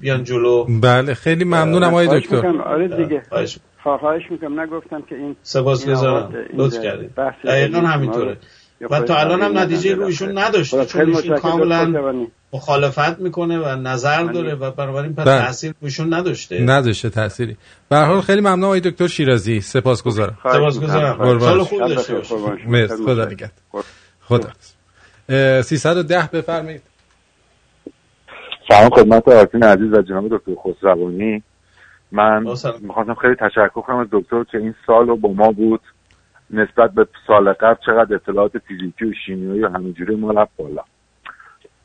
بیان 0.00 0.24
جلو. 0.24 0.64
بله 0.64 1.14
خیلی 1.14 1.44
ممنونم 1.44 1.88
آقای 1.88 2.20
دکتر. 2.20 2.46
آره 2.46 2.88
دیگه. 2.88 3.22
خواهش 3.28 3.58
خواهش 3.82 4.22
می‌کنم. 4.30 4.60
نگفتم 4.60 5.02
که 5.08 5.14
این 5.14 5.36
سپاسگزارم 5.42 6.34
لطف 6.54 6.82
کردید. 6.82 7.10
دقیقا 7.44 7.78
همینطوره. 7.80 8.30
رو- 8.30 8.36
و 8.90 9.00
تا 9.00 9.16
الان 9.16 9.42
هم 9.42 9.48
خیلی 9.48 9.60
نتیجه 9.60 9.90
ممنون. 9.90 10.04
رویشون 10.04 10.38
نداشته. 10.38 10.84
خیلی 10.84 11.12
چون 11.12 11.22
ایشون 11.22 11.38
کاملا. 11.38 12.26
مخالفت 12.52 13.18
می‌کنه 13.18 13.58
و 13.58 13.76
نظر 13.76 14.22
داره 14.24 14.54
و 14.54 14.70
بنابراین 14.70 15.14
پس 15.14 15.24
بله. 15.24 15.46
تاثیر 15.46 15.74
رویشون 15.80 16.14
نداشته. 16.14 16.60
نداشته 16.60 17.10
تأثیری. 17.10 17.56
به 17.88 17.96
حال 17.96 18.20
خیلی 18.20 18.40
ممنون 18.40 18.64
آقای 18.64 18.80
دکتر 18.80 19.06
شیرازی. 19.06 19.60
سپاسگزارم. 19.60 20.38
سپاسگزارم. 20.42 21.16
سال 21.18 21.34
می‌کنم. 21.34 21.64
خوب 21.64 21.88
داشته 21.88 22.14
باشید. 22.14 22.58
خیلی 22.64 22.86
خدا. 22.86 23.24
نگهدار. 23.24 23.50
خدا 24.20 24.48
اه، 25.28 25.62
310 25.62 26.28
بفرمایید. 26.32 26.82
سلام 28.68 28.90
خدمت 28.90 29.28
آرتین 29.28 29.62
عزیز 29.62 29.92
و 29.92 30.02
جناب 30.02 30.28
دکتر 30.28 30.52
خسروانی 30.54 31.42
من. 32.12 32.42
می‌خواستم 32.80 33.14
خیلی 33.14 33.34
تشکر 33.34 33.80
کنم 33.80 33.96
از 33.96 34.06
دکتر 34.12 34.44
که 34.44 34.58
این 34.58 34.74
سال 34.86 35.06
رو 35.06 35.16
با 35.16 35.32
ما 35.32 35.52
بود. 35.52 35.80
نسبت 36.50 36.90
به 36.90 37.06
سال 37.26 37.52
قبل 37.52 37.76
چقدر 37.86 38.14
اطلاعات 38.14 38.58
فیزیکی 38.58 39.04
و 39.04 39.12
شیمیایی 39.26 39.62
و 39.62 39.68
همینجوری 39.68 40.16
ما 40.16 40.30
رفت 40.30 40.56
بالا. 40.56 40.82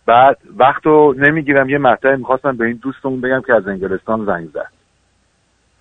بعد 0.06 0.38
وقت 0.58 0.86
رو 0.86 1.16
نمی‌گیرم 1.18 1.70
یه 1.70 1.78
مطلبی 1.78 2.18
می‌خواستم 2.18 2.58
به 2.58 2.66
این 2.66 2.80
دوستمون 2.82 3.22
بگم 3.22 3.42
که 3.48 3.54
از 3.54 3.68
انگلستان 3.68 4.26
زنگ 4.26 4.50
زد. 4.54 4.72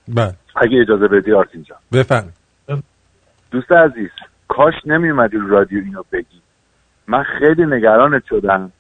بله. 0.09 0.35
اگه 0.57 0.81
اجازه 0.81 1.09
بدی 1.09 1.33
آرتین 1.33 1.63
جان. 1.63 1.79
بفرمایید. 1.93 2.35
دوست 3.51 3.73
عزیز 3.73 4.11
کاش 4.49 4.75
نمیومدی 4.87 5.37
رادیو 5.49 5.85
اینو 5.85 6.03
بگی. 6.13 6.41
من 7.07 7.23
خیلی 7.23 7.67
نگرانت 7.67 8.23
شدم. 8.29 8.73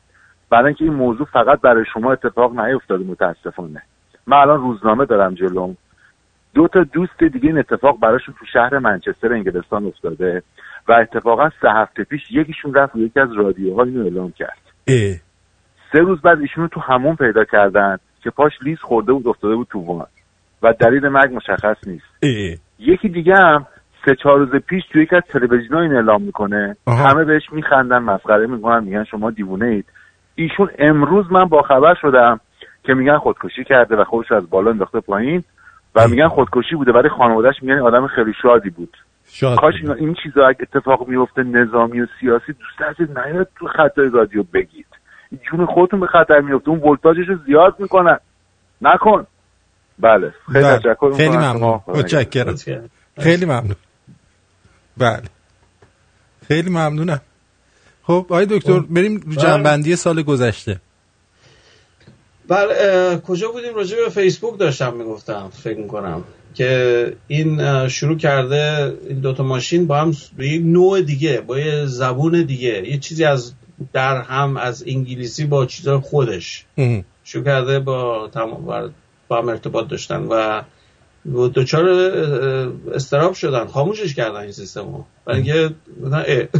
برای 0.51 0.67
اینکه 0.67 0.85
این 0.85 0.95
موضوع 0.95 1.27
فقط 1.27 1.61
برای 1.61 1.85
شما 1.93 2.13
اتفاق 2.13 2.61
نیفتاده 2.61 3.05
متاسفانه. 3.05 3.83
من 4.27 4.37
الان 4.37 4.61
روزنامه 4.61 5.05
دارم 5.05 5.35
جلوم 5.35 5.77
دو 6.55 6.69
تا 6.69 6.83
دوست 6.83 7.25
دیگه 7.25 7.49
این 7.49 7.59
اتفاق 7.59 8.01
براشون 8.01 8.35
تو 8.39 8.47
شهر 8.53 8.79
منچستر 8.79 9.33
انگلستان 9.33 9.87
افتاده 9.87 10.43
و 10.89 10.93
اتفاقا 10.93 11.51
سه 11.63 11.71
هفته 11.71 12.05
پیش 12.05 12.21
یکیشون 12.31 12.75
رفت 12.75 12.97
و 12.97 12.99
یکی 12.99 13.21
از 13.21 13.33
رادیوها 13.33 13.83
اینو 13.83 14.03
اعلام 14.05 14.33
کرد. 14.33 14.61
اه. 14.89 15.17
سه 15.93 15.99
روز 15.99 16.21
بعد 16.21 16.41
ایشونو 16.41 16.69
تو 16.69 16.81
همون 16.81 17.17
پیدا 17.17 17.45
کردن 17.45 17.97
که 18.23 18.31
پاش 18.31 18.53
لیز 18.63 18.79
خورده 18.79 19.13
بود 19.13 19.29
افتاده 19.29 19.55
بود 19.55 19.67
تو 19.71 19.79
وان. 19.79 20.07
و 20.63 20.73
دلیل 20.73 21.09
مرگ 21.09 21.35
مشخص 21.35 21.87
نیست. 21.87 22.05
اه. 22.23 22.57
یکی 22.79 23.09
دیگه 23.09 23.35
هم 23.37 23.67
سه 24.05 24.15
چهار 24.15 24.39
روز 24.39 24.51
پیش 24.51 24.83
توی 24.93 25.03
یکی 25.03 25.17
از 25.17 25.23
تلویزیون 25.29 25.83
این 25.83 25.95
اعلام 25.95 26.23
می‌کنه. 26.23 26.77
آها. 26.87 27.09
همه 27.09 27.25
بهش 27.25 27.53
میخندن 27.53 27.99
مسخره 27.99 28.47
می‌کنن 28.47 28.85
میگن 28.85 29.05
شما 29.05 29.31
دیوونه 29.31 29.67
اید. 29.67 29.87
ایشون 30.43 30.71
امروز 30.79 31.33
من 31.33 31.45
با 31.45 31.62
خبر 31.62 31.95
شدم 32.03 32.41
که 32.85 32.95
میگن 32.95 33.19
خودکشی 33.19 33.65
کرده 33.65 33.97
و 33.97 34.05
خودش 34.05 34.33
از 34.33 34.51
بالا 34.51 34.71
انداخته 34.71 35.01
پایین 35.01 35.45
و 35.95 36.09
میگن 36.09 36.29
خودکشی 36.29 36.75
بوده 36.77 36.93
ولی 36.93 37.09
خانوادهش 37.09 37.55
میگن 37.62 37.79
آدم 37.79 38.07
خیلی 38.07 38.33
شادی 38.43 38.71
بود. 38.71 38.97
شاد 39.27 39.59
کاش. 39.59 39.75
این, 39.75 39.91
این 39.91 40.17
چیزا 40.23 40.47
اگه 40.47 40.59
اتفاق 40.62 41.09
میفته 41.09 41.43
نظامی 41.43 42.01
و 42.01 42.07
سیاسی 42.21 42.53
دوست 42.53 42.83
عزیز 42.83 43.17
نیاد 43.17 43.49
تو 43.57 43.67
خطای 43.67 44.11
رادیو 44.12 44.43
بگید. 44.55 44.87
جون 45.51 45.67
خودتون 45.67 46.01
به 46.01 46.07
خطر 46.07 46.41
میفته 46.41 46.69
اون 46.69 46.81
ولتاژش 46.81 47.29
رو 47.29 47.37
زیاد 47.47 47.75
می‌کنن. 47.79 48.19
نکن. 48.83 49.27
بله. 49.99 50.35
خیلی 50.53 50.65
بله. 50.65 50.79
تشکر 50.79 51.12
خیلی. 51.17 51.37
ممنون. 51.37 51.81
متشکرم. 51.87 52.55
خیلی 53.19 53.45
ممنون. 53.45 53.77
بله. 54.97 55.23
خیلی 56.49 56.71
ممنونم. 56.71 57.21
خب 58.03 58.27
آقای 58.29 58.47
دکتر 58.47 58.81
بریم 58.81 59.21
رو 59.27 59.35
جنبندی 59.35 59.97
سال 59.97 60.23
گذشته. 60.23 60.81
بله 62.49 63.19
کجا 63.19 63.49
بودیم؟ 63.49 63.75
راجع 63.75 63.97
به 63.97 64.11
فیسبوک 64.11 64.59
داشتم 64.59 64.95
می‌گفتم 64.95 65.51
فکر 65.53 65.79
می‌کنم 65.79 66.25
که 66.55 67.17
این 67.29 67.89
شروع 67.89 68.17
کرده 68.17 68.95
این 69.09 69.21
دوتا 69.21 69.43
ماشین 69.43 69.87
با 69.87 69.97
هم 70.01 70.17
به 70.37 70.49
یک 70.49 70.63
نوع 70.65 71.03
دیگه 71.03 71.41
با 71.41 71.59
یه 71.59 71.87
زبون 71.87 72.43
دیگه 72.43 72.89
یه 72.89 72.99
چیزی 72.99 73.25
از 73.25 73.53
در 73.93 74.23
هم 74.23 74.57
از 74.57 74.85
انگلیسی 74.87 75.45
با 75.45 75.67
چیزای 75.67 75.99
خودش 75.99 76.65
شروع 77.25 77.45
کرده 77.45 77.79
با 77.79 78.31
با 79.29 79.39
هم 79.39 79.49
ارتباط 79.49 79.89
داشتن 79.89 80.23
و 80.31 80.63
دوچار 81.27 81.89
استراب 82.95 83.35
شدن 83.35 83.67
خاموشش 83.67 84.15
کردن 84.15 84.37
این 84.37 84.53
سیستم 84.53 84.81
رو 84.81 85.05
برای 85.25 85.43
اینکه 85.43 85.75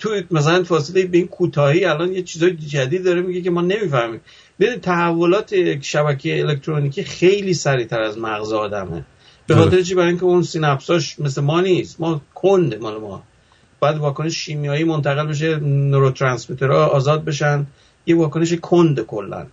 تو 0.00 0.22
مثلا 0.30 0.64
فاصله 0.64 1.06
به 1.06 1.18
این 1.18 1.26
کوتاهی 1.26 1.84
الان 1.84 2.12
یه 2.12 2.22
چیزای 2.22 2.56
جدید 2.56 3.04
داره 3.04 3.22
میگه 3.22 3.40
که 3.40 3.50
ما 3.50 3.60
نمی‌فهمیم. 3.60 4.20
ببین 4.60 4.80
تحولات 4.80 5.82
شبکه 5.82 6.40
الکترونیکی 6.40 7.04
خیلی 7.04 7.54
سریعتر 7.54 8.02
از 8.02 8.18
مغز 8.18 8.52
آدمه. 8.52 9.04
به 9.46 9.54
خاطر 9.54 9.82
چی؟ 9.82 9.94
برای 9.94 10.08
اینکه 10.08 10.24
اون 10.24 10.42
سینپساش 10.42 11.20
مثل 11.20 11.40
ما 11.40 11.60
نیست. 11.60 12.00
ما 12.00 12.20
کند 12.34 12.74
مال 12.74 13.00
ما. 13.00 13.22
باید 13.80 13.96
واکنش 13.96 14.36
شیمیایی 14.36 14.84
منتقل 14.84 15.26
بشه 15.26 15.56
نوروترانسمیترها 15.56 16.86
آزاد 16.86 17.24
بشن. 17.24 17.66
یه 18.06 18.16
واکنش 18.16 18.52
کند 18.52 19.00
کلا. 19.00 19.46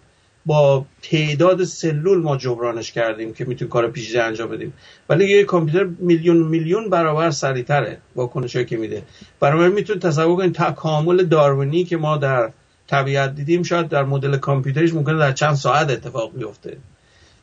با 0.46 0.86
تعداد 1.02 1.64
سلول 1.64 2.22
ما 2.22 2.38
جبرانش 2.38 2.92
کردیم 2.92 3.34
که 3.34 3.46
می‌تونیم 3.46 3.72
کار 3.72 3.88
پیچیده 3.88 4.24
انجام 4.24 4.50
بدیم. 4.50 4.74
ولی 5.10 5.26
یه 5.26 5.44
کامپیوتر 5.44 5.90
میلیون 6.00 6.38
میلیون 6.38 6.90
برابر 6.90 7.32
سریعتره 7.32 7.98
واکنشی 8.16 8.66
که 8.66 8.78
میده. 8.78 9.04
برای 9.40 9.70
میتون 9.70 10.00
تصور 10.00 10.38
کنید 10.38 10.56
تکامل 10.56 11.24
داروینی 11.24 11.84
که 11.84 11.98
ما 11.98 12.18
در 12.18 12.50
طبیعت 12.88 13.36
دیدیم 13.36 13.64
شاید 13.64 13.90
در 13.90 14.04
مدل 14.04 14.38
کامپیوترش 14.38 14.94
ممکنه 14.94 15.18
در 15.18 15.32
چند 15.32 15.56
ساعت 15.56 15.90
اتفاق 15.90 16.32
بیفته. 16.38 16.78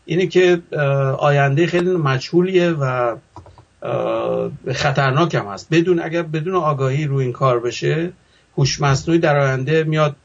اینه 0.04 0.26
که 0.26 0.62
آینده 1.18 1.66
خیلی 1.66 1.90
مجهولیه 1.90 2.70
و 2.70 3.16
خطرناک 4.72 5.34
هم 5.34 5.46
هست. 5.46 5.68
بدون 5.70 6.00
اگر 6.00 6.22
بدون 6.22 6.54
آگاهی 6.54 7.06
رو 7.06 7.16
این 7.16 7.32
کار 7.32 7.60
بشه 7.60 8.12
هوش 8.60 8.80
مصنوعی 8.80 9.20
در 9.20 9.38
آینده 9.38 9.84
میاد 9.84 10.16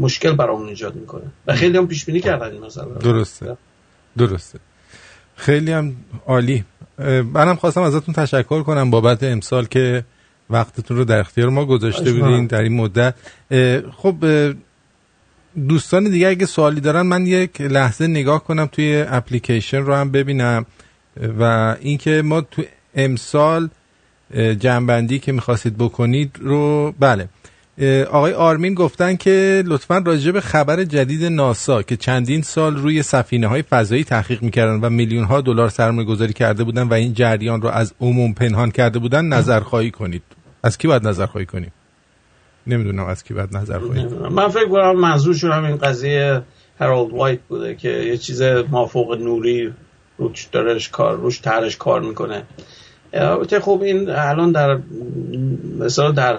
مشکل 0.00 0.32
برامون 0.32 0.68
ایجاد 0.68 0.94
می‌کنه. 0.94 1.22
و 1.46 1.54
خیلی 1.54 1.78
هم 1.78 1.86
پیش 1.88 2.04
بینی 2.04 2.20
کردن 2.20 2.50
این 2.50 2.64
مثلا 2.64 2.84
درسته. 2.84 3.56
درسته. 4.18 4.58
خیلی 5.36 5.72
هم 5.72 5.96
عالی. 6.26 6.64
منم 7.34 7.56
خواستم 7.56 7.82
ازتون 7.82 8.14
تشکر 8.14 8.62
کنم 8.62 8.90
بابت 8.90 9.22
امسال 9.22 9.66
که 9.66 10.04
وقتتون 10.50 10.96
رو 10.96 11.04
در 11.04 11.18
اختیار 11.18 11.48
ما 11.48 11.64
گذاشته 11.64 12.12
بودین 12.12 12.46
در 12.46 12.60
این 12.60 12.76
مدت. 12.76 13.14
خب 13.96 14.14
دوستان 15.68 16.04
دیگه 16.04 16.28
اگه 16.28 16.46
سوالی 16.46 16.80
دارن 16.80 17.02
من 17.02 17.26
یک 17.26 17.60
لحظه 17.60 18.06
نگاه 18.06 18.44
کنم 18.44 18.66
توی 18.66 19.04
اپلیکیشن 19.08 19.78
رو 19.78 19.94
هم 19.94 20.10
ببینم. 20.10 20.66
و 21.40 21.76
اینکه 21.80 22.22
ما 22.22 22.40
تو 22.40 22.62
امسال 22.94 23.68
جنبندی 24.34 25.18
که 25.18 25.32
می‌خواستید 25.32 25.78
بکنید 25.78 26.36
رو 26.40 26.92
بله. 27.00 27.28
آقای 28.10 28.32
آرمین 28.32 28.74
گفتن 28.74 29.16
که 29.16 29.62
لطفا 29.66 30.02
راجع 30.06 30.30
به 30.30 30.40
خبر 30.40 30.84
جدید 30.84 31.24
ناسا 31.24 31.82
که 31.82 31.96
چندین 31.96 32.42
سال 32.42 32.76
روی 32.76 33.02
سفینه 33.02 33.46
های 33.46 33.62
فضایی 33.62 34.04
تحقیق 34.04 34.42
می‌کردن 34.42 34.80
و 34.80 34.90
میلیون 34.90 35.24
ها 35.24 35.40
دلار 35.40 35.68
سرمایه 35.68 36.08
گذاری 36.08 36.32
کرده 36.32 36.64
بودن 36.64 36.82
و 36.82 36.94
این 36.94 37.14
جریان 37.14 37.62
رو 37.62 37.68
از 37.68 37.94
عموم 38.00 38.32
پنهان 38.32 38.70
کرده 38.70 38.98
بودن 38.98 39.24
نظر 39.24 39.60
خواهی 39.60 39.90
کنید. 39.90 40.22
از 40.62 40.78
کی 40.78 40.88
باید 40.88 41.08
نظر 41.08 41.26
خواهی 41.26 41.46
کنیم؟ 41.46 41.72
نمی‌دونم 42.66 43.06
از 43.06 43.24
کی 43.24 43.34
باید 43.34 43.56
نظر 43.56 43.78
خواهی 43.78 44.04
من 44.30 44.48
فکر 44.48 44.68
کنم 44.68 45.00
منظورشون 45.00 45.52
همین 45.52 45.76
قضیه 45.76 46.42
هرالد 46.80 47.10
وایت 47.10 47.38
بوده 47.48 47.74
که 47.74 47.88
یه 47.88 48.16
چیز 48.16 48.42
مافوق 48.42 49.18
نوری 49.18 49.72
روش 50.52 50.88
کار 50.88 51.16
روش 51.16 51.38
ترش 51.38 51.76
کار 51.76 52.00
می‌کنه. 52.00 52.42
البته 53.12 53.60
خب 53.60 53.80
این 53.82 54.10
الان 54.10 54.52
در 54.52 54.78
مثلا 55.78 56.10
در 56.10 56.38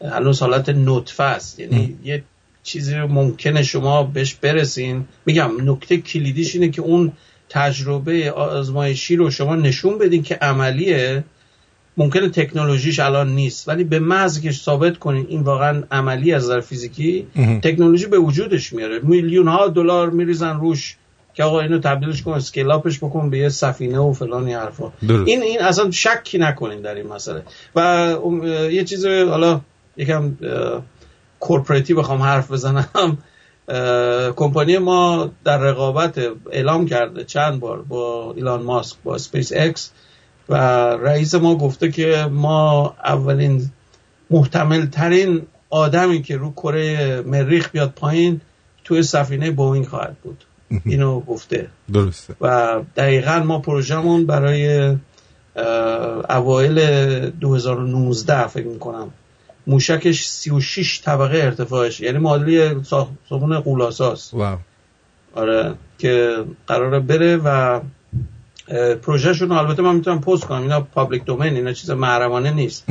الان 0.00 0.34
حالت 0.40 0.68
نطفه 0.68 1.24
است. 1.24 1.60
یعنی 1.60 1.96
یه 2.04 2.22
چیزی 2.62 2.94
رو 2.94 3.08
ممکنه 3.08 3.62
شما 3.62 4.02
بهش 4.02 4.34
برسین. 4.34 5.04
میگم 5.26 5.50
نکته 5.70 5.96
کلیدیش 5.96 6.54
اینه 6.54 6.68
که 6.68 6.82
اون 6.82 7.12
تجربه 7.48 8.30
آزمایشی 8.32 9.16
رو 9.16 9.30
شما 9.30 9.56
نشون 9.56 9.98
بدین 9.98 10.22
که 10.22 10.34
عملیه. 10.34 11.24
ممکنه 11.96 12.28
تکنولوژیش 12.28 12.98
الان 13.00 13.34
نیست 13.34 13.68
ولی 13.68 13.84
به 13.84 13.98
محض 13.98 14.40
که 14.40 14.52
ثابت 14.52 14.98
کنین 14.98 15.26
این 15.28 15.40
واقعا 15.40 15.82
عملی 15.90 16.32
از 16.32 16.44
نظر 16.44 16.60
فیزیکی. 16.60 17.26
تکنولوژی 17.62 18.06
به 18.06 18.18
وجودش 18.18 18.72
میاره. 18.72 18.98
میلیون 18.98 19.48
ها 19.48 19.68
دلار 19.68 20.10
میریزن 20.10 20.60
روش. 20.60 20.96
که 21.38 21.44
آقا 21.44 21.60
اینو 21.60 21.78
تبدیلش 21.78 22.22
کن 22.22 22.32
scale 22.32 22.69
up 22.69 22.83
ش 22.83 22.98
بکن 22.98 23.30
به 23.30 23.38
یه 23.38 23.48
سفینه 23.48 23.98
و 23.98 24.12
فلان 24.12 24.48
حرفا. 24.48 24.92
این 25.02 25.42
این 25.42 25.62
اصلا 25.62 25.90
شکی 25.90 26.38
نکنین 26.38 26.80
در 26.80 26.94
این 26.94 27.06
مسئله. 27.06 27.42
و 27.76 28.16
یه 28.70 28.84
چیز 28.84 29.06
حالا 29.06 29.60
یکم 29.96 30.36
corporate 31.40 31.89
ی 31.89 31.94
بخوام 31.94 32.22
حرف 32.22 32.50
بزنم. 32.52 33.18
کمپانی 34.36 34.78
ما 34.78 35.30
در 35.44 35.58
رقابت 35.58 36.18
اعلام 36.50 36.86
کرده 36.86 37.24
چند 37.24 37.60
بار 37.60 37.82
با 37.82 38.32
ایلان 38.36 38.62
ماسک 38.62 38.96
با 39.04 39.18
سپیس 39.18 39.52
اکس 39.56 39.90
و 40.48 40.54
رئیس 40.96 41.34
ما 41.34 41.56
گفته 41.56 41.90
که 41.90 42.28
ما 42.30 42.94
اولین 43.04 43.70
محتمل 44.30 44.86
ترین 44.86 45.42
آدمی 45.70 46.22
که 46.22 46.36
رو 46.36 46.52
کره 46.52 47.20
مریخ 47.26 47.70
بیاد 47.70 47.92
پایین 47.96 48.40
توی 48.84 49.02
سفینه 49.02 49.50
بوینگ 49.50 49.86
خواهد 49.86 50.16
بود. 50.22 50.44
اینو 50.84 51.20
گفته. 51.20 51.68
درسته. 51.92 52.34
و 52.40 52.80
دقیقا 52.96 53.38
ما 53.38 53.58
پروژمون 53.58 54.26
برای 54.26 54.96
اوایل 56.30 56.80
2019 57.30 58.46
فکر 58.46 58.66
می‌کنم 58.66 59.10
موشکش 59.66 60.26
36 60.26 61.00
طبقه 61.04 61.38
ارتفاعش 61.38 62.00
یعنی 62.00 62.18
معادلی 62.18 62.84
ساختمون 62.84 63.60
قولاساست 63.60 64.34
wow. 64.34 64.58
آره 65.34 65.74
که 65.98 66.44
قراره 66.66 67.00
بره 67.00 67.36
و 67.36 67.80
پروژهشون 69.02 69.52
البته 69.52 69.82
من 69.82 69.94
می‌تونم 69.94 70.20
پست 70.20 70.44
کنم 70.44 70.62
اینا 70.62 70.80
public 70.80 71.24
domain 71.24 71.56
اینا 71.56 71.72
چیز 71.72 71.90
محرمانه 71.90 72.50
نیست. 72.50 72.84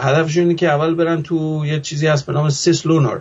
هدفشون 0.00 0.42
اینه 0.42 0.54
که 0.54 0.68
اول 0.68 0.94
برن 0.94 1.22
تو 1.22 1.62
یه 1.66 1.80
چیزی 1.80 2.06
هست 2.06 2.26
به 2.26 2.32
نام 2.32 2.50
سیس 2.50 2.86
لونر. 2.86 3.18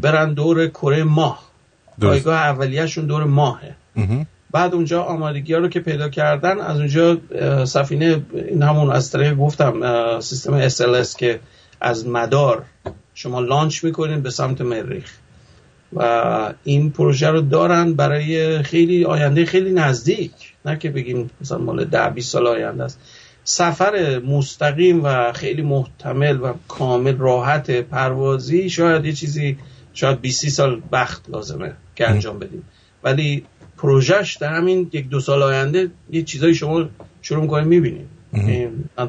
برن 0.00 0.34
دور 0.34 0.66
کره 0.66 1.04
ماه. 1.04 1.51
پایگاه 2.00 2.34
اولیهشون 2.34 3.06
دور 3.06 3.24
ماهه. 3.24 3.74
بعد 4.50 4.74
اونجا 4.74 5.02
آمادگی 5.02 5.54
ها 5.54 5.58
رو 5.58 5.68
که 5.68 5.80
پیدا 5.80 6.08
کردن 6.08 6.60
از 6.60 6.78
اونجا 6.78 7.16
سفینه 7.64 8.22
این 8.34 8.62
همون 8.62 8.90
از 8.90 9.10
طریق 9.10 9.34
گفتم 9.36 10.20
سیستم 10.20 10.68
SLS 10.68 11.16
که 11.16 11.40
از 11.80 12.08
مدار 12.08 12.64
شما 13.14 13.40
لانچ 13.40 13.84
می‌کنین 13.84 14.20
به 14.20 14.30
سمت 14.30 14.60
مریخ. 14.60 15.12
و 15.96 16.54
این 16.64 16.90
پروژه 16.90 17.28
رو 17.28 17.40
دارن 17.40 17.94
برای 17.94 18.62
خیلی 18.62 19.04
آینده 19.04 19.44
خیلی 19.44 19.72
نزدیک. 19.72 20.32
نه 20.64 20.78
که 20.78 20.90
بگیم 20.90 21.30
مثلا 21.40 21.58
مال 21.58 21.84
ده 21.84 22.10
20 22.10 22.32
سال 22.32 22.46
آینده 22.46 22.84
است. 22.84 23.00
سفر 23.44 24.22
مستقیم 24.26 25.04
و 25.04 25.32
خیلی 25.32 25.62
محتمل 25.62 26.40
و 26.40 26.52
کامل 26.68 27.16
راحت 27.16 27.70
پروازی 27.70 28.70
شاید 28.70 29.04
یه 29.04 29.12
چیزی 29.12 29.58
شاید 29.94 30.20
20 30.20 30.48
سال 30.48 30.82
بخت 30.92 31.30
لازمه 31.30 31.72
که 31.94 32.10
انجام 32.10 32.38
بدیم. 32.38 32.64
ولی 33.04 33.44
پروژهش 33.76 34.36
در 34.36 34.54
همین 34.54 34.90
یک 34.92 35.08
دو 35.08 35.20
سال 35.20 35.42
آینده 35.42 35.90
یه 36.10 36.22
چیزایی 36.22 36.54
شما 36.54 36.88
شروع 37.22 37.42
می‌کنید 37.42 37.66
می‌بینید 37.66 38.06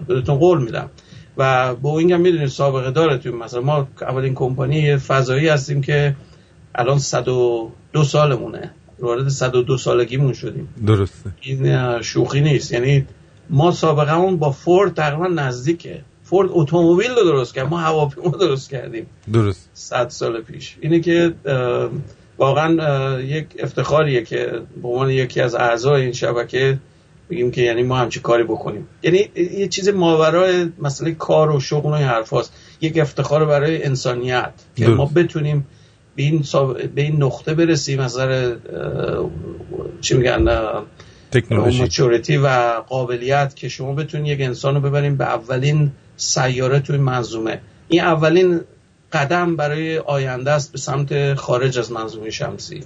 بهتون 0.07 0.37
قول 0.37 0.63
میدم. 0.63 0.89
و 1.37 1.75
بوینگ 1.75 2.11
هم 2.11 2.21
می‌دونید 2.21 2.47
سابقه 2.47 2.91
داره 2.91 3.17
توی 3.17 3.31
مثلا 3.31 3.61
ما 3.61 3.87
اولین 4.01 4.33
کمپانی 4.33 4.97
فضایی 4.97 5.47
هستیم 5.47 5.81
که 5.81 6.15
الان 6.75 6.99
102 6.99 8.03
سالمونه. 8.03 8.71
وارد 8.99 9.29
102 9.29 9.77
سالگیمون 9.77 10.33
شدیم. 10.33 10.67
درسته. 10.85 11.29
این 11.41 12.01
شوخی 12.01 12.41
نیست. 12.41 12.71
یعنی 12.71 13.05
ما 13.49 13.71
سابقه 13.71 14.35
با 14.35 14.51
فورد 14.51 14.93
تقریبا 14.93 15.27
نزدیکه. 15.27 16.01
فورد 16.23 16.49
اتومبیل 16.51 17.11
رو 17.11 17.23
درست 17.23 17.55
کرد. 17.55 17.69
ما 17.69 17.77
هواپیما 17.77 18.29
درست 18.29 18.69
کردیم. 18.69 19.05
درست. 19.33 19.69
100 19.73 20.09
سال 20.09 20.41
پیش. 20.41 20.77
اینه 20.81 20.99
که 20.99 21.33
واقعا 22.37 23.21
یک 23.21 23.45
افتخاریه 23.59 24.23
که 24.23 24.61
به 24.81 24.87
عنوان 24.87 25.09
یکی 25.09 25.41
از 25.41 25.55
اعضای 25.55 26.01
این 26.01 26.13
شبکه 26.13 26.77
بگیم 27.29 27.51
که 27.51 27.61
یعنی 27.61 27.83
ما 27.83 27.97
همچی 27.97 28.19
کاری 28.19 28.43
بکنیم. 28.43 28.87
یعنی 29.03 29.29
یه 29.35 29.67
چیز 29.67 29.89
ماورای 29.89 30.69
مسئله 30.79 31.11
کار 31.11 31.51
و 31.51 31.59
شغل 31.59 31.89
و 31.89 31.93
این 31.93 32.07
حرف 32.07 32.33
هست. 32.33 32.53
یک 32.81 32.97
افتخار 32.97 33.45
برای 33.45 33.83
انسانیت. 33.83 34.53
که 34.75 34.87
ما 34.87 35.05
بتونیم 35.05 35.67
به 36.15 36.23
این, 36.23 36.43
به 36.95 37.01
این 37.01 37.23
نقطه 37.23 37.53
برسیم 37.53 37.99
از 37.99 38.19
نظر 38.19 38.55
چی 40.01 40.17
میگن 40.17 40.47
تکنولوژی. 41.31 42.37
و 42.37 42.47
قابلیت 42.87 43.55
که 43.55 43.69
شما 43.69 43.93
بتونید 43.93 44.39
یک 44.39 44.41
انسان 44.47 44.75
رو 44.75 44.81
ببریم 44.81 45.17
به 45.17 45.25
اولین 45.25 45.91
سیاره 46.17 46.79
توی 46.79 46.97
منظومه. 46.97 47.59
این 47.87 48.01
اولین 48.01 48.61
قدم 49.13 49.55
برای 49.55 49.97
آینده 49.97 50.51
است 50.51 50.71
به 50.71 50.77
سمت 50.77 51.33
خارج 51.33 51.79
از 51.79 51.91
منظومه 51.91 52.29
شمسی. 52.29 52.83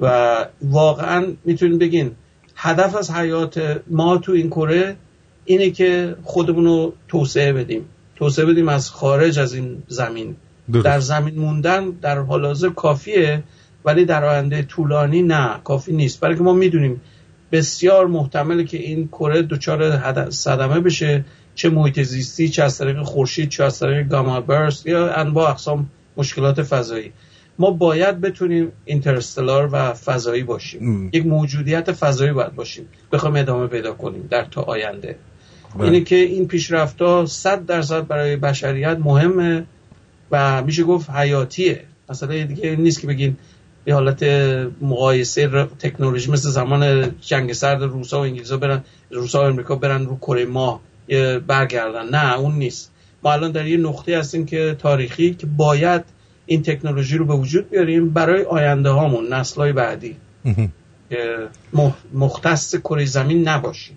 و 0.00 0.36
واقعا 0.62 1.26
می‌تونید 1.44 1.78
بگین 1.78 2.10
هدف 2.56 2.96
از 2.96 3.10
حیات 3.10 3.80
ما 3.90 4.18
تو 4.18 4.32
این 4.32 4.50
کره 4.50 4.96
اینه 5.44 5.70
که 5.70 6.16
خودمون 6.22 6.64
رو 6.64 6.92
توسعه 7.08 7.52
بدیم. 7.52 7.84
توسعه 8.16 8.44
بدیم 8.44 8.68
از 8.68 8.90
خارج 8.90 9.38
از 9.38 9.54
این 9.54 9.82
زمین. 9.88 10.36
در 10.84 11.00
زمین 11.00 11.38
موندن 11.38 11.90
در 11.90 12.18
حال 12.18 12.46
حاضر 12.46 12.68
کافیه 12.68 13.42
ولی 13.84 14.04
در 14.04 14.24
آینده 14.24 14.62
طولانی 14.62 15.22
نه 15.22 15.60
کافی 15.64 15.92
نیست. 15.92 16.20
برای 16.20 16.36
که 16.36 16.42
ما 16.42 16.52
می‌دونیم 16.52 17.00
بسیار 17.52 18.06
محتمله 18.06 18.64
که 18.64 18.78
این 18.78 19.08
کره 19.08 19.42
دچار 19.42 20.30
صدمه 20.30 20.80
بشه. 20.80 21.24
چه 21.58 21.70
محیط 21.70 22.02
زیستی 22.02 22.48
چه 22.48 22.62
از 22.62 22.78
طریق 22.78 23.02
خورشید 23.02 23.48
چه 23.48 23.64
از 23.64 23.78
طریق 23.78 24.08
گاما 24.08 24.40
برست 24.40 24.86
یا 24.86 25.12
انواع 25.12 25.50
اقسام 25.50 25.90
مشکلات 26.16 26.62
فضایی. 26.62 27.12
ما 27.58 27.70
باید 27.70 28.20
بتونیم 28.20 28.72
اینترستلار 28.84 29.68
و 29.72 29.92
فضایی 29.92 30.42
باشیم. 30.42 31.10
یک 31.12 31.26
موجودیت 31.26 31.92
فضایی 31.92 32.32
باید 32.32 32.54
باشیم. 32.54 32.88
بخوام 33.12 33.36
ادامه 33.36 33.66
پیدا 33.66 33.92
کنیم 33.92 34.26
در 34.30 34.44
تا 34.44 34.62
آینده. 34.62 35.16
بله. 35.74 35.84
اینه 35.84 36.00
که 36.00 36.16
این 36.16 36.48
پیشرفت 36.48 37.02
ها 37.02 37.26
صد 37.26 37.66
درصد 37.66 38.06
برای 38.06 38.36
بشریت 38.36 38.98
مهمه 39.04 39.64
و 40.30 40.62
میشه 40.62 40.84
گفت 40.84 41.10
حیاتیه. 41.10 41.84
مثلا 42.10 42.44
دیگه 42.44 42.76
نیست 42.76 43.00
که 43.00 43.06
بگین 43.06 43.36
به 43.84 43.94
حالت 43.94 44.22
مقایسه 44.82 45.66
تکنولوژی 45.78 46.30
مثل 46.30 46.50
زمان 46.50 47.10
جنگ 47.20 47.52
سرد 47.52 47.82
روسا 47.82 48.20
و 48.20 48.22
انگلیسا 48.22 48.56
برن 48.56 48.84
روسا 49.10 49.40
و 49.40 49.44
امریکا 49.44 49.76
برن 49.76 50.06
رو 50.06 50.16
کره 50.16 50.44
ماه. 50.44 50.80
برگردن. 51.46 52.08
نه 52.08 52.38
اون 52.38 52.54
نیست. 52.54 52.92
ما 53.22 53.32
الان 53.32 53.52
در 53.52 53.66
یه 53.66 53.76
نقطه 53.76 54.18
هستیم 54.18 54.46
که 54.46 54.76
تاریخی 54.78 55.34
که 55.34 55.46
باید 55.46 56.04
این 56.46 56.62
تکنولوژی 56.62 57.16
رو 57.16 57.24
به 57.24 57.34
وجود 57.34 57.70
بیاریم 57.70 58.10
برای 58.10 58.44
آینده 58.44 58.90
هامون 58.90 59.32
نسلهای 59.32 59.72
بعدی. 59.72 60.16
مختص 62.14 62.76
کره 62.76 63.04
زمین 63.04 63.48
نباشیم. 63.48 63.96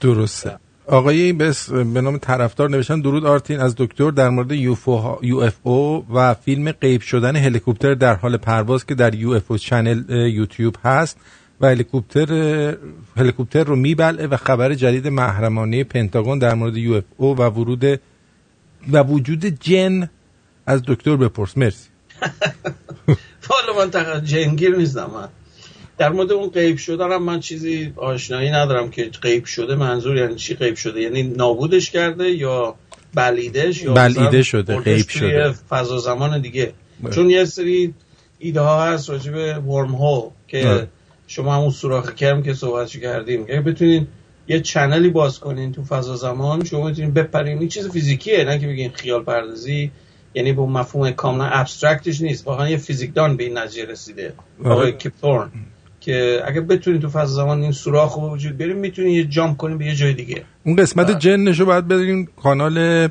درسته. 0.00 0.58
آقای 0.86 1.32
به 1.32 2.00
نام 2.00 2.18
طرفدار 2.18 2.70
نوشتن 2.70 3.00
درود 3.00 3.26
آرتین 3.26 3.60
از 3.60 3.74
دکتر 3.78 4.10
در 4.10 4.28
مورد 4.28 4.52
UFO 4.52 6.06
و 6.14 6.34
فیلم 6.34 6.72
غیب 6.72 7.00
شدن 7.00 7.36
هلیکوپتر 7.36 7.94
در 7.94 8.14
حال 8.14 8.36
پرواز 8.36 8.86
که 8.86 8.94
در 8.94 9.14
UFO 9.14 9.50
channel 9.50 10.02
یوتیوب 10.10 10.76
هست. 10.84 11.18
و 11.62 11.66
هلیکوپتر 11.66 12.28
هلیکوپتر 13.16 13.64
رو 13.64 13.76
میبلعه 13.76 14.26
و 14.26 14.36
خبر 14.36 14.74
جدید 14.74 15.08
محرمانه 15.08 15.84
پنتاگون 15.84 16.38
در 16.38 16.54
مورد 16.54 16.76
UFO 16.76 17.36
و 17.36 17.42
ورود 17.42 18.00
و 18.92 19.02
وجود 19.02 19.44
جن 19.44 20.10
از 20.66 20.82
دکتر 20.86 21.16
بپرس. 21.16 21.58
مرسی. 21.58 21.88
والا 23.50 23.86
من 23.86 24.24
جنگیر 24.24 24.76
نیستم 24.76 25.10
من. 25.14 25.28
در 25.98 26.08
مورد 26.08 26.32
اون 26.32 26.50
غیب 26.50 26.76
شدن 26.76 27.16
من 27.16 27.40
چیزی 27.40 27.92
آشنایی 27.96 28.50
ندارم 28.50 28.90
که 28.90 29.10
غیب 29.22 29.44
شده 29.44 29.74
منظور 29.74 30.16
یعنی 30.16 30.34
چی 30.34 30.54
غیب 30.54 30.76
شده؟ 30.76 31.00
یعنی 31.00 31.22
نابودش 31.22 31.90
کرده 31.90 32.30
یا 32.30 32.74
بلیدش 33.14 33.82
یا 33.82 33.94
بلیده 33.94 34.42
شده 34.42 34.76
غیب 34.76 35.08
شده. 35.08 35.52
فضا 35.52 35.98
زمان 35.98 36.40
دیگه. 36.40 36.72
بله. 37.02 37.12
چون 37.14 37.30
یه 37.30 37.44
سری 37.44 37.94
ایده 38.38 38.60
ها 38.60 38.84
هست 38.84 39.10
راجع 39.10 39.32
به 39.32 39.58
ورم 39.58 39.94
هول 39.94 40.30
که 40.48 40.62
بله. 40.64 40.88
شما 41.32 41.54
همون 41.54 41.70
سوراخ 41.70 42.14
کرم 42.14 42.42
که 42.42 42.54
صحبتش 42.54 42.96
کردیم 42.96 43.46
که 43.46 43.60
بتونین 43.60 44.06
یه 44.48 44.60
چنلی 44.60 45.10
باز 45.10 45.40
کنین 45.40 45.72
تو 45.72 45.84
فضا 45.84 46.16
زمان 46.16 46.64
شما 46.64 46.86
می‌تونین 46.88 47.14
بپرین. 47.14 47.58
این 47.58 47.68
چیز 47.68 47.90
فیزیکیه 47.90 48.44
نه 48.44 48.58
که 48.58 48.66
بگین 48.66 48.90
خیال 48.90 49.22
پردازی 49.22 49.90
یعنی 50.34 50.52
به 50.52 50.62
مفهوم 50.62 51.10
کاملا 51.10 51.44
ابسترکتش 51.44 52.20
نیست. 52.20 52.46
واقعا 52.46 52.68
یه 52.70 52.76
فیزیکدان 52.76 53.36
به 53.36 53.44
این 53.44 53.58
نتیجه 53.58 53.84
رسیده. 53.84 54.34
آقای 54.64 54.92
کیپتورن 54.92 55.50
که 56.04 56.42
اگه 56.44 56.60
بتونی 56.60 56.98
تو 56.98 57.08
فضا 57.08 57.34
زمان 57.34 57.62
این 57.62 57.72
سوراخ 57.72 58.14
رو 58.14 58.30
وجود 58.30 58.58
بریم 58.58 58.76
می‌تونی 58.76 59.12
یه 59.12 59.24
جامپ 59.24 59.56
کنیم 59.56 59.78
به 59.78 59.86
یه 59.86 59.94
جای 59.94 60.14
دیگه. 60.14 60.42
اون 60.64 60.76
قسمت 60.76 61.06
بله. 61.06 61.18
جنش 61.18 61.60
رو 61.60 61.66
باید 61.66 61.88
بریم 61.88 62.28
کانال 62.42 63.08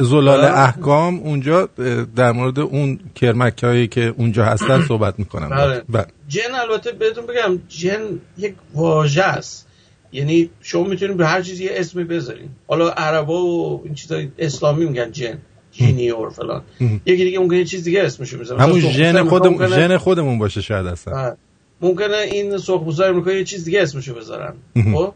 زلال 0.00 0.40
بله. 0.40 0.58
احکام. 0.58 1.18
اونجا 1.18 1.68
در 2.16 2.32
مورد 2.32 2.58
اون 2.58 3.00
کرمک 3.14 3.64
هایی 3.64 3.86
که 3.86 4.14
اونجا 4.16 4.44
هستن 4.44 4.84
صحبت 4.88 5.18
می‌کنم. 5.18 5.82
بله. 5.88 6.06
جن 6.28 6.40
البته 6.70 6.92
بهتون 6.92 7.24
بگم 7.26 7.58
جن 7.68 8.20
یک 8.38 8.54
واژه 8.74 9.22
است. 9.22 9.66
یعنی 10.12 10.50
شما 10.60 10.84
می‌تونید 10.84 11.16
به 11.16 11.26
هر 11.26 11.42
چیزی 11.42 11.64
یه 11.64 11.70
اسمی 11.74 12.04
بذارین. 12.04 12.48
حالا 12.66 12.88
عربا 12.88 13.46
و 13.46 13.80
این 13.84 13.94
چیزای 13.94 14.28
اسلامی 14.38 14.86
میگن 14.86 15.12
جن 15.12 15.38
جینیور 15.72 16.30
فلان. 16.30 16.62
یکی 17.06 17.24
دیگه 17.24 17.38
ممکنه 17.38 17.58
یه 17.58 17.64
چیز 17.64 17.84
دیگه 17.84 18.02
اسمشو 18.02 18.38
بذارن. 18.38 18.60
همون 18.60 18.80
ژن 18.80 19.24
خودمون 19.24 19.66
ژن 19.66 19.96
خودمون 19.96 20.38
باشه 20.38 20.60
شاید 20.60 20.86
اصلا. 20.86 21.36
ممکنه 21.80 22.16
این 22.16 22.58
سرخپوستای 22.58 23.08
امریکا 23.08 23.32
یه 23.32 23.44
چیز 23.44 23.64
دیگه 23.64 23.82
اسمشو 23.82 24.14
بذارن. 24.14 24.54
خب؟ 24.94 25.12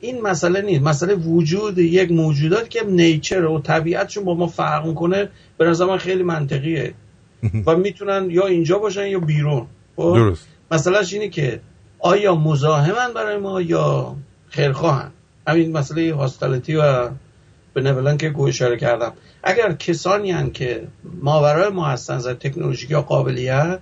این 0.00 0.20
مسئله 0.20 0.62
نیست. 0.62 0.82
مسئله 0.82 1.14
وجود 1.14 1.78
یک 1.78 2.12
موجودات 2.12 2.70
که 2.70 2.84
نیچر 2.84 3.44
و 3.44 3.60
طبیعتشون 3.60 4.24
با 4.24 4.34
ما 4.34 4.46
فرق 4.46 4.86
می‌کنه 4.86 5.28
به 5.58 5.64
نظر 5.64 5.84
من 5.84 5.98
خیلی 5.98 6.22
منطقیه. 6.22 6.94
و 7.66 7.76
می‌تونن 7.76 8.30
یا 8.30 8.46
اینجا 8.46 8.78
باشن 8.78 9.06
یا 9.06 9.18
بیرون. 9.18 9.66
خب؟ 9.96 10.12
درست. 10.16 10.46
مسئلهش 10.70 11.12
اینه 11.12 11.28
که 11.28 11.60
آیا 11.98 12.34
مزاحمن 12.34 13.12
برای 13.14 13.36
ما 13.36 13.60
یا 13.60 14.16
خیرخواهن؟ 14.48 15.10
همین 15.48 15.72
مسئله 15.72 16.14
هاستالیتی 16.14 16.76
و 16.76 17.10
به 17.74 18.16
که 18.18 18.28
گوه 18.28 18.48
اشاره 18.48 18.76
کردم. 18.76 19.12
اگر 19.42 19.72
کسانی 19.72 20.30
هن 20.30 20.50
که 20.50 20.88
ماورای 21.22 21.68
ما 21.68 21.84
هستن 21.84 22.14
از 22.14 22.26
تکنولوژی 22.26 22.86
یا 22.90 23.02
قابلیت 23.02 23.78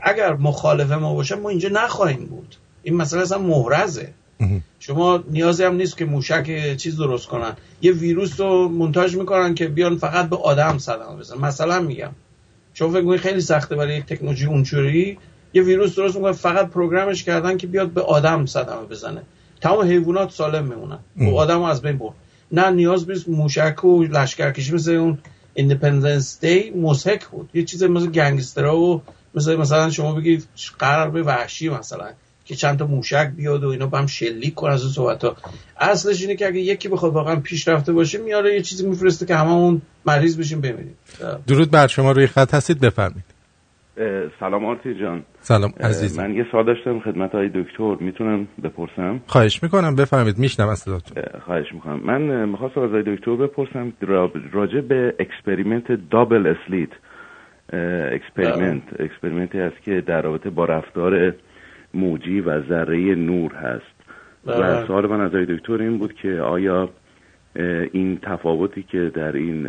اگر 0.00 0.34
مخالف 0.34 0.90
ما 0.90 1.14
باشه 1.14 1.36
ما 1.36 1.48
اینجا 1.48 1.68
نخواهیم 1.72 2.24
بود. 2.24 2.56
این 2.82 2.96
مسئله 2.96 3.22
اصلا 3.22 3.38
محرزه 3.38 4.08
شما 4.78 5.24
نیازی 5.30 5.64
هم 5.64 5.74
نیست 5.74 5.96
که 5.96 6.04
موشک 6.04 6.76
چیز 6.76 6.96
درست 6.96 7.26
کنن. 7.26 7.52
یه 7.82 7.92
ویروس 7.92 8.40
رو 8.40 8.68
منتاج 8.68 9.16
می‌کنن 9.16 9.54
که 9.54 9.68
بیان 9.68 9.96
فقط 9.96 10.28
به 10.28 10.36
آدم 10.36 10.78
صدمه 10.78 11.16
بزن 11.18 11.38
مثلا 11.38 11.80
میگم. 11.80 12.10
شما 12.74 12.88
فکر 12.88 13.16
خیلی 13.16 13.40
سخته 13.40 13.76
برای 13.76 13.96
یک 13.96 14.06
تکنولوژی 14.06 14.46
اونجوری 14.46 15.18
یه 15.54 15.62
ویروس 15.62 15.96
درست 15.96 16.16
می‌کنن 16.16 16.32
فقط 16.32 16.70
پروگرامش 16.70 17.24
کردن 17.24 17.56
که 17.56 17.66
بیاد 17.66 17.90
به 17.90 18.00
آدم 18.00 18.46
صدمه 18.46 18.86
بزنه. 18.90 19.22
تمام 19.60 19.86
حیوانات 19.86 20.30
سالم 20.30 20.64
میمونن. 20.64 20.98
و 21.16 21.36
آدم 21.36 21.62
از 21.62 21.82
بین 21.82 21.98
برد. 21.98 22.14
نه 22.52 22.70
نیاز 22.70 23.10
نیست 23.10 23.28
موشک 23.28 23.84
و 23.84 24.02
لشکرکشی 24.02 24.72
مثل 24.72 24.92
اون 24.92 25.18
Independence 25.54 26.40
Day 26.40 26.70
مضحک 26.70 27.26
بود. 27.26 27.50
یه 27.54 27.64
چیز 27.64 27.82
مثل 27.82 28.06
گنگسترا 28.06 28.78
و 28.80 29.02
مثل 29.34 29.56
مثلا 29.56 29.90
شما 29.90 30.14
بگید 30.14 30.48
قرار 30.78 31.10
به 31.10 31.22
وحشی 31.22 31.68
مثلا 31.68 32.06
که 32.44 32.54
چند 32.54 32.78
تا 32.78 32.86
موشک 32.86 33.30
بیاد 33.36 33.64
و 33.64 33.68
اینا 33.68 33.86
با 33.86 33.98
هم 33.98 34.06
شلیک 34.06 34.54
کنه 34.54 34.72
از 34.72 34.82
اون 34.82 34.92
صحبت 34.92 35.24
ها. 35.24 35.36
اصلش 35.80 36.22
اینه 36.22 36.36
که 36.36 36.46
اگه 36.46 36.60
یکی 36.60 36.88
بخواد 36.88 37.12
واقعا 37.12 37.36
پیشرفته 37.36 37.92
باشه 37.92 38.18
میاره 38.18 38.54
یه 38.54 38.60
چیزی 38.60 38.88
میفرسته 38.88 39.26
که 39.26 39.36
هممون 39.36 39.82
مریض 40.06 40.38
بشیم 40.38 40.60
ببینیم 40.60 40.94
درود 41.46 41.70
بر 41.70 41.86
شما 41.86 42.12
روی 42.12 42.26
خط 42.26 42.54
هستید 42.54 42.80
بفرمایید. 42.80 43.24
سلام 44.40 44.64
آرتی 44.64 44.94
جان. 45.00 45.22
سلام 45.40 45.72
عزیز 45.80 46.18
من 46.18 46.34
یه 46.34 46.44
سوال 46.50 46.66
داشتم 46.66 47.00
خدمت 47.00 47.32
های 47.32 47.48
دکتر 47.48 47.96
می‌تونم 48.00 48.48
بپرسم؟ 48.64 49.20
خواهش 49.26 49.62
می‌کنم 49.62 49.96
بفرمایید 49.96 50.38
میشنم 50.38 50.74
صداتون. 50.74 51.22
خواهش 51.44 51.66
می‌کنم. 51.74 52.00
من 52.04 52.48
می‌خواستم 52.48 52.80
از 52.80 52.90
دکتر 53.06 53.36
بپرسم 53.36 53.92
راجع 54.52 54.80
به 54.80 55.14
experiment 55.18 55.84
double 56.10 56.46
slit 56.46 56.88
experiment. 58.12 58.82
experiment 58.98 59.52
ی 59.52 59.58
است 59.58 59.82
که 59.82 60.00
در 60.00 60.22
رابطه 60.22 60.50
با 60.50 60.64
رفتار 60.64 61.34
موجی 61.94 62.40
و 62.40 62.68
ذره 62.68 63.14
نور 63.14 63.52
هست. 63.54 63.94
و 64.46 64.86
سوال 64.86 65.06
من 65.06 65.20
از 65.20 65.32
دکتر 65.32 65.82
این 65.82 65.98
بود 65.98 66.14
که 66.14 66.40
آیا 66.40 66.88
این 67.92 68.18
تفاوتی 68.22 68.82
که 68.82 69.10
در 69.14 69.32
این 69.32 69.68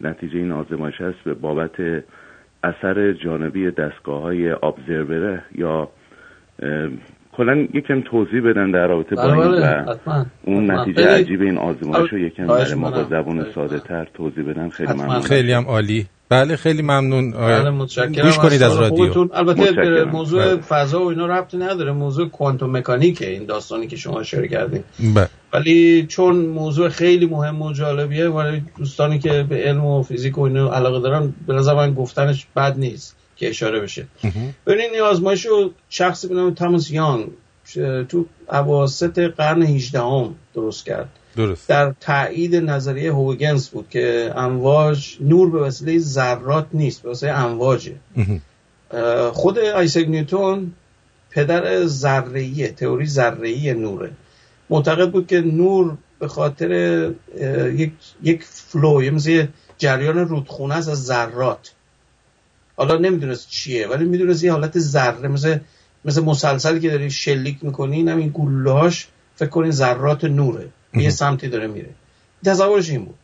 نتیجه 0.00 0.38
این 0.38 0.52
آزمایش 0.52 1.00
هست 1.00 1.18
به 1.24 1.34
بابت 1.34 2.04
اثر 2.64 3.12
جانبی 3.12 3.70
دستگاه 3.70 4.22
های 4.22 4.50
observer 4.50 5.32
ه 5.32 5.42
یا 5.54 5.88
کلا 7.32 7.66
یکم 7.74 8.00
توضیح 8.00 8.40
بدن 8.40 8.70
در 8.70 8.86
رابطه 8.86 9.16
با 9.16 9.22
این 9.22 9.62
و 9.62 9.94
اون 10.42 10.70
نتیجه 10.70 11.08
عجیب 11.08 11.42
این 11.42 11.58
آزمایش 11.58 12.12
رو 12.12 12.18
یکم 12.18 12.46
برای 12.46 12.74
ما 12.74 12.90
با 12.90 13.02
زبون 13.02 13.44
ساده 13.54 13.78
تر 13.78 14.08
توضیح 14.14 14.44
بدن. 14.44 14.68
خیلی 14.68 14.92
ممنون. 14.92 15.20
خیلی 15.20 15.52
هم 15.52 15.64
عالی. 15.64 16.06
بله 16.32 16.56
خیلی 16.56 16.82
ممنون. 16.82 17.30
بله 17.30 17.70
گوش 18.22 18.38
کنید 18.38 18.62
از 18.62 18.76
رادیو. 18.76 19.28
البته 19.32 20.04
موضوع 20.04 20.44
بله. 20.44 20.62
فضا 20.62 21.04
و 21.04 21.08
اینا 21.08 21.26
ربطی 21.26 21.56
نداره. 21.56 21.92
موضوع 21.92 22.28
کوانتوم 22.28 22.76
مکانیکه 22.76 23.30
این 23.30 23.44
داستانی 23.44 23.86
که 23.86 23.96
شما 23.96 24.20
اشاره 24.20 24.48
کردین. 24.48 24.84
بله. 25.14 25.28
ولی 25.52 26.06
چون 26.06 26.36
موضوع 26.36 26.88
خیلی 26.88 27.26
مهم 27.26 27.62
و 27.62 27.72
جالبیه 27.72 28.28
ولی 28.28 28.62
دوستانی 28.78 29.18
که 29.18 29.46
به 29.48 29.56
علم 29.56 29.84
و 29.84 30.02
فیزیک 30.02 30.38
و 30.38 30.42
اینا 30.42 30.72
علاقه 30.72 31.00
دارن 31.00 31.34
به 31.46 31.54
نظر 31.54 31.74
من 31.74 31.94
گفتنش 31.94 32.46
بد 32.56 32.78
نیست 32.78 33.16
که 33.36 33.48
اشاره 33.48 33.80
بشه. 33.80 34.06
ببینید 34.66 34.90
این 34.92 35.02
آزمایش 35.02 35.46
رو 35.46 35.70
شخصی 35.88 36.28
به 36.28 36.34
نام 36.34 36.54
تاماس 36.54 36.90
یانگ 36.90 37.26
تو 38.08 38.26
اواسط 38.52 39.18
قرن 39.18 39.62
18 39.62 40.00
هم 40.00 40.34
درست 40.54 40.86
کرد. 40.86 41.08
درست. 41.36 41.68
در 41.68 41.94
تایید 42.00 42.56
نظریه 42.56 43.12
هوگنز 43.12 43.68
بود 43.68 43.86
که 43.90 44.32
امواج 44.36 45.16
نور 45.20 45.50
به 45.50 45.58
وسیله 45.58 45.98
ذرات 45.98 46.66
نیست 46.72 47.02
به 47.02 47.10
وسیله 47.10 47.32
امواجه. 47.32 47.94
خود 49.32 49.58
آیسک 49.58 50.04
نیوتون 50.08 50.72
پدر 51.30 51.86
ذره‌ایه 51.86 52.68
تئوری 52.68 53.06
ذره‌ای 53.06 53.74
نوره. 53.74 54.10
معتقد 54.70 55.10
بود 55.10 55.26
که 55.26 55.40
نور 55.40 55.96
به 56.18 56.28
خاطر 56.28 56.70
یک 57.74 57.92
یک 58.22 58.44
فلو 58.44 59.10
مثل 59.10 59.46
جریان 59.78 60.18
رودخونه 60.18 60.74
است 60.74 60.88
از 60.88 61.04
ذرات. 61.04 61.72
حالا 62.76 62.98
نمی‌دونست 62.98 63.48
چیه 63.50 63.88
ولی 63.88 64.04
می‌دونست 64.04 64.44
یه 64.44 64.52
حالت 64.52 64.78
ذره 64.78 65.28
مثل 65.28 65.58
مثل 66.04 66.22
مسلسلی 66.22 66.80
که 66.80 66.90
داری 66.90 67.10
شلیک 67.10 67.58
می‌کنین 67.62 68.08
همین 68.08 68.30
گلوهاش 68.34 69.08
فکر 69.36 69.48
کنین 69.48 69.70
ذرات 69.70 70.24
نوره. 70.24 70.68
یه 70.94 71.10
سمتی 71.10 71.48
داره 71.48 71.66
میره. 71.66 71.88
تصورش 72.44 72.90
این 72.90 73.04
بود. 73.04 73.14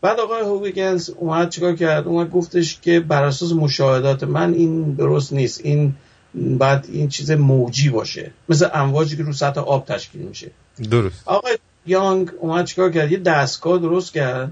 بعد 0.00 0.20
آقای 0.20 0.42
هویگنز 0.42 1.10
اومد 1.10 1.50
چیکار 1.50 1.74
کرد؟ 1.74 2.06
اومد 2.06 2.30
گفتش 2.30 2.80
که 2.80 3.00
بر 3.00 3.24
اساس 3.24 3.52
مشاهدات 3.52 4.24
من 4.24 4.54
این 4.54 4.92
درست 4.92 5.32
نیست. 5.32 5.60
این 5.64 5.94
بعد 6.34 6.86
این 6.92 7.08
چیز 7.08 7.30
موجی 7.30 7.88
باشه. 7.88 8.30
مثل 8.48 8.68
امواجی 8.74 9.16
که 9.16 9.22
رو 9.22 9.32
سطح 9.32 9.60
آب 9.60 9.86
تشکیل 9.86 10.22
میشه. 10.22 10.50
درست. 10.90 11.22
آقای 11.26 11.58
یانگ 11.86 12.30
اومد 12.40 12.64
چیکار 12.64 12.90
کرد؟ 12.90 13.12
یه 13.12 13.18
دستگاه 13.18 13.78
درست 13.78 14.12
کرد. 14.12 14.50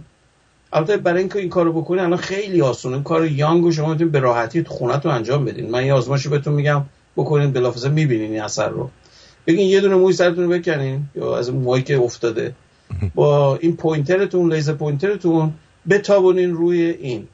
البته 0.73 0.97
برای 0.97 1.19
اینکه 1.19 1.39
این 1.39 1.49
کارو 1.49 1.73
بکنی 1.73 2.01
الان 2.01 2.17
خیلی 2.17 2.63
آسونه. 2.63 3.03
کار 3.03 3.27
یانگ 3.27 3.71
شما 3.71 3.89
می‌تونید 3.89 4.13
به 4.13 4.19
راحتی 4.19 4.63
تو 4.63 4.75
خونتون 4.75 5.13
انجام 5.13 5.45
بدین. 5.45 5.71
من 5.71 5.87
یه 5.87 5.93
آزمایشو 5.93 6.31
بهتون 6.31 6.55
میگم. 6.55 6.85
بکنین 7.17 7.53
بلافاصله 7.53 7.91
می‌بینین 7.91 8.33
این 8.33 8.43
اثر 8.43 8.69
رو. 8.69 8.91
بگین 9.47 9.69
یه 9.69 9.81
دونه 9.81 9.95
موی 9.95 10.13
سرتون 10.13 10.45
رو 10.45 10.51
بکنین. 10.51 11.09
یا 11.15 11.39
از 11.39 11.53
موهایی 11.53 11.83
که 11.83 11.99
افتاده. 11.99 12.55
با 13.15 13.57
این 13.57 13.77
pointer 13.77 14.30
تون 14.30 14.53
laser 14.53 14.73
pointer 14.73 15.29
تون 15.29 15.53
بتابونین 15.91 16.55
روی 16.55 16.83
این. 16.83 17.29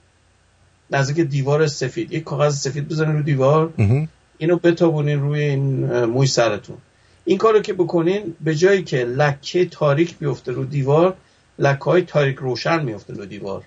نزدیک 0.90 1.26
دیوار 1.26 1.66
سفید. 1.66 2.12
یک 2.12 2.24
کاغذ 2.24 2.56
سفید 2.56 2.88
بزنین 2.88 3.12
روی 3.12 3.22
دیوار. 3.22 3.72
اینو 4.38 4.56
بتابونین 4.56 5.20
روی 5.20 5.40
این 5.40 5.86
موی 6.04 6.26
سرتون. 6.26 6.76
این 7.24 7.38
کارو 7.38 7.60
که 7.60 7.72
بکنین 7.72 8.34
به 8.40 8.54
جایی 8.54 8.82
که 8.82 9.04
لکه 9.04 9.64
تاریک 9.64 10.18
بیفته 10.18 10.52
رو 10.52 10.64
دیوار 10.64 11.16
لکه 11.58 11.84
های 11.84 12.02
تاریک 12.02 12.36
روشن 12.36 12.84
میفته 12.84 13.14
رو 13.14 13.26
دیوار. 13.26 13.62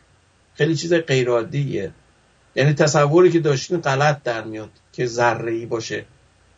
خیلی 0.56 0.76
چیز 0.76 0.94
غیر 0.94 1.30
عادیه 1.30 1.92
یعنی 2.56 2.74
تصوری 2.74 3.32
که 3.32 3.40
داشتین 3.40 3.78
غلط 3.78 4.24
در 4.24 4.44
میاد 4.44 4.70
که 4.94 5.06
ذره 5.06 5.52
ای 5.52 5.66
باشه. 5.66 6.06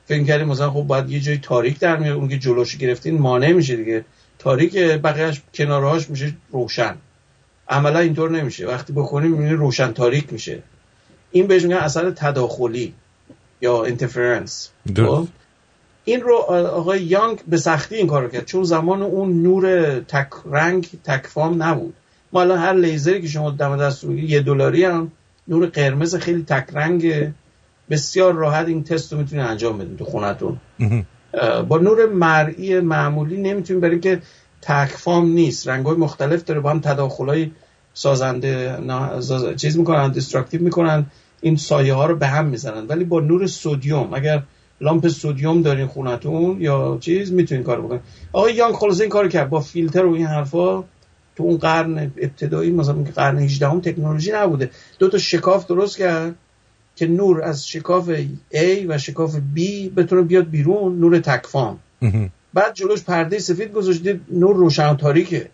فکر 0.08 0.24
کردیم 0.24 0.48
مثلا 0.48 0.72
خب 0.72 0.82
باید 0.82 1.10
یه 1.10 1.20
جای 1.20 1.38
تاریک 1.38 1.80
در 1.80 1.98
میاد 1.98 2.18
اون 2.18 2.28
که 2.28 2.38
جلوش 2.38 2.78
گرفتین 2.78 3.18
مانع 3.18 3.52
میشه 3.52 3.76
دیگه. 3.76 4.06
تاریک 4.40 4.78
بقیهش 4.78 5.42
کنارهاش 5.54 6.10
میشه 6.10 6.34
روشن. 6.52 6.96
عملا 7.70 8.00
اینطور 8.00 8.32
نمیشه. 8.32 8.68
وقتی 8.68 8.94
بکنیم 8.94 9.32
می‌بینی 9.32 9.50
روشن 9.50 9.92
تاریک 9.92 10.34
میشه. 10.34 10.64
این 11.32 11.48
بهش 11.48 11.64
میگن 11.64 11.78
اثر 11.78 12.12
تداخلی 12.12 12.94
یا 13.62 13.86
interference 13.86 14.70
درست. 14.96 15.32
این 16.06 16.22
رو 16.22 16.36
آقای 16.36 17.02
یانگ 17.02 17.40
به 17.48 17.58
سختی 17.58 17.96
این 17.96 18.08
کار 18.08 18.30
کرد. 18.30 18.46
چون 18.46 18.64
زمان 18.64 19.02
اون 19.02 19.44
نور 19.44 20.00
تک 20.00 20.30
رنگ 20.46 20.88
تک 21.04 21.28
فام 21.28 21.64
نبود. 21.64 21.94
ما 22.34 22.42
الان 22.42 22.60
هر 22.60 22.74
لیزری 22.74 23.22
که 23.22 23.28
شما 23.28 23.52
دم 23.52 23.78
دست 23.78 24.04
یه 24.04 24.42
دلاری 24.42 24.84
هم. 24.84 25.12
نور 25.48 25.66
قرمز 25.66 26.16
خیلی 26.16 26.44
تک 26.44 26.68
رنگ 26.74 27.32
بسیار 27.90 28.34
راحت 28.34 28.68
این 28.68 28.84
تست 28.84 29.14
رو 29.14 29.20
می‌تونید 29.20 29.46
انجام 29.46 29.78
بدین 29.78 29.98
تو 29.98 30.06
خونتون 30.06 30.58
با 31.68 31.78
نور 31.78 32.06
مرئی 32.06 32.80
معمولی 32.80 33.42
نمی‌تونیم 33.42 33.82
بریم 33.82 34.02
که 34.02 34.22
تک 34.62 34.88
فام 34.88 35.28
نیست. 35.28 35.68
رنگ 35.68 35.86
های 35.86 35.98
مختلف 35.98 36.44
داره 36.44 36.60
با 36.60 36.70
هم 36.70 36.80
تداخل 36.80 37.26
های 37.26 37.52
سازنده 37.94 38.78
چیز 39.56 39.78
می‌کنن 39.78 40.12
destructive 40.12 40.62
می‌کنن. 40.62 41.06
این 41.42 41.56
سایه 41.56 41.94
ها 41.94 42.06
رو 42.06 42.16
به 42.16 42.28
هم 42.28 42.46
می‌زنن. 42.46 42.88
ولی 42.88 43.04
با 43.04 43.20
نور 43.20 43.48
sodium 43.48 44.14
اگر 44.14 44.44
لامپ 44.82 45.08
sodium 45.08 45.62
دارین 45.62 45.88
خونتون 45.88 46.62
یا 46.62 46.98
چیز 47.02 47.32
می‌تونین 47.32 47.64
کار 47.64 47.82
بکنین. 47.82 48.02
آقای 48.34 48.54
یانگ 48.54 48.76
خلاصه 48.76 49.02
این 49.02 49.10
کار 49.10 49.28
کرد. 49.28 49.50
با 49.50 49.60
فیلتر 49.60 50.06
و 50.06 50.14
این 50.14 50.26
حرفا 50.26 50.84
تو 51.36 51.44
اون 51.44 51.58
قرن 51.58 52.12
ابتدایی 52.18 52.72
مثلا 52.72 52.96
قرن 53.16 53.38
18 53.38 53.70
هم 53.70 53.82
تکنولوژی 53.82 54.32
نبوده. 54.32 54.70
دو 55.00 55.10
تا 55.10 55.18
شکاف 55.18 55.68
درست 55.68 55.98
کرد. 55.98 56.36
که 56.98 57.08
نور 57.08 57.42
از 57.42 57.68
شکاف 57.68 58.10
A 58.54 58.86
و 58.88 58.98
شکاف 58.98 59.36
B 59.56 59.60
بتونه 59.98 60.22
بیاد 60.22 60.50
بیرون 60.50 61.00
نور 61.00 61.20
تکفام. 61.20 61.80
بعد 62.54 62.74
جلوش 62.74 63.04
پرده 63.04 63.40
سفید 63.40 63.72
گذاشته 63.72 64.20
نور 64.32 64.56
روشن 64.56 64.98
تاریکه. 64.98 65.50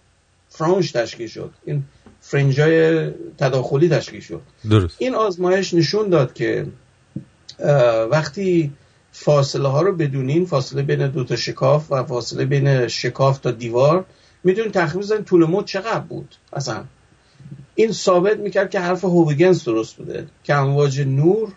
فرانش 0.49 0.91
تشکیل 0.91 1.28
شد. 1.28 1.52
این 1.65 1.84
فرنجای 2.22 3.10
تداخلی 3.38 3.90
تشکیل 3.90 4.20
شد. 4.20 4.41
درست. 4.70 4.95
این 4.99 5.15
آزمایش 5.15 5.74
نشون 5.74 6.10
داد 6.10 6.34
که 6.34 6.65
وقتی 8.11 8.72
فاصله 9.11 9.68
ها 9.68 9.82
رو 9.82 9.95
بدونین 9.95 10.45
فاصله 10.45 10.82
بین 10.82 11.07
دو 11.07 11.24
تا 11.24 11.36
شکاف 11.36 11.91
و 11.91 12.03
فاصله 12.03 12.45
بین 12.45 12.88
شکاف 12.88 13.40
تا 13.40 13.52
دیوار 13.52 14.06
می‌دونین 14.44 14.72
تخمین 14.72 15.03
بزنین 15.03 15.24
طول 15.24 15.45
مد 15.45 15.65
چقدر 15.65 15.99
بود. 15.99 16.36
اصلا 16.53 16.84
این 17.75 17.91
ثابت 17.91 18.37
می‌کرد 18.37 18.69
که 18.69 18.79
حرف 18.79 19.03
هویگنز 19.03 19.63
درست 19.63 19.95
بوده 19.95 20.27
که 20.43 20.53
امواج 20.53 21.01
نور 21.01 21.53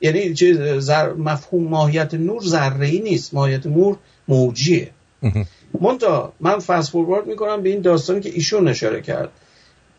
یعنی 0.00 0.34
زر... 0.80 1.12
مفهوم 1.12 1.64
ماهیت 1.64 2.14
نور 2.14 2.42
ذره 2.42 2.86
ای 2.86 3.00
نیست 3.00 3.34
ماهیت 3.34 3.66
نور 3.66 3.96
موجیه. 4.28 4.90
منتها 5.80 6.32
من 6.40 6.58
فست 6.58 6.90
فوروارد 6.90 7.26
می‌کنم 7.26 7.62
به 7.62 7.68
این 7.68 7.80
داستانی 7.80 8.20
که 8.20 8.30
ایشون 8.30 8.68
اشاره 8.68 9.00
کرد. 9.00 9.30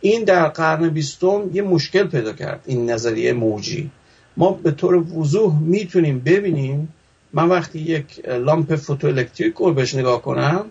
این 0.01 0.23
در 0.23 0.47
قرن 0.47 0.89
بیستم 0.89 1.49
یه 1.53 1.61
مشکل 1.61 2.07
پیدا 2.07 2.33
کرد 2.33 2.61
این 2.65 2.89
نظریه 2.89 3.33
موجی. 3.33 3.91
ما 4.37 4.51
به 4.51 4.71
طور 4.71 4.95
وضوح 4.95 5.59
می‌تونیم 5.59 6.19
ببینیم. 6.19 6.93
من 7.33 7.49
وقتی 7.49 7.79
یک 7.79 8.25
لامپ 8.29 8.75
فوتو 8.75 9.07
الکتریک 9.07 9.55
رو 9.55 9.73
بهش 9.73 9.95
نگاه 9.95 10.21
کنم 10.21 10.65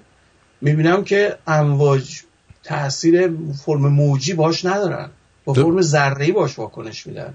می‌بینم 0.60 1.04
که 1.04 1.36
امواج 1.46 2.22
تاثیر 2.64 3.30
فرم 3.64 3.88
موجی 3.88 4.34
باش 4.34 4.64
ندارن. 4.64 5.08
با 5.44 5.54
فرم 5.54 5.80
ذره 5.80 6.32
باش 6.32 6.58
واکنش 6.58 7.06
میدن. 7.06 7.34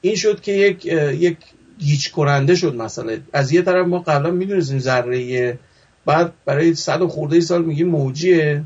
این 0.00 0.16
شد 0.16 0.40
که 0.40 0.52
یک 0.52 0.86
یک 0.86 1.36
گیج 1.78 2.10
کننده 2.10 2.54
شد 2.54 2.74
مثلا 2.74 3.16
از 3.32 3.52
یه 3.52 3.62
طرف 3.62 3.86
ما 3.86 3.98
قبلا 3.98 4.30
می‌دونستیم 4.30 4.78
ذره 4.78 5.58
بعد 6.06 6.32
برای 6.44 6.74
صد 6.74 7.02
و 7.02 7.08
خورده 7.08 7.40
سال 7.40 7.64
میگیم 7.64 7.88
موجیه. 7.88 8.62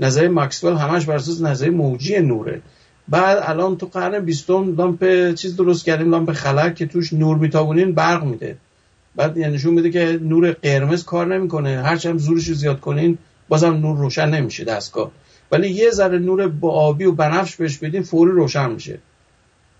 نظر 0.00 0.28
ماکسول 0.28 0.72
همش 0.72 1.04
بر 1.04 1.14
اساس 1.14 1.40
نظر 1.42 1.70
موجی 1.70 2.18
نوره. 2.18 2.62
بعد 3.08 3.38
الان 3.42 3.76
تو 3.76 3.86
قرن 3.86 4.24
بیستم 4.24 4.74
لامپ 4.76 5.34
چیز 5.34 5.56
درست 5.56 5.84
کردیم 5.84 6.10
لامپ 6.10 6.32
خلق 6.32 6.74
که 6.74 6.86
توش 6.86 7.12
نور 7.12 7.36
میتابونین 7.36 7.92
برق 7.92 8.24
میده. 8.24 8.56
بعد 9.16 9.36
یعنی 9.36 9.54
نشون 9.54 9.74
میده 9.74 9.90
که 9.90 10.18
نور 10.22 10.52
قرمز 10.52 11.04
کار 11.04 11.34
نمی‌کنه. 11.36 11.82
هرچند 11.82 12.18
زورش 12.18 12.48
رو 12.48 12.54
زیاد 12.54 12.80
کنین 12.80 13.18
بازم 13.48 13.74
نور 13.74 13.96
روشن 13.96 14.28
نمیشه 14.28 14.64
دستگاه. 14.64 15.10
ولی 15.52 15.70
یه 15.70 15.90
ذره 15.90 16.18
نور 16.18 16.48
با 16.48 16.70
آبی 16.70 17.04
و 17.04 17.12
بنفش 17.12 17.56
بهش 17.56 17.78
بدین 17.78 18.02
فوری 18.02 18.32
روشن 18.32 18.70
میشه. 18.70 18.98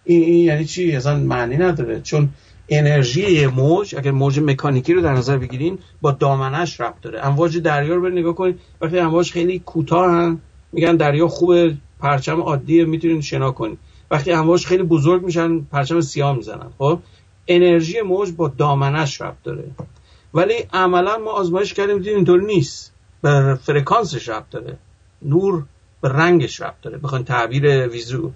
این, 0.04 0.22
این 0.22 0.44
یعنی 0.44 0.64
چی؟ 0.64 0.96
اصلا 0.96 1.18
معنی 1.18 1.56
نداره. 1.56 2.00
چون 2.00 2.28
انرژی 2.68 3.46
موج 3.46 3.94
اگر 3.96 4.10
موج 4.10 4.40
مکانیکی 4.40 4.92
رو 4.92 5.00
در 5.00 5.12
نظر 5.12 5.38
بگیرین 5.38 5.78
با 6.00 6.10
دامنش 6.12 6.80
ربط 6.80 7.00
داره. 7.02 7.26
امواج 7.26 7.58
دریا 7.58 7.94
رو 7.94 8.08
نگاه 8.08 8.34
کنید 8.34 8.60
وقتی 8.80 8.98
امواج 8.98 9.32
خیلی 9.32 9.58
کوتاه 9.58 10.36
میگن 10.72 10.96
دریا 10.96 11.28
خوبه 11.28 11.76
پرچم 12.00 12.40
عادیه 12.40 12.84
می‌تونین 12.84 13.20
شنا 13.20 13.50
کنید. 13.50 13.78
وقتی 14.10 14.32
امواج 14.32 14.66
خیلی 14.66 14.82
بزرگ 14.82 15.22
میشن 15.22 15.60
پرچم 15.60 16.00
سیاه 16.00 16.36
می‌زنن. 16.36 16.70
خب؟ 16.78 16.98
انرژی 17.48 18.00
موج 18.00 18.32
با 18.32 18.48
دامنش 18.48 19.20
ربط 19.20 19.42
داره. 19.44 19.64
ولی 20.34 20.54
عملا 20.72 21.18
ما 21.18 21.30
آزمایش 21.30 21.74
کردیم 21.74 21.98
دیدیم 21.98 22.16
اینطور 22.16 22.40
نیست. 22.42 22.92
به 23.22 23.58
فرکانسش 23.62 24.28
ربط 24.28 24.50
داره. 24.50 24.76
نور 25.22 25.64
به 26.00 26.08
رنگش 26.08 26.60
ربط 26.60 26.80
داره. 26.82 26.98
بخواین 26.98 27.24
تعبیر 27.24 27.88
ویزو 27.88 28.30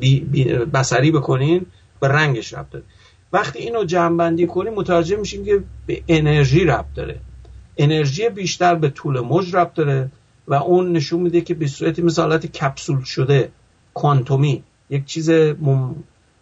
بی 0.00 0.20
بسری 0.74 1.10
بکنین 1.10 1.66
به 2.00 2.08
رنگش 2.08 2.54
ربط 2.54 2.70
داره. 2.70 2.84
وقتی 3.32 3.58
اینو 3.58 3.84
جمع 3.84 4.46
کنیم 4.46 4.74
متوجه 4.74 5.16
میشیم 5.16 5.44
که 5.44 5.62
به 5.86 6.02
انرژی 6.08 6.64
ربط 6.64 6.94
داره. 6.94 7.20
انرژی 7.76 8.28
بیشتر 8.28 8.74
به 8.74 8.88
طول 8.88 9.20
موج 9.20 9.56
ربط 9.56 9.74
داره 9.74 10.10
و 10.48 10.54
اون 10.54 10.92
نشون 10.92 11.20
میده 11.20 11.40
که 11.40 11.54
به 11.54 11.66
صورتی 11.66 12.02
مثل 12.02 12.22
حالت 12.22 12.46
کپسول 12.46 13.02
شده 13.04 13.50
کوانتومی 13.94 14.62
یک 14.90 15.04
چیز 15.04 15.30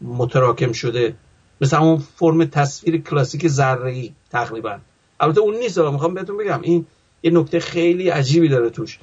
متراکم 0.01 0.73
شده. 0.73 1.15
مثل 1.61 1.77
اون 1.77 1.97
فرم 1.97 2.44
تصویر 2.44 3.03
کلاسیک 3.03 3.48
ذره 3.48 3.90
ای 3.90 4.12
تقریبا. 4.31 4.78
البته 5.20 5.40
اون 5.40 5.55
نیست 5.57 5.78
می‌خوام 5.78 6.15
بهتون 6.15 6.36
بگم. 6.36 6.61
این 6.62 6.86
یه 7.27 7.32
نکته 7.32 7.61
خیلی 7.61 8.09
عجیبی 8.09 8.48
داره 8.48 8.70
توش. 8.70 8.98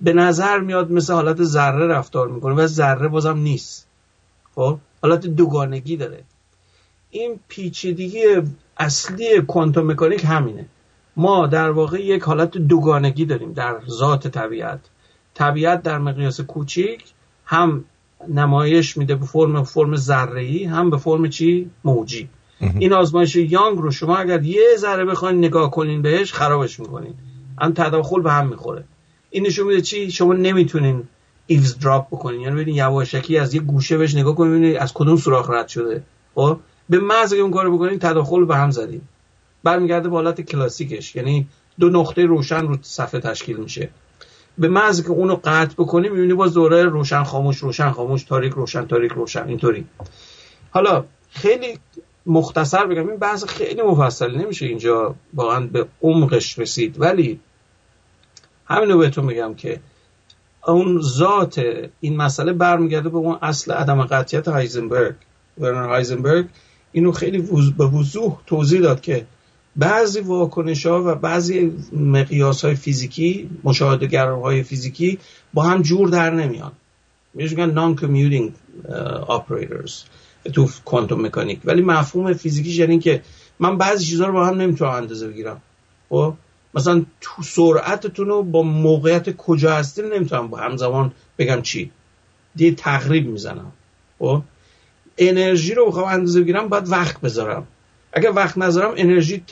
به 0.00 0.12
نظر 0.12 0.60
میاد 0.60 0.92
مثل 0.92 1.12
حالت 1.12 1.42
ذره 1.42 1.86
رفتار 1.86 2.28
می‌کنه 2.28 2.54
و 2.54 2.66
ذره 2.66 3.08
بازم 3.08 3.38
نیست. 3.38 3.86
خب؟ 4.54 4.78
حالت 5.02 5.26
دوگانگی 5.26 5.96
داره. 5.96 6.24
این 7.10 7.40
پیچیدگی 7.48 8.22
اصلی 8.76 9.40
کوانتوم 9.40 9.90
مکانیک 9.90 10.24
همینه. 10.24 10.66
ما 11.16 11.46
در 11.46 11.70
واقع 11.70 12.00
یک 12.00 12.22
حالت 12.22 12.58
دوگانگی 12.58 13.24
داریم 13.24 13.52
در 13.52 13.80
ذات 13.88 14.28
طبیعت. 14.28 14.80
طبیعت 15.34 15.82
در 15.82 15.98
مقیاس 15.98 16.40
کوچیک 16.40 17.04
هم 17.44 17.84
نمایش 18.28 18.96
میده 18.96 19.14
به 19.14 19.26
فرم 19.26 19.62
فرم 19.62 19.96
ذره 19.96 20.68
هم 20.68 20.90
به 20.90 20.96
فرم 20.96 21.28
چی؟ 21.28 21.70
موجی. 21.84 22.28
این 22.78 22.92
آزمایش 22.92 23.36
یانگ 23.36 23.78
رو 23.78 23.90
شما 23.90 24.16
اگر 24.16 24.42
یه 24.42 24.76
ذره 24.76 25.04
بخواین 25.04 25.38
نگاه 25.38 25.70
کنین 25.70 26.02
بهش 26.02 26.32
خرابش 26.32 26.80
می‌کنین. 26.80 27.14
هم 27.60 27.72
تداخل 27.72 28.20
به 28.20 28.32
هم 28.32 28.48
می‌خوره. 28.48 28.84
این 29.30 29.46
نشون 29.46 29.66
میده 29.66 29.80
چی؟ 29.80 30.10
شما 30.10 30.34
نمی‌تونین 30.34 31.02
ایوز 31.46 31.78
دراپ 31.78 32.06
بکنین. 32.06 32.40
یعنی 32.40 32.54
ببینید 32.54 32.76
یواشکی 32.76 33.38
از 33.38 33.54
یه 33.54 33.60
گوشه 33.60 33.98
بهش 33.98 34.14
نگاه 34.14 34.34
کنین 34.34 34.52
ببینید 34.52 34.76
از 34.76 34.92
کدوم 34.94 35.16
سوراخ 35.16 35.50
رد 35.50 35.68
شده. 35.68 36.02
خب؟ 36.34 36.58
به 36.88 36.98
محض 36.98 37.32
اون 37.32 37.50
کارو 37.50 37.76
بکنین 37.78 37.98
تداخل 37.98 38.44
به 38.44 38.56
هم 38.56 38.70
زدین. 38.70 39.00
برمیگرده 39.64 40.08
به 40.08 40.14
حالت 40.14 40.40
کلاسیکش. 40.40 41.16
یعنی 41.16 41.46
دو 41.80 41.90
نقطه 41.90 42.26
روشن 42.26 42.66
رو 42.66 42.76
صفحه 42.82 43.20
تشکیل 43.20 43.56
میشه. 43.56 43.88
به 44.58 44.68
محض 44.68 45.02
که 45.02 45.10
اونو 45.10 45.36
قطع 45.44 45.74
بکنی 45.78 46.08
می‌بینی 46.08 46.34
باز 46.34 46.54
دوره 46.54 46.82
روشن 46.82 47.22
خاموش 47.22 47.58
روشن 47.58 47.90
خاموش 47.90 48.24
تاریک 48.24 48.52
روشن 48.52 48.86
تاریک 48.86 49.12
روشن 49.12 49.48
اینطوری. 49.48 49.84
حالا 50.70 51.04
خیلی 51.30 51.78
مختصر 52.26 52.86
بگم 52.86 53.08
این 53.08 53.16
بحث 53.16 53.44
خیلی 53.44 53.82
مفصل 53.82 54.34
نمیشه 54.34 54.66
اینجا 54.66 55.14
واقعا 55.34 55.60
به 55.66 55.86
عمقش 56.02 56.58
رسید. 56.58 57.00
ولی 57.00 57.40
همینو 58.70 58.98
بهتون 58.98 59.24
میگم 59.24 59.54
که 59.54 59.80
اون 60.66 61.00
ذات 61.00 61.62
این 62.00 62.16
مسئله 62.16 62.52
برمیگرده 62.52 63.08
به 63.08 63.16
اون 63.16 63.38
اصل 63.42 63.72
عدم 63.72 64.02
قطعیت 64.02 64.48
هایزنبرگ. 64.48 65.14
ورنر 65.58 65.88
هایزنبرگ 65.88 66.46
اینو 66.92 67.12
خیلی 67.12 67.38
به 67.78 67.86
وضوح 67.86 68.38
توضیح 68.46 68.80
داد 68.80 69.00
که 69.00 69.26
بعضی 69.76 70.20
واکنش 70.20 70.86
ها 70.86 71.04
و 71.04 71.14
بعضی 71.14 71.72
مقیاس 71.92 72.64
های 72.64 72.74
فیزیکی 72.74 73.50
مشاهده 73.64 74.22
های 74.22 74.62
فیزیکی 74.62 75.18
با 75.54 75.62
هم 75.62 75.82
جور 75.82 76.08
در 76.08 76.30
نمیان. 76.30 76.72
میگن 77.34 77.70
نان 77.70 77.96
کمیوتینگ 77.96 78.52
اپراتورز 79.28 80.02
تو 80.52 80.68
کوانتوم 80.84 81.26
مکانیک 81.26 81.60
ولی 81.64 81.82
مفهوم 81.82 82.32
فیزیکیش 82.32 82.78
یعنی 82.78 82.98
که 82.98 83.22
من 83.58 83.78
بعضی 83.78 84.04
چیزها 84.04 84.26
رو 84.26 84.32
با 84.32 84.46
هم 84.46 84.60
نمی‌تونم 84.60 84.90
اندازه 84.90 85.28
بگیرم. 85.28 85.60
خب؟ 86.08 86.34
مثلا 86.74 87.04
تو 87.20 87.42
سرعتتون 87.42 88.28
رو 88.28 88.42
با 88.42 88.62
موقعیت 88.62 89.36
کجا 89.36 89.74
هستین 89.74 90.04
نمی‌تونم 90.04 90.48
با 90.48 90.58
همزمان 90.58 91.12
بگم 91.38 91.62
چی. 91.62 91.90
دیگه 92.56 92.76
تقریب 92.76 93.26
می‌زنم. 93.26 93.72
خب؟ 94.18 94.42
انرژی 95.18 95.74
رو 95.74 95.86
بخوام 95.86 96.08
اندازه 96.08 96.40
بگیرم 96.40 96.68
باید 96.68 96.88
وقت 96.88 97.20
بذارم. 97.20 97.66
اگر 98.12 98.32
وقت 98.36 98.58
نذارم 98.58 98.94
انرژی 98.96 99.42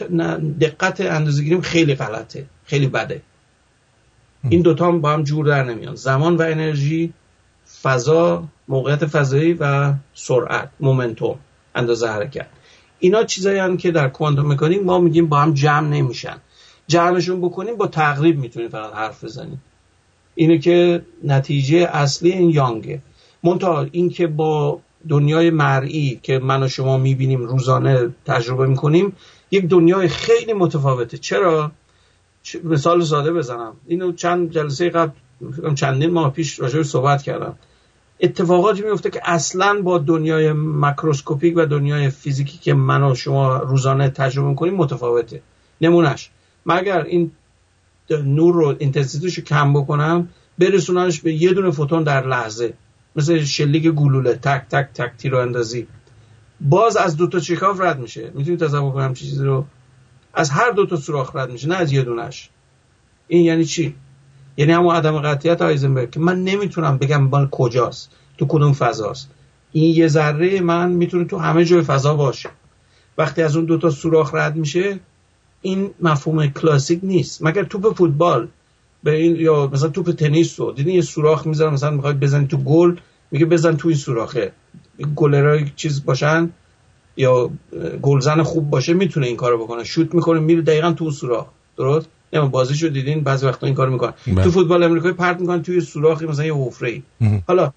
دقت 0.60 1.00
اندازه 1.00 1.42
گیریم 1.42 1.60
خیلی 1.60 1.94
غلطه 1.94 2.46
خیلی 2.64 2.86
بده. 2.86 3.22
این 4.48 4.62
دوتا 4.62 4.90
با 4.90 5.12
هم 5.12 5.22
جور 5.22 5.46
در 5.46 5.64
نمیان. 5.64 5.94
زمان 5.94 6.36
و 6.36 6.42
انرژی 6.42 7.12
فضا 7.82 8.44
موقعیت 8.68 9.06
فضایی 9.06 9.52
و 9.52 9.94
سرعت 10.14 10.70
مومنتوم 10.80 11.38
اندازه 11.74 12.08
حرکت. 12.08 12.46
اینا 12.98 13.24
چیزایی 13.24 13.58
هم 13.58 13.76
که 13.76 13.90
در 13.90 14.08
کوانتوم 14.08 14.52
مکانیک 14.52 14.82
ما 14.82 14.98
میگیم 14.98 15.26
با 15.26 15.38
هم 15.38 15.54
جمع 15.54 15.88
نمیشن. 15.88 16.36
جمعشون 16.88 17.40
بکنیم 17.40 17.76
با 17.76 17.86
تقریب 17.86 18.38
می‌تونیم 18.38 18.68
فقط 18.68 18.94
حرف 18.94 19.24
بزنیم. 19.24 19.62
اینه 20.34 20.58
که 20.58 21.02
نتیجه 21.24 21.78
اصلی 21.92 22.32
این 22.32 22.50
یانگه. 22.50 23.02
منتها 23.42 23.86
این 23.92 24.10
که 24.10 24.26
با 24.26 24.80
دنیای 25.08 25.50
مرئی 25.50 26.20
که 26.22 26.38
من 26.38 26.62
و 26.62 26.68
شما 26.68 26.98
می‌بینیم 26.98 27.42
روزانه 27.42 28.08
تجربه 28.26 28.66
می‌کنیم 28.66 29.16
یک 29.50 29.64
دنیای 29.64 30.08
خیلی 30.08 30.52
متفاوته. 30.52 31.18
چرا؟ 31.18 31.72
مثال 32.64 33.04
ساده 33.04 33.32
بزنم. 33.32 33.72
اینو 33.86 34.12
چند 34.12 34.50
جلسه 34.50 34.90
قبل 34.90 35.12
چندین 35.74 36.10
ماه 36.10 36.32
پیش 36.32 36.60
راجع 36.60 36.82
صحبت 36.82 37.22
کردم. 37.22 37.56
اتفاقاتی 38.20 38.82
میفته 38.82 39.10
که 39.10 39.20
اصلا 39.24 39.82
با 39.82 39.98
دنیای 39.98 40.52
macroscopic 40.52 41.54
و 41.56 41.66
دنیای 41.66 42.10
فیزیکی 42.10 42.58
که 42.58 42.74
من 42.74 43.02
و 43.02 43.14
شما 43.14 43.56
روزانه 43.56 44.10
تجربه 44.10 44.48
می‌کنیم 44.48 44.74
متفاوته. 44.74 45.42
نمونهش 45.80 46.30
اگر 46.68 47.02
این 47.02 47.30
نور 48.10 48.54
رو 48.54 48.76
intensity 48.78 49.26
شو 49.26 49.42
کم 49.42 49.72
بکنم 49.72 50.28
برسونمش 50.58 51.20
به 51.20 51.32
یه 51.32 51.52
دونه 51.52 51.70
فوتون 51.70 52.02
در 52.02 52.26
لحظه. 52.26 52.74
مثل 53.16 53.44
شلیک 53.44 53.88
گلوله 53.88 54.34
تک 54.34 54.68
تک 54.70 54.88
تک 54.94 55.12
تیر 55.18 55.36
اندازی. 55.36 55.86
باز 56.60 56.96
از 56.96 57.16
دو 57.16 57.26
تا 57.26 57.40
چیکاف 57.40 57.80
رد 57.80 57.98
میشه. 57.98 58.30
می‌تونید 58.34 58.60
تصور 58.60 58.92
کنم 58.92 59.14
چیزی 59.14 59.44
رو؟ 59.44 59.64
از 60.34 60.50
هر 60.50 60.70
دو 60.70 60.86
تا 60.86 60.96
سوراخ 60.96 61.36
رد 61.36 61.50
میشه 61.50 61.68
نه 61.68 61.74
از 61.74 61.92
یه 61.92 62.02
دونش. 62.02 62.50
این 63.28 63.44
یعنی 63.44 63.64
چی؟ 63.64 63.94
یعنی 64.56 64.72
همون 64.72 64.94
عدم 64.94 65.18
قطعیت 65.18 65.62
آیزنبرگ 65.62 66.10
که 66.10 66.20
من 66.20 66.44
نمی‌تونم 66.44 66.98
بگم 66.98 67.22
مال 67.22 67.48
کجاست 67.50 68.10
تو 68.38 68.46
کدوم 68.48 68.72
فضاست. 68.72 69.30
این 69.72 69.96
یه 69.96 70.08
ذره 70.08 70.60
من 70.60 70.90
می‌تونه 70.90 71.24
تو 71.24 71.38
همه 71.38 71.64
جای 71.64 71.82
فضا 71.82 72.14
باشه. 72.14 72.48
وقتی 73.18 73.42
از 73.42 73.56
اون 73.56 73.64
دو 73.64 73.78
تا 73.78 73.90
سوراخ 73.90 74.34
رد 74.34 74.56
میشه 74.56 75.00
این 75.62 75.90
مفهوم 76.00 76.46
کلاسیک 76.46 77.00
نیست. 77.02 77.42
مگر 77.42 77.64
توپ 77.64 77.96
فوتبال 77.96 78.48
به 79.02 79.14
این 79.14 79.36
یا 79.36 79.70
مثلا 79.72 79.88
توپ 79.88 80.10
تنیس 80.10 80.60
رو. 80.60 80.72
دیدین 80.72 80.94
یه 80.94 81.02
سوراخ 81.02 81.46
می‌ذارن 81.46 81.72
مثلا 81.72 81.90
می‌خواد 81.90 82.20
بزنی 82.20 82.46
تو 82.46 82.56
گل 82.56 82.96
میگه 83.30 83.46
بزن 83.46 83.76
تو 83.76 83.88
این 83.88 83.96
سوراخه. 83.96 84.52
گلرای 85.16 85.66
چیز 85.76 86.04
باشن 86.04 86.50
یا 87.16 87.50
گلزن 88.02 88.42
خوب 88.42 88.70
باشه 88.70 88.92
می‌تونه 88.92 89.26
این 89.26 89.36
کارو 89.36 89.64
بکنه. 89.64 89.84
شوت 89.84 90.14
می‌کنه 90.14 90.40
میره 90.40 90.62
دقیقا 90.62 90.92
تو 90.92 91.10
سوراخ. 91.10 91.46
درست؟ 91.76 92.06
نه 92.32 92.40
بازیشو 92.40 92.88
دیدین؟ 92.88 93.20
بعضی 93.20 93.46
وقتا 93.46 93.66
این 93.66 93.76
کارو 93.76 93.92
می‌کنن. 93.92 94.12
بله. 94.26 94.44
تو 94.44 94.50
فوتبال 94.50 94.82
امریکایی 94.82 95.14
پرت 95.14 95.40
می‌کنن 95.40 95.62
توی 95.62 95.80
سوراخی 95.80 96.26
مثلا 96.26 96.44
یه 96.44 96.54
حفره 96.54 97.02
حالا 97.46 97.72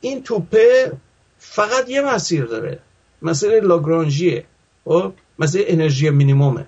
این 0.00 0.22
توپه 0.22 0.92
فقط 1.38 1.88
یه 1.88 2.14
مسیر 2.14 2.44
داره. 2.44 2.78
مسیر 3.22 3.60
لاگرانژیه. 3.60 4.44
خب؟ 4.84 5.12
مسیر 5.38 5.64
انرژی 5.66 6.10
مینیمومه. 6.10 6.66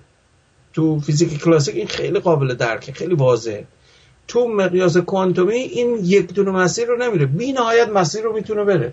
تو 0.75 1.01
فیزیک 1.01 1.43
کلاسیک 1.43 1.75
این 1.77 1.87
خیلی 1.87 2.19
قابل 2.19 2.55
درکه 2.55 2.93
خیلی 2.93 3.15
واضحه. 3.15 3.67
تو 4.29 4.49
مقیاس 4.49 4.97
کوانتومی 4.97 5.55
این 5.55 5.99
یک 6.03 6.35
دونه 6.35 6.51
مسیر 6.51 6.87
رو 6.87 6.97
نمیره. 6.97 7.27
بی 7.27 7.53
نهایت 7.53 7.89
مسیر 7.89 8.23
رو 8.23 8.33
می‌تونه 8.33 8.65
بره. 8.65 8.93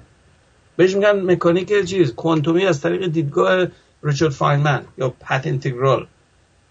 بهش 0.78 0.95
میگن 0.95 1.32
مکانیک 1.32 1.86
چیز 1.86 2.14
کوانتومی 2.14 2.66
از 2.66 2.82
طریق 2.82 3.08
دیدگاه 3.08 3.68
ریچارد 4.03 4.32
فاینمن 4.32 4.82
یا 4.98 5.14
پت 5.20 5.48
انتگرال. 5.48 6.08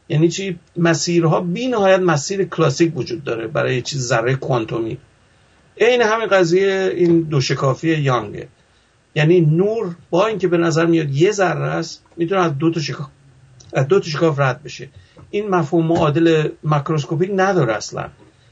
یعنی 0.09 0.29
چی؟ 0.29 0.59
مسیرها 0.77 1.41
بی 1.41 1.67
نهایت 1.67 2.01
مسیر 2.01 2.45
کلاسیک 2.45 2.97
وجود 2.97 3.25
داره 3.25 3.47
برای 3.47 3.83
چیز 3.83 4.07
ذره 4.07 4.35
کوانتومی. 4.35 4.99
این 5.77 6.03
همین 6.03 6.27
قضیه 6.27 6.93
این 6.97 7.21
دو 7.21 7.41
شکافی 7.41 7.89
یانگه 7.89 8.49
یعنی 9.15 9.41
نور 9.41 9.97
با 10.11 10.27
اینکه 10.27 10.49
به 10.49 10.59
نظر 10.59 10.87
میاد 10.87 11.11
یه 11.11 11.31
ذره 11.31 11.61
است 11.61 12.05
می‌تونه 12.17 12.41
از 12.41 12.59
دو 12.59 12.71
تا 12.71 12.81
شکاف 12.81 13.07
از 13.73 13.89
دو 13.89 14.01
تا 14.01 14.07
شکاف 14.07 14.41
رد 14.41 14.63
بشه. 14.63 14.89
این 15.31 15.49
مفهوم 15.49 15.87
معادل 15.87 16.49
ماکروسکوپیک 16.65 17.31
نداره 17.35 17.73
اصلا. 17.73 18.09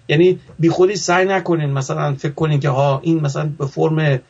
یعنی 0.08 0.40
بی 0.58 0.68
خودی 0.68 0.96
سعی 0.96 1.26
نکنین 1.26 1.70
مثلا 1.70 2.14
فکر 2.14 2.32
کنین 2.32 2.60
که 2.60 2.68
ها 2.68 3.00
این 3.02 3.20
مثلا 3.20 3.50
به 3.58 3.66
فرم 3.66 4.20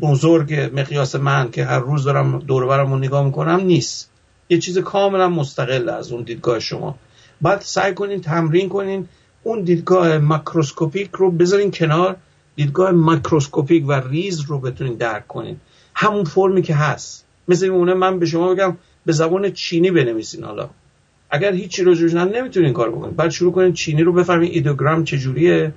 بزرگ 0.00 0.70
مقیاس 0.74 1.14
من 1.14 1.50
که 1.50 1.64
هر 1.64 1.78
روز 1.78 2.04
دارم 2.04 2.38
دور 2.38 2.66
برم 2.66 2.94
نگاه 2.94 3.24
می‌کنم 3.24 3.60
نیست. 3.60 4.10
یه 4.48 4.58
چیز 4.58 4.78
کاملا 4.78 5.28
مستقل 5.28 5.88
از 5.88 6.12
اون 6.12 6.22
دیدگاه 6.22 6.58
شما. 6.58 6.94
بعد 7.42 7.60
سعی 7.60 7.94
کنین 7.94 8.20
تمرین 8.20 8.68
کنین 8.68 9.08
اون 9.42 9.62
دیدگاه 9.62 10.18
ماکروسکوپیک 10.18 11.10
رو 11.12 11.30
بذارین 11.30 11.70
کنار 11.70 12.16
دیدگاه 12.56 12.90
ماکروسکوپیک 12.90 13.84
و 13.88 13.92
ریز 13.92 14.40
رو 14.40 14.58
بتونین 14.58 14.94
درک 14.94 15.26
کنین. 15.26 15.56
همون 15.94 16.24
فرمی 16.24 16.62
که 16.62 16.74
هست. 16.74 17.24
مثل 17.48 17.66
اونه 17.66 17.94
من 17.94 18.18
به 18.18 18.26
شما 18.26 18.54
بگم 18.54 18.76
به 19.06 19.12
زبان 19.12 19.50
چینی 19.50 19.90
بنویسین 19.90 20.44
حالا. 20.44 20.70
اگر 21.30 21.52
هیچی 21.52 21.82
رو 21.82 21.94
جوش 21.94 22.14
نمی‌تونین 22.14 22.72
کار 22.72 22.90
بکنین. 22.90 23.14
بعد 23.14 23.30
شروع 23.30 23.52
کنین 23.52 23.72
چینی 23.72 24.02
رو 24.02 24.12
بفهمین 24.12 24.50
ایدوگرام 24.52 25.04
چجوریه 25.04 25.72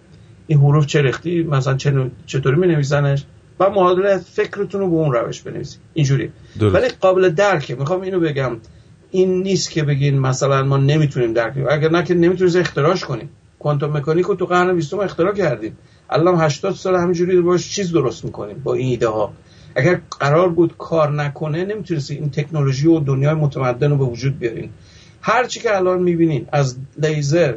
این 0.47 0.60
حروف 0.60 0.85
چرختی 0.85 1.43
مثلا 1.43 1.77
چطوری 2.26 2.56
می 2.56 2.68
نویسنش 2.68 3.23
و 3.60 3.69
معادله 3.69 4.18
فکرتون 4.18 4.81
رو 4.81 4.89
به 4.89 4.95
اون 4.95 5.14
روش 5.14 5.41
بنویسید 5.41 5.80
اینجوری. 5.93 6.31
ولی 6.61 6.88
قابل 6.88 7.30
درکه 7.30 7.76
می‌خوام 7.76 8.01
اینو 8.01 8.19
بگم. 8.19 8.57
این 9.11 9.41
نیست 9.41 9.72
که 9.72 9.84
بگین 9.84 10.19
مثلا 10.19 10.64
ما 10.64 10.77
نمی‌تونیم 10.77 11.34
درک 11.34 11.53
کنیم. 11.53 11.68
اگر 11.69 11.91
نه 11.91 12.03
که 12.03 12.14
نمی‌تونید 12.14 12.57
اختراعش 12.57 13.03
کنیم 13.03 13.30
کوانتوم 13.60 13.97
مکانیک 13.97 14.26
رو 14.26 14.35
تو 14.35 14.45
قرن 14.45 14.76
20 14.76 14.93
اختراع 14.93 15.34
کردیم 15.34 15.77
الان 16.10 16.41
80 16.41 16.73
سال 16.73 16.95
همینجوری 16.95 17.41
باش 17.41 17.69
چیز 17.69 17.91
درست 17.91 18.26
می‌کنیم 18.26 18.61
با 18.64 18.73
این 18.73 18.88
ایده 18.88 19.07
ها 19.07 19.34
اگر 19.75 20.01
قرار 20.19 20.49
بود 20.49 20.77
کار 20.77 21.11
نکنه 21.11 21.65
نمی‌تونید 21.65 22.05
این 22.09 22.29
تکنولوژی 22.29 22.87
و 22.87 22.99
دنیای 22.99 23.33
متمدن 23.33 23.91
رو 23.91 23.97
به 23.97 24.05
وجود 24.05 24.39
بیارین 24.39 24.69
هر 25.21 25.45
چی 25.45 25.59
که 25.59 25.75
الان 25.75 26.03
می‌بینین 26.03 26.45
از 26.51 26.77
لیزر 26.97 27.55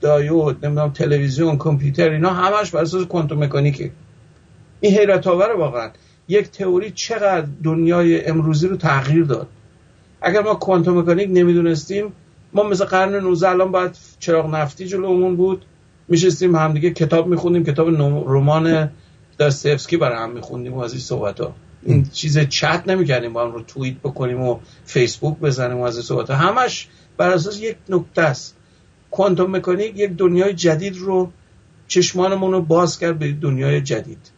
دایود 0.00 0.66
نمی‌دونم 0.66 0.90
تلویزیون 0.90 1.58
کامپیوتر 1.58 2.10
اینا 2.10 2.30
همش 2.30 2.70
بر 2.70 2.80
اساس 2.80 3.06
کوانتوم 3.06 3.44
مکانیکه. 3.44 3.90
این 4.80 4.98
حیرت 4.98 5.26
آور 5.26 5.56
واقعا. 5.56 5.90
یک 6.28 6.50
تئوری 6.50 6.90
چقدر 6.90 7.46
دنیای 7.64 8.26
امروزی 8.26 8.68
رو 8.68 8.76
تغییر 8.76 9.24
داد. 9.24 9.46
اگر 10.22 10.42
ما 10.42 10.54
کوانتوم 10.54 10.98
مکانیک 10.98 11.28
نمی‌دونستیم 11.32 12.12
ما 12.52 12.62
مثل 12.62 12.84
قرن 12.84 13.14
19 13.14 13.48
الان 13.48 13.72
باید 13.72 13.96
چراغ 14.18 14.54
نفتی 14.54 14.86
جلومون 14.86 15.36
بود. 15.36 15.64
میشستیم 16.08 16.56
همدیگه 16.56 16.90
کتاب 16.90 17.26
میخوندیم 17.26 17.64
کتاب 17.64 17.88
رمان 18.26 18.90
داستفسکی 19.38 19.96
برای 19.96 20.18
هم 20.18 20.30
میخوندیم 20.30 20.74
و 20.74 20.78
از 20.80 20.92
این 20.92 21.00
صحبت 21.00 21.40
ها 21.40 21.54
این 21.82 22.04
چیز 22.12 22.38
چت 22.38 22.82
نمی‌کردیم 22.86 23.32
با 23.32 23.44
هم 23.44 23.52
رو 23.52 23.62
توییت 23.62 23.96
بکنیم 23.96 24.40
و 24.40 24.58
فیسبوک 24.84 25.38
بزنیم 25.38 25.78
و 25.78 25.82
از 25.82 25.96
این 25.96 26.04
صحبت 26.04 26.30
ها 26.30 26.36
همش 26.36 26.88
بر 27.16 27.30
اساس 27.30 27.60
یک 27.60 27.76
نکته 27.88 28.22
است. 28.22 28.56
کوانتوم 29.10 29.56
مکانیک 29.56 29.92
یک 29.96 30.10
دنیای 30.10 30.54
جدید 30.54 30.96
رو 30.96 31.30
چشمانمون 31.88 32.52
رو 32.52 32.62
باز 32.62 32.98
کرد 32.98 33.18
به 33.18 33.32
دنیای 33.32 33.80
جدید. 33.80 34.30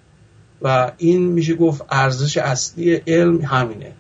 و 0.63 0.93
این 0.99 1.27
میشه 1.27 1.55
گفت 1.55 1.85
ارزش 1.91 2.37
اصلی 2.37 2.95
علم 2.95 3.41
همینه. 3.41 3.93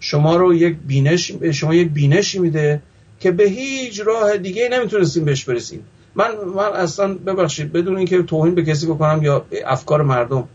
شما 0.00 0.36
رو 0.36 0.54
یک 0.54 0.76
بینش 0.86 1.32
شما 1.52 1.74
یک 1.74 1.88
بینشی 1.88 2.38
میده 2.38 2.82
که 3.20 3.30
به 3.30 3.44
هیچ 3.44 4.00
راه 4.00 4.36
دیگه 4.36 4.68
نمی‌تونستیم 4.72 5.24
بهش 5.24 5.44
برسیم. 5.44 5.84
من 6.14 6.34
من 6.56 6.72
اصلا 6.72 7.14
ببخشید 7.14 7.72
بدون 7.72 7.96
اینکه 7.96 8.22
توهین 8.22 8.54
به 8.54 8.64
کسی 8.64 8.86
بکنم 8.86 9.22
یا 9.22 9.46
افکار 9.66 10.02
مردم 10.02 10.48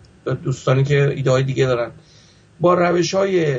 دوستانی 0.43 0.83
که 0.83 1.09
ایده 1.09 1.31
های 1.31 1.43
دیگه 1.43 1.65
دارن 1.65 1.91
با 2.59 2.73
روش 2.73 3.13
های 3.13 3.57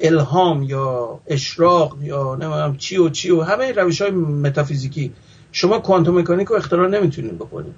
الهام 0.00 0.62
یا 0.62 1.20
اشراق 1.26 1.96
یا 2.02 2.34
نمی‌دونم 2.34 2.76
چی 2.76 2.96
و 2.96 3.08
چی 3.08 3.30
و 3.30 3.42
همه 3.42 3.72
روش 3.72 4.02
های 4.02 4.10
متافیزیکی 4.10 5.12
شما 5.52 5.78
کوانتوم 5.78 6.18
مکانیک 6.18 6.48
رو 6.48 6.56
اختراع 6.56 6.88
نمی‌تونید 6.88 7.34
بکنید. 7.34 7.74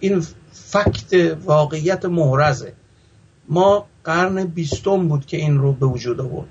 این 0.00 0.26
فکت 0.52 1.36
واقعیت 1.44 2.04
محرزه. 2.04 2.72
ما 3.48 3.86
قرن 4.04 4.44
بیستم 4.44 5.08
بود 5.08 5.26
که 5.26 5.36
این 5.36 5.58
رو 5.58 5.72
به 5.72 5.86
وجود 5.86 6.20
آورد. 6.20 6.48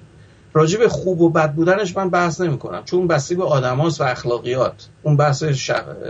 راجع 0.53 0.79
به 0.79 0.89
خوب 0.89 1.21
و 1.21 1.29
بد 1.29 1.53
بودنش 1.53 1.97
من 1.97 2.09
بحث 2.09 2.41
نمی 2.41 2.57
کنم 2.57 2.83
چون 2.85 3.07
بسته 3.07 3.35
به 3.35 3.43
آدماس 3.43 4.01
و 4.01 4.03
اخلاقیات. 4.03 4.87
اون 5.03 5.17
بحث 5.17 5.43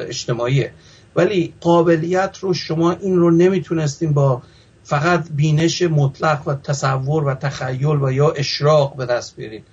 اجتماعیه. 0.08 0.72
ولی 1.16 1.54
قابلیت 1.62 2.38
رو 2.42 2.54
شما 2.54 2.92
این 2.92 3.16
رو 3.16 3.32
نمی‌تونستیم 3.32 4.14
با 4.14 4.42
فقط 4.84 5.28
بینش 5.32 5.82
مطلق 5.82 6.48
و 6.48 6.54
تصور 6.54 7.24
و 7.24 7.34
تخیل 7.34 8.04
و 8.04 8.12
یا 8.12 8.30
اشراق 8.30 8.96
به 8.96 9.06
دست 9.06 9.36
بیارید 9.36 9.64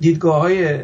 دیدگاه 0.00 0.40
های 0.40 0.78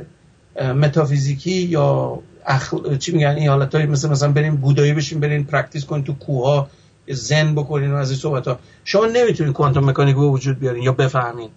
متافیزیکی 0.61 1.53
یا 1.53 2.19
اخل... 2.47 2.97
چی 2.97 3.13
میگن 3.13 3.29
این 3.29 3.49
حالت 3.49 3.75
های 3.75 3.87
مثل 3.87 4.09
مثلا 4.09 4.33
بریم 4.33 4.57
بودایی 4.57 4.93
بشین 4.93 5.21
برین 5.21 5.45
practice 5.45 5.85
کنین 5.85 6.05
تو 6.05 6.15
کوه 6.15 6.67
ذن 7.09 7.55
بکنین 7.55 7.93
و 7.93 7.97
از 7.97 8.11
این 8.11 8.19
صحبت 8.19 8.49
ها 8.49 8.59
شما 8.85 9.07
نمی‌تونید 9.07 9.53
کوانتوم 9.53 9.91
مکانیک 9.91 10.17
به 10.17 10.23
وجود 10.23 10.59
بیارین 10.59 10.83
یا 10.83 10.93
بفهمین. 10.93 11.51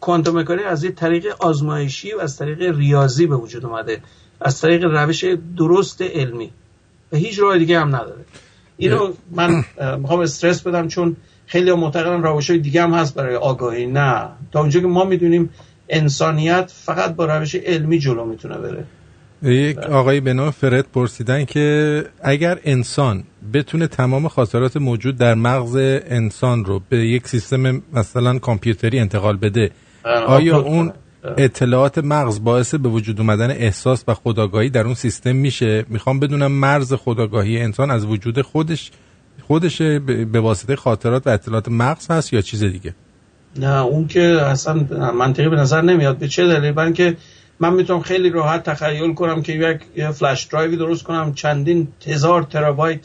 کوانتوم 0.00 0.38
مکانیک 0.38 0.66
از 0.66 0.84
یه 0.84 0.90
طریق 0.90 1.26
آزمایشی 1.38 2.12
و 2.12 2.20
از 2.20 2.36
طریق 2.36 2.76
ریاضی 2.76 3.26
به 3.26 3.36
وجود 3.36 3.66
اومده. 3.66 4.00
از 4.40 4.60
طریق 4.60 4.84
روش 4.84 5.24
درست 5.56 6.02
علمی. 6.02 6.50
و 7.12 7.16
هیچ 7.16 7.38
راه 7.38 7.58
دیگه 7.58 7.80
هم 7.80 7.88
نداره. 7.88 8.24
اینو 8.76 9.12
من 9.30 9.64
می‌خوام 9.98 10.20
استرس 10.20 10.62
بدم 10.62 10.88
چون 10.88 11.16
خیلی 11.46 11.72
معتقدن 11.72 12.22
روش 12.22 12.50
های 12.50 12.58
دیگه 12.58 12.82
هم 12.82 12.94
هست 12.94 13.14
برای 13.14 13.36
آگاهی. 13.36 13.86
نه. 13.86 14.28
تا 14.52 14.60
اونجا 14.60 14.80
که 14.80 14.86
ما 14.86 15.04
می‌دونیم 15.04 15.50
انسانیت 15.88 16.72
فقط 16.84 17.14
با 17.14 17.24
روش 17.24 17.54
علمی 17.54 17.98
جلو 17.98 18.24
می‌تونه 18.24 18.58
بره. 18.58 18.84
یک 19.42 19.78
آقایی 19.78 20.20
به 20.20 20.32
نام 20.32 20.50
فرد 20.50 20.86
پرسیدن 20.92 21.44
که 21.44 22.04
اگر 22.22 22.58
انسان 22.64 23.24
بتونه 23.52 23.86
تمام 23.86 24.28
خاطرات 24.28 24.76
موجود 24.76 25.16
در 25.16 25.34
مغز 25.34 25.76
انسان 25.76 26.64
رو 26.64 26.80
به 26.88 27.06
یک 27.06 27.28
سیستم 27.28 27.82
مثلا 27.92 28.38
کامپیوتری 28.38 28.98
انتقال 28.98 29.36
بده 29.36 29.70
آیا 30.04 30.58
اون 30.58 30.92
اطلاعات 31.36 31.98
مغز 31.98 32.44
باعث 32.44 32.74
به 32.74 32.88
وجود 32.88 33.20
اومدن 33.20 33.50
احساس 33.50 34.04
و 34.08 34.14
خداگاهی 34.14 34.70
در 34.70 34.84
اون 34.84 34.94
سیستم 34.94 35.36
میشه؟ 35.36 35.84
می‌خوام 35.88 36.20
بدونم 36.20 36.52
مرز 36.52 36.94
خداگاهی 36.94 37.60
انسان 37.60 37.90
از 37.90 38.04
وجود 38.04 38.40
خودش 38.40 38.90
خودش 39.46 39.82
به 40.32 40.40
واسطه 40.40 40.76
خاطرات 40.76 41.26
و 41.26 41.30
اطلاعات 41.30 41.68
مغز 41.68 42.10
هست 42.10 42.32
یا 42.32 42.40
چیز 42.40 42.64
دیگه؟ 42.64 42.94
نه 43.56 43.82
اون 43.82 44.06
که 44.06 44.22
اصلا 44.22 44.74
منطقی 45.12 45.48
به 45.48 45.56
نظر 45.56 45.82
نمیاد. 45.82 46.18
به 46.18 46.28
چه 46.28 46.46
دلیل؟ 46.46 46.72
برای 46.72 46.92
که 46.92 47.16
من 47.60 47.74
می‌تونم 47.74 48.00
خیلی 48.00 48.30
راحت 48.30 48.62
تخیل 48.62 49.14
کنم 49.14 49.42
که 49.42 49.52
یک 49.52 50.10
فلش 50.10 50.44
درایوی 50.44 50.76
درست 50.76 51.02
کنم 51.02 51.34
چندین 51.34 51.88
هزار 52.06 52.42
ترابایت 52.42 53.00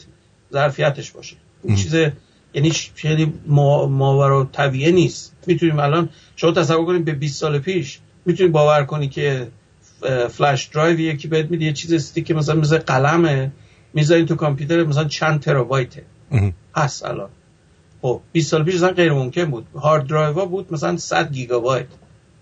ظرفیتش 0.52 1.10
باشه. 1.10 1.36
این 1.64 1.76
چیز 1.76 1.94
یعنی 2.56 2.70
خیلی 2.70 3.32
ماورا 3.46 4.48
طبیعه 4.52 4.90
نیست. 4.90 5.36
می‌تونیم 5.46 5.78
الان 5.78 6.08
شما 6.36 6.52
تصور 6.52 6.86
کنید 6.86 7.04
به 7.04 7.12
20 7.12 7.40
سال 7.40 7.58
پیش 7.58 7.98
می‌تونید 8.26 8.52
باور 8.52 8.84
کنی 8.84 9.08
که 9.08 9.48
flash 10.30 10.64
drive 10.64 11.00
یکی 11.00 11.28
بهت 11.28 11.50
میده 11.50 11.64
یه 11.64 11.72
چیز 11.72 11.92
stick 11.92 12.30
مثلا 12.30 12.54
مثل 12.54 12.78
قلمه 12.78 13.52
می‌ذاری 13.94 14.24
تو 14.24 14.34
کامپیوتر 14.34 14.84
مثلا 14.84 15.04
چند 15.04 15.40
ترابایته. 15.40 16.02
هست 16.76 17.04
الان. 17.04 17.28
خب 18.02 18.20
20 18.32 18.50
سال 18.50 18.64
پیش 18.64 18.74
اصلا 18.74 18.90
غیر 18.90 19.12
ممکن 19.12 19.44
بود. 19.44 19.66
hard 19.74 20.06
drive 20.06 20.46
بود 20.46 20.72
مثلا 20.72 20.96
100 20.96 21.32
گیگابایت. 21.32 21.86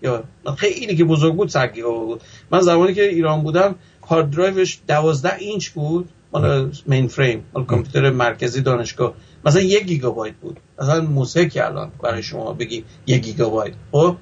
یا 0.01 0.23
خیلی 0.57 0.95
که 0.95 1.03
بزرگ 1.03 1.35
بود 1.35 1.49
100 1.49 1.73
گیگابایت 1.73 2.05
بود. 2.07 2.21
من 2.51 2.61
زمانی 2.61 2.93
که 2.93 3.09
ایران 3.09 3.43
بودم 3.43 3.75
hard 4.07 4.29
drive 4.29 4.65
ش 4.65 4.79
12 4.87 5.35
اینچ 5.35 5.69
بود. 5.69 6.09
مال 6.33 6.71
mainframe 6.85 7.43
مال 7.53 7.65
کامپیوتر 7.65 8.09
مرکزی 8.09 8.61
دانشگاه. 8.61 9.13
مثلا 9.45 9.61
یک 9.61 9.83
گیگابایت 9.83 10.35
بود. 10.35 10.59
مثلا 10.79 11.01
موسیقی 11.01 11.59
الان 11.59 11.91
برای 12.03 12.23
شما 12.23 12.53
بگی 12.53 12.83
یک 13.07 13.21
گیگابایت. 13.21 13.73
خب 13.91 14.17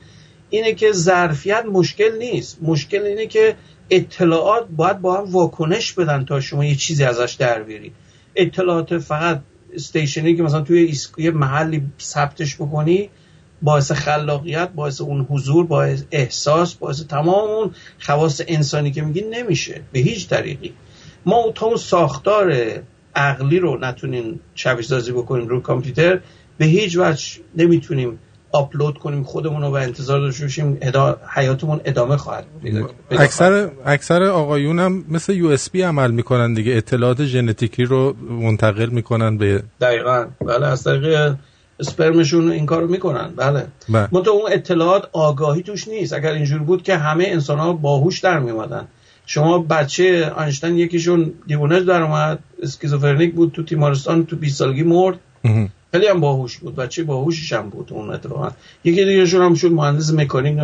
اینه 0.49 0.73
که 0.73 0.91
ظرفیت 0.91 1.65
مشکل 1.71 2.17
نیست. 2.17 2.57
مشکل 2.61 3.01
اینه 3.01 3.27
که 3.27 3.55
اطلاعات 3.89 4.67
باید 4.67 5.01
با 5.01 5.17
هم 5.17 5.31
واکنش 5.31 5.93
بدن 5.93 6.25
تا 6.25 6.39
شما 6.39 6.65
یه 6.65 6.75
چیزی 6.75 7.03
ازش 7.03 7.35
در 7.39 7.63
بیاری. 7.63 7.91
اطلاعات 8.35 8.97
فقط 8.97 9.41
stationary 9.73 10.35
که 10.35 10.43
مثلا 10.43 10.61
توی 10.61 10.97
یه 11.17 11.31
محلی 11.31 11.83
ثبتش 11.99 12.55
بکنی 12.55 13.09
باعث 13.61 13.91
خلاقیت 13.91 14.69
باعث 14.69 15.01
اون 15.01 15.27
حضور 15.29 15.65
باعث 15.65 16.03
احساس 16.11 16.73
باعث 16.73 17.03
تمام 17.03 17.49
اون 17.49 17.71
خواص 17.99 18.41
انسانی 18.47 18.91
که 18.91 19.01
میگی 19.01 19.21
نمیشه. 19.21 19.81
به 19.91 19.99
هیچ 19.99 20.29
طریقی. 20.29 20.73
ما 21.25 21.51
تا 21.55 21.65
اون 21.65 21.77
ساختار 21.77 22.53
عقلی 23.15 23.59
رو 23.59 23.77
نتونیم 23.81 24.39
شبیه 24.55 24.85
سازی 24.85 25.11
بکنیم 25.11 25.47
رو 25.47 25.61
کامپیوتر 25.61 26.19
به 26.57 26.65
هیچ 26.65 26.97
وجه 26.97 27.25
نمی‌تونیم 27.55 28.19
آپلود 28.51 28.97
کنیم 28.97 29.23
خودمون 29.23 29.61
رو 29.61 29.67
و 29.67 29.73
انتظار 29.73 30.19
داشته 30.19 30.43
باشیم 30.43 30.79
حیاتمون 31.35 31.81
ادامه 31.85 32.17
خواهد 32.17 32.45
اکثر 33.11 33.69
اکثر 33.85 34.23
آقایون 34.23 34.79
هم 34.79 35.05
مثل 35.09 35.33
یو 35.33 35.47
اس 35.47 35.69
بی 35.69 35.81
عمل 35.81 36.11
می‌کنن 36.11 36.53
دیگه 36.53 36.73
اطلاعات 36.73 37.25
ژنتیکی 37.25 37.83
رو 37.83 38.15
منتقل 38.29 38.89
می‌کنن 38.89 39.37
به 39.37 39.63
دقیقا. 39.81 40.25
بله 40.41 40.67
از 40.67 40.83
طریق 40.83 41.35
اسپرمشون 41.79 42.51
این 42.51 42.65
کارو 42.65 42.87
می‌کنن. 42.87 43.33
بله, 43.35 43.67
بله. 43.89 44.29
اون 44.29 44.51
اطلاعات 44.51 45.09
آگاهی 45.13 45.63
توش 45.63 45.87
نیست. 45.87 46.13
اگر 46.13 46.31
اینجور 46.31 46.59
بود 46.59 46.83
که 46.83 46.97
همه 46.97 47.25
انسان 47.27 47.59
ها 47.59 47.73
باهوش 47.73 48.19
در 48.19 48.39
میومدن 48.39 48.87
شما 49.25 49.59
بچه 49.59 50.29
انیشتین 50.29 50.77
یکیشون 50.77 51.33
دیوونه 51.47 51.79
در 51.79 52.01
اومد 52.01 52.39
schizophrenic 52.63 53.33
بود 53.33 53.51
تو 53.51 53.63
تیمارستان 53.63 54.25
تو 54.25 54.35
20 54.35 54.57
سالگی 54.57 54.83
مرد. 54.83 55.19
خیلی 55.91 56.07
هم 56.07 56.19
باهوش 56.19 56.57
بود 56.57 56.75
بچه 56.75 57.03
باهوشش 57.03 57.53
هم 57.53 57.69
بود 57.69 57.93
اون 57.93 58.09
اتفاقا. 58.09 58.51
یکی 58.83 59.05
دیگه 59.05 59.25
شون 59.25 59.41
هم 59.41 59.53
شد 59.53 59.71
مهندس 59.71 60.13
مکانیک 60.13 60.57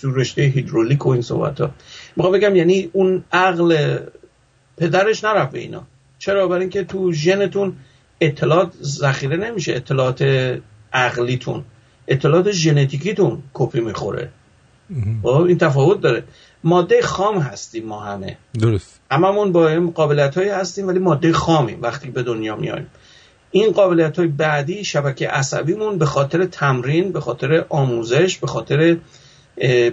تو 0.00 0.14
رشته 0.14 0.42
هیدرولیک 0.42 1.06
و 1.06 1.08
این 1.08 1.22
صحبت 1.22 1.60
ها. 1.60 1.70
می‌خوام 2.16 2.34
بگم 2.34 2.56
یعنی 2.56 2.90
اون 2.92 3.24
عقل 3.32 3.98
پدرش 4.76 5.24
نرفت 5.24 5.52
به 5.52 5.58
اینا. 5.58 5.82
چرا؟ 6.18 6.48
برای 6.48 6.60
اینکه 6.60 6.84
تو 6.84 7.12
ژنتون 7.12 7.72
اطلاعات 8.20 8.72
ذخیره 8.82 9.36
نمیشه 9.36 9.72
اطلاعات 9.72 10.22
عقلیتون. 10.92 11.64
اطلاعات 12.08 12.50
ژنتیکیتون 12.50 13.42
کپی 13.54 13.80
می‌خوره. 13.80 14.28
خب 15.22 15.28
این 15.28 15.58
تفاوت 15.58 16.00
داره. 16.00 16.24
ماده 16.64 17.02
خام 17.02 17.38
هستیم 17.38 17.86
ما 17.86 18.00
همه. 18.00 18.36
درست. 18.60 19.00
هممون 19.10 19.52
با 19.52 19.90
قابلیت 19.94 20.34
هایی 20.38 20.48
هستیم 20.48 20.88
ولی 20.88 20.98
ماده 20.98 21.32
خامیم 21.32 21.82
وقتی 21.82 22.10
به 22.10 22.22
دنیا 22.22 22.56
میایم. 22.56 22.86
این 23.50 23.72
قابلیت 23.72 24.18
های 24.18 24.28
بعدی 24.28 24.84
شبکه 24.84 25.28
عصبیمون 25.28 25.98
به 25.98 26.06
خاطر 26.06 26.44
تمرین 26.44 27.12
به 27.12 27.20
خاطر 27.20 27.64
آموزش 27.68 28.38
به 28.38 28.46
خاطر 28.46 28.96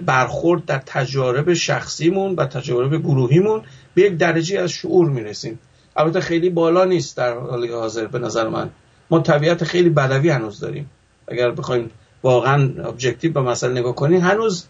برخورد 0.06 0.64
در 0.64 0.82
تجارب 0.86 1.54
شخصیمون 1.54 2.34
و 2.34 2.46
تجارب 2.46 2.96
گروهیمون 2.96 3.62
به 3.94 4.02
یک 4.02 4.16
درجه 4.16 4.60
از 4.60 4.70
شعور 4.70 5.10
می‌رسیم. 5.10 5.58
البته 5.96 6.20
خیلی 6.20 6.50
بالا 6.50 6.84
نیست 6.84 7.16
در 7.16 7.38
حال 7.38 7.70
حاضر 7.70 8.06
به 8.06 8.18
نظر 8.18 8.48
من. 8.48 8.70
ما 9.10 9.20
طبیعت 9.20 9.64
خیلی 9.64 9.90
بدوی 9.90 10.28
هنوز 10.28 10.60
داریم. 10.60 10.90
اگر 11.28 11.50
بخوایم 11.50 11.90
واقعا 12.22 12.72
objective 12.84 13.32
به 13.32 13.40
مسئله 13.40 13.80
نگاه 13.80 13.94
کنیم 13.94 14.20
هنوز 14.20 14.66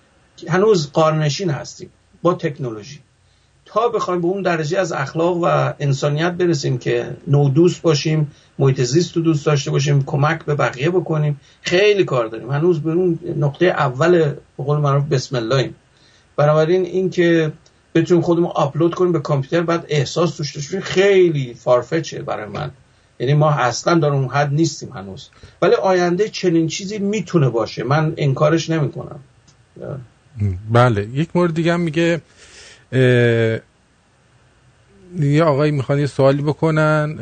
هنوز 0.48 0.92
غارنشین 0.92 1.50
هستیم 1.50 1.90
با 2.22 2.34
تکنولوژی. 2.34 3.00
تا 3.64 3.88
بخوایم 3.88 4.20
به 4.20 4.26
اون 4.26 4.42
درجه 4.42 4.78
از 4.78 4.92
اخلاق 4.92 5.36
و 5.36 5.72
انسانیت 5.78 6.32
برسیم 6.32 6.78
که 6.78 7.16
نوع‌دوست 7.26 7.82
باشیم 7.82 8.30
محیط 8.58 8.80
زیست 8.80 9.16
رو 9.16 9.22
دوست 9.22 9.46
داشته 9.46 9.70
باشیم 9.70 10.04
کمک 10.04 10.44
به 10.44 10.54
بقیه 10.54 10.90
بکنیم 10.90 11.40
خیلی 11.62 12.04
کار 12.04 12.26
داریم. 12.26 12.50
هنوز 12.50 12.80
به 12.80 12.92
اون 12.92 13.18
نقطه 13.36 13.66
اول 13.66 14.18
به 14.56 14.64
قول 14.64 14.78
معروف 14.78 15.04
بسم 15.04 15.36
اللهیم 15.36 15.74
بنابراین 16.36 16.84
اینکه 16.84 17.52
بتونیم 17.94 18.22
خودمون 18.22 18.50
آپلود 18.54 18.94
کنیم 18.94 19.12
به 19.12 19.20
کامپیوتر 19.20 19.60
بعد 19.60 19.86
احساس 19.88 20.36
توش 20.36 20.56
داشته 20.56 20.80
خیلی 20.80 21.54
far-fetched 21.54 22.16
ه 22.16 22.22
برای 22.22 22.46
من. 22.46 22.70
یعنی 23.20 23.34
ما 23.34 23.50
اصلا 23.50 23.94
در 23.94 24.08
اون 24.08 24.28
حد 24.28 24.52
نیستیم 24.52 24.92
هنوز. 24.92 25.28
ولی 25.62 25.74
آینده 25.74 26.28
چنین 26.28 26.66
چیزی 26.66 26.98
می‌تونه 26.98 27.48
باشه. 27.48 27.84
من 27.84 28.14
انکارش 28.16 28.70
نمی‌کنم. 28.70 29.20
بله. 30.72 31.08
یک 31.14 31.28
مورد 31.34 31.54
دیگه 31.54 31.72
هم 31.72 31.80
میگه 31.80 32.20
یه 35.20 35.42
آقای 35.42 35.70
می‌خوان 35.70 35.98
یه 35.98 36.06
سوالی 36.06 36.42
بکنن 36.42 37.18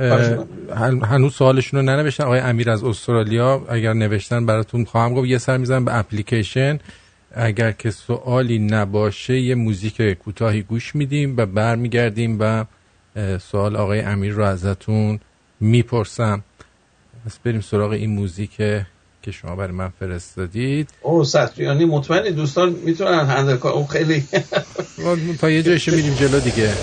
هنوز 1.02 1.34
سوالشون 1.34 1.80
رو 1.80 1.86
ننوشتن. 1.86 2.24
آقای 2.24 2.40
امیر 2.40 2.70
از 2.70 2.84
استرالیا 2.84 3.66
اگر 3.68 3.92
نوشتن 3.92 4.46
براتون 4.46 4.84
خواهم 4.84 5.14
گفت. 5.14 5.28
یه 5.28 5.38
سر 5.38 5.56
میزن 5.56 5.84
به 5.84 5.98
اپلیکیشن. 5.98 6.78
اگر 7.34 7.72
که 7.72 7.90
سوالی 7.90 8.58
نباشه 8.58 9.40
یه 9.40 9.54
موزیک 9.54 10.02
کوتاهی 10.12 10.62
گوش 10.62 10.94
میدیم 10.94 11.36
و 11.36 11.46
برمیگردیم 11.46 12.36
و 12.40 12.64
سوال 13.38 13.76
آقای 13.76 14.00
امیر 14.00 14.32
رو 14.32 14.42
ازتون 14.42 15.20
می‌پرسم. 15.60 16.44
پس 17.26 17.38
بریم 17.38 17.60
سراغ 17.60 17.90
این 17.90 18.10
موزیک 18.10 18.62
که 19.26 19.32
شما 19.32 19.56
برای 19.56 19.72
من 19.72 19.88
فرستادید. 19.88 20.88
او 21.02 21.24
یعنی 21.58 21.84
مطمئنی 21.84 22.30
دوستان 22.30 22.68
می‌تونن 22.84 23.24
هندل 23.24 23.56
کنن 23.56 23.72
او 23.72 23.86
خیلی 23.86 24.24
تا 25.40 25.50
یه 25.50 25.62
جایشه 25.62 25.92
میریم 25.96 26.14
جلو 26.14 26.40
دیگه. 26.40 26.74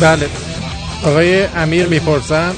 بله. 0.00 0.28
آقای 1.04 1.42
امیر 1.44 1.86
می‌پرسم 1.86 2.54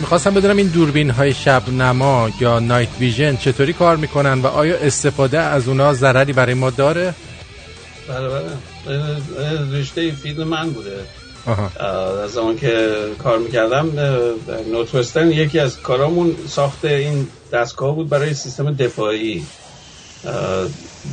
می‌خواستم 0.00 0.34
بدونم 0.34 0.56
این 0.56 0.66
دوربین 0.66 1.10
های 1.10 1.34
شب 1.34 1.68
نما 1.68 2.30
یا 2.40 2.58
نایت 2.58 2.88
ویژن 3.00 3.36
چطوری 3.36 3.72
کار 3.72 3.96
می‌کنن 3.96 4.40
و 4.40 4.46
آیا 4.46 4.76
استفاده 4.76 5.38
از 5.38 5.68
اونا 5.68 5.94
ضرری 5.94 6.32
برای 6.32 6.54
ما 6.54 6.70
داره؟ 6.70 7.14
بله 8.08 8.28
بله. 8.28 9.80
رشته 9.80 10.10
فیلم 10.10 10.44
من 10.44 10.70
بوده. 10.70 10.96
از 12.24 12.32
زمان 12.32 12.56
که 12.56 12.94
کار 13.18 13.38
می‌کردم 13.38 13.90
نوتوستن 14.72 15.30
یکی 15.32 15.58
از 15.58 15.80
کارامون 15.80 16.36
ساخت 16.48 16.84
این 16.84 17.28
دستگاه 17.52 17.94
بود 17.94 18.08
برای 18.08 18.34
سیستم 18.34 18.74
دفاعی. 18.74 19.46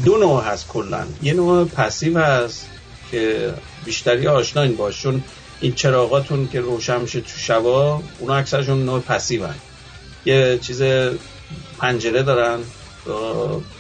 دو 0.06 0.18
نوع 0.18 0.44
هست 0.44 0.68
کلا. 0.68 1.03
یه 1.23 1.34
نوع 1.34 1.65
passive 1.65 2.19
هست 2.19 2.65
که 3.11 3.53
بیشتری 3.85 4.27
آشناین 4.27 4.76
باش 4.76 5.01
چون 5.01 5.23
این 5.61 5.73
چراغاتون 5.73 6.47
که 6.47 6.60
روشن 6.60 7.01
میشه 7.01 7.22
تو 7.22 7.38
شبا 7.38 8.01
اونا 8.19 8.35
اکثرشون 8.35 8.85
نوع 8.85 8.99
passive. 8.99 9.47
یه 10.26 10.60
چیز 10.61 10.81
پنجره 11.80 12.23
دارن 12.23 12.60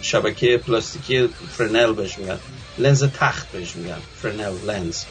شبکه 0.01 0.57
پلاستیکی 0.57 1.29
فرنل 1.57 1.93
بهش 1.93 2.17
میگن. 2.17 2.39
لنز 2.77 3.03
تخت 3.03 3.51
بهش 3.51 3.75
میگن 3.75 3.97
Fresnel 4.21 4.53
lens. 4.67 5.03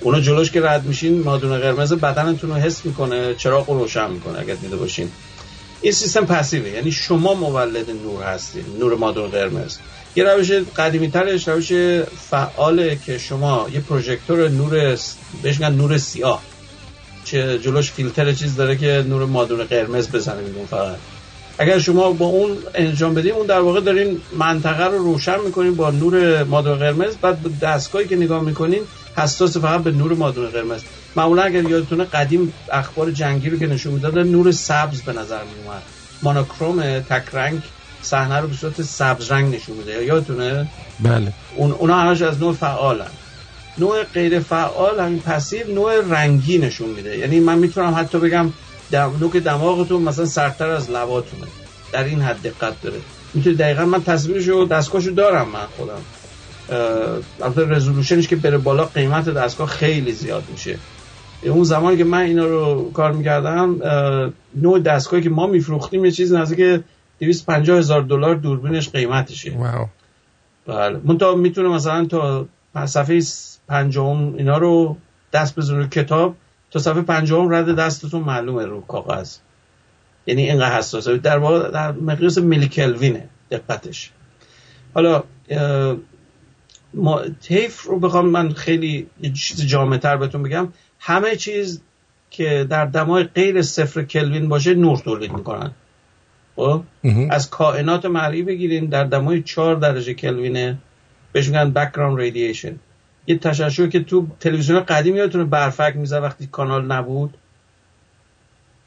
اونا 0.00 0.20
جلوش 0.20 0.50
که 0.50 0.62
رد 0.62 0.84
میشین 0.84 1.22
مادون 1.22 1.58
قرمز 1.58 1.92
بدنتون 1.92 2.50
رو 2.50 2.56
حس 2.56 2.84
می‌کنه 2.84 3.34
چراغ 3.34 3.70
رو 3.70 3.78
روشن 3.78 4.10
می‌کنه 4.10 4.38
اگر 4.38 4.54
دیده 4.54 4.76
باشین. 4.76 5.10
این 5.80 5.92
سیستم 5.92 6.26
پسیوه 6.26 6.68
یعنی 6.68 6.92
شما 6.92 7.34
مولد 7.34 7.90
نور 7.90 8.22
هستید 8.22 8.64
نور 8.78 8.94
مادون 8.94 9.28
قرمز. 9.28 9.78
یه 10.18 10.24
روش 10.24 10.52
قدیمی 10.52 11.10
ترش 11.10 11.48
روش 11.48 11.72
فعاله 12.30 12.98
که 13.06 13.18
شما 13.18 13.66
یه 13.72 13.80
پروژکتور 13.80 14.48
نور 14.48 14.98
بهش 15.42 15.60
نور 15.60 15.98
سیاه. 15.98 16.42
چه 17.24 17.58
جلوش 17.58 17.90
فیلتر 17.90 18.32
چیز 18.32 18.56
داره 18.56 18.76
که 18.76 19.04
نور 19.08 19.24
مادون 19.24 19.64
قرمز 19.64 20.08
بزنه 20.08 20.40
میدون 20.40 20.66
فقط. 20.66 20.96
اگر 21.58 21.78
شما 21.78 22.12
با 22.12 22.26
اون 22.26 22.56
انجام 22.74 23.14
بدیم 23.14 23.34
اون 23.34 23.46
در 23.46 23.60
واقع 23.60 23.80
دارین 23.80 24.20
منطقه 24.38 24.84
رو 24.84 24.98
روشن 24.98 25.40
می‌کنین 25.46 25.74
با 25.74 25.90
نور 25.90 26.44
مادون 26.44 26.78
قرمز. 26.78 27.14
بعد 27.16 27.58
دستگاهی 27.60 28.08
که 28.08 28.16
نگاه 28.16 28.42
می‌کنین 28.42 28.82
حساس 29.16 29.56
فقط 29.56 29.80
به 29.80 29.90
نور 29.90 30.14
مادون 30.14 30.46
قرمز. 30.46 30.80
معمولا 31.16 31.42
اگر 31.42 31.62
یادتونه 31.62 32.04
قدیم 32.04 32.52
اخبار 32.72 33.10
جنگی 33.10 33.50
رو 33.50 33.58
که 33.58 33.66
نشون 33.66 33.92
می‌داد 33.92 34.18
نور 34.18 34.52
سبز 34.52 35.02
به 35.02 35.12
نظر 35.12 35.40
میومد 35.44 35.82
مونوکروم 36.22 37.00
تک 37.00 37.22
رنگ 37.32 37.62
صحنه 38.02 38.40
رو 38.40 38.48
به 38.48 38.54
صورت 38.54 38.82
سبز 38.82 39.30
رنگ 39.30 39.54
نشون 39.54 39.76
میده. 39.76 40.04
یادتونه؟ 40.04 40.68
بله. 41.00 41.32
اون 41.56 41.72
اونا 41.72 41.98
همش 41.98 42.22
از 42.22 42.40
نوع 42.40 42.54
فعالن. 42.54 43.10
نوع 43.78 44.02
غیر 44.02 44.40
فعال 44.40 45.00
همین 45.00 45.20
پسیو 45.20 45.74
نوع 45.74 46.00
رنگی 46.10 46.58
نشون 46.58 46.88
میده. 46.88 47.18
یعنی 47.18 47.40
من 47.40 47.58
می‌تونم 47.58 47.94
حتی 47.96 48.18
بگم 48.18 48.52
دم... 48.90 49.12
نوک 49.20 49.36
دماغتون 49.36 50.02
مثلا 50.02 50.26
سرتر 50.26 50.70
از 50.70 50.90
لباتونه. 50.90 51.46
در 51.92 52.04
این 52.04 52.20
حد 52.20 52.42
دقت 52.42 52.82
داره. 52.82 52.96
می‌تونه 53.34 53.56
دقیقا 53.56 53.84
من 53.84 54.04
تصویرشو 54.04 54.66
دستگاهشو 54.70 55.10
دارم 55.10 55.48
من 55.48 55.66
خودم. 55.76 56.00
البته 57.42 57.64
رزولوشنش 57.64 58.28
که 58.28 58.36
بره 58.36 58.58
بالا 58.58 58.84
قیمت 58.84 59.28
دستگاه 59.28 59.68
خیلی 59.68 60.12
زیاد 60.12 60.44
میشه. 60.52 60.78
اون 61.42 61.64
زمانی 61.64 61.96
که 61.96 62.04
من 62.04 62.18
اینا 62.18 62.46
رو 62.46 62.90
کار 62.94 63.12
می‌کردم 63.12 63.80
نوع 64.56 64.80
دستگاهی 64.80 65.22
که 65.22 65.30
ما 65.30 65.46
میفروختیم 65.46 66.04
یه 66.04 66.10
چیز 66.10 66.32
نزدیک 66.32 66.80
250 67.18 67.78
هزار 67.78 68.02
دلار 68.02 68.34
دوربینش 68.34 68.88
قیمتشه. 68.88 69.56
واو. 69.56 69.86
بله. 70.66 71.00
من 71.04 71.38
می‌تونه 71.38 71.68
مثلا 71.68 72.04
تا 72.04 72.48
صفحه 72.86 73.22
پنجم 73.68 74.34
اینا 74.36 74.58
رو 74.58 74.96
دست 75.32 75.56
بزنه 75.56 75.88
کتاب 75.88 76.36
تا 76.70 76.78
صفحه 76.78 77.02
پنجم 77.02 77.54
رد 77.54 77.76
دستتون 77.76 78.22
معلومه 78.22 78.66
رو 78.66 78.80
کاغذ. 78.80 79.36
یعنی 80.26 80.42
اینقدر 80.42 80.78
حساسه. 80.78 81.16
در 81.16 81.38
واقع 81.38 81.70
در 81.70 81.92
مقیاس 81.92 82.38
میلی 82.38 82.68
کلوینه 82.68 83.28
دقتش. 83.50 84.10
حالا 84.94 85.24
ما 86.94 87.22
طیف 87.40 87.82
رو 87.82 87.98
بخوام 87.98 88.28
من 88.28 88.52
خیلی 88.52 89.06
یه 89.20 89.32
چیز 89.32 89.66
جامعه 89.66 89.98
تر 89.98 90.16
بهتون 90.16 90.42
بگم. 90.42 90.68
همه 91.00 91.36
چیز 91.36 91.80
که 92.30 92.66
در 92.70 92.84
دمای 92.84 93.24
غیر 93.24 93.62
صفر 93.62 94.02
کلوین 94.02 94.48
باشه 94.48 94.74
نور 94.74 94.98
تولید 94.98 95.32
می‌کنن. 95.32 95.70
خب؟ 96.58 96.82
از 97.30 97.50
کائنات 97.50 98.06
مرئی 98.06 98.42
بگیرین 98.42 98.86
در 98.86 99.04
دمای 99.04 99.42
4 99.42 99.76
درجه 99.76 100.14
کلوینه. 100.14 100.78
بهش 101.32 101.48
میگن 101.48 101.70
background 101.70 102.18
radiation 102.18 102.74
یه 103.26 103.38
تشعشع 103.38 103.86
که 103.86 104.00
تو 104.00 104.26
تلویزیون 104.40 104.80
قدیم 104.80 105.16
یادتونه 105.16 105.44
برفک 105.44 105.92
می‌زد 105.96 106.22
وقتی 106.22 106.46
کانال 106.46 106.86
نبود. 106.86 107.34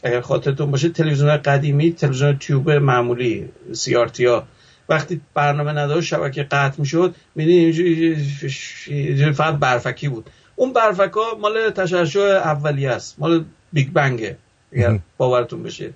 اگر 0.03 0.21
خاطرتون 0.21 0.71
باشه 0.71 0.89
تلویزیون 0.89 1.37
قدیمی 1.37 1.93
تلویزیون 1.93 2.37
tube 2.37 2.71
معمولی 2.71 3.49
سی 3.71 3.93
ها. 3.93 4.43
وقتی 4.89 5.21
برنامه 5.33 5.71
نداشت 5.71 6.07
شبکه 6.07 6.43
قطع 6.43 6.75
می‌شد 6.79 7.15
می‌دیدین 7.35 9.31
فقط 9.31 9.55
برفکی 9.55 10.07
بود. 10.07 10.29
اون 10.55 10.73
برفک 10.73 11.11
ها 11.13 11.37
مال 11.41 11.69
تشعشع 11.69 12.19
اولیه 12.19 12.89
است 12.89 13.15
مال 13.19 13.45
Big 13.73 13.89
Bang 13.89 14.28
ه 14.28 14.37
اگر 14.73 14.99
باورتون 15.17 15.63
بشه. 15.63 15.93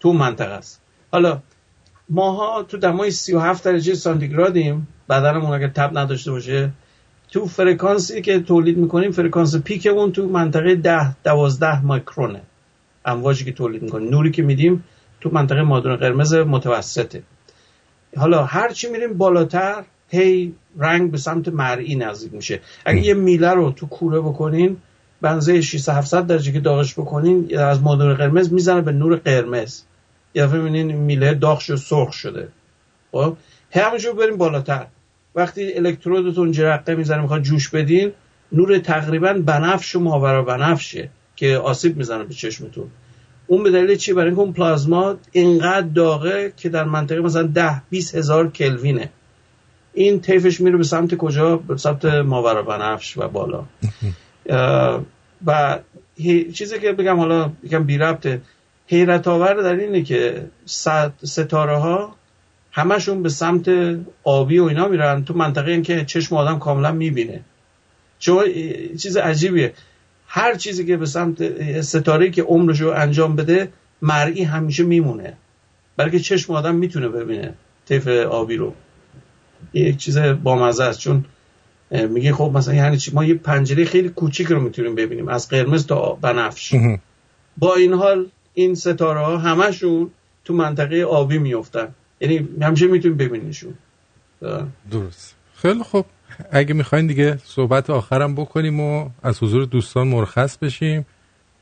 تو 0.00 0.12
منطقه 0.12 0.52
است. 0.52 0.83
حالا 1.14 1.38
ماها 2.08 2.62
تو 2.62 2.76
دمای 2.76 3.10
37 3.10 3.64
درجه 3.64 3.94
سانتیگرادیم 3.94 4.88
بدنمون 5.08 5.52
اگر 5.52 5.68
تب 5.68 5.98
نداشته 5.98 6.30
باشه 6.30 6.70
تو 7.30 7.46
فرکانسی 7.46 8.22
که 8.22 8.40
تولید 8.40 8.78
می‌کنیم 8.78 9.10
فرکانس 9.10 9.56
peak 9.56 9.88
مون 9.88 10.12
تو 10.12 10.28
منطقه 10.28 10.74
10 10.74 11.16
12 11.24 11.84
micron 11.84 12.26
ه. 12.26 12.40
امواجی 13.04 13.44
که 13.44 13.52
تولید 13.52 13.82
می‌کنیم 13.82 14.10
نوری 14.10 14.30
که 14.30 14.42
میدیم 14.42 14.84
تو 15.20 15.30
منطقه 15.32 15.62
مادون 15.62 15.96
قرمز 15.96 16.34
متوسطه. 16.34 17.22
حالا 18.16 18.44
هرچی 18.44 18.88
میریم 18.88 19.18
بالاتر 19.18 19.84
هی 20.08 20.54
رنگ 20.78 21.10
به 21.10 21.18
سمت 21.18 21.48
مرئی 21.48 21.94
نزدیک 21.94 22.34
میشه. 22.34 22.60
اگه 22.84 23.00
یه 23.00 23.14
میله 23.14 23.50
رو 23.50 23.72
تو 23.72 23.86
کوره 23.86 24.20
بکنین 24.20 24.76
بنزه 25.20 25.60
600 25.60 25.92
700 25.92 26.26
درجه 26.26 26.52
که 26.52 26.60
داغش 26.60 26.94
بکنین 26.94 27.58
از 27.58 27.82
مادون 27.82 28.14
قرمز 28.14 28.52
می‌زنه 28.52 28.80
به 28.80 28.92
نور 28.92 29.16
قرمز. 29.16 29.82
یا 30.34 30.46
دفعه 30.46 30.82
میله 30.82 31.34
داغ 31.34 31.58
شد 31.58 31.76
سرخ 31.76 32.12
شده. 32.12 32.48
خب؟ 33.12 33.36
همونجور 33.72 34.14
بریم 34.14 34.36
بالاتر. 34.36 34.86
وقتی 35.34 35.74
الکترودتون 35.74 36.52
جرقه 36.52 36.94
می‌زنه 36.94 37.22
می‌خواد 37.22 37.42
جوش 37.42 37.68
بدین 37.68 38.12
نور 38.52 38.78
تقریبا 38.78 39.32
بنفش 39.32 39.96
و 39.96 40.00
ماورا 40.00 40.42
بنفشه 40.42 41.08
که 41.36 41.56
آسیب 41.56 41.96
می‌زنه 41.96 42.24
به 42.24 42.34
چشمتون. 42.34 42.90
اون 43.46 43.62
به 43.62 43.70
دلیل 43.70 43.96
چی؟ 43.96 44.12
برای 44.12 44.26
اینکه 44.26 44.40
اون 44.40 44.52
پلازما 44.52 45.16
اینقدر 45.32 45.86
داغه 45.86 46.52
که 46.56 46.68
در 46.68 46.84
منطقه 46.84 47.20
مثلا 47.20 47.42
ده 47.42 47.82
20 47.90 48.14
هزار 48.14 48.50
کلوینه. 48.50 49.10
این 49.94 50.20
طیفش 50.20 50.60
میره 50.60 50.76
به 50.76 50.84
سمت 50.84 51.14
کجا؟ 51.14 51.56
به 51.56 51.76
سمت 51.76 52.04
ماورا 52.04 52.62
بنفش 52.62 53.18
و 53.18 53.28
بالا. 53.28 53.64
و 55.46 55.78
چیزی 56.52 56.78
که 56.80 56.92
بگم 56.92 57.18
حالا 57.18 57.52
یکم 57.62 57.84
بی 57.84 57.98
ربطه. 57.98 58.40
حیرت 58.86 59.28
آور 59.28 59.54
در 59.62 59.76
اینه 59.76 60.02
که 60.02 60.46
ستاره 61.24 61.76
ها 61.76 62.16
همشون 62.72 63.22
به 63.22 63.28
سمت 63.28 63.70
آبی 64.24 64.58
و 64.58 64.64
اینا 64.64 64.88
میرن 64.88 65.24
تو 65.24 65.34
منطقه 65.34 65.70
این 65.70 65.82
که 65.82 66.04
چشم 66.04 66.36
آدم 66.36 66.58
کاملا 66.58 66.92
می‌بینه. 66.92 67.40
چون 68.18 68.44
چیز 69.02 69.16
عجیبیه. 69.16 69.72
هر 70.26 70.54
چیزی 70.54 70.86
که 70.86 70.96
به 70.96 71.06
سمت 71.06 71.80
ستاره 71.80 72.30
که 72.30 72.42
عمرش 72.42 72.80
رو 72.80 72.90
انجام 72.90 73.36
بده 73.36 73.68
مرئی 74.02 74.42
همیشه 74.42 74.82
میمونه. 74.82 75.32
بلکه 75.96 76.18
چشم 76.18 76.52
آدم 76.52 76.74
می‌تونه 76.74 77.08
ببینه 77.08 77.54
طیف 77.88 78.06
آبی 78.08 78.56
رو. 78.56 78.74
یک 79.72 79.96
چیز 79.96 80.18
بامزه 80.18 80.84
است. 80.84 80.98
چون 80.98 81.24
میگه 81.90 82.32
خب 82.32 82.50
مثلا 82.54 82.74
یعنی 82.74 82.96
چی؟ 82.96 83.10
ما 83.14 83.24
یه 83.24 83.34
پنجره 83.34 83.84
خیلی 83.84 84.08
کوچیک 84.08 84.46
رو 84.46 84.60
می‌تونیم 84.60 84.94
ببینیم. 84.94 85.28
از 85.28 85.48
قرمز 85.48 85.86
تا 85.86 86.18
بنفش. 86.20 86.74
با 87.58 87.74
این 87.74 87.92
حال 87.92 88.26
این 88.54 88.74
ستاره 88.74 89.20
ها 89.20 89.38
همشون 89.38 90.10
تو 90.44 90.54
منطقه 90.54 91.02
آبی 91.02 91.38
میفتن 91.38 91.88
یعنی 92.20 92.48
همیشه 92.62 92.86
می‌تونیم 92.86 93.16
ببینیشون 93.16 93.74
درست. 94.90 95.34
خیلی 95.56 95.82
خوب. 95.82 96.06
اگه 96.50 96.74
می‌خواین 96.74 97.06
دیگه 97.06 97.38
صحبت 97.44 97.90
آخرم 97.90 98.34
بکنیم 98.34 98.80
و 98.80 99.08
از 99.22 99.42
حضور 99.42 99.64
دوستان 99.64 100.08
مرخص 100.08 100.56
بشیم 100.56 101.06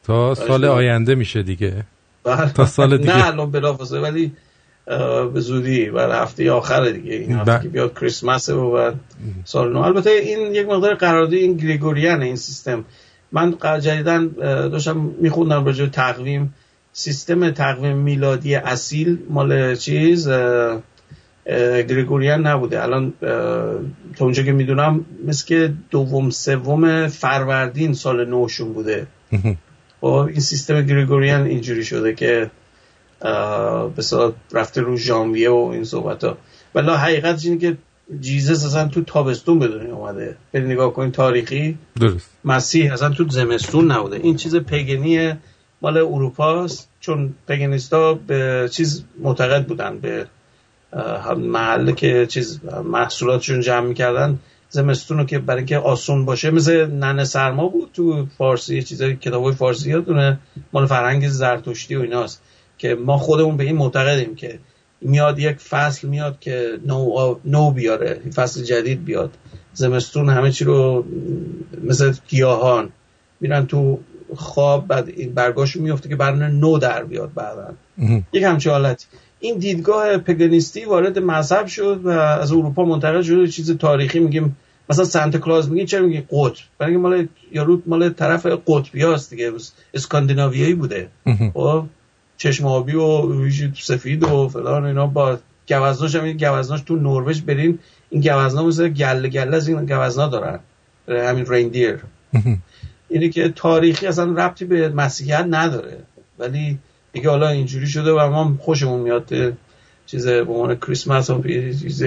تا 0.04 0.34
سال 0.34 0.64
آینده 0.64 1.14
میشه 1.14 1.42
دیگه. 1.42 1.84
بله. 2.24 2.52
تا 2.52 2.66
سال 2.66 2.98
دیگه. 2.98 3.16
نه 3.16 3.26
الان 3.26 3.50
بلافاصله 3.50 4.00
ولی 4.00 4.32
به 5.34 5.40
زودی. 5.40 5.90
برای 5.90 6.22
هفته 6.22 6.52
آخر 6.52 6.90
دیگه. 6.90 7.14
این 7.14 7.32
هفته 7.32 7.60
که 7.62 7.68
بیاد 7.68 7.98
کریسمس 7.98 8.48
و 8.48 8.72
بعد 8.72 8.94
سال 9.44 9.72
نو. 9.72 9.78
البته 9.78 10.10
این 10.10 10.54
یک 10.54 10.66
مقدار 10.66 10.94
قرارداد 10.94 11.32
این 11.32 11.56
گریگوریان 11.56 12.22
این 12.22 12.36
سیستم. 12.36 12.84
من 13.32 13.56
جدیدن 13.80 14.28
داشتم 14.68 14.96
میخوندم 15.20 15.64
راجع 15.64 15.86
تقویم. 15.86 16.54
سیستم 16.92 17.50
تقویم 17.50 17.96
میلادی 17.96 18.54
اصیل 18.54 19.18
مال 19.30 19.74
چیز 19.74 20.28
گریگوریان 21.88 22.46
نبوده. 22.46 22.82
الان 22.82 23.12
تا 24.16 24.24
اونجا 24.24 24.42
که 24.42 24.52
می‌دونم 24.52 25.04
مثل 25.26 25.46
که 25.46 25.72
دوم 25.90 26.30
سوم 26.30 27.08
فروردین 27.08 27.94
سال 27.94 28.24
نوشون 28.24 28.72
بوده. 28.72 29.06
و 29.32 29.36
خب، 30.00 30.08
این 30.08 30.40
سیستم 30.40 30.86
گریگوریان 30.86 31.46
اینجوری 31.46 31.84
شده 31.84 32.14
که 32.14 32.50
به 33.96 34.02
رفته 34.52 34.80
رو 34.80 34.96
ژانویه 34.96 35.50
و 35.50 35.70
این 35.72 35.84
صحبت 35.84 36.24
ها 36.24 36.38
ولی 36.74 36.90
حقیقت 36.90 37.44
اینه 37.44 37.58
که 37.58 37.76
جیزس 38.20 38.66
اصلا 38.66 38.88
تو 38.88 39.02
تابستون 39.02 39.58
به 39.58 39.68
دنیا 39.68 39.96
اومده. 39.96 40.36
برید 40.52 40.66
نگاه 40.66 40.92
کنید 40.92 41.12
تاریخی. 41.12 41.78
درست. 42.00 42.30
مسیح 42.44 42.92
اصلا 42.92 43.10
تو 43.10 43.28
زمستون 43.28 43.92
نبوده. 43.92 44.16
این 44.16 44.36
چیز 44.36 44.56
پگنی 44.56 45.32
مال 45.82 45.96
اروپاست 45.96 46.88
چون 47.00 47.34
پگنیستا 47.48 48.14
به 48.14 48.68
چیز 48.72 49.04
معتقد 49.18 49.66
بودن 49.66 49.98
به 49.98 50.26
محله 51.36 51.92
که 51.92 52.26
چیز 52.26 52.60
محصولاتشون 52.84 53.60
جمع 53.60 53.86
می‌کردن. 53.86 54.38
زمستون 54.68 55.18
رو 55.18 55.24
که 55.24 55.38
برای 55.38 55.58
اینکه 55.58 55.78
آسون 55.78 56.24
باشه 56.24 56.50
مثل 56.50 56.86
ننه 56.86 57.24
سرما 57.24 57.68
بود 57.68 57.90
تو 57.94 58.26
فارسی 58.38 58.82
چیزای 58.82 59.16
کتابای 59.16 59.54
فارسی 59.54 59.90
یادونه 59.90 60.38
مال 60.72 60.86
فرهنگ 60.86 61.28
زرتشتی 61.28 61.96
و 61.96 62.02
ایناست 62.02 62.42
که 62.78 62.94
ما 62.94 63.18
خودمون 63.18 63.56
به 63.56 63.64
این 63.64 63.76
معتقدیم 63.76 64.34
که 64.34 64.58
میاد 65.00 65.38
یک 65.38 65.56
فصل 65.56 66.08
میاد 66.08 66.40
که 66.40 66.78
نو, 66.86 67.34
نو 67.44 67.70
بیاره 67.70 68.20
فصل 68.34 68.62
جدید 68.62 69.04
بیاد. 69.04 69.30
زمستون 69.72 70.28
همه 70.28 70.50
چی 70.50 70.64
رو 70.64 71.04
مثل 71.84 72.12
گیاهان 72.28 72.88
میرن 73.40 73.66
تو 73.66 73.98
خواب 74.36 74.86
بعد 74.86 75.08
این 75.08 75.34
برگاشو 75.34 75.82
میفته 75.82 76.08
که 76.08 76.16
برنامه 76.16 76.48
نو 76.48 76.78
در 76.78 77.04
بیاد 77.04 77.34
بعدا. 77.34 77.74
یک 78.32 78.42
همچه 78.42 78.70
حالتی. 78.70 79.06
این 79.40 79.58
دیدگاه 79.58 80.18
پگنیستی 80.18 80.84
وارد 80.84 81.18
مذهب 81.18 81.66
شد 81.66 82.00
و 82.04 82.08
از 82.08 82.52
اروپا 82.52 82.84
منتقل 82.84 83.22
شد. 83.22 83.46
چیز 83.46 83.76
تاریخی 83.76 84.18
میگیم. 84.18 84.56
مثلا 84.90 85.04
سنت 85.04 85.36
کلاز 85.36 85.70
میگین 85.70 85.86
چرا 85.86 86.06
میگی 86.06 86.22
قطب؟ 86.30 86.62
برای 86.78 86.96
مال 86.96 87.28
یارو 87.52 87.82
مال 87.86 88.08
طرف 88.08 88.46
قطبی 88.66 89.02
هست 89.02 89.30
دیگه. 89.30 89.52
اسکاندیناویایی 89.94 90.74
بوده. 90.74 91.08
خب 91.54 91.84
چشم 92.36 92.66
آبی 92.66 92.94
و 92.94 93.26
سفید 93.74 94.24
و 94.24 94.48
فلان 94.48 94.84
اینا 94.84 95.06
با 95.06 95.38
گوزناش 95.68 96.14
هم 96.14 96.24
این 96.24 96.36
گوزناش 96.36 96.80
تو 96.80 96.96
نروژ 96.96 97.40
برین. 97.42 97.78
این 98.10 98.22
گوزنا 98.22 98.66
مثل 98.66 98.88
گله 98.88 99.28
گله 99.28 99.56
از 99.56 99.68
این 99.68 99.86
گوزنا 99.86 100.28
دارن. 100.28 100.58
همین 101.08 101.46
ریندیر. 101.46 101.98
اینی 103.12 103.30
که 103.30 103.48
تاریخی 103.48 104.06
اصلا 104.06 104.24
ربطی 104.24 104.64
به 104.64 104.88
مسیحیت 104.88 105.46
نداره. 105.50 105.98
ولی 106.38 106.78
دیگه 107.12 107.30
حالا 107.30 107.48
اینجوری 107.48 107.86
شده 107.86 108.12
و 108.12 108.30
ما 108.30 108.56
خوشمون 108.60 109.00
میاد 109.00 109.32
چیز 110.06 110.28
به 110.28 110.52
عنوان 110.52 110.76
کریسمس 110.76 111.30
و 111.30 111.42
چیز 111.42 112.04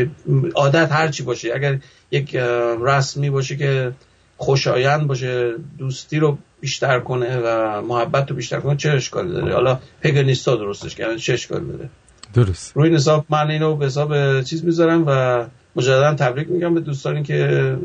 عادت 0.56 0.92
هر 0.92 1.08
چی 1.08 1.24
باشه. 1.24 1.52
اگر 1.56 1.80
یک 2.12 2.36
رسمی 2.82 3.30
باشه 3.30 3.56
که 3.56 3.92
خوشایند 4.38 5.08
باشه 5.08 5.54
دوستی 5.78 6.20
رو 6.20 6.38
بیشتر 6.60 7.00
کنه 7.00 7.40
و 7.44 7.82
محبت 7.82 8.30
رو 8.30 8.36
بیشتر 8.36 8.60
کنه 8.60 8.76
چه 8.76 8.92
اشکالی 8.92 9.32
داره؟ 9.32 9.54
حالا 9.54 9.80
پگنیستا 10.02 10.56
درستش 10.56 10.96
کردن 10.96 11.18
چه 11.18 11.34
اشکالی 11.34 11.66
داره؟ 11.68 11.90
درست. 12.34 12.78
روی 12.78 12.96
حساب 12.96 13.26
من 13.30 13.52
اینو 13.52 13.76
به 13.76 13.86
حساب 13.86 14.42
چیز 14.42 14.66
می‌ذارم 14.66 15.04
و 15.08 15.46
مجددا 15.76 16.14
تبریک 16.14 16.50
میگم 16.50 16.74
به 16.74 16.80
دوستانی 16.80 17.24
که 17.24 17.78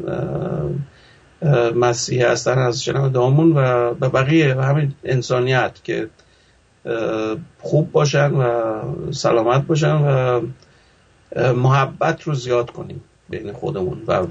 مسیح 1.75 2.27
هستن 2.27 2.59
از 2.59 2.85
شنم 2.85 3.09
دامون 3.09 3.53
و 3.57 3.95
به 3.95 4.09
بقیه 4.09 4.55
و 4.55 4.61
همین 4.61 4.95
انسانیت 5.05 5.73
که 5.85 6.09
خوب 7.59 7.93
باشن 7.93 8.31
و 8.31 8.53
سلامت 9.13 9.67
باشن 9.67 9.95
و 9.95 10.41
محبت 11.53 12.23
رو 12.23 12.35
زیاد 12.35 12.71
کنیم 12.71 13.01
بین 13.31 13.53
خودمون 13.53 14.03
و 14.07 14.27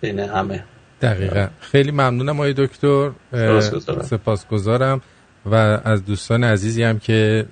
بین 0.00 0.18
همه. 0.18 0.64
دقیقا. 1.02 1.48
خیلی 1.60 1.90
ممنونم 1.90 2.34
آقای 2.34 2.54
دکتر. 2.56 3.10
سپاسگزارم 4.02 5.00
و 5.46 5.54
از 5.84 6.04
دوستان 6.04 6.44
عزیزی 6.44 6.82
هم 6.82 6.98
که 6.98 7.46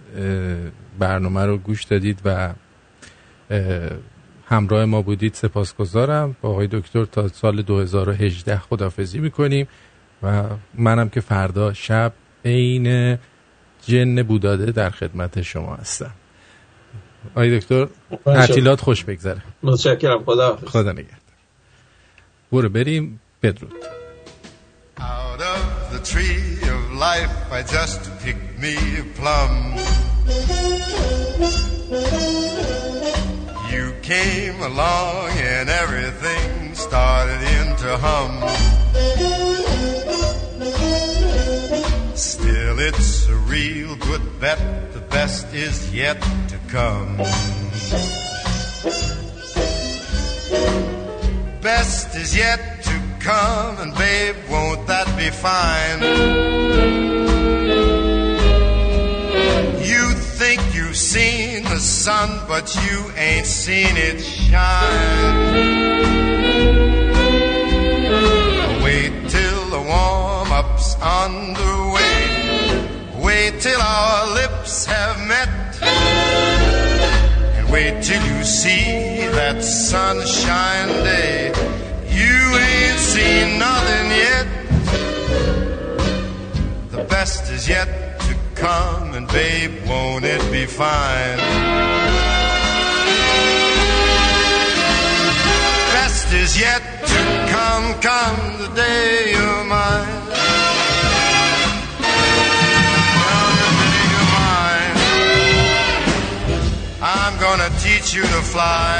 برنامه 0.98 1.44
رو 1.44 1.59
گوش 1.59 1.85
دادید 1.85 2.18
و 2.24 2.52
همراه 4.55 4.85
ما 4.85 5.02
بودید 5.02 5.35
سپاسگزارم. 5.35 6.36
با 6.43 6.48
آقای 6.48 6.66
دکتر 6.66 7.05
تا 7.05 7.28
سال 7.28 7.62
2018 7.62 8.59
خدافزی 8.59 9.18
می‌کنیم 9.18 9.68
و 10.22 10.43
منم 10.74 11.09
که 11.09 11.20
فردا 11.20 11.72
شب 11.72 12.12
عین 12.44 13.18
جن 13.86 14.22
بوداده 14.22 14.72
در 14.72 14.90
خدمت 14.90 15.43
شما 15.43 15.74
هستم. 15.74 16.10
آقای 17.31 17.59
دکتر 17.59 17.89
تعطیلات 18.24 18.81
خوش 18.81 19.05
بگذره. 19.05 19.43
متشکرم. 19.62 20.24
خدا 20.24 20.56
خدا 20.56 20.93
نگهدار. 20.93 21.18
برو 22.52 22.68
بریم 22.68 23.20
بدرود. 23.43 23.72
Out 24.98 25.40
of 25.55 25.62
the 25.94 26.01
tree 26.12 26.47
of 26.74 26.81
life 27.06 27.35
I 27.59 27.62
just 27.76 28.01
picked 28.22 28.52
me 28.62 28.74
a 29.02 29.05
plum. 29.18 29.52
Came 34.05 34.60
along 34.60 35.31
and 35.31 35.70
everything 35.70 36.74
started 36.74 37.40
into 37.56 37.97
hum 37.97 38.32
Still 42.14 42.81
it's 42.81 43.26
a 43.31 43.35
real 43.35 43.97
good 43.97 44.40
bet 44.40 44.93
the 44.93 45.01
best 45.01 45.55
is 45.55 45.90
yet 45.94 46.20
to 46.48 46.59
come 46.68 47.16
Best 51.62 52.14
is 52.14 52.36
yet 52.36 52.82
to 52.82 53.01
come, 53.20 53.78
and 53.78 53.94
babe, 53.94 54.36
won't 54.51 54.86
that 54.86 55.06
be 55.16 55.31
fine? 55.31 57.24
Seen 61.15 61.62
the 61.62 61.78
sun, 61.78 62.28
but 62.49 62.74
you 62.74 62.99
ain't 63.16 63.47
seen 63.47 63.97
it 63.97 64.19
shine. 64.20 65.45
Wait 68.82 69.12
till 69.28 69.65
the 69.70 69.82
warm 69.93 70.51
up's 70.51 70.97
underway. 71.01 72.19
Wait 73.23 73.61
till 73.61 73.81
our 73.81 74.35
lips 74.35 74.86
have 74.86 75.16
met. 75.28 75.49
And 77.57 77.70
wait 77.70 78.03
till 78.03 78.20
you 78.32 78.43
see 78.43 79.28
that 79.39 79.62
sunshine 79.62 80.89
day. 81.05 81.53
You 82.11 82.39
ain't 82.66 82.99
seen 82.99 83.61
nothing 83.61 84.07
yet. 84.27 84.47
The 86.91 87.05
best 87.05 87.53
is 87.53 87.69
yet 87.69 88.19
to 88.27 88.35
come, 88.57 89.14
babe, 89.33 89.87
won't 89.89 90.25
it 90.25 90.41
be 90.51 90.67
fine? 90.67 91.39
Best 95.93 96.33
is 96.33 96.59
yet 96.59 96.83
to 97.07 97.21
come, 97.55 97.87
come 98.01 98.59
the 98.59 98.69
day 98.75 99.33
you're 99.33 99.65
mine. 99.65 100.23
Come 103.21 103.57
the 103.61 103.89
day 103.95 104.07
you're 104.13 104.31
mine. 104.41 104.97
I'm 107.03 107.35
gonna 107.39 107.71
teach 107.81 108.15
you 108.15 108.23
to 108.23 108.43
fly. 108.53 108.95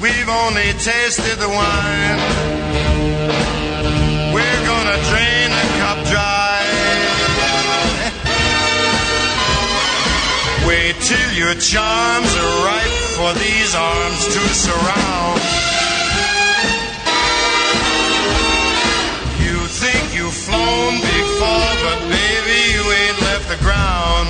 We've 0.00 0.28
only 0.28 0.72
tasted 0.90 1.38
the 1.38 1.48
wine. 1.48 2.18
We're 4.34 4.62
gonna 4.66 4.98
drain 5.10 5.43
Wait 10.84 11.00
till 11.00 11.32
your 11.32 11.54
charms 11.54 12.30
are 12.36 12.66
ripe 12.66 12.98
for 13.16 13.32
these 13.40 13.74
arms 13.74 14.22
to 14.34 14.40
surround. 14.52 15.40
You 19.40 19.56
think 19.80 20.14
you've 20.14 20.34
flown 20.34 21.00
before, 21.00 21.72
but 21.84 21.98
baby, 22.12 22.60
you 22.74 22.84
ain't 23.00 23.18
left 23.22 23.48
the 23.48 23.56
ground. 23.64 24.28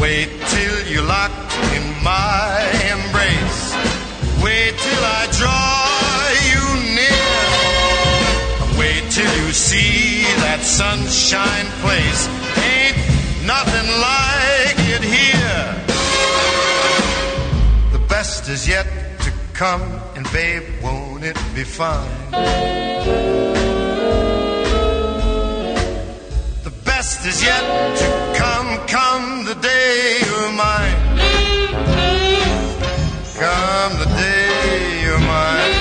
Wait 0.00 0.30
till 0.48 0.86
you're 0.90 1.04
locked 1.04 1.52
in 1.76 1.84
my 2.02 2.56
embrace. 2.88 3.76
Wait 4.42 4.72
till 4.78 5.04
I 5.04 5.28
draw 5.36 5.92
you 6.48 6.64
near. 6.96 7.36
Wait 8.80 9.04
till 9.10 9.32
you 9.44 9.52
see 9.52 10.24
that 10.40 10.60
sunshine 10.62 11.66
place 11.84 12.45
nothing 13.46 13.88
like 14.08 14.78
it 14.94 15.04
here. 15.04 15.66
The 17.92 18.02
best 18.08 18.48
is 18.48 18.66
yet 18.66 18.86
to 19.20 19.30
come, 19.52 19.82
and 20.16 20.30
babe, 20.32 20.64
won't 20.82 21.22
it 21.24 21.38
be 21.54 21.62
fun? 21.62 22.04
The 26.68 26.74
best 26.84 27.24
is 27.24 27.42
yet 27.42 27.64
to 28.02 28.06
come, 28.36 28.68
come 28.88 29.44
the 29.44 29.54
day 29.54 30.18
you're 30.26 30.52
mine. 30.66 30.98
Come 33.44 33.92
the 34.02 34.10
day 34.24 35.02
you're 35.04 35.24
mine, 35.36 35.74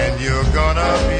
and 0.00 0.20
you're 0.20 0.48
gonna 0.60 1.11